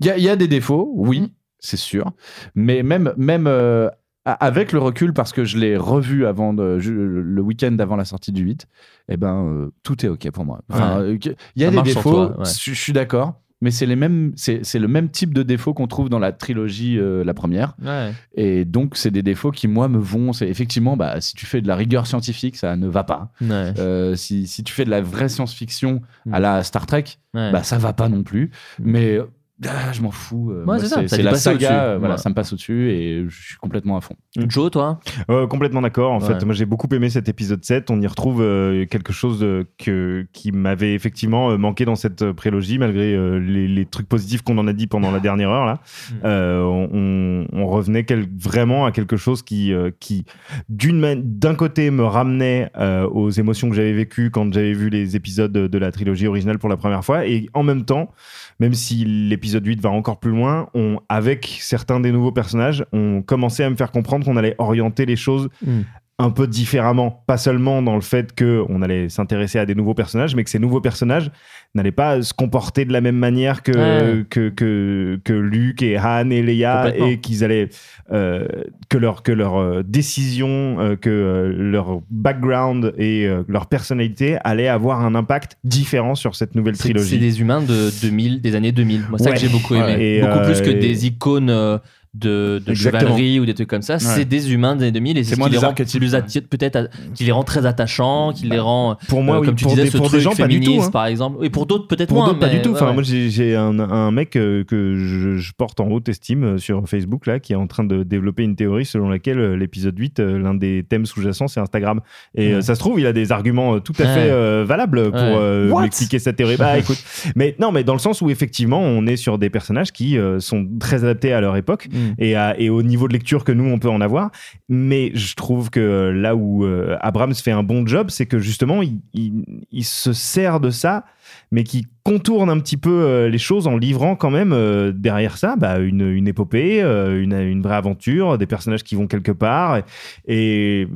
[0.00, 2.12] Il y, a- il y a des défauts, oui, c'est sûr.
[2.54, 3.88] Mais même, même euh,
[4.24, 7.96] a- avec le recul, parce que je l'ai revu avant de- je- le week-end avant
[7.96, 8.66] la sortie du 8,
[9.10, 10.60] eh ben, euh, tout est OK pour moi.
[10.70, 11.04] Enfin, Ouais.
[11.12, 11.18] euh,
[11.56, 12.44] Il y a Ça des marche sur défauts, toi, ouais.
[12.46, 13.34] je, je suis d'accord.
[13.62, 16.30] Mais c'est les mêmes, c'est c'est le même type de défauts qu'on trouve dans la
[16.32, 18.12] trilogie euh, la première, Ouais.
[18.34, 20.34] et donc c'est des défauts qui moi me vont.
[20.34, 23.32] C'est effectivement, bah, si tu fais de la rigueur scientifique, ça ne va pas.
[23.40, 23.72] Ouais.
[23.78, 26.34] Euh, si, si tu fais de la vraie science-fiction Mm.
[26.34, 27.04] à la Star Trek,
[27.34, 27.50] Ouais.
[27.52, 28.50] bah ça va pas non plus.
[28.78, 29.18] Mais
[29.64, 30.50] ah, je m'en fous.
[30.50, 32.20] euh, Ouais, moi, c'est ça, la saga, euh, voilà, Ouais.
[32.20, 34.14] ça me passe au-dessus et je suis complètement à fond.
[34.36, 36.12] Joe, toi Euh, complètement d'accord.
[36.12, 36.26] En Ouais.
[36.26, 37.90] fait, moi j'ai beaucoup aimé cet épisode 7.
[37.90, 39.44] On y retrouve euh, quelque chose
[39.78, 44.58] que, qui m'avait effectivement manqué dans cette prélogie, malgré euh, les, les trucs positifs qu'on
[44.58, 45.66] en a dit pendant la dernière heure.
[45.66, 45.80] Là.
[46.24, 50.24] Euh, on, on revenait quel- vraiment à quelque chose qui, euh, qui
[50.68, 55.14] d'une d'un côté, me ramenait euh, aux émotions que j'avais vécues quand j'avais vu les
[55.16, 57.26] épisodes de, de la trilogie originale pour la première fois.
[57.26, 58.10] Et en même temps,
[58.58, 60.68] même si l'épisode 8 va encore plus loin,
[61.08, 65.16] avec certains des nouveaux personnages, on commençait à me faire comprendre qu'on allait orienter les
[65.16, 65.80] choses Mm.
[66.18, 67.22] Un peu différemment.
[67.26, 70.58] Pas seulement dans le fait qu'on allait s'intéresser à des nouveaux personnages, mais que ces
[70.58, 71.30] nouveaux personnages
[71.74, 74.24] n'allaient pas se comporter de la même manière que, Ouais.
[74.30, 77.68] que, que, que Luke et Han et Leia et qu'ils allaient
[78.12, 78.46] euh,
[78.88, 84.68] que leur que leur euh, décision euh, que leur background et euh, leur personnalité allaient
[84.68, 88.72] avoir un impact différent sur cette nouvelle trilogie c'est des humains de 2000, des années
[88.72, 89.02] 2000.
[89.10, 89.36] Moi, c'est ça Ouais.
[89.36, 90.22] que j'ai beaucoup aimé.
[90.22, 90.26] Ouais.
[90.26, 91.78] Beaucoup plus que des icônes
[92.18, 93.98] de, de chevalerie ou des trucs comme ça.
[93.98, 97.24] C'est des humains des années 2000 et c'est ce qui les rend plus peut-être qui
[97.24, 99.84] les rend très attachants, qui les rend pour moi euh, oui, comme tu pour disais
[99.84, 100.90] des, ce pour truc des gens pas du tout hein.
[100.90, 101.44] par exemple.
[101.44, 102.26] Et pour d'autres peut-être Pour moins.
[102.28, 102.70] d'autres, pas du tout.
[102.70, 102.94] ouais, Enfin, ouais.
[102.94, 106.88] moi, j'ai un, un mec euh, que je, je porte en haute estime euh, sur
[106.88, 110.38] Facebook, là, qui est en train de développer une théorie selon laquelle l'épisode 8, euh,
[110.38, 112.00] l'un des thèmes sous-jacents, c'est Instagram.
[112.34, 112.62] Et Ouais.
[112.62, 114.08] ça se trouve, il a des arguments tout à Ouais.
[114.14, 116.56] fait euh, valables pour euh, m'expliquer sa théorie.
[116.56, 116.98] Bah, écoute.
[117.36, 120.40] Mais non, mais dans le sens où, effectivement, on est sur des personnages qui euh,
[120.40, 122.05] sont très adaptés à leur époque Mm.
[122.18, 124.30] Et, à- et au niveau de lecture que nous on peut en avoir.
[124.68, 128.38] Mais je trouve que euh, là où euh, Abrams fait un bon job, c'est que
[128.38, 131.04] justement il, il- il se sert de ça,
[131.50, 135.36] mais qui contourne un petit peu euh, les choses en livrant quand même euh, derrière
[135.38, 139.32] ça bah, une, une épopée, euh, une, une vraie aventure, des personnages qui vont quelque
[139.32, 139.78] part.
[139.78, 140.88] Et, et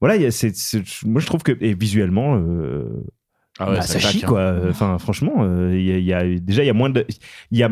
[0.00, 0.52] voilà, c'est-
[1.06, 2.36] moi je trouve que et visuellement.
[2.36, 2.84] euh,
[3.58, 4.28] Ah ouais, bah, ça ça chie hein.
[4.28, 4.54] quoi.
[4.68, 7.06] Enfin, franchement, euh, il y a- il y a, déjà il y a moins de,
[7.50, 7.70] il y a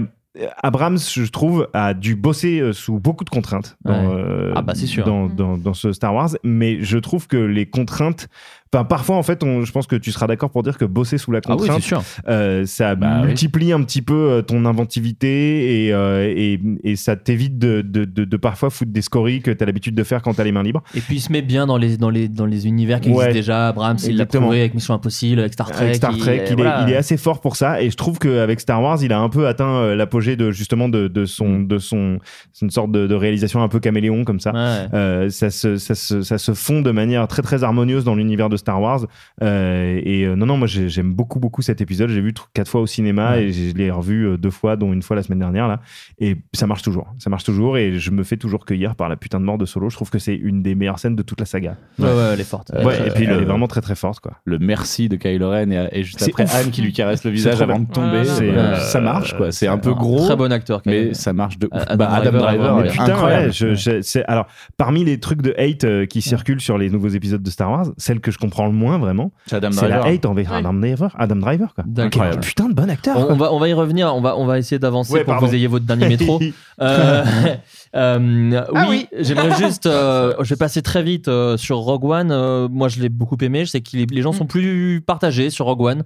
[0.62, 4.14] Abrams, je trouve, a dû bosser euh, sous beaucoup de contraintes dans, Ouais.
[4.20, 5.04] euh, Ah bah, sûr.
[5.04, 8.28] dans, dans- dans ce Star Wars, mais je trouve que les contraintes,
[8.74, 11.18] enfin parfois en fait, on- je pense que tu seras d'accord pour dire que bosser
[11.18, 12.02] sous la Ah oui, contrainte, sûr.
[12.28, 13.26] euh, ça Bah oui.
[13.28, 18.04] multiplie un petit peu euh, ton inventivité et, euh, et, et ça t'évite de, de,
[18.04, 20.44] de- de parfois foutre des scories que tu as l'habitude de faire quand tu as
[20.44, 20.82] les mains libres.
[20.94, 23.26] Et puis il se met bien dans les, dans les, dans les univers qui Ouais.
[23.26, 23.68] existent déjà.
[23.68, 25.84] Abrams, il l'a prouvé avec Mission Impossible, avec Star Trek.
[25.84, 26.84] Avec Star Trek, il, est, voilà.
[26.86, 29.28] il est assez fort pour ça et je trouve qu'avec Star Wars, il a un
[29.28, 32.18] peu atteint l'apogée de justement de, de son de son
[32.62, 34.52] une sorte de, de réalisation un peu caméléon comme ça.
[34.52, 34.88] Ouais.
[34.94, 38.48] Euh, ça, se, ça, se, ça se fond de manière très très harmonieuse dans l'univers
[38.48, 39.06] de Star Wars.
[39.42, 42.08] Euh, et euh, non non, moi j'ai- j'aime beaucoup beaucoup cet épisode.
[42.10, 43.44] J'ai vu tr- quatre fois au cinéma Ouais.
[43.44, 45.80] et je l'ai revu euh, deux fois, dont une fois la semaine dernière là.
[46.18, 49.16] Et ça marche toujours, ça marche toujours et je me fais toujours cueillir par la
[49.16, 49.90] putain de mort de Solo.
[49.90, 51.76] Je trouve que c'est une des meilleures scènes de toute la saga.
[51.98, 52.70] Ouais, ouais, elle est forte.
[52.74, 54.32] Ouais, Euh, et puis elle est vraiment très très forte quoi.
[54.44, 56.54] Le merci de Kylo Ren et, et juste après ouf.
[56.54, 58.22] Anne qui lui caresse le visage avant de tomber.
[58.28, 59.52] Euh, euh, ça marche quoi.
[59.52, 60.24] C'est un peu un gros.
[60.24, 61.82] très bon acteur, Kylo Mais ça marche de ouf.
[61.86, 65.54] Adam Bah, Adam Driver, Driver, Putain, ouais, je- je- c'est- alors, parmi les trucs de
[65.58, 68.72] hate qui circulent sur les nouveaux épisodes de Star Wars, celle que je comprends le
[68.72, 70.14] moins vraiment, C'est Adam c'est la Driver.
[70.14, 71.14] hate envers Adam Driver.
[71.18, 71.84] Adam Driver, quoi.
[71.86, 72.24] D'accord.
[72.40, 73.30] Putain de bon acteur.
[73.30, 75.44] On, va, on va y revenir, on va, on va essayer d'avancer Ouais, pour que
[75.44, 76.40] vous ayez votre dernier métro.
[76.80, 77.24] Euh,
[77.94, 79.86] euh, Ah oui, j'aimerais juste.
[79.86, 82.30] euh, je vais passer très vite euh, sur Rogue One.
[82.32, 83.64] Euh, moi, je l'ai beaucoup aimé.
[83.64, 86.02] Je sais que les, les gens sont plus partagés sur Rogue One.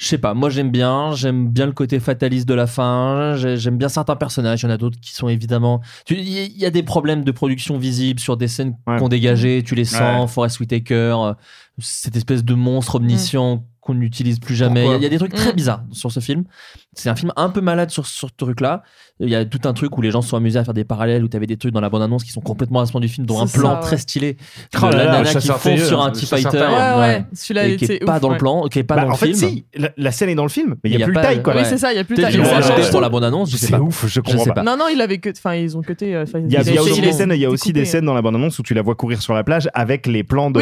[0.00, 3.58] Je sais pas, moi j'aime bien, j'aime bien le côté fataliste de la fin, j'ai-
[3.58, 5.82] j'aime bien certains personnages, il y en a d'autres qui sont évidemment...
[6.06, 8.76] tu- Il y, a- il y a des problèmes de production visibles sur des scènes
[8.86, 8.98] Ouais.
[8.98, 10.26] qu'on dégagé, tu les sens, Ouais.
[10.32, 11.34] Forest Whitaker, euh,
[11.78, 14.86] cette espèce de monstre omniscient qu'on n'utilise plus jamais.
[14.86, 15.56] Il y, a- il y a des trucs très Mm.
[15.56, 16.44] bizarres sur ce film.
[16.92, 18.82] C'est un film un peu malade sur, sur ce truc-là.
[19.20, 20.82] Il y a tout un truc où les gens se sont amusés à faire des
[20.84, 23.02] parallèles, où tu avais des trucs dans la bande-annonce qui sont complètement à ce moment
[23.02, 23.80] du film, dont un plan ouais.
[23.80, 24.38] très stylé de
[24.82, 26.58] Oh là la là, nana qui fonce sur un le T-Fighter.
[26.58, 29.02] Ouais, ouais, celui-là, et qui était est pas dans le plan, qui est pas Bah,
[29.02, 29.36] dans le en fait, film.
[29.36, 31.26] si, la, la scène est dans le film, mais il n'y a plus le pas-
[31.26, 31.54] taille, quoi.
[31.54, 32.36] Oui, c'est ça, il y a plus de taille.
[32.36, 34.62] l'ont change pour la bande-annonce, je sais C'est ouf, je comprends sais pas.
[34.64, 35.30] Non, non, il avait que.
[35.30, 36.16] Enfin, ils ont cuté.
[36.16, 37.72] euh, Il y a, ils aussi fait- des scènes, il y a ils ont aussi
[37.72, 37.90] des coupé.
[37.90, 40.50] scènes dans la bande-annonce où tu la vois courir sur la plage avec les plans
[40.50, 40.60] de,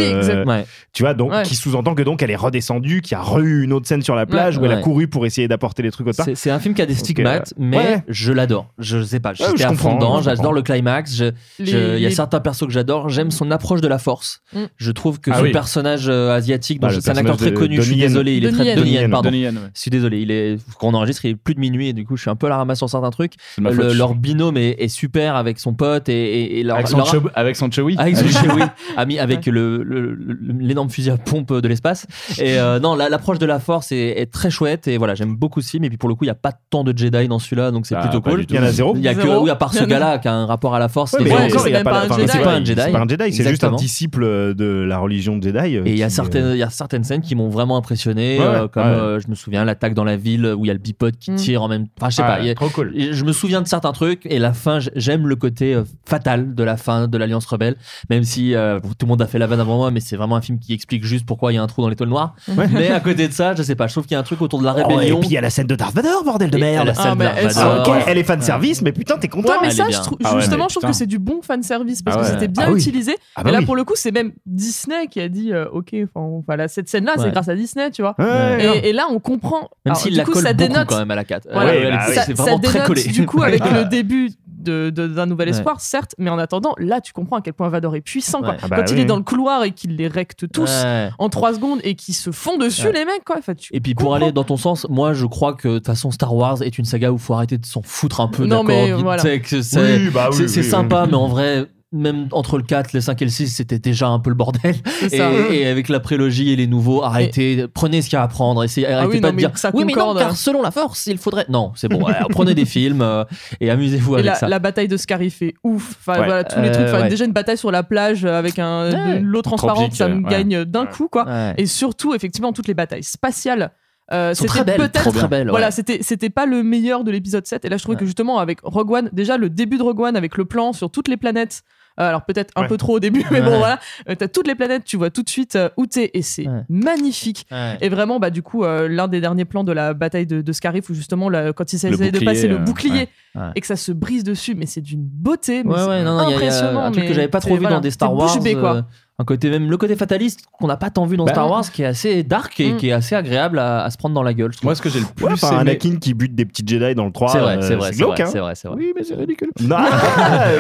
[0.92, 3.62] tu vois, donc qui sous-entend que donc elle est redescendue, qu'il y a re eu
[3.64, 6.06] une autre scène sur la plage où elle a couru pour essayer d'apporter les trucs
[6.34, 8.02] C'est un film qui a des stigmates, mais ouais.
[8.08, 8.72] je l'adore.
[8.78, 10.20] Je sais pas, Ouais, j'étais je à fond dedans.
[10.22, 11.14] J'adore le climax.
[11.16, 11.24] je-
[11.58, 13.08] Les- je- Il y a certains persos que j'adore.
[13.08, 14.40] J'aime son approche de la force.
[14.54, 14.58] Mm.
[14.76, 15.52] Je trouve que Ah ce oui.
[15.52, 17.76] personnage euh, asiatique, Bah, c'est un acteur très de connu.
[17.76, 18.74] Je suis désolé, il est très.
[18.74, 19.30] Donnie pardon.
[19.30, 19.50] Ouais.
[19.74, 22.16] Je suis désolé, il est qu'on enregistre, il est plus de minuit et du coup
[22.16, 23.34] je suis un peu à la ramasse sur certains trucs.
[23.58, 27.70] Leur binôme est, super avec son pote et, leur, Avec son leur- chew- avec son
[27.70, 27.94] chewy.
[27.98, 28.62] avec son Chewie,
[28.96, 32.06] ami avec l'énorme fusil à pompe de l'espace.
[32.38, 35.34] Et euh, non, la- l'approche de la force est, est très chouette et voilà, j'aime
[35.36, 35.84] beaucoup ce film.
[35.84, 37.86] Et puis pour le coup, il y a pas tant de Jedi dans celui-là, donc
[37.86, 38.44] c'est Ah, plutôt cool.
[38.48, 38.94] Il y en a zéro.
[38.96, 40.88] Il y a que oui, à part ce gars-là qui a un rapport à la
[40.88, 41.12] force.
[41.14, 42.28] Ouais, mais encore, il a c'est pas- pas Jedi.
[42.32, 42.80] c'est pas un Jedi.
[42.84, 45.76] C'est pas un Jedi, c'est juste un disciple de la religion Jedi.
[45.76, 47.76] euh, Et il y a certaines, euh, il y a certaines scènes qui m'ont vraiment
[47.76, 48.88] impressionné, euh, comme ouais.
[48.88, 51.30] euh, je me souviens l'attaque dans la ville où il y a le bipod qui
[51.32, 51.36] Mm.
[51.36, 51.86] tire en même.
[52.00, 52.54] Enfin, je sais ah, pas.
[52.54, 52.92] Trop cool.
[52.96, 56.62] Je me souviens de certains trucs et la fin, j'aime le côté euh, fatal de
[56.64, 57.76] la fin de l'Alliance Rebelle,
[58.10, 60.36] même si euh, tout le monde a fait la vanne avant moi, mais c'est vraiment
[60.36, 62.34] un film qui explique juste pourquoi il y a un trou dans l'étoile noire.
[62.72, 64.40] Mais à côté de ça, je sais pas, je trouve qu'il y a un truc
[64.42, 65.20] autour de la Oh, et rébellion.
[65.20, 66.86] puis il y a la scène de Darth Vader, bordel de merde.
[66.86, 67.90] la scène Ah, mais Darth elle- Vader.
[67.90, 69.48] Ok, elle est fan service, mais putain, t'es content.
[69.48, 70.00] Ouais, mais Elle est ça, bien.
[70.24, 70.88] Ah ouais, justement, mais je trouve putain.
[70.90, 72.32] que c'est du bon fan service parce Ah que ouais.
[72.32, 72.78] c'était bien Ah oui.
[72.80, 73.16] utilisé.
[73.36, 73.64] Ah bah et là, oui.
[73.66, 77.12] pour le coup, c'est même Disney qui a dit, euh, ok, enfin, voilà, cette scène-là,
[77.16, 77.24] Ouais.
[77.24, 78.14] c'est grâce à Disney, tu vois.
[78.18, 79.60] Ouais, Et, là, on comprend.
[79.60, 80.88] Même Alors, s'il du la coup, colle ça beaucoup dénote.
[80.88, 81.48] quand même à la 4.
[81.52, 81.70] Voilà.
[81.72, 82.14] Ouais, bah oui.
[82.14, 83.02] ça, c'est ça vraiment très dénote, collé.
[83.04, 83.72] du coup avec Ouais.
[83.72, 85.54] le début de- de- d'un nouvel Ouais.
[85.54, 88.40] espoir, certes, mais en attendant, là, tu comprends à quel point Vador est puissant.
[88.40, 88.50] Quoi.
[88.50, 88.56] Ouais.
[88.62, 91.10] Ah bah Quand il est dans le couloir et qu'il les recte tous Ouais.
[91.18, 92.92] en 3 secondes et qu'ils se font dessus, Ouais.
[92.92, 93.36] les mecs, quoi.
[93.38, 95.86] Enfin, tu Et puis pour aller dans ton sens, moi je crois que de toute
[95.86, 98.44] façon Star Wars est une saga où il faut arrêter de s'en foutre un peu.
[98.44, 99.22] Non, d'accord, mais voilà.
[99.22, 99.40] c'est
[99.76, 101.66] Oui, bah oui, sympa, mais en vrai.
[101.90, 104.74] Même entre le 4, le 5 et le 6, c'était déjà un peu le bordel.
[105.10, 108.62] Et, avec la prélogie et les nouveaux, arrêtez, prenez ce qu'il y a à prendre.
[108.62, 110.70] Essayez, arrêtez oui, pas non, de mais dire ça Oui, mais non, car selon la
[110.70, 111.46] force, il faudrait.
[111.48, 113.24] Non, c'est bon, ouais, prenez des films euh,
[113.60, 114.48] et amusez-vous avec la, ça.
[114.48, 115.96] la bataille de Scarif est ouf.
[116.00, 116.26] Enfin, Ouais.
[116.26, 116.86] voilà, tous les Euh, trucs.
[116.88, 117.08] Enfin, ouais.
[117.08, 119.20] Déjà, une bataille sur la plage avec un, Ouais.
[119.20, 120.30] l'eau transparente, Tropique, ça me ouais.
[120.30, 121.24] gagne d'un coup, quoi.
[121.26, 121.54] Ouais.
[121.56, 123.70] Et surtout, effectivement, toutes les batailles spatiales.
[124.12, 125.70] euh, c'était peut-être belles, voilà ouais.
[125.70, 128.00] c'était c'était pas le meilleur de l'épisode 7 et là je trouvais Ouais.
[128.00, 130.90] que justement avec Rogue One déjà le début de Rogue One avec le plan sur
[130.90, 131.60] toutes les planètes
[132.06, 132.68] alors peut-être un Ouais.
[132.68, 133.78] peu trop au début mais bon voilà
[134.08, 136.46] euh, t'as toutes les planètes tu vois tout de suite euh, où t'es et c'est
[136.48, 136.62] Ouais.
[136.68, 137.76] magnifique Ouais.
[137.80, 140.52] et vraiment bah du coup euh, l'un des derniers plans de la bataille de, de
[140.52, 143.08] Scarif où justement là, quand il s'essaie de bouclier, passer le euh, bouclier ouais.
[143.42, 143.50] Ouais.
[143.56, 146.16] et que ça se brise dessus mais c'est d'une beauté mais Ouais, c'est ouais, non,
[146.18, 147.60] non, il y a- y a impressionnant un truc mais que j'avais pas trop vu
[147.60, 148.40] voilà, dans des Star bouche Wars.
[148.42, 148.86] bée, quoi.
[149.18, 151.50] Euh, un côté même le côté fataliste qu'on n'a pas tant vu dans Bah, Star.
[151.50, 152.76] Wars, qui est assez dark et Mm.
[152.76, 154.52] qui est assez agréable à, à se prendre dans la gueule.
[154.62, 157.04] Moi, ce que j'ai le plus Ouais, aimé- Anakin qui bute des petits Jedi dans
[157.04, 157.28] le 3.
[157.28, 158.26] C'est vrai, euh, c'est vrai, c'est vrai, hein.
[158.30, 158.76] c'est vrai, c'est vrai.
[158.78, 159.50] Oui, mais c'est ridicule.
[159.60, 159.76] Non,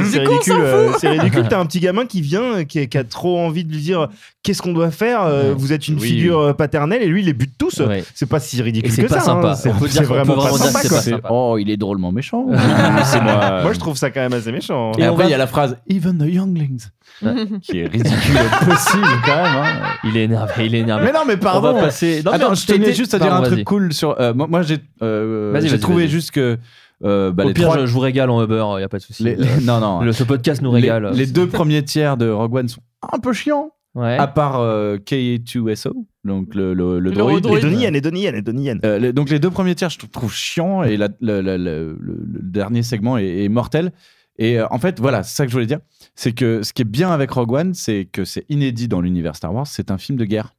[0.04, 0.54] c'est ridicule.
[0.58, 1.46] euh, C'est ridicule.
[1.48, 4.08] T'as un petit gamin qui vient, qui, qui a trop envie de lui dire
[4.42, 5.22] qu'est-ce qu'on doit faire.
[5.22, 5.54] euh, Ouais.
[5.56, 6.08] Vous êtes une Oui.
[6.08, 7.78] figure euh, paternelle et lui il les bute tous.
[7.80, 8.02] Ouais.
[8.14, 9.20] C'est pas si ridicule que pas ça.
[9.20, 9.50] sympa.
[9.52, 9.54] hein.
[9.54, 11.28] C'est vraiment pas sympa.
[11.30, 12.46] Oh, il est drôlement méchant.
[13.04, 13.62] C'est moi.
[13.62, 14.92] Moi je trouve ça quand même assez méchant.
[14.98, 16.86] Et après, il y a la phrase Even the younglings,
[17.62, 19.56] qui est ridicule possible quand même.
[19.56, 19.66] hein.
[20.04, 21.04] Il est énervé, il est énervé.
[21.06, 21.72] Mais non, mais On pardon.
[21.74, 22.22] va passer.
[22.24, 24.20] Non, mais Attends, je tenais juste à dire Pardon, un truc cool sur.
[24.20, 26.56] euh, moi, moi, j'ai euh, j'ai trouvé juste que.
[27.04, 28.88] euh, bah, Au les pire, trois- je, je vous régale en Uber, il y a
[28.88, 29.22] pas de souci.
[29.24, 30.00] les- non, non.
[30.00, 31.10] Le- ce podcast nous régale.
[31.14, 32.80] Les, deux premiers tiers de Rogue One sont
[33.12, 34.16] un peu chiants, Ouais.
[34.16, 35.92] à part euh, K2SO,
[36.24, 37.42] donc le, le, le Le droïde.
[37.44, 38.80] Donnie Yen, et Donnie Yen, et Donnie Yen.
[38.84, 41.78] Euh, les- donc les deux premiers tiers, je trouve chiant et la- la- la- la-
[41.78, 43.92] le, le dernier segment est, est mortel.
[44.38, 45.80] Et euh, en fait, voilà, c'est ça que je voulais dire.
[46.14, 49.36] C'est que ce qui est bien avec Rogue One, c'est que c'est inédit dans l'univers
[49.36, 49.66] Star Wars.
[49.66, 50.54] C'est un film de guerre.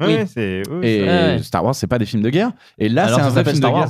[0.00, 0.62] Ouais, c'est.
[0.70, 1.38] oui, Et Ouais.
[1.42, 2.50] Star Wars, c'est pas des films de guerre.
[2.78, 3.88] Et là, c'est un vrai film de guerre.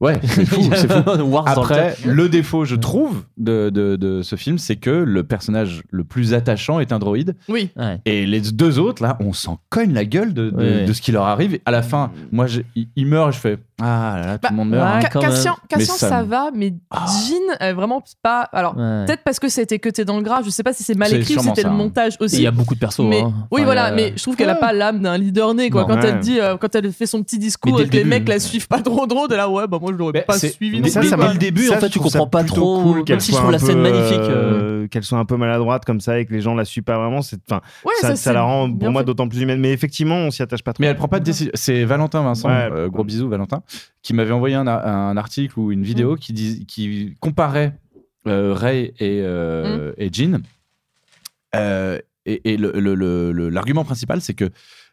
[0.00, 1.38] Ouais, c'est fou, c'est fou.
[1.46, 6.02] Après, le défaut, je trouve, de, de, de ce film, c'est que le personnage le
[6.02, 7.36] plus attachant est un droïde.
[7.48, 7.70] Oui.
[7.76, 8.00] Ouais.
[8.04, 10.84] Et les deux autres, là, on s'en cogne la gueule de, de, Ouais.
[10.84, 11.60] de ce qui leur arrive.
[11.64, 14.42] À la fin, moi, je- il, il meurt et je fais Ah là là, tout
[14.42, 14.84] Bah, le monde meurt.
[15.02, 15.54] ouais, hein.
[15.68, 18.42] Cassian, ça va, mais Jean, est vraiment pas.
[18.52, 19.04] Alors, Ouais.
[19.06, 20.94] peut-être parce que ça a été cuté dans le gras, je sais pas si c'est
[20.96, 21.76] mal écrit ou sûrement c'était le hein.
[21.78, 22.36] montage aussi.
[22.36, 23.00] Il y a beaucoup de persos.
[23.00, 23.32] mais, hein.
[23.50, 25.82] oui, Enfin, voilà, mais je trouve qu'elle a pas l'âme d'un leader né, quoi.
[25.82, 25.88] Non.
[25.88, 26.08] quand Ouais.
[26.08, 28.28] elle dit, euh, quand elle fait son petit discours et le que les début, mecs
[28.28, 30.88] la suivent pas trop trop, de là, ouais, bah moi je l'aurais pas suivi mais
[30.88, 32.94] ça, ça Dès le début, Ça, en fait, tu comprends pas trop.
[32.94, 34.18] Même qu'elle si je soit trouve un la scène peu, magnifique.
[34.18, 36.84] euh, euh, qu'elle soit un peu maladroite comme ça et que les gens la suivent
[36.84, 37.22] pas vraiment.
[37.22, 39.58] c'est- Enfin, Ouais, ça, la rend pour moi d'autant plus humaine.
[39.60, 40.82] Mais effectivement, on s'y attache pas trop.
[40.82, 41.50] Mais elle prend pas de décision.
[41.54, 43.62] C'est Valentin Vincent, euh, gros bisous Valentin,
[44.02, 45.84] qui m'avait envoyé un, un article ou une Mm.
[45.84, 47.78] vidéo qui, dis- qui comparait
[48.26, 49.94] euh, Ray et, euh, Mm.
[49.98, 50.42] et Jean.
[51.54, 54.50] Euh, et et l'argument principal, c'est que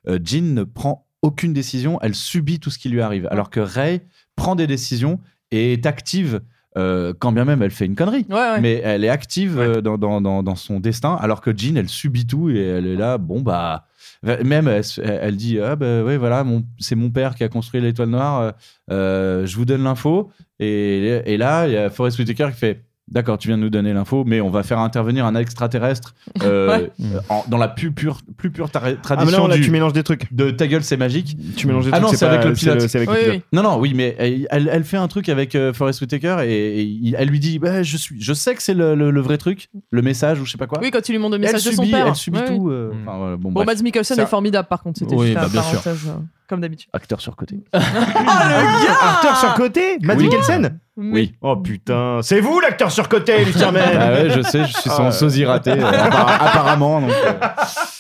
[0.08, 3.28] euh, Jean ne prend aucune décision, elle subit tout ce qui lui arrive.
[3.32, 4.02] Alors que Ray
[4.36, 5.20] prend des décisions
[5.52, 6.42] et est active,
[6.76, 8.26] quand bien même elle fait une connerie.
[8.30, 8.62] Ouais, ouais.
[8.62, 12.50] Mais elle est active dans, dans, dans son destin, alors que Jean, elle subit tout
[12.50, 13.88] et elle est là, bon, bah.
[14.24, 16.46] Même, elle, dit Ah, bah, ouais, voilà,
[16.80, 18.52] c'est mon père qui a construit l'étoile noire, euh,
[18.92, 20.32] euh, je vous donne l'info.
[20.60, 23.70] Et, et là, il y a Forrest Whitaker qui fait D'accord, tu viens de nous
[23.70, 26.92] donner l'info, mais on va faire intervenir un extraterrestre euh, Ouais.
[27.30, 29.70] en- dans la plus pure, plus pure tra- Ah, mais tradition non, là, du- tu
[29.72, 30.34] mélanges des trucs.
[30.34, 31.36] de ta gueule, c'est magique.
[31.58, 32.12] Tu mélanges des Ah trucs.
[32.12, 32.80] non, c'est avec le pilote.
[32.88, 33.36] C'est avec Oui, le pilote.
[33.38, 33.44] oui.
[33.52, 37.28] Non, non, oui, mais elle, elle fait un truc avec euh, Forrest Whitaker et, elle
[37.28, 40.02] lui dit bah, je, suis, je sais que c'est le, le- le vrai truc, le
[40.02, 40.80] message ou je sais pas quoi.
[40.82, 42.08] Oui, quand il lui montre le Et elle message de son subit, père.
[42.08, 42.54] elle subit Ouais, tout.
[42.68, 42.74] oui.
[42.74, 43.66] euh, enfin, voilà, bon, Bon.
[43.66, 45.82] Mads Mikkelsen est formidable par contre, c'était Oui, juste bah, bien sûr.
[45.82, 46.12] parenthèse,
[46.52, 46.90] comme d'habitude.
[46.94, 47.64] Acteur surcoté.
[47.74, 50.26] Acteur surcoté Matt Oui.
[50.26, 51.34] Mikkelsen Oui.
[51.42, 55.06] Oh putain, c'est vous l'acteur surcoté, Lucien Mel Ah ouais, je sais, je suis son
[55.08, 55.12] Ah.
[55.12, 57.02] sosie raté, euh, appara- apparemment.
[57.02, 57.34] Donc, euh,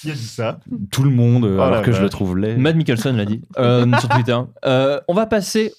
[0.04, 0.60] Il a dit ça.
[0.92, 2.58] tout le monde, euh, Oh alors la que je le trouve laid.
[2.58, 4.38] Matt Mikkelsen l'a dit euh, sur Twitter.
[4.66, 5.74] Euh, on va passer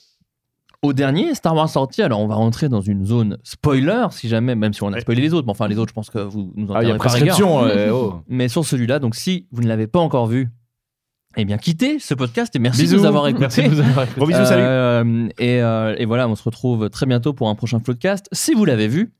[0.83, 2.02] au dernier Star Wars sorti.
[2.02, 5.20] Alors, on va rentrer dans une zone spoiler, si jamais, même si on a spoilé
[5.23, 5.47] les autres.
[5.47, 6.99] Mais enfin, les autres, je pense que vous nous en Ah, il y a rigueur.
[6.99, 7.65] prescription.
[7.67, 8.15] euh, oh.
[8.28, 10.49] Mais sur celui-là, donc si vous ne l'avez pas encore vu,
[11.36, 12.97] eh bien, quittez ce podcast et merci Bisous.
[12.97, 13.43] de nous avoir écoutés.
[13.43, 14.19] Merci de nous avoir écoutés.
[14.20, 14.62] Gros bisous, salut.
[14.65, 18.28] Euh, et, euh, et voilà, on se retrouve très bientôt pour un prochain podcast.
[18.33, 19.12] Si vous l'avez vu,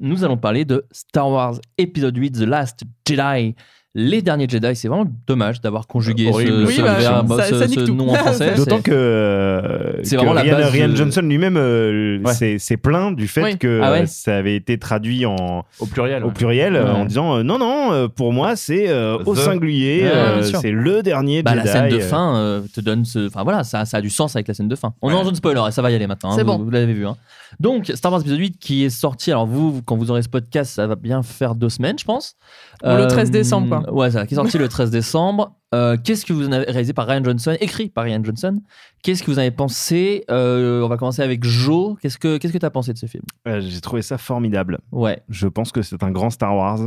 [0.00, 3.54] nous allons parler de Star Wars épisode 8, The Last Jedi.
[3.96, 6.68] Les derniers Jedi, c'est vraiment dommage d'avoir conjugué ce, Horrible.
[6.70, 7.94] ce bah, verbe- ça- ce- ça nique ce tout.
[7.96, 8.54] nom en français.
[8.54, 12.58] D'autant c'est- que, euh, C'est que vraiment la Ryan, base de- Johnson lui-même euh, Ouais.
[12.60, 13.58] s'est plaint du fait Oui.
[13.58, 16.22] que Ah ouais euh, ça avait été traduit en, Au pluriel.
[16.24, 16.90] au pluriel euh, Ouais.
[17.00, 19.38] en disant euh, non, non, euh, pour moi c'est euh, au The.
[19.38, 20.60] singulier, euh, sûr.
[20.60, 21.66] c'est le dernier Bah, Jedi.
[21.66, 22.00] la scène de euh.
[22.00, 23.26] fin euh, te donne ce.
[23.26, 24.94] Enfin voilà, ça, ça a du sens avec la scène de fin.
[25.02, 26.30] On est en zone spoiler et ça va y aller maintenant.
[26.30, 26.58] hein, vous, bon.
[26.58, 27.06] vous l'avez vu.
[27.08, 27.16] hein.
[27.58, 29.32] Donc, Star Wars épisode 8 qui est sorti.
[29.32, 32.36] Alors, vous, quand vous aurez ce podcast, ça va bien faire deux semaines, je pense.
[32.82, 33.92] Le 13 décembre, quoi.
[33.94, 35.54] Ouais, ça, qui est sorti le 13 décembre.
[35.74, 38.60] Euh, Qu'est-ce que vous en avez réalisé par Ryan Johnson, écrit par Ryan Johnson?
[39.02, 40.24] Qu'est-ce que vous avez pensé?
[40.30, 41.96] Euh, On va commencer avec Joe.
[42.00, 43.22] Qu'est-ce que qu'est-ce que tu as pensé de ce film?
[43.46, 44.78] Euh, J'ai trouvé ça formidable.
[44.92, 45.20] Ouais.
[45.28, 46.80] Je pense que c'est un grand Star Wars.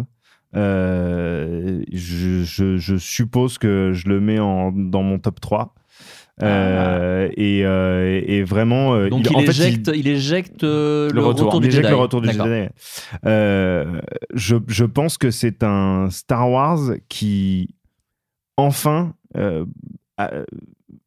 [0.55, 5.73] Euh, je, je- je suppose que je le mets en, dans mon top 3.
[6.41, 10.07] Euh, et, euh, et vraiment, euh, Donc, il, en fait, éjecte, il...
[10.07, 11.95] éjecte euh, le, le retour, du Il éjecte Jedi.
[11.95, 12.31] le retour du.
[12.31, 12.69] Jedi.
[13.25, 14.01] Euh,
[14.33, 17.75] je, je pense que c'est un Star Wars qui,
[18.57, 19.65] enfin, euh,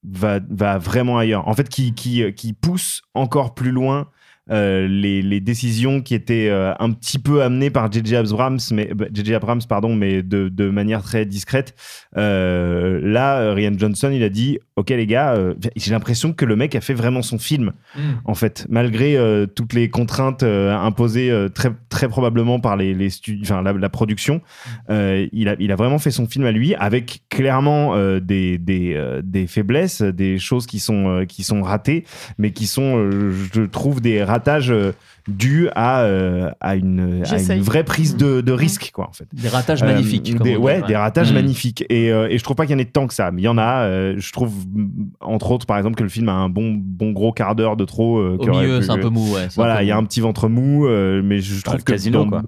[0.04, 1.48] va, va vraiment ailleurs.
[1.48, 4.08] En fait, qui, qui, qui pousse encore plus loin
[4.50, 8.14] euh, les, les décisions qui étaient euh, un petit peu amenées par J.J.
[8.16, 9.34] Abrams, mais bah, J.J.
[9.34, 11.74] Abrams, pardon, mais de, de manière très discrète.
[12.16, 15.34] Euh, là, Ryan Johnson, il a dit ok les gars,
[15.74, 18.00] j'ai l'impression que le mec a fait vraiment son film, Mm.
[18.26, 19.16] en fait, malgré
[19.54, 23.08] toutes les contraintes imposées très, très probablement par les, les
[23.42, 24.42] enfin, la, la production.
[24.90, 29.46] Il, a, il a vraiment fait son film à lui, avec clairement des, des, des
[29.46, 32.04] faiblesses, des choses qui sont, qui sont ratées,
[32.38, 34.94] mais qui sont, je trouve, des ratages
[35.28, 37.56] euh, dus à, euh, à, une, à J'essaye.
[37.58, 39.26] une vraie prise de, de risque, quoi, en fait.
[39.32, 40.86] Des ratages magnifiques, comme des- ouais, ouais.
[40.86, 41.34] des ratages Mm.
[41.34, 41.84] magnifiques.
[41.90, 43.44] Et, euh, et je trouve pas qu'il y en ait tant que ça, mais il
[43.44, 43.84] y en a.
[43.86, 44.86] euh, je trouve, mm,
[45.20, 47.84] entre autres, par exemple, que le film a un bon, bon gros quart d'heure de
[47.84, 48.18] trop.
[48.18, 50.48] euh, Au milieu, c'est un peu mou, ouais, Voilà, il y a un petit ventre
[50.48, 52.42] mou, euh, mais je trouve le que casino, dans- quoi.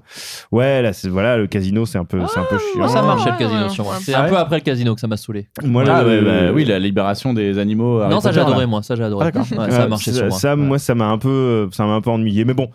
[0.53, 2.79] Ouais, là, c'est voilà, le casino, c'est un peu, c'est un peu chiant.
[2.79, 3.95] Moi, ça marchait le casino sur moi.
[4.01, 5.49] C'est Ah un ouais peu après le casino que ça m'a saoulé.
[5.65, 8.07] Moi, Ah, le- ouais, bah, oui, la libération des animaux.
[8.09, 8.67] Non, ça j'ai adoré, là.
[8.67, 8.83] moi.
[8.83, 9.31] Ça j'ai adoré.
[9.35, 10.39] Ah, ça a Euh, marché sur moi.
[10.39, 12.45] ça, moi, ça m'a un peu, ça m'a un peu ennuyé.
[12.45, 12.68] Mais bon.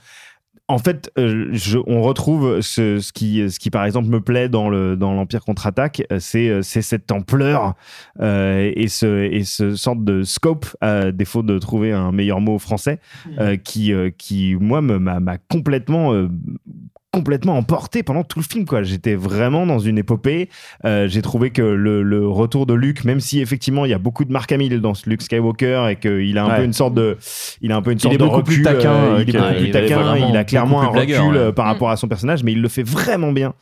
[0.69, 4.47] En fait, euh, je- on retrouve ce, ce qui, ce qui, par exemple, me plaît
[4.47, 7.73] dans le dans l'Empire contre-attaque, euh, c'est euh, c'est cette ampleur
[8.22, 12.59] euh, et ce et ce sorte de scope, à défaut de trouver un meilleur mot
[12.59, 12.99] français,
[13.39, 16.13] euh, qui qui moi m'a complètement
[17.14, 20.50] complètement emporté pendant tout le film quoi j'étais vraiment dans une épopée
[20.83, 24.00] Euh, j'ai trouvé que le, le retour de Luke même si effectivement il y a
[24.00, 26.58] beaucoup de Mark Hamill dans ce Luke Skywalker et qu'il a un Ouais.
[26.58, 27.17] peu une sorte de
[27.61, 29.30] il a un peu une Il sorte est de beaucoup recul plus taquin, euh, il
[29.35, 31.53] est beaucoup il plus est taquin il a clairement un recul blagueur, euh, ouais.
[31.53, 33.53] par rapport à son personnage mais il le fait vraiment bien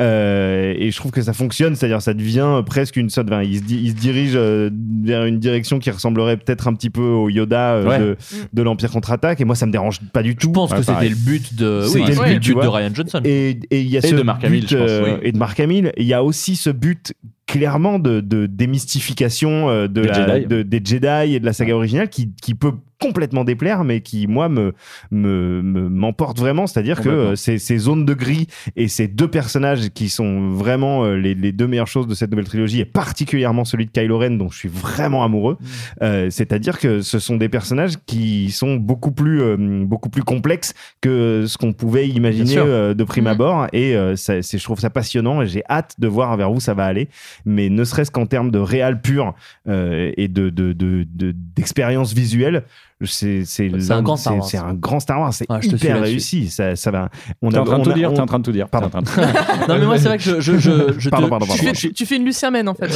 [0.00, 3.58] Euh, et je trouve que ça fonctionne c'est-à-dire ça devient presque une sorte enfin, il,
[3.58, 4.70] se di- il se dirige euh,
[5.04, 7.98] vers une direction qui ressemblerait peut-être un petit peu au Yoda euh, Ouais.
[7.98, 8.16] de,
[8.52, 11.08] de l'Empire contre-attaque et moi ça me dérange pas du tout Je pense que c'était
[11.10, 12.62] le but de, C'était le but, de vois.
[12.94, 13.20] Ryan Johnson.
[13.24, 15.20] Et et il y a Et ce de Mark Hamill, but, je pense, euh, oui.
[15.22, 15.92] et de Mark Hamill.
[15.96, 17.12] Il y a aussi ce but
[17.46, 20.46] clairement de, de démystification euh, de Des la- Jedi.
[20.46, 22.72] de- des Jedi et de la saga originale qui, qui peut
[23.04, 24.72] complètement déplaire mais qui moi me
[25.10, 26.66] me- me- m'emporte vraiment.
[26.66, 30.08] C'est à dire que euh, ces, ces zones de gris et ces deux personnages qui
[30.08, 33.86] sont vraiment euh, les, les deux meilleures choses de cette nouvelle trilogie et particulièrement celui
[33.86, 35.56] de Kylo Ren dont je suis vraiment amoureux
[36.02, 40.72] euh, c'est-à-dire que ce sont des personnages qui sont beaucoup plus euh, beaucoup plus complexes
[41.00, 43.30] que ce qu'on pouvait imaginer euh, de prime Mhm.
[43.30, 43.66] abord.
[43.72, 46.84] Et ça- je trouve ça passionnant et j'ai hâte de voir vers où ça va
[46.84, 47.08] aller.
[47.46, 49.34] Mais ne serait-ce qu'en termes de réal pur
[49.66, 52.64] et de de- de- de- d'expérience visuelle
[53.02, 54.44] c'est c'est C'est un grand Star Wars.
[54.46, 57.08] c'est un grand Star Wars c'est hyper réussi ça ça va
[57.42, 58.68] on T'es en train de tout dire, on- t'es en train de tout dire.
[58.68, 58.88] pardon
[59.68, 61.72] Non, mais moi, c'est vrai que je, je, je, je Pardon, te- pardon, pardon.
[61.74, 62.88] Tu, tu fais une Lucia Men en fait.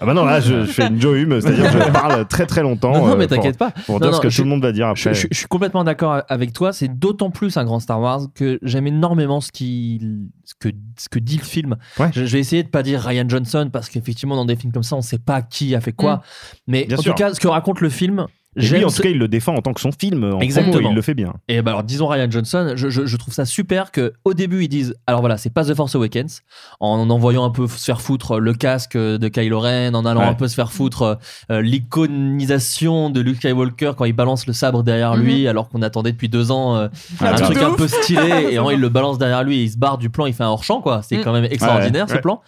[0.00, 2.62] ah bah non là je, je fais une Joe Hume c'est-à-dire je parle très très
[2.62, 3.70] longtemps Non, non, mais euh, pour- t'inquiète pas.
[3.86, 5.36] pour Non, dire ce que je- tout le monde va dire Je, après je- je
[5.38, 6.72] suis complètement d'accord avec toi.
[6.72, 10.68] C'est d'autant plus un grand Star Wars que j'aime énormément ce, qu'il- ce, que,
[10.98, 11.76] ce que dit le film.
[12.12, 14.82] Je, je vais essayer de pas dire Ryan Johnson parce qu'effectivement, dans des films comme
[14.82, 16.16] ça, on sait pas qui a fait quoi.
[16.16, 16.20] Mm.
[16.68, 18.26] Mais en tout cas, ce que raconte le film.
[18.56, 20.24] Et lui, en ce- tout cas, il le défend en tant que son film.
[20.24, 20.72] En Exactement.
[20.74, 21.34] promo, il le fait bien.
[21.46, 24.64] Et bah alors, disons Ryan Johnson, je, je- je trouve ça super que au début
[24.64, 26.42] ils disent alors voilà, c'est pas The Force Awakens,
[26.80, 30.26] en envoyant un peu se faire foutre le casque de Kylo Ren, en allant Ouais.
[30.26, 31.18] un peu se faire foutre
[31.52, 35.22] euh, l'iconisation de Luke Skywalker quand il balance le sabre derrière Mhm.
[35.22, 36.88] lui, alors qu'on attendait depuis deux ans euh,
[37.20, 37.76] Ah, un truc un ouf.
[37.76, 38.20] peu stylé,
[38.52, 40.44] et en il le balance derrière lui et il se barre du plan, il fait
[40.44, 41.02] un hors champ quoi.
[41.02, 41.24] C'est Mhm.
[41.24, 42.40] quand même extraordinaire Ouais, ce plan.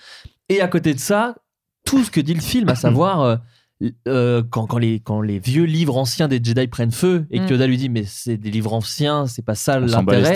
[0.49, 1.35] Et à côté de ça,
[1.87, 3.39] tout ce que dit le film, à savoir
[4.09, 7.47] euh, quand, quand, les, quand les vieux livres anciens des Jedi prennent feu et Mm.
[7.47, 9.81] que Yoda lui dit mais c'est des livres anciens, c'est pas ça
[10.23, 10.35] l'intérêt.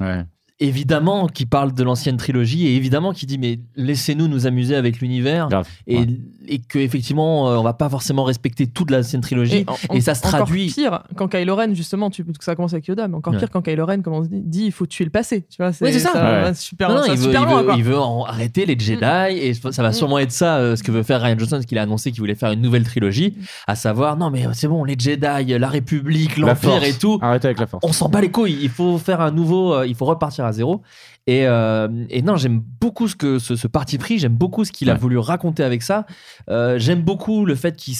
[0.00, 0.06] ouais.
[0.06, 0.24] Ouais.
[0.60, 4.98] Évidemment qui parle de l'ancienne trilogie et évidemment qui dit mais laissez-nous nous amuser avec
[5.00, 6.08] l'univers Grave, et, ouais.
[6.48, 10.16] et que effectivement euh, on va pas forcément respecter toute l'ancienne trilogie et, en- ça
[10.16, 13.34] se encore traduit pire quand Kylo Ren justement tu ça commence avec Yoda mais encore
[13.34, 13.38] Ouais.
[13.38, 15.68] pire quand Kylo Ren comme on dit dit, il faut tuer le passé tu vois
[15.80, 16.52] Oui, c'est ça.
[16.54, 17.74] super, Non, non, ça va il, veut, super il loin veut- quoi.
[17.76, 20.90] il veut en arrêter les Jedi et ça va sûrement être ça euh, ce que
[20.90, 23.34] veut faire Ryan Johnson, qu'il a annoncé qu'il voulait faire une nouvelle trilogie,
[23.68, 27.20] à savoir non mais c'est bon les Jedi, la République, l'Empire et tout.
[27.22, 27.84] Arrêtez avec la force.
[27.86, 28.58] On s'en bat les couilles.
[28.60, 30.82] Il faut faire un nouveau, euh, il faut repartir à zéro.
[31.30, 34.18] Et, euh, et non, j'aime beaucoup ce que ce, ce parti pris.
[34.18, 36.06] J'aime beaucoup ce qu'il a voulu raconter avec ça.
[36.48, 37.94] Euh, j'aime beaucoup le fait qu'il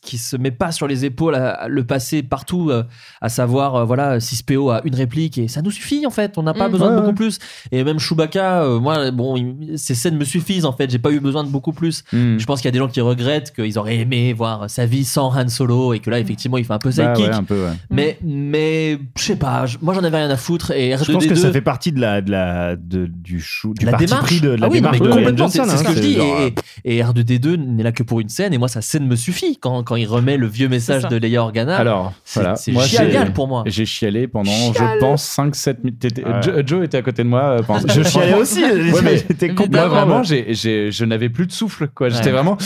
[0.00, 2.84] qu'il se met pas sur les épaules à, à le passé partout, euh,
[3.20, 6.38] à savoir euh, voilà 6PO a une réplique et ça nous suffit en fait.
[6.38, 6.72] On n'a pas Mm.
[6.72, 7.14] besoin de beaucoup ouais.
[7.14, 7.38] plus.
[7.72, 10.88] Et même Chewbacca, euh, moi bon, il- ces scènes me suffisent en fait.
[10.90, 12.04] J'ai pas eu besoin de beaucoup plus.
[12.12, 12.38] Mm.
[12.38, 15.04] Je pense qu'il y a des gens qui regrettent qu'ils auraient aimé voir sa vie
[15.04, 17.26] sans Han Solo et que là effectivement il fait un peu Bah sidekick.
[17.32, 17.72] ouais, un peu, ouais.
[17.90, 19.64] Mais mais je sais pas.
[19.82, 22.00] moi j'en avais rien à foutre et R2D2 Je pense que ça fait partie de
[22.00, 22.35] la, de la,
[22.76, 24.24] de, du chou, du la parti démarche.
[24.26, 25.62] pris de, de la ah oui, non, démarche mais de Johnson.
[25.66, 26.14] c'est ce hein, que je dis.
[26.14, 29.06] genre, Et, et- et R2D2 n'est là que pour une scène, et moi, sa scène
[29.06, 31.76] me suffit quand, quand il remet le vieux message de Leia Organa.
[31.76, 32.56] Alors, c'est voilà.
[32.56, 33.62] c'est Moi, génial j'ai- pour moi.
[33.66, 36.02] J'ai chialé pendant, je pense, 5-7 minutes.
[36.18, 36.42] Ouais.
[36.42, 37.42] Joe, Joe était à côté de moi.
[37.42, 41.28] euh, pendant- Je chialais aussi, Ouais, mais j'étais moi, complètement- vraiment, j'ai- j'ai- je n'avais
[41.28, 41.88] plus de souffle.
[41.88, 42.08] quoi.
[42.08, 42.32] J'étais Ouais.
[42.32, 42.56] vraiment.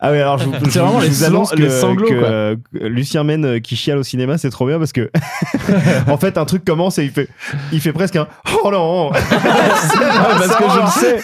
[0.00, 1.70] Ah oui, alors je, vous- C'est je- vraiment je les vous annonce sang- que, les
[1.70, 5.10] sanglots, que, Lucien Men euh, qui chiale au cinéma, c'est trop bien parce que
[6.08, 7.28] en fait un truc commence et il fait,
[7.72, 8.26] il fait presque un
[8.64, 8.83] oh non.
[9.16, 11.20] Ah, parce que je le sais.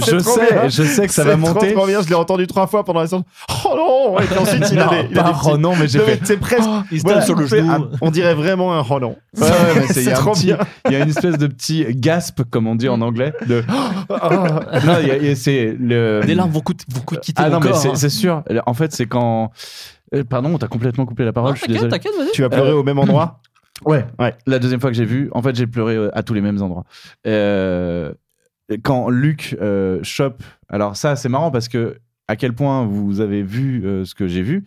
[0.00, 0.68] C'est Je sais, bien.
[0.68, 1.68] je sais que ça va monter.
[1.72, 3.22] Trop, trop bien, je l'ai entendu trois fois pendant la séance.
[3.64, 4.18] Oh non.
[4.20, 5.98] Et puis ensuite il a Non, des, il a des petits- oh non, mais j'ai
[5.98, 6.68] Non, fait- C'est presque.
[6.90, 7.70] il se tape sur le genou.
[7.72, 9.16] un- On dirait vraiment un oh non.
[9.38, 10.58] Ouais, ouais, mais c'est- il y c'est a un trop petit- bien.
[10.86, 13.32] Il y a une espèce de petit gasp, comme on dit en anglais.
[13.46, 13.62] De...
[14.08, 16.22] non, il y a- il y a- c'est le.
[16.24, 17.76] Des larmes vont, coûter- vont quitter Ah non, mais corps.
[17.78, 17.94] c'est hein.
[17.94, 18.42] c'est sûr.
[18.66, 19.50] En fait, c'est quand.
[20.14, 21.52] Euh, Pardon, on t'a complètement coupé la parole.
[21.54, 22.30] Ah, je suis T'inquiète, désolé.
[22.32, 23.40] Tu vas pleurer Euh, au même endroit?
[23.84, 24.04] Ouais.
[24.18, 24.34] Ouais.
[24.46, 26.62] La deuxième fois que j'ai vu, en fait, j'ai pleuré euh, à tous les mêmes
[26.62, 26.84] endroits.
[27.26, 28.12] Euh,
[28.82, 30.42] quand Luc euh, chope.
[30.68, 31.98] Alors, ça, c'est marrant parce que.
[32.26, 34.64] À quel point vous avez vu euh, ce que j'ai vu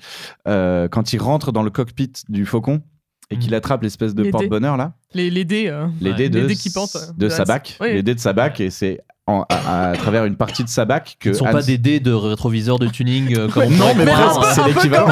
[0.47, 2.83] euh, quand il rentre dans le cockpit du faucon
[3.31, 5.65] et qu'il attrape l'espèce de porte-bonheur là, Les, les dés.
[5.67, 6.95] euh, les dés de, les dés qui pentent.
[7.17, 7.93] de la- Sabac, Oui.
[7.95, 11.25] les dés de Sabac et c'est en- à, à travers une partie de Sabac que
[11.25, 13.93] Ce ne sont Hans- pas des dés de rétroviseur de tuning euh, comme on non,
[13.95, 14.05] mais
[14.53, 15.07] c'est l'équivalent.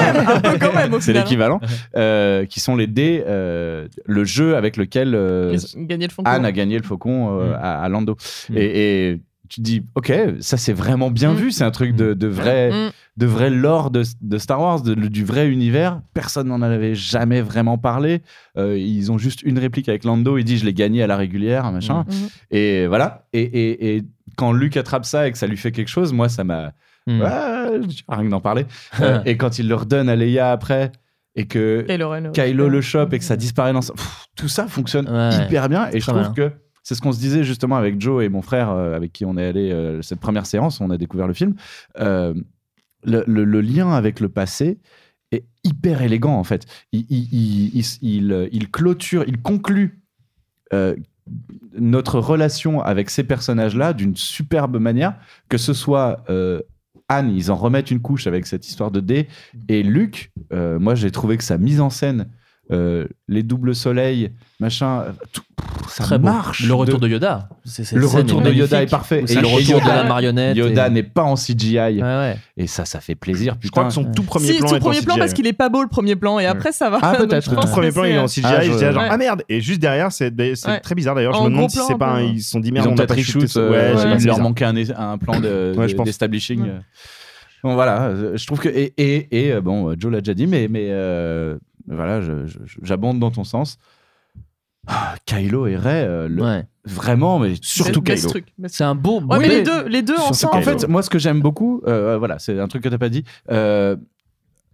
[1.02, 1.60] C'est l'équivalent,
[1.98, 6.18] euh, qui sont les dés, euh, le jeu avec lequel euh, le.
[6.26, 7.54] Anne a gagné le faucon euh, Mm.
[7.62, 8.16] à, à Lando.
[8.56, 11.36] Et, et tu te dis, ok, ça c'est vraiment bien Mm.
[11.36, 12.92] vu, c'est un truc de, de vrai, Mm.
[13.18, 16.02] De vrai lore de, de Star Wars, de- du vrai univers.
[16.14, 18.22] Personne n'en avait jamais vraiment parlé.
[18.58, 21.16] Euh, ils ont juste une réplique avec Lando, il dit, je l'ai gagné à la
[21.16, 22.04] régulière, machin.
[22.08, 22.14] Mm.
[22.52, 23.26] Et voilà.
[23.34, 24.04] Et, et, et
[24.38, 26.74] quand Luke attrape ça et que ça lui fait quelque chose, moi ça m'a.
[27.08, 27.22] Mm.
[27.22, 28.66] Ouais, rien que d'en parler.
[29.00, 30.92] Euh, et quand il le redonne à Leia après.
[31.38, 31.86] Et que
[32.32, 35.46] Kylo le chope et que ça disparaît dans Pff, tout ça fonctionne Ouais.
[35.46, 36.50] hyper bien et je trouve que
[36.82, 39.36] c'est ce qu'on se disait justement avec Joe et mon frère euh, avec qui on
[39.36, 41.56] est allé euh, cette première séance on a découvert le film
[42.00, 42.34] Euh,
[43.06, 44.80] le, lien avec le passé
[45.32, 46.66] est hyper élégant en fait.
[46.92, 50.02] Il, il clôture il conclut
[50.74, 50.96] euh,
[51.78, 55.16] notre relation avec ces personnages-là d'une superbe manière,
[55.50, 56.62] que ce soit euh,
[57.08, 59.28] Anne, ils en remettent une couche avec cette histoire de dés,
[59.68, 62.30] et Luc, euh, moi j'ai trouvé que sa mise en scène,
[62.72, 65.44] euh, les doubles soleils, machin, euh, tout-
[65.90, 66.26] ça Très beau.
[66.28, 66.64] marche.
[66.66, 67.50] Le retour de Yoda.
[67.94, 69.24] Le retour de Yoda est parfait.
[69.26, 70.56] C'est le et retour de Yoda- la marionnette.
[70.58, 71.78] Yoda et- n'est pas en CGI.
[71.78, 72.38] Ouais, ouais.
[72.58, 73.56] Et ça, ça fait plaisir.
[73.62, 74.02] Je crois putain.
[74.04, 75.20] que son tout premier Si, plan tout est en premier plan CGI.
[75.20, 77.00] parce qu'il est pas beau le premier plan et après ça va.
[77.02, 77.50] Ah, peut-être.
[77.56, 78.42] Tout premier plan, il est en CGI.
[78.46, 79.10] Ah, je je- disais genre, Ouais.
[79.12, 79.44] ah merde.
[79.50, 80.80] Et juste derrière, c'est c'est Ouais.
[80.80, 81.34] très bizarre d'ailleurs.
[81.34, 83.14] Je En me demande si c'est pas ils se sont dit Ils merde, ont on
[83.14, 83.60] reshoot, shooté.
[83.60, 86.64] euh, Ouais, il leur manquait un, plan de, de- d'establishing.
[87.64, 88.70] Bon, voilà, euh, je trouve que.
[88.70, 91.58] Et, et, et, euh, bon, Joe l'a déjà dit, mais, mais euh,
[91.88, 92.20] voilà,
[92.84, 93.78] j'abonde dans ton sens.
[94.88, 96.66] Ah, Kylo et Rey, euh, le- Ouais.
[96.86, 98.30] vraiment, mais surtout Kylo.
[98.68, 99.22] C'est un beau.
[99.22, 100.56] Ouais, mais les deux, les deux Surtout ensemble.
[100.58, 103.10] En fait, moi, ce que j'aime beaucoup, euh, voilà, c'est un truc que t'as pas
[103.10, 103.24] dit.
[103.52, 103.96] euh,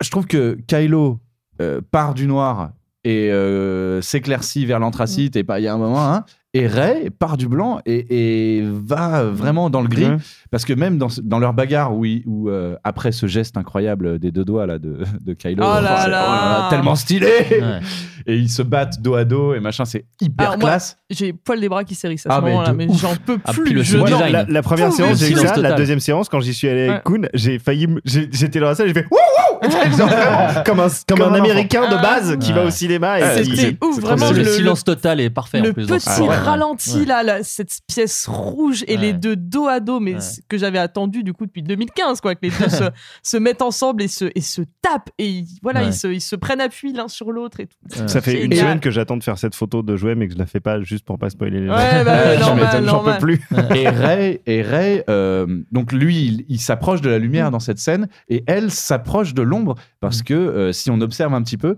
[0.02, 1.20] je trouve que Kylo
[1.62, 2.72] euh, part du noir
[3.04, 7.10] et euh, s'éclaircit vers l'anthracite et pas il y a un moment, hein, et Rey
[7.18, 10.06] part du blanc et, et va vraiment dans le gris.
[10.06, 10.18] Ouais.
[10.52, 14.32] Parce que même dans, dans leur bagarre, où, où, euh, après ce geste incroyable des
[14.32, 16.68] deux doigts là, de, de Kylo, Oh là c'est- là.
[16.70, 17.80] tellement stylé Ouais.
[18.28, 20.98] Et ils se battent dos à dos et machin, c'est hyper Alors, classe.
[21.10, 23.52] J'ai poil des bras qui s'érissent à Ah, ce mais moment-là, mais j'en peux Ah,
[23.54, 23.74] plus.
[23.74, 23.98] le je.
[23.98, 25.44] La, la première séance, j'ai eu ça.
[25.44, 25.76] La total.
[25.76, 27.16] deuxième séance, quand j'y suis allé avec Ouais.
[27.18, 27.88] Kuhn, j'ai failli.
[28.06, 29.51] J'étais dans la salle, j'ai fait wouh wouh
[29.98, 32.02] Genre vraiment comme un, comme Comme un un américain de enfant.
[32.02, 34.32] base qui va au cinéma et qui- C'était ouf, c'est trop vraiment.
[34.32, 34.40] bien.
[34.40, 35.88] le, le- silence total est parfait en le plus.
[35.88, 37.06] dans petit ralenti Ouais.
[37.06, 39.02] là, là, cette pièce rouge et Ouais.
[39.02, 40.22] les deux dos à dos, mais Ouais.
[40.22, 42.84] ce que j'avais attendu du coup depuis 2015, quoi, que les deux se,
[43.24, 45.88] se mettent ensemble et se, et se tapent et ils- voilà, Ouais.
[45.88, 47.78] ils, se, ils se prennent appui l'un sur l'autre et tout.
[48.02, 48.08] Ouais.
[48.08, 48.58] Ça fait une Génial.
[48.60, 50.82] semaine que j'attends de faire cette photo de jouet, mais que je la fais pas
[50.82, 51.76] juste pour pas spoiler les gens.
[51.78, 53.42] Ouais, bah, Ouais, normal, J'en peux plus.
[53.76, 57.80] et Ray, et Ray euh, donc lui, il, il s'approche de la lumière dans cette
[57.80, 61.78] scène et elle s'approche de l'ombre parce que euh, si on observe un petit peu,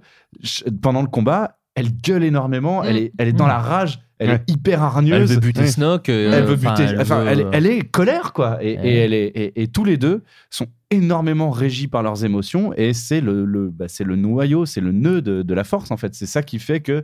[0.81, 3.49] pendant le combat, elle gueule énormément, elle, est, elle est dans Mm.
[3.49, 4.35] la rage, elle Ouais.
[4.47, 5.33] est hyper Elle hargneuse.
[5.33, 5.67] veut buter Ouais.
[5.67, 6.07] Snoke.
[6.09, 6.85] euh, Elle veut buter.
[6.99, 8.63] Enfin, veut- elle, elle est colère, quoi.
[8.63, 8.85] Et, Ouais.
[8.87, 10.21] et elle est, et, et tous les deux
[10.51, 12.73] sont énormément régis par leurs émotions.
[12.77, 15.89] Et c'est le, le, bah, c'est le noyau, c'est le nœud de, de la force,
[15.89, 16.13] en fait.
[16.13, 17.03] C'est ça qui fait que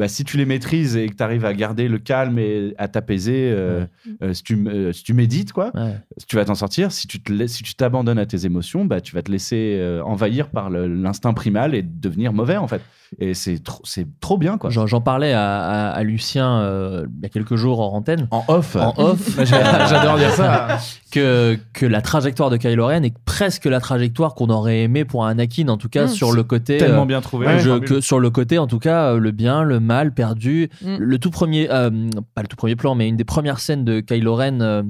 [0.00, 2.88] bah, si tu les maîtrises et que tu arrives à garder le calme et à
[2.88, 3.84] t'apaiser, euh,
[4.22, 5.94] euh, si, tu, euh, si tu médites, quoi, Ouais.
[6.26, 6.90] tu vas t'en sortir.
[6.90, 9.78] Si tu te laisses- si tu t'abandonnes à tes émotions, bah, tu vas te laisser
[10.04, 12.80] envahir par l'instinct primal et devenir mauvais, en fait.
[13.18, 14.70] Et c'est trop, c'est trop bien, quoi.
[14.70, 18.28] J'en j'en parlais à, à- à Lucien euh, il y a quelques jours en antenne.
[18.30, 18.76] En off.
[18.76, 20.78] En off, J'adore dire ça.
[21.10, 25.24] que, que la trajectoire de Kylo Ren est presque la trajectoire qu'on aurait aimé pour
[25.26, 26.08] Anakin, en tout cas Mm.
[26.08, 26.78] sur le côté.
[26.78, 27.46] Tellement euh, bien trouvé.
[27.46, 27.88] ouais, je- Formule.
[27.88, 30.70] que sur le côté, en tout cas, euh, le bien, le mal, perdu.
[30.82, 30.96] Mm.
[30.98, 31.90] Le tout premier, euh,
[32.34, 34.82] pas le tout premier plan, mais une des premières scènes de Kylo Ren, euh,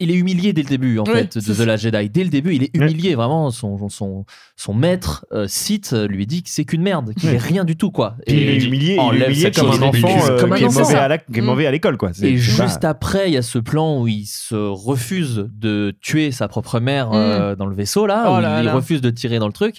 [0.00, 1.64] il est humilié dès le début en Oui, fait de ça.
[1.64, 2.10] Last Jedi.
[2.10, 3.50] Dès le début, il est humilié vraiment.
[3.50, 4.24] Son son
[4.56, 7.34] son maître euh, Sith euh, lui dit que c'est qu'une merde, qu'il Ouais.
[7.36, 8.16] est rien du tout quoi.
[8.26, 10.94] Il est humilié, il est humilié comme un enfant euh, Comme un qui, est mauvais
[10.94, 11.44] à la- qui est Mm.
[11.44, 12.12] mauvais à l'école, quoi.
[12.12, 15.46] C'est- Et c'est juste pas- après, il y a ce plan où il se refuse
[15.52, 18.74] de tuer sa propre mère euh, dans le vaisseau, là, Oh où là il là.
[18.74, 19.76] refuse de tirer dans le truc.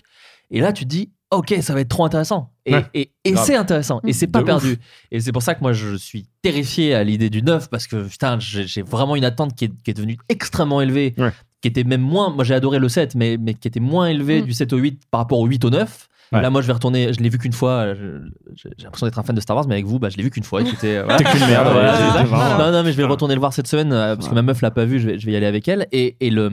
[0.52, 2.52] Et là, tu te dis, ok, ça va être trop intéressant.
[2.66, 2.86] Et, Ouais.
[2.94, 3.46] et, et Grave.
[3.46, 4.02] c'est intéressant.
[4.06, 4.78] Et c'est pas De perdu.
[5.12, 8.08] Et c'est pour ça que moi, je suis terrifié à l'idée du neuf, parce que
[8.08, 11.32] putain, j'ai vraiment une attente qui est, qui est devenue extrêmement élevée, Ouais.
[11.62, 12.30] qui était même moins.
[12.30, 14.46] Moi, j'ai adoré le 7, mais, mais qui était moins élevé Mm.
[14.46, 16.08] du 7 au 8 par rapport au 8 au 9.
[16.32, 16.42] Ouais.
[16.42, 17.12] Là, moi, je vais retourner.
[17.12, 17.94] Je l'ai vu qu'une fois.
[17.96, 18.20] je-
[18.56, 20.30] J'ai l'impression d'être un fan de Star Wars, mais avec vous, bah, je l'ai vu
[20.30, 20.62] qu'une fois.
[20.62, 21.18] Écoutez, euh, voilà.
[21.24, 21.68] Qu'une merde.
[21.72, 24.36] Voilà, Non, non, mais je vais le retourner le voir cette semaine euh, parce que
[24.36, 25.00] ma meuf l'a pas vu.
[25.00, 25.88] Je vais, je vais y aller avec elle.
[25.92, 26.52] Et, et le,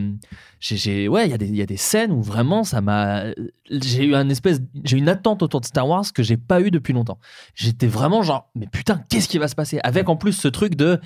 [0.61, 3.25] j'ai, ouais, il y a des, il y a des scènes où vraiment ça m'a,
[3.71, 6.71] j'ai eu un espèce, j'ai une attente autour de Star Wars que j'ai pas eu
[6.71, 7.19] depuis longtemps.
[7.55, 9.79] J'étais vraiment genre, mais putain, qu'est-ce qui va se passer?
[9.85, 10.99] Avec en plus ce truc de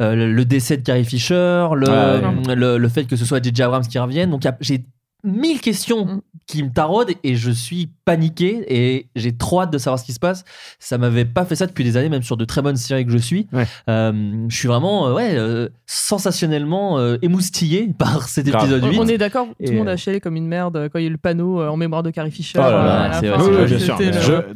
[0.00, 2.54] euh, le, le décès de Carrie Fisher, le, Ouais.
[2.56, 3.62] le, le fait que ce soit J.J.
[3.62, 4.30] Abrams qui revienne.
[4.30, 4.84] Donc j'ai
[5.26, 6.20] mille questions Mm.
[6.46, 10.12] qui me taraudent et je suis paniqué et j'ai trop hâte de savoir ce qui
[10.12, 10.44] se passe.
[10.78, 13.10] Ça m'avait pas fait ça depuis des années, même sur de très bonnes séries que
[13.10, 13.48] je suis.
[13.52, 13.66] Ouais.
[13.90, 14.12] Euh,
[14.48, 18.98] je suis vraiment euh, ouais, euh, sensationnellement euh, émoustillé par cet épisode On, 8.
[19.00, 21.08] on est d'accord, tout le monde a chialé comme une merde quand il y a
[21.08, 22.60] eu le panneau euh, en mémoire de Carrie Fisher.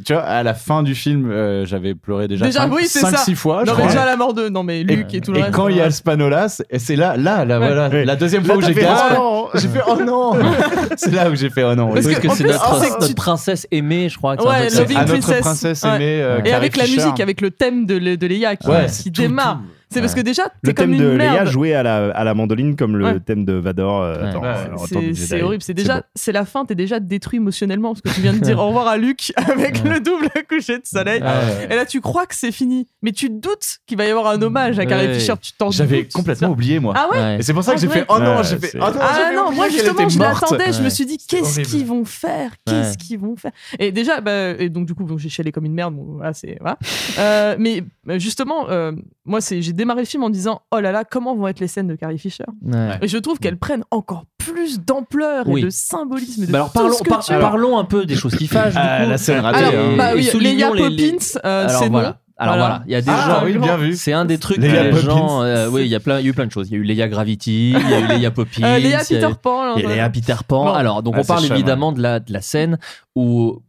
[0.05, 2.99] Tu vois, à la fin du film, euh, j'avais pleuré déjà, Déjà, 5, oui, c'est
[2.99, 3.17] ça.
[3.17, 3.61] 6 fois.
[3.65, 3.91] je Non, mais crois.
[3.93, 4.49] déjà la mort de.
[4.49, 5.53] Non, mais Luc et, tout le et reste.
[5.55, 7.67] quand il y a ce panneau-là, c'est- là, là, là, Ouais.
[7.67, 8.05] voilà, Ouais.
[8.05, 9.47] la deuxième fois où j'ai fait, oh ah, non.
[9.55, 10.33] j'ai fait oh non,
[10.97, 11.93] c'est là où j'ai fait oh non.
[11.93, 14.37] Parce que, c'est notre, tu- princesse aimée, je crois.
[14.37, 15.41] que un Ouais, à notre Princess.
[15.41, 15.95] princesse Ouais.
[15.95, 16.21] aimée.
[16.21, 19.03] euh, Et avec la musique, avec le thème de, de Léa qui, Ouais, qui c'est
[19.11, 19.57] tout, démarre.
[19.59, 19.80] tout.
[19.91, 22.23] C'est parce que déjà, Le t'es comme thème de une Léa joué à la, à
[22.23, 23.19] la mandoline comme le Ouais.
[23.19, 25.11] thème de Vador euh, Ouais.
[25.15, 25.61] C'est horrible.
[25.63, 26.65] C'est déjà, c'est la fin.
[26.65, 29.83] T'es déjà détruit émotionnellement parce que tu viens de dire au revoir à Luc avec
[29.83, 31.21] le double coucher de soleil.
[31.21, 31.67] Ouais.
[31.69, 34.27] Et là, tu crois que c'est fini, mais tu te doutes qu'il va y avoir
[34.27, 35.13] un hommage à Carrie.
[35.13, 35.33] Fisher.
[35.41, 36.93] Tu t'en J'avais complètement oublié moi.
[36.95, 37.37] Ah ouais.
[37.39, 39.31] Et c'est pour ça que Ah j'ai fait oh non, j'ai fait oh non, Ah
[39.35, 40.71] non, moi justement, je l'attendais.
[40.71, 42.51] Je me suis dit, qu'est-ce qu'ils vont faire?
[42.65, 43.51] Qu'est-ce qu'ils vont faire?
[43.79, 45.95] Et déjà, bah, et donc du coup, j'ai chialé comme une merde.
[45.95, 46.77] Bon, voilà, c'est voilà.
[47.19, 47.83] Euh, mais
[48.19, 48.91] justement, euh,
[49.25, 51.67] moi, c'est, j'ai démarré le film en disant, oh là là, comment vont être les
[51.67, 52.97] scènes de Carrie Fisher Ouais.
[53.01, 55.61] Et je trouve qu'elles prennent encore plus d'ampleur Oui.
[55.61, 56.43] et de symbolisme.
[56.43, 57.39] et De Bah alors parlons, par- veux.
[57.39, 58.73] parlons un peu des choses qui fâchent.
[58.75, 59.09] Ah, coup.
[59.09, 59.59] la scène ratée.
[59.63, 59.95] Alors, hein.
[59.97, 62.07] bah oui, soulignons Leia les- Poppins, euh, Alors c'est voilà.
[62.09, 62.15] non.
[62.37, 62.67] Alors Voilà.
[62.69, 63.45] voilà, il y a des Ah gens.
[63.45, 63.95] oui, bien vu.
[63.95, 65.01] C'est un des trucs que les Poppins.
[65.01, 65.43] gens.
[65.43, 66.69] euh, oui, il y a plein, il y a eu plein de choses.
[66.69, 68.63] Il y a eu Leia Gravity, il y a eu Leia Poppins.
[68.63, 69.75] Euh, Léa il y a Peter eu- Pan.
[69.75, 69.89] Il y a.
[69.89, 70.65] Léa Peter Pan.
[70.65, 70.71] Bon.
[70.73, 72.79] Alors, donc Ah, on parle évidemment de, la, de la scène
[73.15, 73.61] où.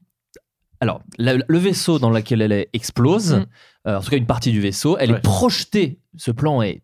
[0.82, 3.44] Alors, la- le vaisseau dans lequel elle est explose, Mm.
[3.88, 5.18] euh, en tout cas une partie du vaisseau, elle Ouais.
[5.18, 6.00] est projetée.
[6.16, 6.82] Ce plan est.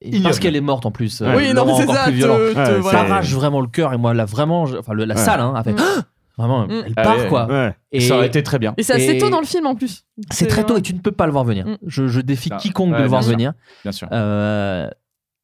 [0.00, 0.20] et.
[0.20, 1.22] Parce qu'elle est morte en plus.
[1.22, 2.04] euh, Oui, non, mais c'est encore ça.
[2.06, 2.34] plus violent.
[2.38, 2.98] te- te- Ouais, voilà.
[3.02, 5.20] c'est- T'arrache vraiment le cœur et moi là vraiment, je- enfin le- la Ouais.
[5.20, 5.80] salle hein, a fait Mm.
[6.36, 6.82] vraiment, Mm.
[6.86, 7.46] elle Ah part quoi.
[7.46, 7.72] Ouais.
[7.92, 8.74] Et Ça aurait été très bien.
[8.78, 10.02] Et c'est assez Et- tôt dans le film en plus.
[10.32, 11.66] c'est très tôt et tu ne peux pas le voir venir.
[11.86, 13.30] Je, je défie Ah, quiconque de le voir sûr.
[13.30, 13.52] venir.
[13.84, 14.08] Bien sûr.
[14.10, 14.88] Euh,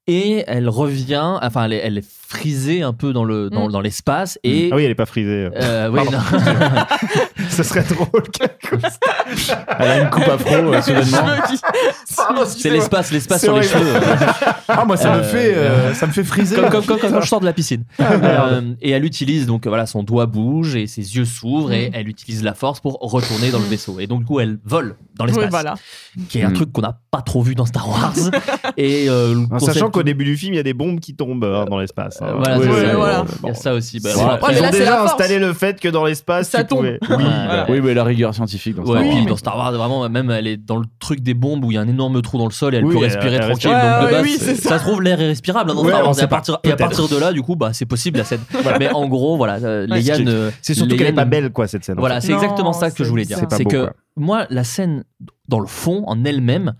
[0.09, 3.73] et elle revient, enfin elle est, elle est frisée un peu dans le dans, Mm.
[3.73, 5.49] dans l'espace et Ah oui, elle est pas frisée.
[5.55, 6.12] euh, oui, Pardon.
[6.33, 7.49] non.
[7.49, 8.23] Ça serait drôle.
[9.78, 11.27] Elle a une coupe afro euh, soudainement.
[12.47, 13.94] C'est l'espace, l'espace sur les cheveux.
[14.69, 16.57] Ah moi ça me Euh, fait euh, ça me fait friser.
[16.57, 17.85] comme, comme- comme quand je sors de la piscine.
[18.01, 21.94] Euh, et elle utilise donc voilà son doigt bouge et ses yeux s'ouvrent et Mm.
[21.94, 23.99] elle utilise la force pour retourner dans le vaisseau.
[24.01, 25.75] Et donc du coup elle vole dans l'espace, Oui, voilà.
[26.28, 26.55] qui est un Mm.
[26.55, 28.15] truc qu'on n'a pas trop vu dans Star Wars.
[28.77, 31.44] et euh, En sachant qu'au début du film, il y a des bombes qui tombent
[31.44, 32.19] euh, dans l'espace.
[32.23, 32.70] Euh, voilà, Oui, ça.
[32.73, 33.23] oui, voilà.
[33.23, 34.01] bon, il y a ça aussi.
[34.01, 36.78] Bah, Ils ont- après, ils déjà installé le fait que dans l'espace, Ça tu tombe.
[36.78, 36.99] pouvais-.
[37.68, 39.17] Oui, mais la rigueur scientifique dans Ouais, Star et Wars.
[39.17, 41.75] puis dans Star Wars, vraiment, même elle est dans le truc des bombes où il
[41.75, 43.41] y a un énorme trou dans le sol et elle Oui, peut elle- respirer elle
[43.51, 43.70] tranquille.
[43.70, 43.91] respire.
[43.91, 44.55] donc de Ouais, base, oui, ça.
[44.68, 44.78] ça.
[44.78, 46.15] se trouve, l'air est respirable hein, dans Ouais, Star on Wars.
[46.15, 46.97] sait Et à, partir, et à Peut-être.
[46.97, 48.41] partir de là, du coup, bah, c'est possible la scène.
[48.78, 51.51] Mais en gros, voilà, euh, Ouais, Léa c'est- ne- C'est surtout qu'elle est pas belle,
[51.51, 51.97] quoi, cette scène.
[51.99, 53.39] Voilà, c'est exactement ça que je voulais dire.
[53.51, 55.05] C'est que moi, la scène
[55.49, 56.75] dans le fond, en elle-même,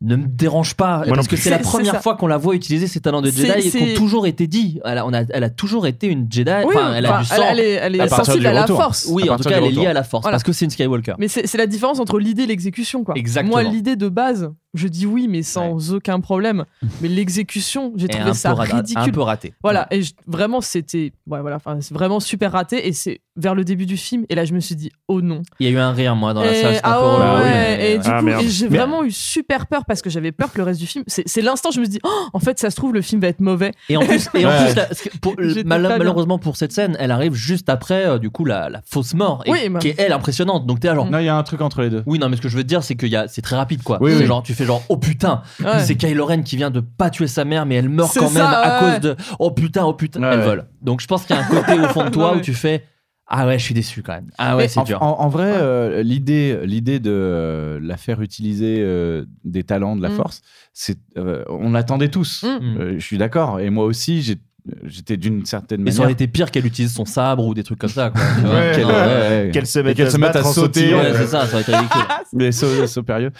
[0.00, 2.86] ne me dérange pas Moi parce que c'est la première fois qu'on la voit utiliser
[2.86, 4.80] ses talents de Jedi et ont toujours été dit.
[4.84, 6.50] Elle a, on a, elle a toujours été une Jedi.
[6.64, 7.42] Oui, enfin, elle a enfin, du sang.
[7.50, 8.80] elle est, elle est à partir sensible à la retour.
[8.80, 9.08] force.
[9.10, 10.34] Oui, à en tout cas, elle est liée à la force Voilà.
[10.36, 11.14] parce que c'est une Skywalker.
[11.18, 13.14] Mais c'est c'est la différence entre l'idée et l'exécution, quoi.
[13.16, 13.60] Exactement.
[13.60, 16.64] Moi, l'idée de base, je dis oui, mais sans aucun problème.
[17.00, 18.96] Mais l'exécution, j'ai trouvé un ça ridicule.
[19.02, 19.54] Un peu raté.
[19.62, 22.86] Voilà, et je- vraiment, c'était ouais, voilà, c'est vraiment super raté.
[22.86, 24.24] Et c'est vers le début du film.
[24.28, 25.42] Et là, je me suis dit, oh non.
[25.60, 26.74] Il y a eu un rire, moi, dans la Et- salle.
[26.74, 29.66] c'était un ah ouais, relou, ouais, mais- et du Ah, coup, j'ai vraiment eu super
[29.68, 31.04] peur parce que j'avais peur que le reste du film.
[31.06, 33.28] C'est l'instant, je me suis dit, oh, en fait, ça se trouve, le film va
[33.28, 33.70] être mauvais.
[33.88, 34.88] Et en plus, et en la-
[35.22, 38.80] pour- mal- malheureusement pour cette scène, elle arrive juste après, euh, du coup, la, la
[38.84, 39.78] fausse mort, et, Oui, bah.
[39.78, 40.66] qui est elle impressionnante.
[40.66, 41.08] Donc t'es là, genre.
[41.08, 42.02] Non, il y a un truc entre les deux.
[42.06, 43.56] Oui, non, mais ce que je veux te dire, c'est que y a- c'est très
[43.56, 43.98] rapide, quoi.
[44.00, 44.26] Oui, oui.
[44.26, 45.80] genre, tu fais genre, oh putain, Ouais.
[45.80, 48.42] c'est Kylo Ren qui vient de pas tuer sa mère, mais elle meurt quand même
[48.46, 50.44] à cause de, oh putain, oh putain, Ouais, elle ouais.
[50.44, 50.64] vole.
[50.82, 52.38] Donc je pense qu'il y a un côté au fond de toi Ouais.
[52.38, 52.84] où tu fais,
[53.30, 54.30] Ah ouais, je suis déçu quand même.
[54.38, 55.02] Ah ouais, c'est en, dur.
[55.02, 60.02] En, en vrai, euh, l'idée, l'idée de euh, la faire utiliser euh, des talents de
[60.02, 60.16] la Mm.
[60.16, 60.40] force,
[60.72, 62.44] c'est, euh, on l'attendait tous.
[62.44, 62.76] Mm.
[62.80, 63.60] Euh, je suis d'accord.
[63.60, 64.38] Et moi aussi, j'ai-
[64.84, 65.96] j'étais d'une certaine Mais manière.
[65.96, 68.12] ça aurait été pire qu'elle utilise son sabre ou des trucs comme ça.
[68.12, 69.50] Ouais, Qu'elle- ouais, ouais.
[69.52, 70.94] Qu'elle se Et mette qu'elle à se se mette battre à en sauter.
[70.94, 72.52] Ouais, c'est ça, ça aurait été ridicule.
[72.52, 73.32] Sauts, sauts périlleux.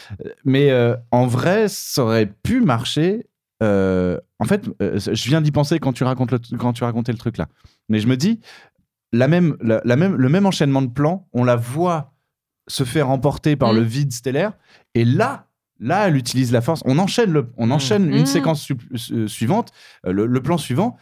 [0.45, 3.27] Mais euh, en vrai, ça aurait pu marcher.
[3.63, 7.13] euh, en fait, euh, je viens d'y penser quand tu, racontes le- quand tu racontais
[7.13, 7.49] le truc là.
[7.89, 8.41] Mais je me dis,
[9.13, 12.15] la même, la, la même, le même enchaînement de plans, on la voit
[12.69, 13.77] se faire emporter par Mm.
[13.77, 14.53] le vide stellaire.
[14.95, 15.48] Et là,
[15.81, 16.83] là, elle utilise la force.
[16.85, 18.27] On enchaîne, le, on enchaîne une Mm.
[18.27, 18.77] séquence su-
[19.13, 19.73] euh, suivante,
[20.07, 20.97] euh, le, le plan suivant.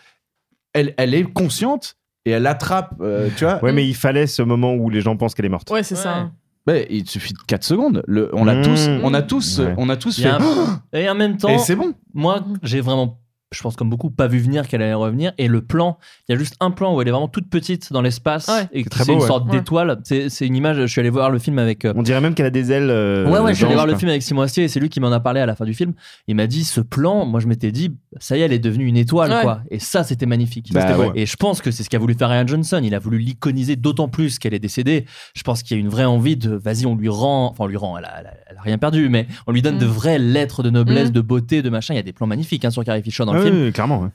[0.72, 3.62] Elle, elle est consciente et elle attrape, euh, tu vois.
[3.64, 5.70] Ouais, mais il fallait ce moment où les gens pensent qu'elle est morte.
[5.70, 6.30] Ouais, c'est ça.
[6.66, 8.02] Ouais, il suffit de 4 secondes.
[8.08, 8.62] Le, on l'a Mmh.
[8.62, 9.74] tous, on a tous, Ouais.
[9.78, 10.28] on a tous fait.
[10.28, 10.40] un-
[10.92, 11.94] Et en même temps, Et c'est bon.
[12.12, 13.20] moi, j'ai vraiment,
[13.52, 15.32] je pense comme beaucoup, pas vu venir qu'elle allait revenir.
[15.38, 17.92] Et le plan, il y a juste un plan où elle est vraiment toute petite
[17.92, 18.66] dans l'espace Ouais.
[18.72, 19.26] et c'est une ouais.
[19.26, 19.52] sorte Ouais.
[19.58, 19.98] d'étoile.
[20.04, 20.78] C'est c'est une image.
[20.78, 21.84] Je suis allé voir le film avec.
[21.84, 22.90] euh, On dirait même qu'elle a des ailes.
[22.90, 24.88] euh, Ouais, ouais, je suis allé voir le film avec Simon Astier et c'est lui
[24.88, 25.92] qui m'en a parlé à la fin du film.
[26.26, 28.86] Il m'a dit ce plan, moi je m'étais dit, ça y est, elle est devenue
[28.86, 29.42] une étoile, Ouais.
[29.42, 29.60] quoi.
[29.70, 30.72] Et ça, c'était magnifique.
[30.72, 30.84] Bah.
[31.14, 32.80] Et je pense que c'est ce qu'a voulu faire Ryan Johnson.
[32.82, 35.04] Il a voulu l'iconiser d'autant plus qu'elle est décédée.
[35.34, 37.66] Je pense qu'il y a une vraie envie de, vas-y, on lui rend, enfin, on
[37.68, 39.80] lui rend, elle a, elle a- elle a rien perdu, mais on lui donne Mm.
[39.80, 41.12] de vraies lettres de noblesse, Mm.
[41.12, 41.94] de beauté, de machin.
[41.94, 44.10] Il y a des plans magnifiques hein, sur Carrie Fisher dans oui, clairement.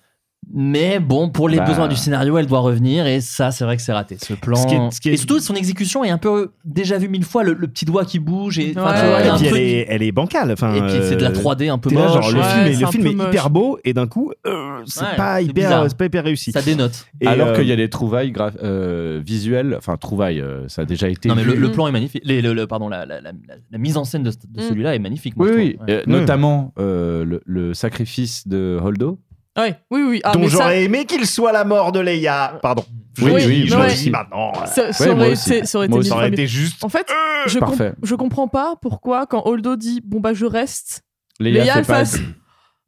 [0.53, 1.65] Mais bon, pour les Bah.
[1.65, 4.17] besoins du scénario, elle doit revenir et ça, c'est vrai que c'est raté.
[4.21, 4.55] Ce plan.
[4.55, 7.07] Ce qui est- ce qui est- Et surtout, son exécution est un peu déjà vu
[7.09, 8.81] mille fois, le, le petit doigt qui bouge et, Ouais, puis
[9.23, 10.51] elle truc- est, elle est bancale.
[10.51, 12.13] Enfin, et puis c'est de la euh, 3D un peu t'es là, moche.
[12.13, 13.51] genre, le Ouais, film est, le film est hyper moche.
[13.51, 16.51] beau et d'un coup, euh, c'est Ouais, pas hyper, pas hyper réussi.
[16.51, 17.05] Ça dénote.
[17.21, 20.85] Et, Alors euh, qu'il y a des trouvailles euh, visuelles, enfin trouvailles, euh, ça a
[20.85, 21.29] déjà été.
[21.29, 22.23] Non mais le, plan est magnifique.
[22.25, 23.31] Les- le, le- pardon, la, la- la-
[23.71, 24.67] la mise en scène de, de Mm.
[24.67, 25.35] celui-là est magnifique.
[25.37, 29.19] Oui, oui, euh, notamment euh, le sacrifice de Holdo.
[29.57, 30.21] Ouais, oui, oui.
[30.23, 32.59] Ah, dont ça, j'aurais aimé qu'il soit la mort de Leia.
[32.61, 32.85] Pardon.
[33.17, 34.53] Je Oui, oui, je le dis maintenant.
[34.65, 36.03] ça, ça Ouais, moi aurait été, ça aurait été.
[36.03, 36.83] Ça aurait juste.
[36.83, 37.05] En fait,
[37.47, 37.93] je, com- Parfait.
[38.01, 41.01] je comprends pas pourquoi quand Holdo dit bon bah je reste,
[41.39, 42.19] Léa Léa fait elle pas- fasse.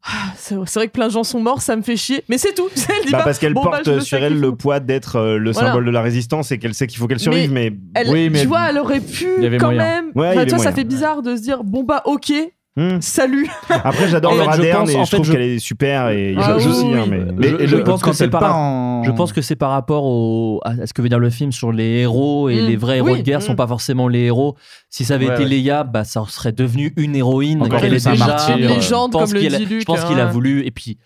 [0.06, 2.24] Ah, c'est vrai que plein de gens sont morts, ça me fait chier.
[2.28, 2.68] Mais c'est tout.
[2.90, 5.38] Elle dit Bah, pas, parce qu'elle bon, bah, porte sur elle le poids d'être euh,
[5.38, 5.70] le Voilà.
[5.70, 8.42] symbole de la résistance et qu'elle sait qu'il faut qu'elle survive, mais, Elle, Oui, mais
[8.42, 9.28] tu vois, elle aurait pu
[9.58, 9.78] quand moyen.
[9.78, 10.12] même.
[10.16, 12.34] Ouais, Enfin, ça fait bizarre de se dire bon bah ok,
[12.76, 13.00] Hmm.
[13.02, 13.48] salut.
[13.70, 16.10] Après, j'adore Laura je Dern pense- et en je fait, trouve je- qu'elle est super
[16.10, 17.10] et il y a Ah pas de oui, oui, hein, oui.
[17.12, 17.32] mais.
[17.58, 20.06] Mais Je- je pense que c'est elle par- en- Je pense que c'est par rapport
[20.06, 22.66] au, à ce que veut dire le film sur les héros et Mm.
[22.66, 23.20] les vrais héros Oui.
[23.20, 23.58] de guerre sont Mm.
[23.58, 24.56] pas forcément les héros.
[24.90, 25.50] Si ça avait Ouais, été ouais.
[25.50, 27.60] Leia, bah ça serait devenu une héroïne.
[27.70, 28.16] Plus est déjà.
[28.16, 28.58] martyr.
[28.58, 29.80] Une légende je pense comme le qu'il a- dit Luc.
[29.82, 30.32] Je pense qu'il a hein.
[30.32, 30.98] voulu et puis.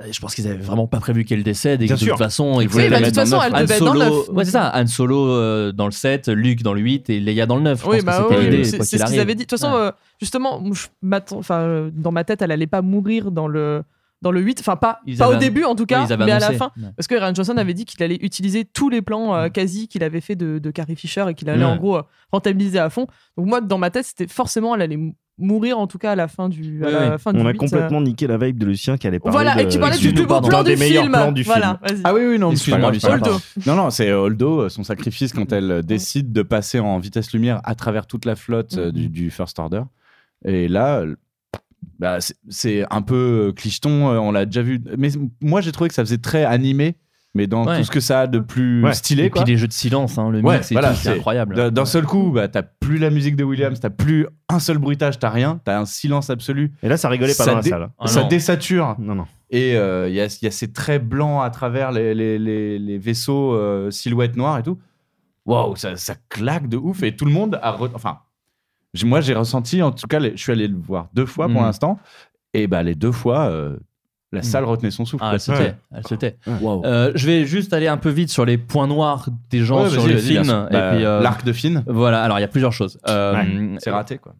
[0.00, 2.54] euh, Je pense qu'ils avaient vraiment pas prévu qu'elle décède et que de toute façon
[2.60, 3.60] ils Oui, voulaient bah, la de mettre toute dans le façon, 9.
[3.60, 4.28] elle devait Han être dans le Solo, neuf.
[4.36, 7.46] ouais, c'est ça, Han Solo euh, dans le 7, Luke dans le 8 et Leia
[7.46, 7.82] dans le 9.
[7.84, 8.64] Je Oui, pense bah que c'était oui, l'idée.
[8.64, 9.44] c'est ce qu'ils avaient dit.
[9.44, 9.80] De toute façon, Ouais.
[9.82, 13.82] euh, justement, je m'attends- enfin, euh, dans ma tête, elle allait pas mourir dans le
[14.22, 14.60] dans le 8.
[14.60, 16.70] Enfin, pas, Ils pas au début en tout cas, mais à la fin.
[16.78, 16.84] Ouais.
[16.96, 19.36] Parce que Ryan Johnson avait dit qu'il allait utiliser tous les plans Mm.
[19.36, 21.70] euh, quasi qu'il avait fait de, de Carrie Fisher et qu'il allait Ouais.
[21.70, 23.06] en gros euh, rentabiliser à fond.
[23.36, 26.16] Donc moi, dans ma tête, c'était forcément elle allait mou- mourir en tout cas à
[26.16, 27.58] la fin du, à la du On a 8, euh.
[27.58, 30.14] complètement niqué la vibe de Lucien qui allait parler Voilà, de- et qui parlait du
[30.14, 31.12] plus beau plan du film.
[31.12, 31.78] plans du voilà.
[32.04, 33.18] Ah oui, oui, non, Excuse-moi, Lucien.
[33.66, 37.74] Non, non, c'est Holdo, son sacrifice quand elle décide de passer en vitesse lumière à
[37.74, 39.82] travers toute la flotte euh, du, du First Order.
[40.44, 41.16] Et là, euh,
[41.98, 44.80] bah, c'est- un peu clicheton, euh, on l'a déjà vu.
[44.98, 45.08] Mais
[45.40, 46.96] moi, j'ai trouvé que ça faisait très animé,
[47.34, 47.78] mais dans Ouais.
[47.78, 48.92] tout ce que ça a de plus Ouais.
[48.94, 49.24] stylé.
[49.24, 49.42] Et quoi.
[49.44, 51.70] puis les jeux de silence, hein, le Ouais, voilà, c'est incroyable.
[51.70, 55.18] D'un seul coup, bah, t'as plus la musique de Williams, t'as plus un seul bruitage,
[55.18, 56.72] t'as rien, t'as un silence absolu.
[56.82, 57.88] Et là, ça rigolait pas Ça dans la dé- salle.
[57.98, 58.28] Ah ça non.
[58.28, 58.94] désature.
[58.98, 59.26] Non, non.
[59.50, 62.98] Et il y, a, y a ces traits blancs à travers les, les, les, les
[62.98, 64.78] vaisseaux euh, silhouettes noires et tout.
[65.46, 67.02] Waouh, ça, ça claque de ouf.
[67.04, 67.70] Et tout le monde a.
[67.76, 68.18] re- Enfin,
[69.04, 71.60] moi, j'ai ressenti, en tout cas, les- je suis allé le voir deux fois pour
[71.60, 71.64] Mm.
[71.64, 71.98] l'instant.
[72.54, 73.76] Et bah, les deux fois, euh,
[74.32, 75.24] la salle retenait son souffle.
[75.26, 75.58] Ah, elle se Ouais.
[75.58, 76.36] tait, elle se tait.
[76.60, 76.84] Waouh.
[76.84, 79.90] Euh, je vais juste aller un peu vite sur les points noirs des gens Ouais,
[79.90, 80.46] sur le film.
[80.46, 82.98] Bah, euh, L'arc de Finn, Voilà, alors il y a plusieurs choses.
[83.08, 84.34] Euh, c'est raté, quoi.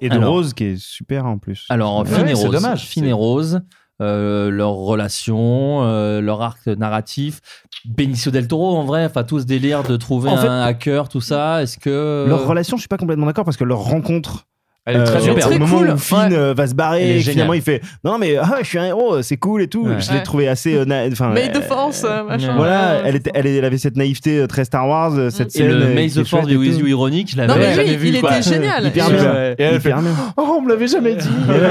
[0.00, 1.66] Et de Alors- Rose qui est super en plus.
[1.68, 2.54] Alors, Ouais, Finn et c'est Rose.
[2.62, 3.60] dommage, Finn et Rose,
[4.00, 7.40] euh, leur relation, euh, leur arc narratif.
[7.84, 11.08] Benicio del Toro, en vrai, enfin, tout ce délire de trouver En fait- un hacker,
[11.08, 11.62] tout ça.
[11.62, 12.26] Est-ce que.
[12.28, 14.46] Leur relation, je suis pas complètement d'accord parce que leur rencontre.
[14.86, 15.46] Elle est très euh, super.
[15.46, 15.90] Au Très moment cool.
[15.90, 16.34] où Finn Ouais.
[16.38, 19.20] euh, va se barrer, et finalement il fait non mais ah, je suis un héros,
[19.20, 19.84] c'est cool et tout.
[19.86, 20.00] Ouais.
[20.00, 20.22] Je l'ai Ouais.
[20.22, 20.74] trouvé assez.
[20.74, 22.54] euh, enfin, the euh, Force, euh, machin.
[22.56, 23.38] Voilà, Ouais, elle, c'est était, ça.
[23.38, 25.68] elle, elle avait cette naïveté très Star Wars, cette Et scène.
[25.68, 26.78] le est Force With.
[26.80, 28.08] You ironique, je Non, l'avais mais jamais lui, vu.
[28.08, 28.38] il quoi.
[28.38, 28.86] était génial.
[28.86, 29.34] Hyper Et, bien.
[29.58, 30.02] Et elle bien.
[30.38, 31.28] Oh, on me l'avait jamais dit.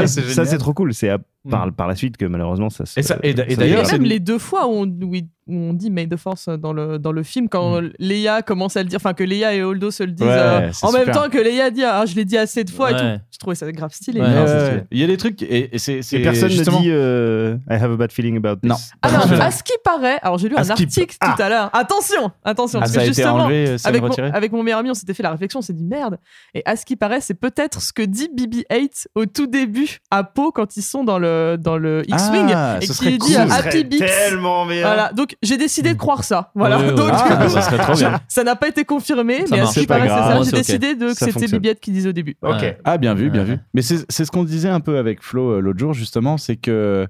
[0.08, 0.93] Ça c'est trop cool.
[0.93, 1.09] C'est
[1.49, 2.99] par, par la suite que malheureusement ça se.
[2.99, 3.91] Et ça- et et d'ailleurs, dégrade.
[4.01, 7.23] Même les deux fois où on, où dit May the Force dans le, dans le
[7.23, 10.27] film, quand Leia commence à le dire, enfin que Leia et Holdo se le disent
[10.27, 12.69] Ouais, euh, c'est en même temps que Leia dit ah, je l'ai dit assez de
[12.69, 13.23] fois et tout.
[13.31, 14.21] Je trouvais ça grave stylé.
[14.21, 14.85] Ouais.
[14.91, 17.55] Il y a des trucs et, et c'est Et c'est personne justement- ne dit euh,
[17.69, 18.69] I have a bad feeling about this.
[18.69, 18.75] Non.
[19.01, 21.69] Alors, à ce qui paraît, alors j'ai lu À un article tout à l'heure.
[21.73, 24.51] Attention, attention, Ah, parce ça que a été justement, enlevé, euh, avec, mon, retirée avec
[24.51, 26.19] mon meilleur ami, on s'était fait la réflexion, on s'est dit merde.
[26.53, 30.23] Et à ce qui paraît, c'est peut-être ce que dit BB-8 au tout début à
[30.23, 31.28] Poe quand ils sont dans le
[31.59, 33.35] dans le X-wing Ah, et qui dit cool.
[33.35, 33.98] euh, Happy Beats.
[33.99, 34.82] tellement bien.
[34.82, 36.51] Voilà, donc j'ai décidé de croire ça.
[36.56, 37.19] Voilà, Ouais, ouais, donc ouais.
[37.22, 38.19] Ah, du coup, ça serait trop bien.
[38.27, 40.16] ça n'a pas été confirmé, Ça mais à marche, ce qui c'est pas paraît, c'est
[40.16, 40.30] grave.
[40.30, 40.35] ça.
[40.35, 41.45] Moi, J'ai décidé de, que c'était.
[41.58, 42.38] BB-8 qui disait au début.
[42.83, 43.58] Ah, bien vu, bien vu.
[43.74, 46.56] Mais c'est c'est ce qu'on disait un peu avec Flo euh, l'autre jour, justement, c'est
[46.58, 47.08] que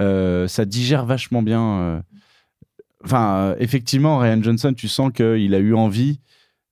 [0.00, 2.02] euh, ça digère vachement bien.
[3.04, 6.20] Enfin, euh, effectivement, Ryan Johnson, tu sens qu'il a eu envie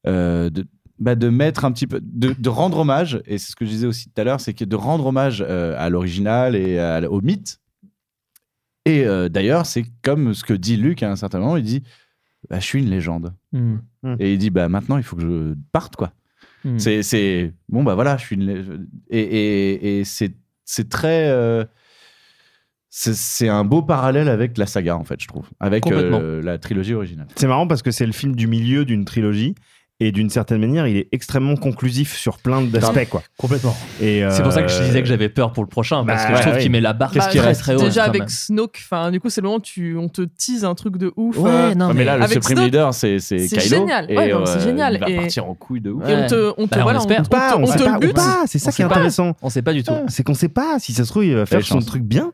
[0.07, 0.65] euh, de,
[1.03, 3.71] bah, de mettre un petit peu, de, de rendre hommage, et c'est ce que je
[3.71, 7.11] disais aussi tout à l'heure, c'est que de rendre hommage euh, à l'original et à-
[7.11, 7.61] au mythe.
[8.85, 11.83] Et euh, d'ailleurs, c'est comme ce que dit Luc à un certain moment, il dit
[12.49, 13.35] bah, Je suis une légende.
[13.53, 13.77] Hmm.
[14.19, 16.13] Et il dit bah, Maintenant, il faut que je parte, quoi.
[16.65, 16.79] Hmm.
[16.79, 20.33] C'est, c'est bon bah voilà, je suis une et, et, et c'est
[20.65, 21.65] c'est très euh,
[22.89, 26.59] c'est, c'est un beau parallèle avec la saga en fait, je trouve, avec euh, la
[26.59, 27.27] trilogie originale.
[27.35, 29.57] C'est marrant parce que c'est le film du milieu d'une trilogie.
[30.05, 33.23] Et d'une certaine manière, il est extrêmement conclusif sur plein d'aspects, quoi.
[33.39, 33.77] Complètement.
[34.01, 36.25] Et C'est pour ça que je euh, disais que j'avais peur pour le prochain, parce
[36.25, 36.61] bah, que je trouve ouais.
[36.63, 37.81] qu'il met la barre Bah, très très haut.
[37.81, 38.29] Déjà avec.
[38.29, 41.13] Snoke, enfin du coup c'est le moment où tu, on te tease un truc de
[41.17, 41.37] ouf.
[41.39, 43.77] Ouais, euh, non, Ah, mais là, le Supreme Snoke, Leader, c'est, c'est c'est Kylo.
[43.81, 44.11] génial.
[44.11, 44.95] Et, Ouais, c'est euh, génial.
[44.95, 46.03] Il va Et- partir en couille de ouf.
[46.09, 47.99] Et on te, on te, Bah, on voilà, on, on on on sait te pas,
[48.01, 48.19] le bute.
[48.47, 49.37] c'est ça On qui est intéressant.
[49.43, 49.93] On sait pas du tout.
[50.09, 50.79] C'est qu'on sait pas.
[50.79, 52.33] Si ça se trouve, il va faire son truc bien.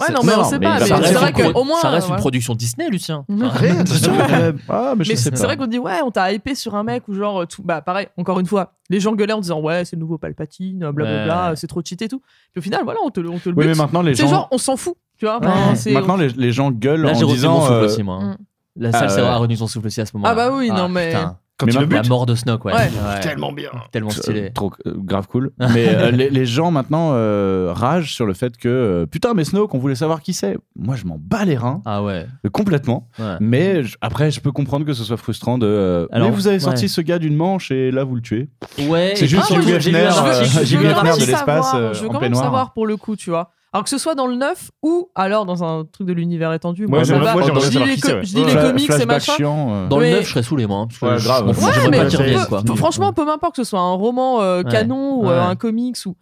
[0.00, 0.80] Ouais, non, mais on sait pas.
[0.80, 1.78] ça Mais reste c'est vrai qu'au moins.
[1.80, 2.20] ça reste une voilà.
[2.20, 3.24] production Disney, Lucien.
[4.68, 7.06] Ah, mais Mais c'est c'est vrai qu'on dit ouais, on t'a hypé sur un mec
[7.08, 7.62] ou genre tout.
[7.62, 10.78] Bah pareil, encore une fois, les gens gueulaient en disant ouais, c'est le nouveau Palpatine,
[10.90, 11.56] blablabla, Ouais.
[11.56, 12.20] c'est trop cheaté et tout.
[12.52, 14.22] Puis au final, voilà, on te, le- on te le Oui, mais maintenant, les C'est
[14.24, 15.40] gens- genre, on s'en fout, tu vois.
[15.76, 17.54] c'est- Maintenant, les, les gens gueulent en disant.
[17.54, 18.18] mon souffle euh, aussi, moi.
[18.20, 18.36] hein.
[18.76, 19.34] La salle Ah, s'est ouais.
[19.36, 20.32] retenu son souffle aussi à ce moment-là.
[20.32, 21.38] Ah bah oui, non, mais- putain.
[21.56, 22.72] Quand tu le la mort de Snoke, ouais.
[22.72, 22.78] Ouais.
[22.80, 23.20] Ouais.
[23.20, 23.70] Tellement bien.
[23.92, 24.50] Tellement stylé.
[24.52, 25.52] Trop euh, grave cool.
[25.58, 29.44] Mais euh, les, les gens maintenant euh, ragent sur le fait que euh, putain, mais
[29.44, 30.56] Snoke, on voulait savoir qui c'est.
[30.74, 31.80] Moi, je m'en bats les reins.
[31.84, 32.26] Ah ouais.
[32.52, 33.08] Complètement.
[33.20, 33.36] Ouais.
[33.40, 35.66] Mais je- après, je peux comprendre que ce soit frustrant de.
[35.66, 36.88] euh, Alors, mais vous avez sorti ouais.
[36.88, 38.48] ce gars d'une manche et là, vous le tuez.
[38.88, 39.12] Ouais.
[39.14, 42.44] C'est juste Hugh Hefner, de l'espace savoir, euh, je veux en quand même peignoir.
[42.44, 43.52] savoir pour le coup, tu vois.
[43.74, 46.86] Alors que ce soit dans le neuf ou alors dans un truc de l'univers étendu.
[46.86, 47.32] Moi, ça j'aimerais- va.
[47.32, 48.24] moi, j'aimerais je dis savoir les, qui co- c'est, ouais.
[48.24, 49.32] je dis les Fla- comics et flashback machin.
[49.34, 49.88] chiant, euh.
[49.88, 50.78] Dans le Mais- 9, je serais saoulé, moi.
[50.78, 51.40] hein, parce que Ouais, je- grave.
[51.40, 52.60] je m'en fous, Ouais, J'aimerais mais pas qu'ils peu- reviennent, quoi.
[52.62, 54.70] f- franchement, peu m'importe que ce soit un roman euh, Ouais.
[54.70, 55.44] canon ou euh, Ouais.
[55.50, 56.14] un comics ou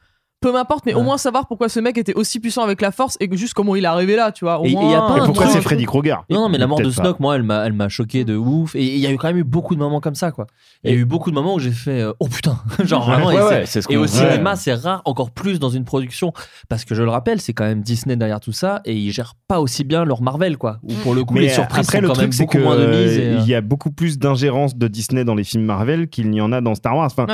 [0.43, 3.17] peu m'importe, mais au moins savoir pourquoi ce mec était aussi puissant avec la force
[3.21, 4.61] et que juste comment il est arrivé là, tu vois.
[4.61, 6.25] Au Et- et moins, y a pas Et un pourquoi c'est Freddy Krueger?
[6.29, 6.91] Non, non, mais la mort de pas.
[6.91, 8.75] Snoke, moi, elle m'a, elle m'a choqué de ouf.
[8.75, 10.47] Et il y a eu quand même eu beaucoup de moments comme ça, quoi.
[10.85, 13.27] Il y a eu beaucoup de moments où j'ai fait euh, oh putain, genre vraiment.
[13.29, 14.09] Ouais, et ouais, c'est- c'est ce et au ouais.
[14.09, 16.33] cinéma, c'est rare, encore plus dans une production,
[16.69, 19.35] parce que je le rappelle, c'est quand même Disney derrière tout ça, et ils gèrent
[19.49, 20.79] pas aussi bien leur Marvel, quoi.
[20.83, 22.63] Où pour le coup, les surprises après, sont le quand truc, même c'est beaucoup que
[22.63, 23.19] moins de mise.
[23.19, 26.29] euh, euh, il y a beaucoup plus d'ingérence de Disney dans les films Marvel qu'il
[26.31, 27.07] n'y en a dans Star Wars.
[27.17, 27.27] Enfin,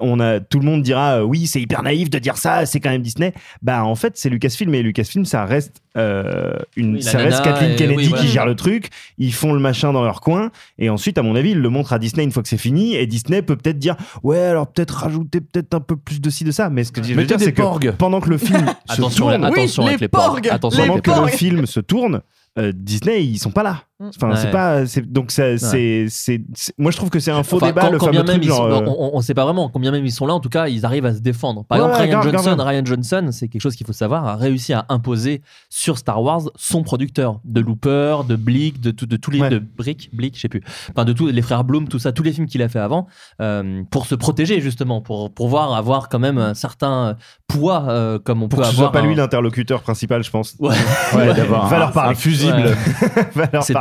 [0.00, 2.80] on a, tout le monde dira, euh, oui, c'est hyper naïf de dire ça, c'est
[2.80, 3.32] quand même Disney.
[3.62, 7.76] Bah, en fait, c'est Lucasfilm et Lucasfilm, ça reste, euh, une, Oui, ça reste Kathleen
[7.76, 8.22] Kennedy oui, voilà.
[8.24, 8.88] qui gère le truc.
[9.18, 11.92] Ils font le machin dans leur coin et ensuite, à mon avis, ils le montrent
[11.92, 14.90] à Disney une fois que c'est fini et Disney peut peut-être dire, ouais, alors peut-être
[14.96, 16.70] rajouter peut-être un peu plus de ci de ça.
[16.70, 17.92] Mais ce que je veux Mettez dire, c'est que porgs.
[17.98, 20.26] pendant que le film se Attention, tourne, attention Oui, avec les porgs.
[20.42, 22.20] porgs, Attention les pendant avec que le film se tourne,
[22.58, 23.82] euh, Disney ils sont pas là.
[24.02, 24.36] Enfin, Ouais.
[24.36, 27.66] c'est pas, donc ça, c'est, c'est, c'est- moi je trouve que c'est un faux Enfin,
[27.66, 28.56] débat, quand- le quand fameux même truc ils genre.
[28.70, 30.32] sont- euh, on, on sait pas vraiment combien même ils sont là.
[30.32, 31.64] En tout cas, ils arrivent à se défendre.
[31.66, 32.68] Par Ouais, exemple, ouais, Ryan grave, Johnson, grave.
[32.68, 36.42] Ryan Johnson, c'est quelque chose qu'il faut savoir, a réussi à imposer sur Star Wars
[36.56, 39.50] son producteur de Looper, de Bleak, de, tout- de tous les Ouais.
[39.50, 40.62] de Brick, Bleak, je sais plus.
[40.90, 43.06] Enfin, de tous les frères Bloom, tout ça, tous les films qu'il a fait avant,
[43.42, 47.16] euh, pour se protéger justement, pour pouvoir avoir quand même un certain
[47.48, 48.92] poids euh, comme on pour peut que ce avoir.
[48.92, 50.54] soit pas lui l'interlocuteur principal, je pense.
[50.58, 50.74] Ouais.
[51.14, 52.12] Ouais, d'avoir Va un, leur parler.
[52.12, 52.14] un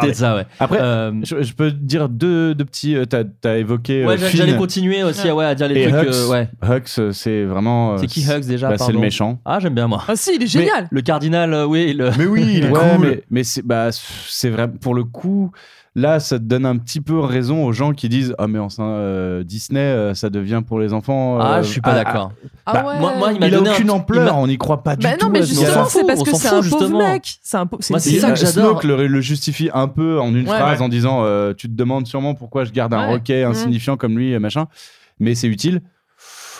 [0.10, 0.14] Ouais.
[0.14, 0.14] Parler.
[0.14, 0.46] ça, ouais.
[0.60, 2.96] Après, Euh, je, je peux dire deux, deux petits.
[2.96, 4.06] euh, T'as as évoqué.
[4.06, 6.10] ouais, euh, Finn j'allais continuer aussi ouais, à dire les et trucs.
[6.10, 6.14] Hux.
[6.14, 6.50] euh, ouais.
[6.64, 7.94] Hux, c'est vraiment.
[7.94, 9.40] euh, C'est qui Hugs déjà bah, C'est le méchant.
[9.46, 10.04] Ah, j'aime bien moi.
[10.08, 10.88] Ah si, il est génial.
[10.92, 11.94] Le cardinal, euh, oui.
[11.94, 12.10] Le...
[12.18, 13.08] Mais oui, il est ouais, cool.
[13.08, 14.68] mais, mais c'est bah, c'est vrai.
[14.70, 15.52] Pour le coup,
[15.96, 18.84] là, ça te donne un petit peu raison aux gens qui disent Ah, mais enfin,
[18.84, 21.40] euh, Disney, euh, ça devient pour les enfants.
[21.40, 22.32] Ah, euh, je suis pas ah, d'accord.
[22.66, 23.00] Ah bah, ouais.
[23.00, 25.26] Moi, moi, il a aucune un- ampleur, on n'y croit pas du Bah tout.
[25.26, 27.40] non, mais justement, c'est parce que c'est un pauvre mec.
[27.42, 27.84] C'est un pauvre.
[27.90, 28.82] Moi, c'est- c'est Et, ça que j'adore.
[28.82, 30.86] Snoke le, le justifie un peu en une Ouais, phrase ouais.
[30.86, 33.14] en disant euh, Tu te demandes sûrement pourquoi je garde un Ouais.
[33.14, 34.66] roquet insignifiant comme lui, machin,
[35.20, 35.82] mais c'est utile.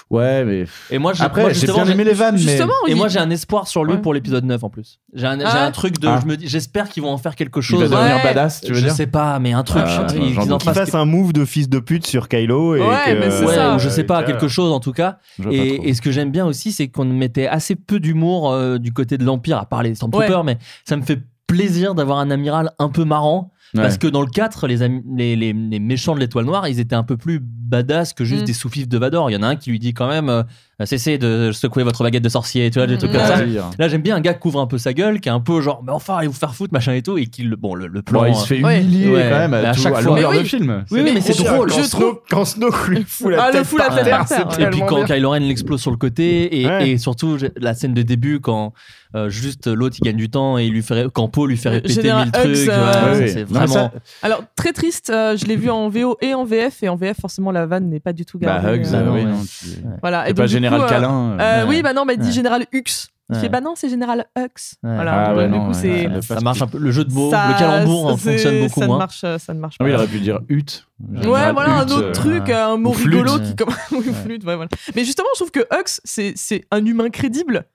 [0.10, 0.66] Ouais, mais.
[0.90, 1.14] Et moi.
[1.20, 2.40] Après, j'ai bien aimé les vannes.
[2.44, 2.60] Mais...
[2.88, 5.00] Et moi, j'ai un espoir sur lui pour l'épisode 9 en plus.
[5.14, 5.70] J'ai un, ah.
[5.72, 6.08] truc de.
[6.08, 6.20] Ah.
[6.42, 7.82] J'espère qu'ils vont en faire quelque chose.
[7.84, 9.84] Il va devenir badass, tu veux je dire Je sais pas, mais un truc.
[9.86, 12.76] Euh, qu'ils qu fassent un move de fils de pute sur Kylo.
[12.76, 13.76] Et ouais, mais ouais ça.
[13.76, 15.18] Ou je sais pas, quelque chose en tout cas.
[15.52, 19.18] Et, ce que j'aime bien aussi, c'est qu'on mettait assez peu d'humour euh, du côté
[19.18, 22.90] de l'Empire, à part les Stormtroopers, mais ça me fait plaisir d'avoir un amiral un
[22.90, 23.52] peu marrant.
[23.76, 27.40] Parce que dans le 4, les méchants de l'étoile noire, ils étaient un peu plus
[27.70, 28.46] badass que juste mm.
[28.46, 29.30] des soufifs de Vador.
[29.30, 30.44] Il y en a un qui lui dit quand même euh,
[30.86, 33.40] cessez de secouer votre baguette de sorcier, tu vois, des trucs comme ça.
[33.40, 33.72] Hein.
[33.78, 35.60] Là, j'aime bien un gars qui couvre un peu sa gueule, qui est un peu
[35.62, 38.02] genre mais enfin allez vous faire foutre machin et tout, et qui le bon le,
[38.02, 38.26] plan.
[38.26, 40.40] Il se euh, fait humilier ouais, quand même à, tout, chaque à longueur oui.
[40.40, 40.86] de film.
[40.90, 41.70] Oui, mais, c'est drôle.
[41.70, 44.48] Quand Snow, quand Snow lui ah, fout la ah, tête, fout par, la tête terre,
[44.48, 45.04] par et puis quand.
[45.04, 48.74] Kylo Ren l'explose sur le côté, et, surtout la scène de début quand
[49.16, 52.14] euh, juste l'autre il gagne du temps et il lui fait quand lui fait répéter
[52.14, 52.56] mille trucs.
[52.56, 53.92] C'est vraiment.
[54.22, 55.12] Alors très triste.
[55.12, 58.00] Je l'ai vu en VO et en VF, et en VF forcément la vanne n'est
[58.00, 58.80] pas du tout bah, gardée.
[58.80, 60.30] Bah, euh, Hugs, oui, non, Voilà.
[60.30, 63.10] Et pas Général coup, euh, euh, oui, bah non, mais dit Général Hux.
[63.32, 64.76] Je fais bah non, c'est Général Hux.
[64.82, 65.30] Voilà.
[65.30, 66.80] Ah, du coup, c'est ça marche un peu.
[66.80, 68.98] Le jeu de mots, le calembour hein, fonctionne beaucoup ça moins.
[68.98, 69.86] Marche, ça ne marche pas.
[69.86, 70.86] Oui, il aurait pu dire hut.
[71.00, 73.72] Ouais, voilà un autre truc, un mot rigolo qui comme
[74.24, 74.44] flûte.
[74.44, 74.70] Ouais, voilà.
[74.96, 77.66] Mais justement, je trouve que Hux, c'est un humain crédible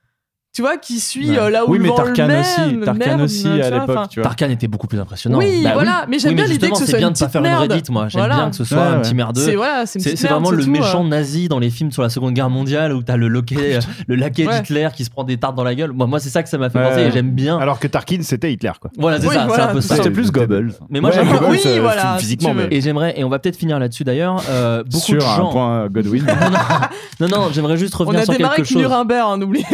[0.55, 1.39] tu vois, qui suit ouais.
[1.39, 4.11] euh, là où oui, le mais Tarkan le aussi, Tarkan aussi à l'époque.
[4.23, 5.39] Tarkan était beaucoup plus impressionnant.
[5.39, 7.55] Oui, bah voilà, mais j'aime oui, bien l'idée que ce soit bien de faire une
[7.55, 8.07] Reddit, moi.
[8.09, 9.41] J'aime bien que ce soit un petit merdeux.
[9.41, 9.85] C'est voilà,
[10.23, 11.09] vraiment le méchant euh.
[11.09, 14.47] nazi dans les films sur la Seconde Guerre mondiale où t'as le euh, le laquais
[14.47, 15.93] d'Hitler qui se prend des tartes dans la gueule.
[15.93, 17.59] Moi, c'est ça que ça m'a fait penser et j'aime bien.
[17.59, 18.93] Alors que Tarkin, c'était Hitler, quoi.
[18.97, 19.97] Voilà, c'est ça, c'est un peu ça.
[19.97, 20.75] C'était plus Goebbels.
[20.89, 22.55] Mais moi, j'aime bien euh, physiquement.
[22.71, 24.37] Et j'aimerais, et on va peut-être finir là-dessus d'ailleurs,
[24.89, 25.89] beaucoup de gens.
[25.91, 26.25] Godwin.
[27.21, 28.77] Non, non, j'aimerais juste revenir sur quelque chose.
[28.77, 29.65] On a démarré Nuremberg, n'oubliez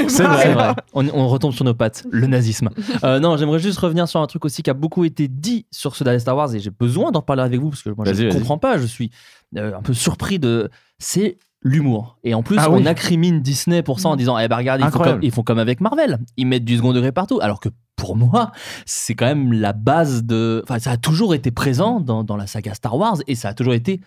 [0.54, 2.70] pas on, retombe sur nos pattes, le nazisme.
[3.04, 5.96] Euh, non, j'aimerais juste revenir sur un truc aussi qui a beaucoup été dit sur
[5.96, 8.24] ce dernier Star Wars et j'ai besoin d'en parler avec vous parce que moi je
[8.24, 9.10] ne comprends pas, je suis
[9.56, 10.68] euh, un peu surpris de.
[10.98, 12.18] C'est l'humour.
[12.24, 13.40] Et en plus, on oui.
[13.40, 14.18] Disney pour ça en mm.
[14.18, 14.80] disant Eh ben regarde
[15.22, 17.38] ils font, comme, avec Marvel, ils mettent du second degré partout.
[17.40, 18.52] Alors que pour moi,
[18.86, 20.62] c'est quand même la base de.
[20.64, 23.54] Enfin, ça a toujours été présent dans, dans la saga Star Wars et ça a
[23.54, 24.00] toujours été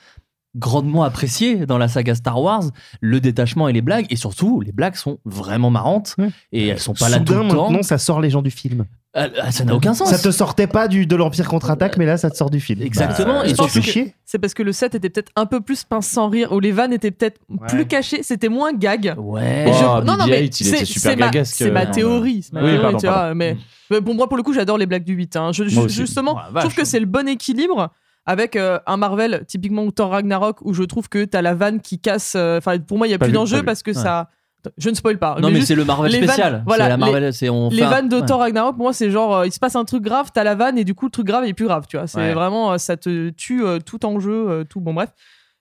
[0.56, 2.64] grandement apprécié dans la saga Star Wars,
[3.02, 6.16] le détachement et les blagues, et surtout, les blagues sont vraiment marrantes,
[6.52, 7.64] et elles sont pas Soudain, là tout le temps.
[7.64, 8.86] maintenant, ça sort les gens du film.
[9.16, 10.10] Ah, ah, ça n'a aucun sens.
[10.10, 12.82] Ça te sortait pas de l'Empire contre-attaque, euh, mais là, ça te sort du film.
[12.82, 13.42] Exactement.
[13.42, 14.16] Bah, et tu chier.
[14.26, 16.72] C'est parce que le set était peut-être un peu plus pince sans rire, ou les
[16.72, 19.14] vannes étaient peut-être plus cachées, c'était moins gag.
[19.18, 19.72] Ouais.
[20.04, 22.44] Non, non, mais c'est ma, euh, ma, théorie.
[22.52, 25.36] Ma théorie mais, bon, moi, pour le coup, j'adore les blagues du 8.
[25.36, 25.52] Hein.
[25.52, 27.92] Justement, je trouve que c'est le bon équilibre
[28.26, 31.82] avec euh, un Marvel typiquement ou Thor Ragnarok où je trouve que t'as la vanne
[31.82, 32.34] qui casse.
[32.36, 34.30] Euh, enfin, pour moi, il y a plus d'enjeu parce que ça.
[34.78, 35.36] Je ne spoil pas.
[35.42, 36.64] Non, mais, c'est le Marvel spécial.
[36.66, 37.32] Voilà, la Marvel,
[37.72, 38.22] les, vannes de.
[38.22, 40.78] Thor Ragnarok, moi, c'est genre, euh, il se passe un truc grave, t'as la vanne,
[40.78, 42.08] et du coup, le truc grave est plus grave, tu vois.
[42.08, 44.80] C'est vraiment, ça te tue tout enjeu, euh, tout.
[44.80, 45.10] Bon, bref.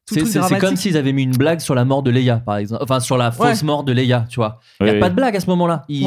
[0.06, 2.82] C'est comme s'ils avaient mis une blague sur la mort de Leia, par exemple.
[2.82, 4.58] Enfin, sur la fausse mort de Leia, tu vois.
[4.80, 5.82] Il n'y a pas de blague à ce moment-là.
[5.88, 6.06] Ils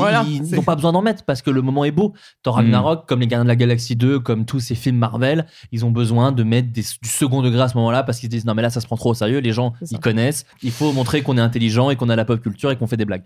[0.54, 2.14] n'ont pas besoin d'en mettre parce que le moment est beau.
[2.44, 2.58] Thor mm.
[2.58, 5.92] Ragnarok, comme Les Gardiens de la Galaxie 2, comme tous ces films Marvel, ils ont
[5.92, 8.62] besoin de mettre du second degré à ce moment-là parce qu'ils se disent non, mais
[8.62, 9.40] là, ça se prend trop au sérieux.
[9.40, 10.46] Les gens, ils connaissent.
[10.62, 12.98] Il faut montrer qu'on est intelligent et qu'on a la pop culture et qu'on fait
[12.98, 13.24] des blagues.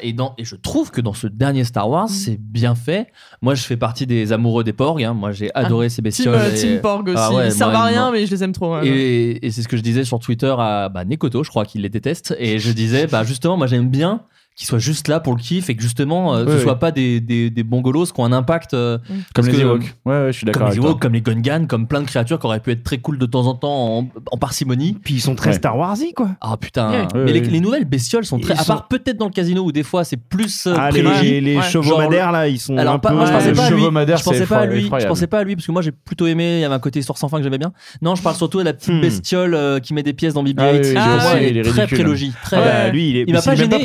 [0.00, 2.08] Et, je trouve que dans ce dernier Star Wars, hmm.
[2.08, 3.08] c'est bien fait.
[3.42, 5.02] Moi, je fais partie des amoureux des porgs.
[5.02, 5.14] Hein.
[5.14, 6.38] Moi, j'ai ah, adoré euh, ah, ces bestioles.
[6.38, 6.58] Team, et...
[6.58, 7.16] team Porg aussi.
[7.18, 8.80] Ah, ouais, ça va rien, mais je les aime trop.
[8.82, 11.82] et, et c'est ce que je disais sur Twitter à bah, Nekoto, je crois qu'il
[11.82, 12.36] les déteste.
[12.38, 14.22] Et je disais, bah, justement, moi j'aime bien
[14.56, 16.62] qui soient juste là pour le kiff et que justement euh, ce ne ouais.
[16.62, 19.14] soient pas des, des, des bongolos qui ont un impact euh, mm.
[19.34, 19.94] comme les Ewoks.
[20.04, 22.46] Ouais, je suis d'accord comme les Ewoks comme les Gungan comme plein de créatures qui
[22.46, 24.96] auraient pu être très cool de temps en temps en, parcimonie.
[25.02, 26.30] Puis ils sont très Star Warsy quoi.
[26.40, 27.08] Ah putain.
[27.14, 30.04] Mais les, nouvelles bestioles sont très à part peut-être dans le casino où des fois
[30.04, 33.32] c'est plus euh, ah, les, chevaux madères là ils sont alors, pas, peu moi, je
[33.32, 33.82] pensais pas à lui.
[33.82, 34.88] je pensais pas à lui.
[34.88, 37.00] Pensais pas à lui parce que moi j'ai plutôt aimé il y avait un côté
[37.00, 37.72] histoire sans fin que j'aimais bien.
[38.02, 39.00] Non je parle surtout de la petite hmm.
[39.00, 43.24] bestiole euh, qui met des pièces dans BB-8 ah ah, très prélogie ah bah, lui
[43.26, 43.82] il m'a pas gêné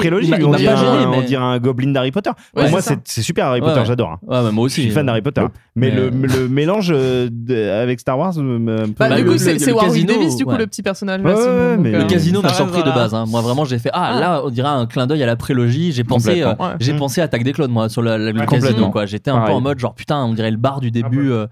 [0.60, 1.36] dirait un, mais...
[1.36, 2.32] un gobelin d'Harry Potter.
[2.54, 4.18] Pour moi, c'est super Harry Potter, j'adore.
[4.30, 4.52] Hein.
[4.52, 4.78] Moi aussi.
[4.78, 5.24] Je suis fan d'Harry hein.
[5.24, 5.46] Potter.
[5.76, 8.36] Mais, le, euh, le, mélange euh, avec Star Wars.
[8.38, 8.86] Me...
[8.98, 11.22] Bah, du coup, c'est Warwick le petit personnage.
[11.26, 13.14] Euh, le casino m'a surpris de base.
[13.14, 13.26] Hein.
[13.28, 15.92] Moi, vraiment, j'ai fait ah, ah, là, on dirait un clin d'œil à la prélogie.
[15.92, 16.44] J'ai pensé
[16.80, 18.92] j'ai pensé Attaque des clones, moi, sur le casino.
[19.06, 21.32] J'étais un peu en mode genre, putain, on dirait le bar du début.
[21.34, 21.48] Ah,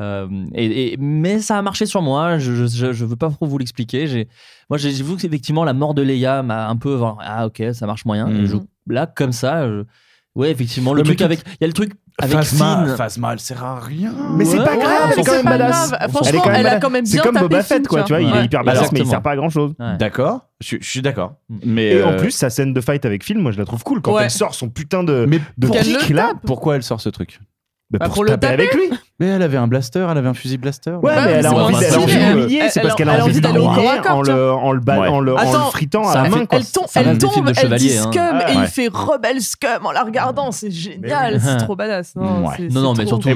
[0.00, 0.26] euh,
[0.98, 2.38] mais ça a marché sur moi.
[2.38, 4.26] Je, je, je veux pas trop vous l'expliquer.
[4.70, 7.00] Moi, j'ai vu qu'effectivement, la mort de Leia m'a un peu.
[7.20, 8.26] Ah, ok, ça marche moyen.
[8.26, 9.66] Mm là, comme ça.
[10.34, 11.40] Ouais, effectivement, le truc avec.
[11.46, 14.12] Il y a le truc avec Phasma, Phasma, elle sert à rien.
[14.36, 17.62] Mais c'est pas grave, elle est quand même a quand même bien C'est comme Boba
[17.62, 19.74] Fett, quoi, tu vois, il est hyper badass, mais il sert pas à grand chose.
[19.98, 21.34] D'accord, je, suis d'accord.
[21.48, 21.58] Mm.
[21.66, 23.82] Mais Et en euh, plus, sa scène de fight avec Phil, moi je la trouve
[23.82, 26.14] cool quand elle sort son putain de, de kick.
[26.46, 27.40] Pourquoi elle sort ce truc?
[27.92, 28.08] Bah,
[28.40, 28.90] bah avec lui.
[29.20, 30.92] Mais elle avait un blaster, elle avait un fusil blaster.
[31.02, 31.74] Ouais, mais, elle a envie
[32.06, 32.62] d'humilier.
[32.70, 34.14] C'est parce qu'elle a envie d'aller au corps à.
[34.14, 36.44] En le en fritant à la main.
[36.50, 38.40] Elle tombe, elle tombe, elle dit scum hein.
[38.48, 40.50] et il fait rebelle scum en la regardant.
[40.52, 42.14] C'est génial, c'est trop badass.
[42.16, 43.28] Non, non, mais surtout.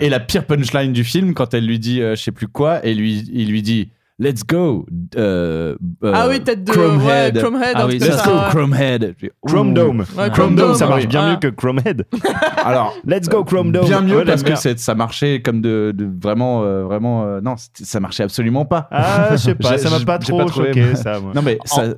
[0.00, 2.84] Et la pire punchline du film quand elle lui dit euh, je sais plus quoi
[2.84, 4.86] et lui il lui dit Let's go.
[5.16, 7.36] Euh, ah oui, euh, tête de Chromehead.
[7.38, 8.50] Ouais, ah oui, let's ça, go ouais.
[8.50, 9.16] Chromehead.
[9.46, 10.04] Chrome Dome.
[10.16, 11.30] Ouais, Chrome Dome, ça marche bien ah.
[11.30, 12.06] mieux que Chromehead.
[12.64, 13.86] Alors, let's go Chrome Dome.
[13.86, 17.24] Bien mieux parce que ça marchait comme de, de vraiment, euh, vraiment.
[17.24, 18.86] Euh, non, ça marchait absolument pas.
[18.90, 21.18] Ah, je sais pas, ça m'a pas trop pas trouvé, choqué ça.
[21.18, 21.32] Moi.
[21.34, 21.94] Non mais ça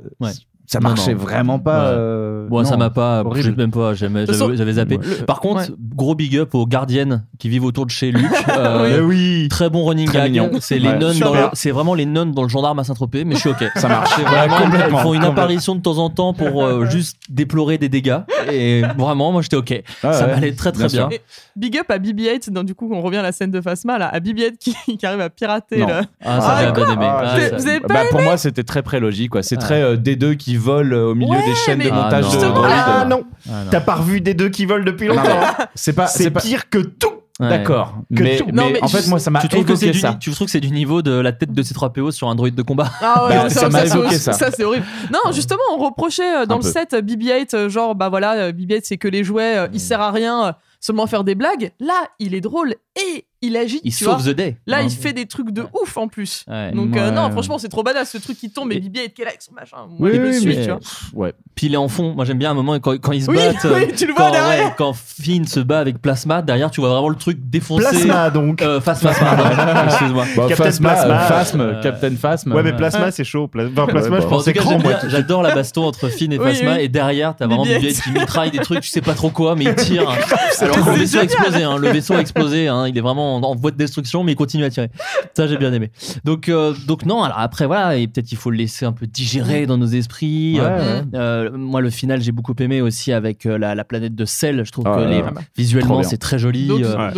[0.66, 1.90] ça marchait vraiment pas.
[1.90, 1.96] Ouais.
[1.96, 3.22] Euh, moi, ça m'a pas.
[3.24, 3.56] Horrible.
[3.56, 3.94] Même pas.
[3.94, 4.98] J'avais zappé.
[5.26, 8.24] Par contre, gros big up aux gardiennes qui vivent autour de chez Luc.
[8.46, 9.48] Ah euh, oui.
[9.48, 10.58] Très bon running très gag.
[10.60, 11.16] C'est les nonnes.
[11.54, 13.24] C'est vraiment les nonnes dans le gendarme à Saint-Tropez.
[13.24, 13.64] Mais je suis ok.
[13.76, 14.56] Ça marchait vraiment.
[14.88, 18.20] Ils font une apparition de temps en temps pour euh, juste déplorer des dégâts.
[18.52, 19.82] Et vraiment, moi j'étais ok.
[20.00, 21.08] Ça m'allait très très bien.
[21.56, 22.64] Big up à BB-8.
[22.64, 24.58] Du coup, on revient à la scène de Fasma là, à BB-8
[24.98, 25.82] qui, arrive à pirater.
[25.82, 26.02] Ah,
[26.40, 27.06] ça ah, j'avais bien aimé.
[27.06, 29.32] Ah, bah, pour moi, c'était très prélogique.
[29.42, 32.24] C'est très euh, des deux qui volent euh, au milieu des chaînes de ah montage
[32.34, 32.40] non.
[32.40, 33.24] de Ah non.
[33.70, 35.40] T'as pas revu des deux qui volent depuis ah longtemps.
[35.42, 35.66] Hein.
[35.74, 36.06] c'est pas.
[36.06, 37.12] C'est pire que tout.
[37.40, 37.94] D'accord.
[38.10, 38.40] Mais,
[38.80, 40.18] en fait, moi, ça m'a évoqué que du.
[40.20, 42.62] Tu trouves que c'est du niveau de la tête de C3PO sur un droïde de
[42.62, 42.90] combat?
[43.00, 44.32] Ah ouais, bah, ça m'a évoqué ça.
[44.32, 44.86] Ça, c'est horrible.
[45.12, 48.98] Non, justement, on reprochait euh, dans le set euh, BB-8, genre, bah voilà, BB-8, c'est
[48.98, 49.80] que les jouets, il mm.
[49.80, 51.72] sert à rien, seulement faire des blagues.
[51.80, 53.80] Là, il est drôle et il agit.
[53.84, 54.32] Il tu sauve vois.
[54.32, 54.56] The Day.
[54.66, 56.44] Là, il fait des trucs de ouf en plus.
[56.74, 59.50] Donc, euh, non, franchement, c'est trop badass ce truc qui tombe et Bibi avec Kellex,
[59.52, 59.88] machin.
[59.98, 60.62] Oui, oui, mais...
[60.62, 60.80] tu vois.
[61.14, 61.34] Ouais.
[61.54, 62.14] Puis il est en fond.
[62.14, 63.64] Moi, j'aime bien un moment quand, ils se battent.
[63.64, 64.74] Euh, oui, tu le quand, vois derrière.
[64.74, 67.84] quand Finn se bat avec Plasma, derrière, tu vois vraiment le truc défoncé.
[67.84, 68.60] Plasma, donc.
[68.60, 69.10] Euh, Phasma,
[69.84, 70.24] Excuse-moi.
[70.36, 71.62] Bah, Captain Phasma.
[71.62, 72.54] Euh, Captain Phasma.
[72.56, 73.46] Ouais, mais Plasma, c'est chaud.
[73.46, 76.80] Plasma, Plasma je pense grand, J'adore la baston entre Finn et Phasma.
[76.80, 79.64] Et derrière, t'as vraiment Bibi qui mitraille des trucs, tu sais pas trop quoi, mais
[79.64, 80.10] il tire.
[80.10, 80.16] Hein,
[80.60, 81.60] le vaisseau a explosé.
[81.60, 82.68] Le vaisseau a explosé.
[82.88, 84.90] Il est vraiment en, voie de destruction, mais il continue à tirer.
[85.34, 85.90] Ça, j'ai bien aimé.
[86.24, 89.06] Donc, euh, donc non, alors après, voilà, et peut-être il faut le laisser un peu
[89.06, 89.66] digérer mm.
[89.66, 90.58] dans nos esprits.
[90.58, 94.64] Euh, euh, moi, le final, j'ai beaucoup aimé aussi avec la, planète de sel.
[94.64, 96.70] Je trouve ah que visuellement, c'est très joli.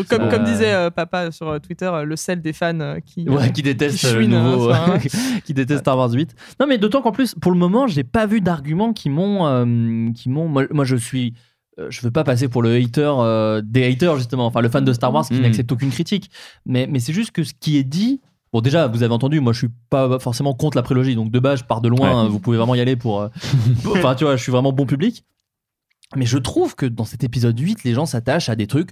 [0.09, 4.71] Comme, disait papa sur Twitter, le sel des fans qui, qui détestent qui chouine, nouveau,
[4.71, 4.99] hein,
[5.45, 6.35] qui détestent Star Wars 8.
[6.61, 10.13] Non, mais d'autant qu'en plus, pour le moment, j'ai pas vu d'arguments qui m'ont.
[10.13, 11.35] qui m'ont moi, je suis
[11.79, 14.85] euh, je veux pas passer pour le hater euh, des haters justement, enfin le fan
[14.85, 15.43] de Star Wars qui mm.
[15.43, 16.31] n'accepte aucune critique.
[16.65, 18.21] Mais, mais c'est juste que ce qui est dit,
[18.53, 21.39] bon déjà vous avez entendu, moi je suis pas forcément contre la prélogie, donc de
[21.39, 23.29] base je pars de loin, hein, vous pouvez vraiment y aller euh, pour,
[23.95, 25.25] enfin tu vois, je suis vraiment bon public.
[26.15, 28.91] Mais je trouve que dans cet épisode 8, les gens s'attachent à des trucs.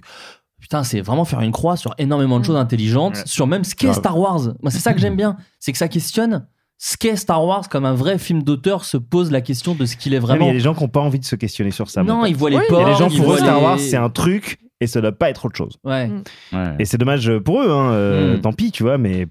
[0.59, 2.45] Putain, c'est vraiment faire une croix sur énormément de mm.
[2.45, 4.53] choses intelligentes, sur même ce qu'est Star Wars.
[4.61, 6.45] Moi, c'est ça que j'aime bien, c'est que ça questionne
[6.77, 9.95] ce qu'est Star Wars comme un vrai film d'auteur se pose la question de ce
[9.95, 10.45] qu'il est vraiment.
[10.45, 12.03] Il y a des gens qui n'ont pas envie de se questionner sur ça.
[12.03, 12.63] Non, ils voient les oui.
[12.69, 13.37] Il y a des gens pour eux.
[13.37, 15.77] Star Wars, c'est un truc et ça doit pas être autre chose.
[15.83, 16.07] Ouais.
[16.07, 16.75] Mm.
[16.79, 18.41] Et c'est dommage pour eux, hein, euh, mm.
[18.41, 19.27] tant pis, tu vois, mais.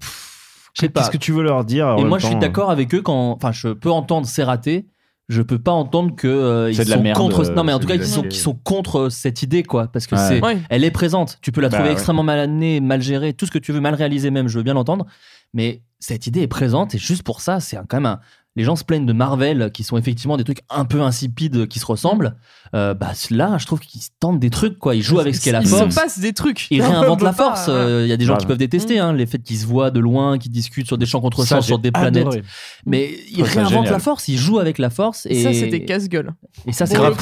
[0.73, 1.01] Je sais pas.
[1.01, 3.31] Qu'est-ce que tu veux leur dire Et moi, je suis d'accord hein avec eux quand.
[3.31, 4.87] Enfin, je peux entendre c'est raté.
[5.27, 7.51] Je peux pas entendre que euh, de sont la merde, contre.
[7.51, 10.39] non, mais en tout cas, ils sont, sont contre cette idée, quoi, parce que c'est,
[10.69, 11.39] elle est présente.
[11.41, 13.95] Tu peux la trouver extrêmement mal amenée, mal gérée, tout ce que tu veux, mal
[13.95, 14.47] réalisée même.
[14.47, 15.07] Je veux bien l'entendre,
[15.53, 18.19] mais cette idée est présente et juste pour ça, c'est quand même un,
[18.55, 21.79] les gens se plaignent de Marvel, qui sont effectivement des trucs un peu insipides, qui
[21.79, 22.35] se ressemblent.
[22.73, 24.95] Euh, bah là, je trouve qu'ils tentent des trucs, quoi.
[24.95, 25.83] Ils jouent avec ce qu'est la force.
[25.85, 26.67] Il se passe des trucs.
[26.71, 27.67] Ils réinventent la force.
[27.69, 29.01] Euh, il y a des gens qui peuvent détester mm.
[29.01, 31.61] hein, les faits qu'ils se voient de loin, qui discutent sur des champs contre champs,
[31.61, 32.43] sur des planètes.
[32.85, 33.37] Mais mm.
[33.37, 34.27] ils réinventent la force.
[34.27, 35.25] Ils jouent avec la force.
[35.25, 36.33] Et ça, c'était casse-gueule.
[36.65, 37.15] Et ça, c'est grave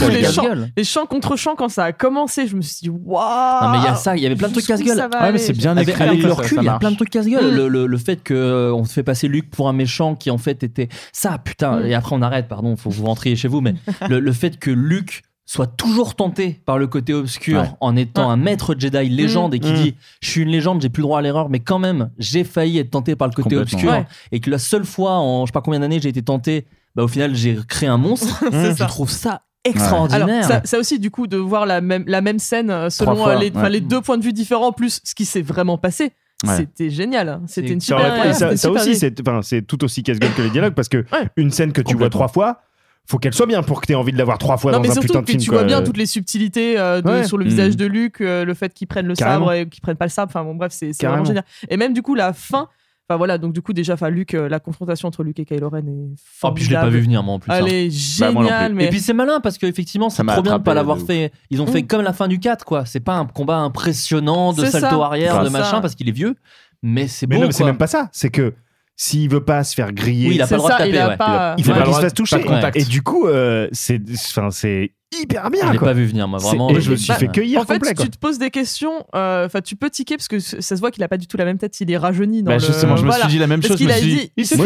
[0.76, 3.64] les champs, contre champs, quand ça a commencé, je me suis dit waouh.
[3.64, 4.16] Non mais il y a ça.
[4.16, 4.98] Il y avait plein de trucs casse-gueule.
[4.98, 6.04] Ouais, mais c'est bien écrit.
[6.04, 7.70] Avec, le recul, il y a plein de trucs casse-gueule.
[7.70, 7.86] Mm.
[7.86, 10.90] Le fait qu'on euh, se fait passer Luc pour un méchant qui en fait était
[11.24, 11.80] ça, putain.
[11.80, 11.86] Mm.
[11.88, 13.62] Et après, on arrête, pardon, faut que vous rentriez chez vous.
[13.62, 13.76] Mais
[14.10, 18.76] le, fait que Luke soit toujours tenté par le côté obscur en étant un maître
[18.78, 19.56] Jedi légende mm.
[19.56, 19.76] et qui mm.
[19.76, 22.46] dit je suis une légende j'ai plus le droit à l'erreur mais quand même j'ai
[22.46, 25.52] failli être tenté par le côté obscur et que la seule fois en je sais
[25.52, 28.86] pas combien d'années j'ai été tenté bah au final j'ai créé un monstre je ça.
[28.86, 30.46] trouve ça extraordinaire.
[30.46, 33.38] Alors, ça, aussi, du coup, de voir la même, scène euh, selon euh,
[33.70, 36.12] les, deux points de vue différents, plus ce qui s'est vraiment passé.
[36.46, 37.30] C'était génial.
[37.30, 37.42] Hein.
[37.48, 38.16] C'était une super.
[38.16, 41.06] Vrai, ça, aussi, c'est tout aussi casse-gueule que les dialogues parce que
[41.36, 42.62] une scène que tu vois trois fois,
[43.06, 44.78] faut qu'elle soit bien pour que tu aies envie de la voir trois fois non,
[44.78, 45.44] dans mais un surtout putain de que film.
[45.44, 47.76] Tu vois bien toutes les subtilités euh, sur le visage mm.
[47.76, 50.32] de Luc, euh, le fait qu'ils prennent le sabre et qu'ils prennent pas le sabre.
[50.32, 51.44] Enfin bon, bref, c'est vraiment génial.
[51.70, 52.70] Et même du coup, la fin,
[53.10, 55.70] Enfin voilà, donc du coup déjà, enfin Luke, euh, la confrontation entre Luke et Kylo
[55.70, 56.16] Ren est formidable.
[56.44, 57.52] Oh, puis je l'ai pas vu venir moi en plus.
[57.52, 57.68] Elle hein.
[57.68, 58.74] est bah, géniale.
[58.74, 58.86] Mais...
[58.86, 61.34] Et puis c'est malin parce qu'effectivement, c'est trop bien de pas l'avoir fait.
[61.50, 61.72] Ils ont mm.
[61.72, 62.86] fait comme la fin du 4 quoi.
[62.86, 65.06] C'est pas un combat impressionnant de salto ça.
[65.06, 66.36] arrière, de machin parce qu'il est vieux,
[66.82, 67.40] mais c'est bon.
[67.40, 68.08] Mais non, c'est même pas ça.
[68.14, 68.54] C'est que
[68.96, 70.90] s'il veut pas se faire griller, oui, il a pas le droit de taper.
[70.92, 71.18] Il, ouais.
[71.18, 71.56] pas...
[71.58, 72.46] il, faut pas qu'il se fasse toucher.
[72.76, 75.68] Et du coup, euh, c'est, enfin c'est hyper bien.
[75.68, 76.70] Je l'ai pas vu venir, moi, vraiment.
[76.70, 77.94] et je me suis fait cueillir En fait, complet.
[77.96, 80.92] tu te poses des questions, euh, enfin, tu peux tiquer parce que ça se voit
[80.92, 82.64] qu'il a pas du tout la même tête, il est rajeuni dans Bah, le.
[82.64, 84.56] justement, je me suis dit la même Parce chose, me a suis dit, il s'est
[84.56, 84.62] il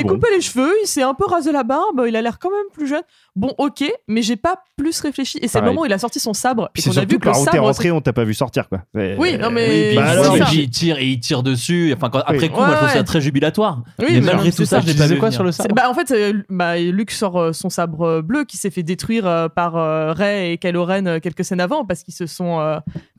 [0.00, 2.50] Il coupé les cheveux, il s'est un peu rasé la barbe, il a l'air quand
[2.50, 3.02] même plus jeune.
[3.36, 5.38] Bon, ok, mais j'ai pas plus réfléchi.
[5.42, 7.26] Et c'est le moment où il a sorti son sabre et qu'on a vu que
[7.28, 7.60] le t'es sabre.
[7.60, 8.80] rentré, on t'a pas vu sortir quoi.
[8.94, 11.92] Oui, non, mais- il- il tire et il tire dessus.
[11.96, 13.82] Enfin, après coup, moi je trouve ça très jubilatoire.
[13.98, 14.80] Oui, mais malgré tout ça, ça.
[14.80, 17.10] je l'ai Tu pas vu quoi sur le sabre Bah, en fait, euh, bah, Luke
[17.10, 20.84] sort euh, son sabre bleu qui s'est fait détruire euh, par euh, Rey et Kylo
[20.84, 22.56] Ren euh, quelques scènes avant parce qu'ils se sont.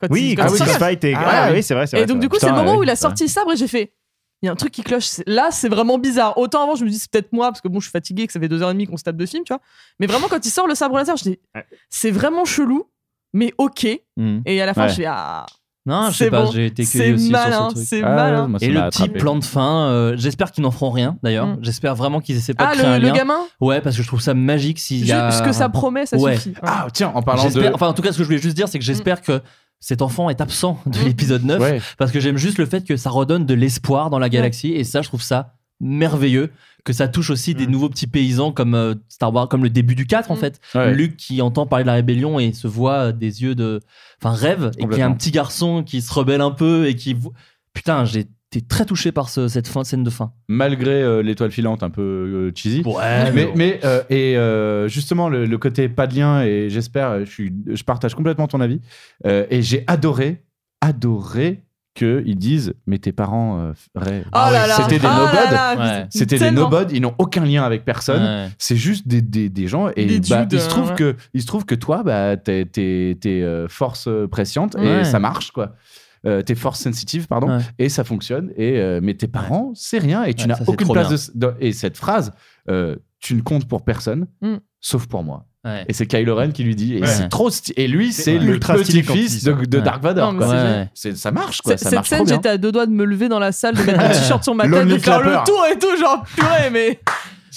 [0.00, 0.78] quand Oui, ils, quand ils Chris s'engagent.
[0.78, 1.56] Fight et- Ah, ah, oui.
[1.56, 2.36] oui, c'est vrai, Et vrai, donc, du vrai.
[2.36, 3.92] coup, c'est le moment où il a sorti le sabre et j'ai fait.
[4.42, 5.20] Il y a un truc qui cloche.
[5.26, 6.36] Là, c'est vraiment bizarre.
[6.36, 8.32] Autant avant, je me dis, c'est peut-être moi, parce que bon, je suis fatigué, que
[8.32, 9.60] ça fait deux heures et demie qu'on se tape de film, tu vois.
[10.00, 11.38] Mais vraiment, quand il sort le sabre laser, je dis,
[11.88, 12.88] c'est vraiment chelou,
[13.32, 13.86] mais ok.
[14.16, 14.40] Hmm.
[14.44, 14.88] Et à la fin, Ouais.
[14.88, 15.46] je fais, ah.
[15.84, 17.86] Non, je c'est sais pas, j'ai été C'est cueilli aussi malin, sur ce truc.
[17.88, 18.48] c'est malin.
[18.60, 21.46] Et le petit plan de fin, euh, j'espère qu'ils n'en feront rien d'ailleurs.
[21.48, 21.58] Mm.
[21.62, 23.12] J'espère vraiment qu'ils essaient pas Ah, de créer le- un le lien.
[23.14, 25.28] gamin Ouais, parce que je trouve ça magique s'il y a.
[25.30, 26.36] Juste ce que ça promet, ça Ouais.
[26.36, 26.54] suffit.
[26.62, 27.74] Ah, tiens, en parlant J'espère- de.
[27.74, 29.40] Enfin, en tout cas, ce que je voulais juste dire, c'est que j'espère que
[29.80, 31.04] cet enfant est absent de Mm.
[31.04, 31.80] l'épisode 9 Ouais.
[31.98, 34.84] parce que j'aime juste le fait que ça redonne de l'espoir dans la galaxie et
[34.84, 36.50] ça, je trouve ça merveilleux
[36.84, 37.58] que ça touche aussi Mm.
[37.58, 40.60] des nouveaux petits paysans comme euh, Star Wars comme le début du 4 en fait
[40.74, 40.92] Ouais.
[40.94, 43.80] Luke qui entend parler de la rébellion et se voit euh, des yeux de
[44.22, 47.16] enfin rêve et qui est un petit garçon qui se rebelle un peu et qui
[47.72, 51.50] putain j'ai été très touché par ce- cette fin scène de fin malgré euh, l'étoile
[51.50, 52.82] filante un peu euh, cheesy.
[52.84, 57.20] Ouais, mais, mais- euh, et euh, justement le, le côté pas de lien et j'espère,
[57.24, 58.80] je suis, je partage complètement ton avis
[59.24, 60.42] euh, et j'ai adoré,
[60.82, 61.62] adoré
[61.94, 64.66] que ils disent mais tes parents euh, Ray, Oh là.
[64.76, 66.06] c'était des Oh là Ouais.
[66.10, 66.70] c'était des tellement.
[66.90, 68.48] ils n'ont aucun lien avec personne Ouais.
[68.58, 70.94] c'est juste des, des, des gens et Des bah, dudes, il se trouve ouais.
[70.96, 74.26] que il se trouve que toi bah t'es t'es t'es, euh, force euh,
[74.76, 75.00] Ouais.
[75.00, 75.74] et ça marche quoi
[76.24, 77.62] euh, t'es force sensitive pardon Ouais.
[77.78, 80.64] et ça fonctionne et euh, mais tes parents c'est rien et tu Ouais, n'as ça,
[80.64, 82.32] c'est aucune trop place de, de- et cette phrase
[82.70, 84.56] euh, tu ne comptes pour personne Mm.
[84.80, 85.84] sauf pour moi Ouais.
[85.88, 87.06] et c'est Kylo Ren qui lui dit et Ouais.
[87.06, 89.82] c'est trop sti- et lui C'est c'est le petit-fils de, Ouais.
[89.82, 90.48] Dark Vador Non, mais quoi.
[90.48, 90.68] c'est Ouais.
[90.68, 90.90] génial.
[90.94, 92.86] C'est- ça marche quoi C'est- ça Cette marche trop scène, bien j'étais à deux doigts
[92.86, 95.20] de me lever dans la salle, de mettre un t-shirt sur ma tête, de faire
[95.22, 97.00] le tour et tout, genre purée, mais.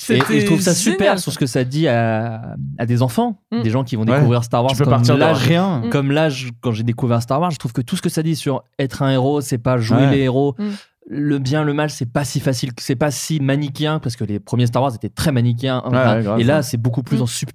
[0.09, 1.19] Et, je trouve ça super génial.
[1.19, 3.61] sur ce que ça dit à, à des enfants, Mm.
[3.63, 4.13] des gens qui vont Ouais.
[4.17, 5.89] découvrir Star Wars tu peux comme partir de l'âge rien Mm.
[5.89, 8.35] comme l'âge quand j'ai découvert Star Wars, je trouve que tout ce que ça dit
[8.35, 10.11] sur être un héros, c'est pas jouer Ouais.
[10.11, 10.53] les héros.
[10.59, 10.63] Mm.
[11.07, 14.39] Le bien, le mal, c'est pas si facile, c'est pas si manichéen parce que les
[14.39, 15.83] premiers Star Wars étaient très manichéens.
[15.85, 16.39] Ouais, ouais, grave.
[16.39, 17.21] et là, c'est beaucoup plus Mm.
[17.21, 17.49] en, sub-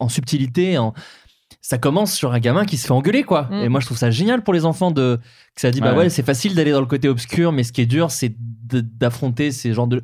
[0.00, 0.76] en subtilité.
[0.78, 0.92] En...
[1.60, 3.44] Ça commence sur un gamin qui se fait engueuler, quoi.
[3.50, 3.54] Mm.
[3.64, 5.20] Et moi, je trouve ça génial pour les enfants de
[5.54, 6.08] que ça dit, bah Ouais.
[6.10, 9.72] c'est facile d'aller dans le côté obscur, mais ce qui est dur, c'est d'affronter ces
[9.72, 10.02] genres de.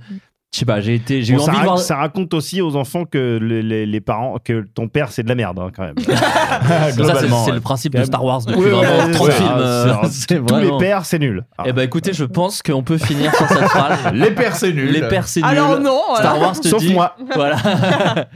[0.55, 1.79] Je sais pas, j'ai été, j'ai Bon, eu ça, envie de voir.
[1.79, 5.29] ça raconte aussi aux enfants que les, les- les parents, que ton père c'est de
[5.31, 5.95] la merde hein, quand même.
[6.05, 9.49] Ça, c'est- Globalement, c'est le principe de Star Wars depuis vraiment ouais, 30 ouais, films.
[10.11, 11.43] c'est- c'est Tous les pères c'est nul.
[11.57, 11.63] Ah.
[11.67, 13.99] Eh ben écoutez, je pense qu'on peut finir sur cette phrase.
[14.13, 15.49] les pères c'est nul Les pères c'est nul.
[15.49, 16.21] Alors non, voilà.
[16.23, 17.17] Star Wars te Sauf dit- moi.
[17.35, 17.57] Voilà.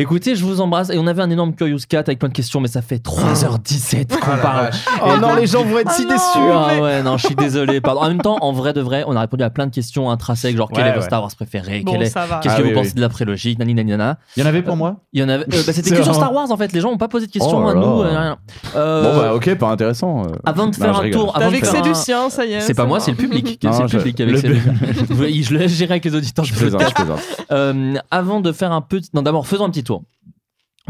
[0.00, 0.88] Écoutez, je vous embrasse.
[0.90, 4.18] Et on avait un énorme Curious Cat avec plein de questions, mais ça fait 3h17
[4.18, 4.70] qu'on parle.
[5.04, 6.50] Oh non, les gens vont être si Ah déçus.
[6.78, 7.80] Ah ouais, non, je suis désolé.
[7.82, 8.00] Pardon.
[8.00, 10.56] En même temps, en vrai de vrai, on a répondu à plein de questions intrinsèques,
[10.56, 11.04] genre quel est votre ouais.
[11.06, 11.84] Star Wars préféré?
[11.84, 12.72] Qu'est-ce Ah que oui, vous oui.
[12.74, 14.18] pensez de la prélogie Nani, nani, nana.
[14.36, 15.44] il y en avait pour moi Il y en avait.
[15.44, 16.14] euh, bah, c'était C'est que sur.
[16.14, 16.72] Star Wars en fait.
[16.72, 18.00] Les gens n'ont pas posé de questions Oh à là nous.
[18.02, 18.38] euh, rien.
[18.76, 20.22] Euh, bon bah ok pas intéressant.
[20.46, 22.60] Avant de faire un tour, vexé faire un- Lucien, ça y est.
[22.60, 23.58] C'est pas moi, c'est le public.
[23.70, 24.22] C'est le je- public qui
[25.42, 26.44] je le gérerai avec les auditeurs.
[26.46, 26.82] je plaisante
[28.10, 29.10] avant de faire un petit.
[29.14, 29.89] Non, d'abord, faisons un petit tour.
[29.90, 30.04] と。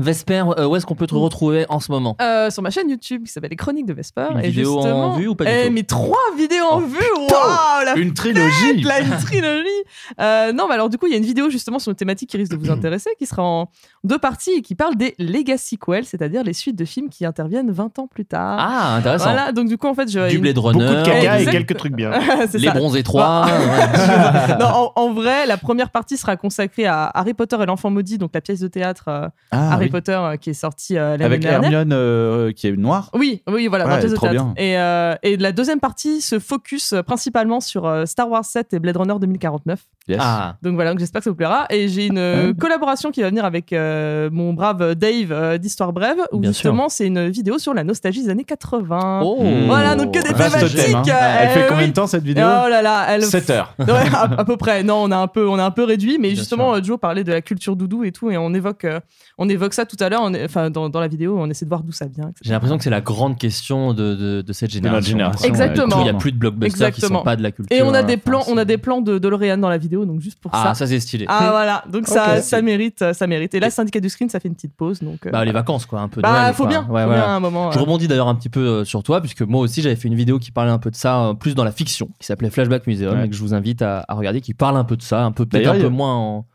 [0.01, 2.17] Vesper, euh, où est-ce qu'on peut te retrouver en ce moment?
[2.21, 4.29] Euh, sur ma chaîne YouTube qui s'appelle Les Chroniques de Vesper.
[4.33, 5.73] Une et vidéo en vue ou pas du Eh, tout?
[5.73, 6.97] mais trois vidéos en Oh, vue
[7.31, 9.67] Waouh la une trilogie là, une trilogie.
[10.21, 12.31] Euh, non, mais alors du coup, il y a une vidéo justement sur une thématique
[12.31, 13.69] qui risque de vous intéresser, qui sera en
[14.05, 17.71] deux parties et qui parle des legacy sequels, c'est-à-dire les suites de films qui interviennent
[17.71, 18.57] 20 ans plus tard.
[18.61, 19.25] Ah, intéressant.
[19.33, 20.29] Voilà, donc du coup, en fait, je.
[20.29, 22.11] Du une- Blade Beaucoup de Runner, caca et quelques trucs bien.
[22.55, 22.73] Les ça.
[22.73, 23.47] bronzés 3.
[24.61, 28.19] non, en, en vrai, la première partie sera consacrée à Harry Potter et l'enfant maudit,
[28.19, 29.93] donc la pièce de théâtre euh, Ah, Harry oui.
[29.93, 31.65] Potter euh, qui est sortie euh, l'année avec dernière.
[31.65, 34.47] Hermione euh, qui est noire Oui, oui, voilà, Ouais, pièce de théâtre.
[34.57, 38.79] Et, euh, et la deuxième partie se focus principalement sur euh, Star Wars 7 et
[38.79, 39.81] Blade Runner 2049.
[40.09, 41.67] yes Ah, Donc voilà, donc j'espère que ça vous plaira.
[41.71, 45.93] Et j'ai une euh, collaboration qui va venir avec euh, mon brave Dave euh, d'Histoire
[45.93, 49.21] Brève, où Bien justement c'est une vidéo sur la nostalgie des années 80.
[49.25, 49.39] Oh.
[49.67, 50.77] Voilà, donc que des thématiques.
[50.77, 51.03] thème, hein.
[51.09, 51.89] euh, elle fait euh, combien oui.
[51.91, 54.83] de temps cette vidéo Oh là là, elle 7 heures Ouais, à, à peu près.
[54.83, 56.85] Non, on a un peu, on a un peu réduit, mais Bien justement, sûr.
[56.85, 59.01] Joe parlait de la culture doudou et tout, et on évoque, euh,
[59.39, 60.31] on évoque ça tout à l'heure.
[60.45, 62.31] Enfin, dans, dans la vidéo, on essaie de voir d'où ça vient.
[62.43, 65.11] J'ai l'impression que c'est la grande question de, de, de cette génération.
[65.11, 65.99] génération, Exactement.
[66.01, 67.77] Il n'y a plus de blockbusters qui sont pas de la culture.
[67.77, 70.05] Et on a des enfin, plans, on a des plans de DeLorean dans la vidéo,
[70.05, 70.75] donc juste pour Ah, ça.
[70.75, 71.25] ça c'est stylé.
[71.29, 73.55] Ah voilà, donc ça, ça mérite, ça mérite.
[73.55, 75.27] Et là, syndicat du screen, ça fait une petite pause, donc.
[75.27, 76.21] euh, Bah, les vacances, quoi, un peu.
[76.21, 77.15] de bah, Noël, faut bien, Ouais, faut voilà.
[77.15, 77.71] bien à un moment.
[77.73, 77.83] Je euh.
[77.83, 80.39] rebondis d'ailleurs un petit peu euh, sur toi, puisque moi aussi j'avais fait une vidéo
[80.39, 83.19] qui parlait un peu de ça, euh, plus dans la fiction, qui s'appelait Flashback Museum,
[83.19, 83.27] Ouais.
[83.27, 85.33] et que je vous invite à, à regarder, qui parle un peu de ça, un
[85.33, 86.47] peu peut-être un peu moins en.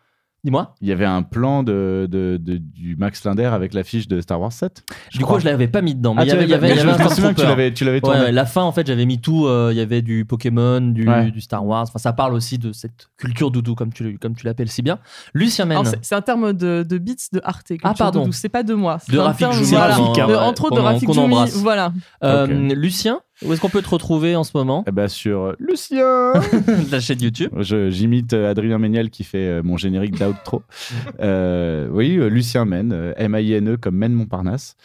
[0.45, 0.75] Dis-moi.
[0.80, 4.40] Il y avait un plan de, de- de- du Max Linder avec l'affiche de Star
[4.40, 4.83] Wars 7.
[5.11, 6.14] Du coup, je l'avais pas mis dedans.
[6.14, 7.09] Mais Ah, il y tu avait, y avait, pas- il y avait je un me
[7.09, 8.19] souviens que tu l'avais- tu l'avais Ouais, tourné.
[8.19, 9.48] ouais, la fin, en fait, j'avais mis tout.
[9.48, 11.32] euh, Il y avait du Pokémon, du, Ouais.
[11.32, 11.82] du Star Wars.
[11.88, 14.99] Enfin, ça parle aussi de cette culture doudou, comme tu, comme tu l'appelles si bien.
[15.33, 15.67] Lucien
[16.01, 17.72] c'est- un terme de, de beats de Arte.
[17.83, 18.30] Ah, pardon.
[18.32, 18.99] C'est pas de moi.
[19.11, 19.99] De Rafik Djoumi, voilà.
[20.43, 21.56] Entre autres de Rafik embrasse.
[21.57, 21.91] Voilà.
[22.24, 22.75] Euh, Ok.
[22.77, 26.34] Lucien, où est-ce qu'on peut te retrouver en ce moment Eh ben sur Lucien
[26.92, 27.52] La chaîne YouTube.
[27.62, 30.64] J'imite euh, Adrien Méniel qui fait euh, mon générique d'outro.
[31.20, 34.76] Euh, oui, euh, Lucien Men, euh, M-A-I-N-E comme Men Montparnasse,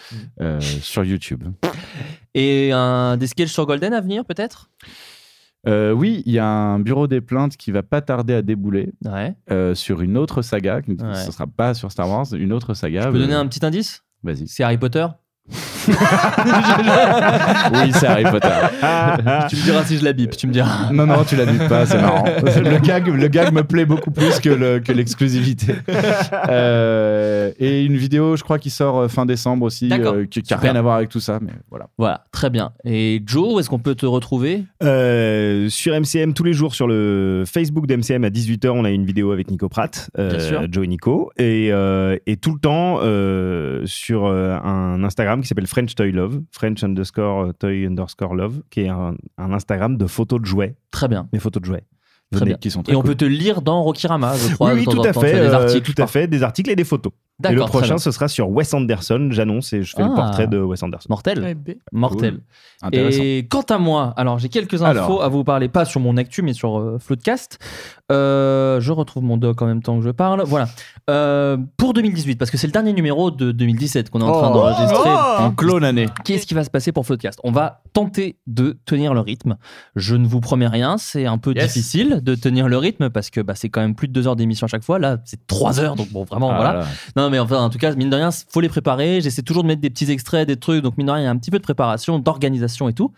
[0.40, 1.44] euh, sur YouTube.
[2.34, 4.70] Et un, des sketchs sur Golden à venir, peut-être?
[5.66, 8.92] Euh, oui, il y a un bureau des plaintes qui va pas tarder à débouler
[9.04, 9.34] Ouais.
[9.50, 10.80] euh, sur une autre saga.
[10.86, 11.14] Ouais.
[11.14, 13.02] Ce sera pas sur Star Wars, une autre saga.
[13.02, 14.02] Je peux Euh, donner un petit indice?
[14.22, 14.46] Vas-y.
[14.48, 15.06] C'est Harry Potter?
[17.72, 18.48] Oui, c'est Harry Potter.
[19.48, 20.90] tu me diras si je la bip, tu me diras.
[20.92, 22.24] Non, non, tu la bipes pas, c'est marrant.
[22.44, 25.74] Le gag, le gag me plaît beaucoup plus que le- que l'exclusivité.
[26.48, 30.52] Euh, et une vidéo, je crois, qui sort euh, fin décembre aussi, euh, qui, qui
[30.52, 30.70] a Super.
[30.72, 31.86] rien à voir avec tout ça, mais voilà.
[31.98, 32.72] Voilà, très bien.
[32.84, 34.64] Et Joe, où est-ce qu'on peut te retrouver?
[34.82, 39.04] Euh, sur MCM, tous les jours, sur le Facebook d'MCM à 18h, on a une
[39.04, 40.62] vidéo avec Nico Pratt, euh, Bien sûr.
[40.70, 41.30] Joe et Nico.
[41.38, 46.42] Et, euh, et tout le temps euh, sur un Instagram qui s'appelle French Toy Love,
[46.50, 50.76] French underscore Toy underscore Love, qui est un, un Instagram de photos de jouets.
[50.90, 51.28] Très bien.
[51.32, 51.84] Mes photos de jouets.
[52.32, 52.58] Très bien.
[52.88, 54.74] et on peut te lire dans Rokirama, je crois.
[54.74, 55.32] Oui, temps tout à fait.
[55.32, 55.92] Des euh, articles.
[55.92, 57.12] tout à fait, des articles et des photos.
[57.48, 59.28] Et le prochain, ce sera sur Wes Anderson.
[59.30, 60.16] J'annonce et je fais le Ah.
[60.16, 61.06] portrait de Wes Anderson.
[61.08, 61.40] Mortel.
[61.40, 61.70] Ouais, B.
[61.92, 62.40] Mortel.
[62.82, 62.90] Cool.
[62.94, 65.22] Et quant à moi, alors j'ai quelques infos Alors.
[65.24, 67.58] à vous parler, pas sur mon actu, mais sur euh, Floodcast.
[68.10, 70.42] Euh, je retrouve mon doc en même temps que je parle.
[70.46, 70.66] Voilà.
[71.08, 74.50] Euh, pour 2018, parce que c'est le dernier numéro de 2017 qu'on est en train
[74.50, 74.54] Oh.
[74.54, 75.10] d'enregistrer.
[75.40, 76.06] On clone l'année.
[76.24, 77.38] Qu'est-ce qui va se passer pour Floodcast?
[77.44, 79.56] On va tenter de tenir le rythme.
[79.96, 81.66] Je ne vous promets rien, c'est un peu Yes.
[81.66, 84.36] difficile de tenir le rythme parce que bah, c'est quand même plus de deux heures
[84.36, 84.98] d'émission à chaque fois.
[84.98, 86.72] Là, c'est trois heures, donc bon, vraiment, Ah voilà.
[86.80, 86.86] là.
[87.16, 89.20] Non, mais enfin, en tout cas, mine de rien, faut les préparer.
[89.20, 90.82] J'essaie toujours de mettre des petits extraits, des trucs.
[90.82, 93.12] Donc, mine de rien, il y a un petit peu de préparation, d'organisation et tout.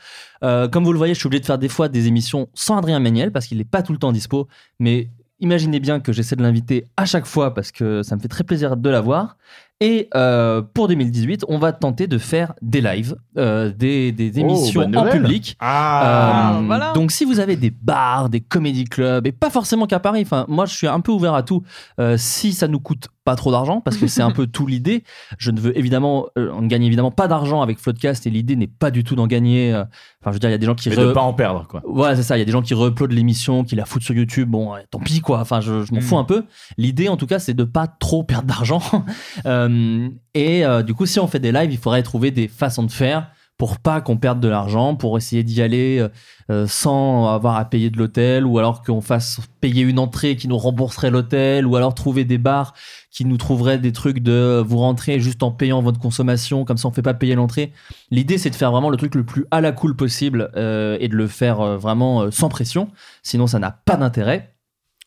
[0.44, 2.76] Euh, comme vous le voyez, je suis obligé de faire des fois des émissions sans
[2.78, 4.48] Adrien Méniel parce qu'il n'est pas tout le temps dispo.
[4.78, 5.10] Mais
[5.40, 8.44] imaginez bien que j'essaie de l'inviter à chaque fois parce que ça me fait très
[8.44, 9.36] plaisir de l'avoir.
[9.84, 14.82] Et euh, pour 2018, on va tenter de faire des lives, euh, des, des émissions
[14.82, 15.56] bonne en public.
[15.58, 16.92] Ah, Euh, voilà.
[16.92, 20.44] Donc si vous avez des bars, des comédie clubs, et pas forcément qu'à Paris, enfin
[20.48, 21.64] moi je suis un peu ouvert à tout,
[21.98, 25.02] euh, si ça nous coûte pas trop d'argent, parce que c'est un peu tout l'idée.
[25.38, 28.54] Je ne veux évidemment, euh, on ne gagne évidemment pas d'argent avec Floodcast, et l'idée
[28.54, 29.72] n'est pas du tout d'en gagner.
[29.74, 29.82] euh,
[30.20, 30.88] Enfin je veux dire, il y a des gens qui...
[30.90, 31.82] Mais re- de pas en perdre, quoi.
[31.84, 32.36] voilà, c'est ça.
[32.36, 34.48] Il y a des gens qui re-uploadent l'émission, qui la foutent sur YouTube.
[34.48, 35.40] Bon, tant pis, quoi.
[35.40, 36.44] Enfin, je, je m'en fous un peu.
[36.78, 38.80] L'idée, en tout cas, c'est de pas trop perdre d'argent.
[39.72, 42.82] Euh, et euh, du coup, si on fait des lives, il faudrait trouver des façons
[42.82, 46.04] de faire pour pas qu'on perde de l'argent, pour essayer d'y aller
[46.50, 50.48] euh, sans avoir à payer de l'hôtel, ou alors qu'on fasse payer une entrée qui
[50.48, 52.74] nous rembourserait l'hôtel, ou alors trouver des bars
[53.12, 56.88] qui nous trouveraient des trucs de vous rentrer juste en payant votre consommation, comme ça
[56.88, 57.72] on fait pas payer l'entrée.
[58.10, 61.06] L'idée c'est de faire vraiment le truc le plus à la cool possible euh, et
[61.06, 62.88] de le faire vraiment sans pression,
[63.22, 64.52] sinon ça n'a pas d'intérêt.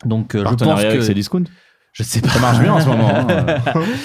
[0.04, 1.46] Donc euh, je pense que avec Cdiscount.
[1.98, 2.28] Je sais pas.
[2.28, 3.10] Ça marche bien en ce moment.
[3.10, 3.46] hein.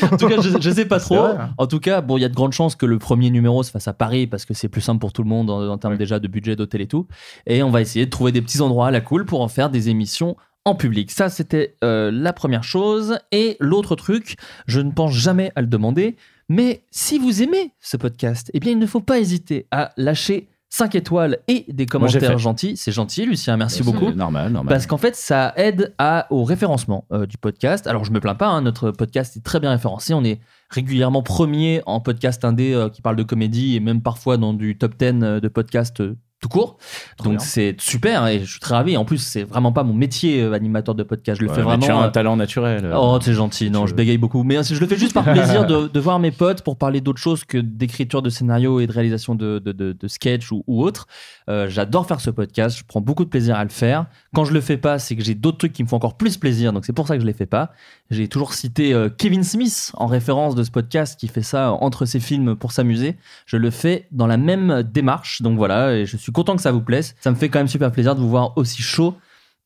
[0.13, 1.17] en tout cas, je, je sais pas trop.
[1.17, 1.51] hein.
[1.59, 3.71] En tout cas, bon, il y a de grandes chances que le premier numéro se
[3.73, 5.97] fasse à Paris parce que c'est plus simple pour tout le monde en, en termes
[5.97, 7.09] déjà de budget d'hôtel et tout.
[7.47, 9.71] Et on va essayer de trouver des petits endroits à la cool pour en faire
[9.71, 11.11] des émissions en public.
[11.11, 13.19] Ça, c'était euh, la première chose.
[13.33, 14.37] Et l'autre truc,
[14.67, 16.17] je ne pense jamais à le demander,
[16.49, 20.49] mais si vous aimez ce podcast, eh bien, il ne faut pas hésiter à lâcher
[20.71, 22.77] 5 étoiles et des commentaires gentils.
[22.77, 24.11] C'est gentil, Lucien, merci beaucoup.
[24.13, 24.73] Normal, normal.
[24.73, 27.89] Parce qu'en fait, ça aide à, au référencement euh, du podcast.
[27.89, 30.15] Alors, je me plains pas, hein, notre podcast est très bien référencé.
[30.15, 30.41] On est
[30.71, 34.79] régulièrement premier en podcast indé euh, qui parle de comédie et même parfois dans du
[34.79, 36.79] top 10 euh, de podcasts euh, tout court.
[37.23, 38.97] Donc, c'est super et je suis très ravi.
[38.97, 41.39] En plus, c'est vraiment pas mon métier euh, animateur de podcast.
[41.41, 41.85] Je le Ouais, fais vraiment.
[41.85, 42.85] Tu as un euh, talent naturel.
[42.87, 42.95] euh.
[42.97, 43.71] Oh, c'est gentil.
[43.71, 44.43] Non, je bégaye beaucoup.
[44.43, 47.21] Mais je le fais juste par plaisir de, de voir mes potes pour parler d'autre
[47.21, 50.83] chose que d'écriture de scénario et de réalisation de, de, de, de sketch ou, ou
[50.83, 51.07] autre.
[51.51, 52.79] Euh, J'adore faire ce podcast.
[52.79, 54.07] Je prends beaucoup de plaisir à le faire.
[54.35, 56.37] Quand je le fais pas, c'est que j'ai d'autres trucs qui me font encore plus
[56.37, 56.73] plaisir.
[56.73, 57.73] Donc c'est pour ça que je les fais pas.
[58.11, 62.07] J'ai toujours cité euh, Kevin Smith en référence de ce podcast qui fait ça entre
[62.07, 63.17] ses films pour s'amuser.
[63.47, 65.43] Je le fais dans la même démarche.
[65.43, 67.17] Donc voilà, et je suis content que ça vous plaise.
[67.21, 69.17] Ça me fait quand même super plaisir de vous voir aussi chaud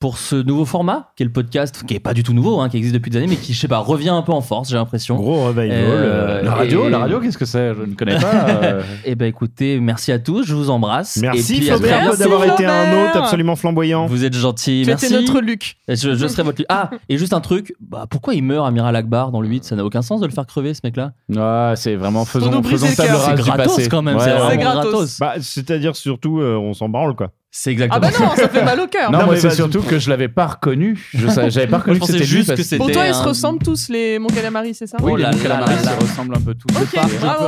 [0.01, 2.69] pour ce nouveau format, qui est le podcast, qui est pas du tout nouveau, hein,
[2.69, 4.69] qui existe depuis des années, mais qui, je sais pas, revient un peu en force,
[4.69, 5.15] j'ai l'impression.
[5.17, 5.71] Gros revival.
[5.73, 7.73] Euh, euh, La radio, et- la radio, qu'est-ce que c'est?
[7.75, 8.49] Je ne connais pas.
[8.51, 8.83] euh.
[9.07, 11.17] Eh ben écoutez, merci à tous, je vous embrasse.
[11.23, 14.05] Merci Et puis, Flaubert d'avoir été un hôte absolument flamboyant.
[14.07, 15.13] Vous êtes gentil, Tu merci.
[15.15, 15.77] notre Luc.
[15.89, 18.95] Et Je, je serai votre Ah, et juste un truc, bah, pourquoi il meurt Amiral
[18.97, 21.13] Akbar dans le 8 Ça n'a aucun sens de le faire crever ce mec-là.
[21.31, 23.89] Ouais, c'est vraiment faisons, faisons le table rase C'est du gratos passé.
[23.89, 24.91] quand même, Ouais, c'est gratos.
[24.91, 25.19] gratos.
[25.19, 27.31] Bah, c'est-à-dire surtout, euh, on s'en branle quoi.
[27.57, 29.13] C'est Ah exactement bah non, ça fait mal au cœur.
[29.13, 30.99] Non, mais c'est surtout que je l'avais pas reconnu.
[31.15, 33.23] Je savais- j'avais pas reconnu que c'était juste parce que c'était Pour toi, ils se
[33.23, 34.97] ressemblent tous, les Mon Calamari, c'est ça?
[35.01, 36.67] Oui, Oh les Mon Calamari se ressemblent un peu tous.
[36.77, 37.45] Ok, bravo,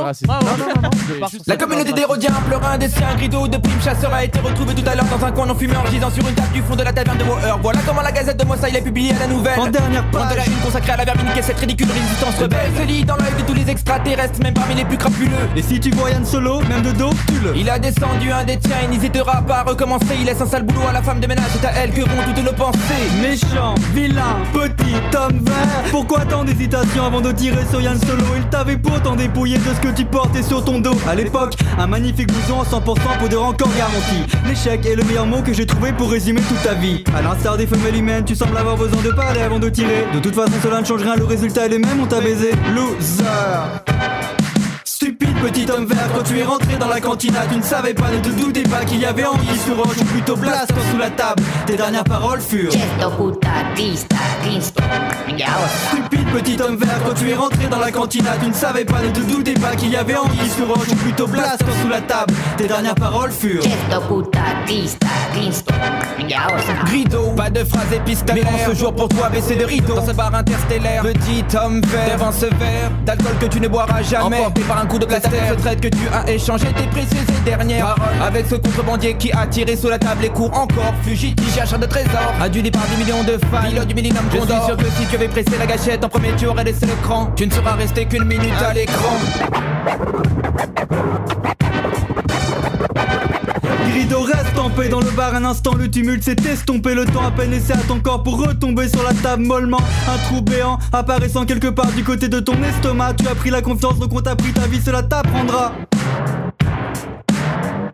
[1.45, 4.73] La communauté des Rhodiens pleura un dessin, un grido de prime chasseur a été retrouvé
[4.75, 6.77] tout à l'heure dans un coin non fumé en gisant sur une table du fond
[6.77, 7.57] de la taverne de Moher.
[7.61, 9.59] Voilà comment la gazette de Mossa il a publié la nouvelle.
[9.59, 10.47] En dernière Pointe de la page.
[10.47, 12.71] une consacrée à la vermine qui est cette ridicule résistance rebelle.
[12.77, 15.31] Se lit dans l'œil de tous les extraterrestres, même parmi les plus crapuleux.
[15.57, 17.57] Et si tu vois Yann Solo, même de dos, tu le.
[17.57, 19.96] Il a descendu un des tiens, il n'hésitera pas à recommencer.
[20.19, 22.23] Il laisse un sale boulot à la femme de ménage, c'est à elle que vont
[22.25, 22.79] toutes nos pensées.
[23.21, 25.83] Méchant, vilain, petit, homme vert.
[25.91, 28.23] Pourquoi tant d'hésitation avant de tirer sur Yann Solo?
[28.35, 30.97] Il t'avait pourtant dépouillé de ce que tu portais sur ton dos.
[31.07, 34.25] À l'époque, un magnifique blouson en 100% poudre encore garantie.
[34.47, 37.03] L'échec est le meilleur mot que j'ai trouvé pour résumer toute ta vie.
[37.15, 40.05] À l'instar des femelles humaines, tu sembles avoir besoin de parler avant de tirer.
[40.13, 42.51] De toute façon, cela ne change rien, le résultat est le même, on t'a baisé.
[42.73, 43.23] Loser.
[44.97, 48.09] Stupide petit homme vert, quand tu es rentré dans la cantina, tu ne savais pas,
[48.09, 51.11] ne te doutais pas qu'il y avait Anguille sur roche ou plutôt Blast sous la
[51.11, 51.43] table.
[51.67, 52.71] Tes dernières paroles furent.
[55.91, 59.03] Stupide petit homme vert, quand tu es rentré dans la cantina, tu ne savais pas,
[59.03, 62.01] ne te doutais pas qu'il y avait Anguille sur roche ou plutôt Blast sous la
[62.01, 62.33] table.
[62.57, 63.61] Tes dernières paroles furent.
[66.85, 68.45] Grido, pas de phrase épistolaire.
[68.51, 69.93] Mais en ce jour pour toi, baisser de rideau.
[69.93, 72.17] Dans ce bar interstellaire, petit homme vert.
[72.17, 74.39] Devant ce verre d'alcool que tu ne boiras jamais.
[74.39, 75.37] Emporté par un coup de blaster.
[75.49, 77.95] Ce traite que tu as échangé tes précieuses et dernières.
[78.21, 80.93] Avec ce contrebandier qui a tiré sous la table et court encore.
[81.03, 82.33] Fugitif, chercheur de trésors.
[82.41, 83.67] Adulé par des millions de fans.
[83.67, 86.33] Pilote du millénaire Je suis sûr que si tu avais pressé la gâchette en premier,
[86.37, 87.31] tu aurais laissé l'écran.
[87.35, 89.13] Tu ne seras resté qu'une minute à l'écran.
[93.89, 97.31] Grido reste paix dans le bar un instant le tumulte s'est estompé le temps à
[97.31, 99.79] peine laissé à ton corps pour retomber sur la table mollement.
[100.07, 103.13] Un trou béant apparaissant quelque part du côté de ton estomac.
[103.13, 105.73] Tu as pris la confiance donc on t'a pris ta vie cela t'apprendra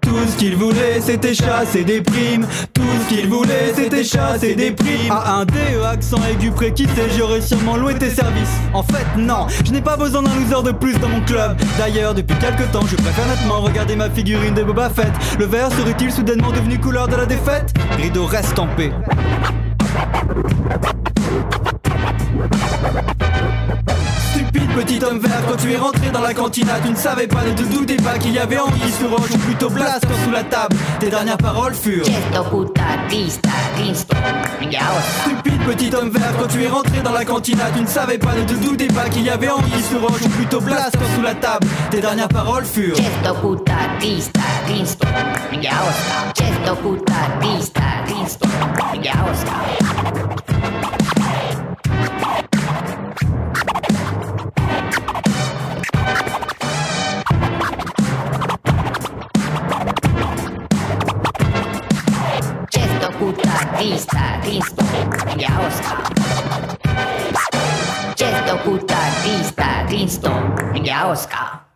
[0.04, 2.46] tout ce qu'il voulait c'était chasser des primes.
[2.74, 5.12] Tout ce qu'il voulait c'était chasser des primes.
[5.12, 8.58] À un DE accent aigu préquitté j'aurais sûrement loué tes services.
[8.74, 11.58] En fait non, je n'ai pas besoin d'un loser de plus dans mon club.
[11.78, 15.12] D'ailleurs depuis quelques temps je préfère nettement regarder ma figurine de Boba Fett.
[15.40, 17.74] Le vert serait-il soudainement devenu couleur de la défaite?
[17.98, 18.92] Rideau reste en paix
[24.54, 27.54] Petit homme vert, quand tu es rentré dans la cantina, tu ne savais pas, ne
[27.54, 30.76] te doutais pas qu'il y avait Anguille sur roche ou plutôt Blast sous la table.
[31.00, 32.06] Tes dernières paroles furent.
[35.24, 38.34] Stupide petit homme vert, quand tu es rentré dans la cantina, tu ne savais pas,
[38.36, 41.36] ne te doutais pas qu'il y avait Anguille sur roche ou plutôt Blast sous la
[41.36, 41.68] table.
[41.92, 42.96] Tes dernières paroles furent.
[42.96, 43.74] Certo puta
[47.42, 48.48] vista, Cristo,
[63.24, 64.84] puta, viista, riista
[65.38, 65.98] ja osta.
[68.18, 70.32] Chesto, puta viista, riisto
[70.84, 71.73] ja oska.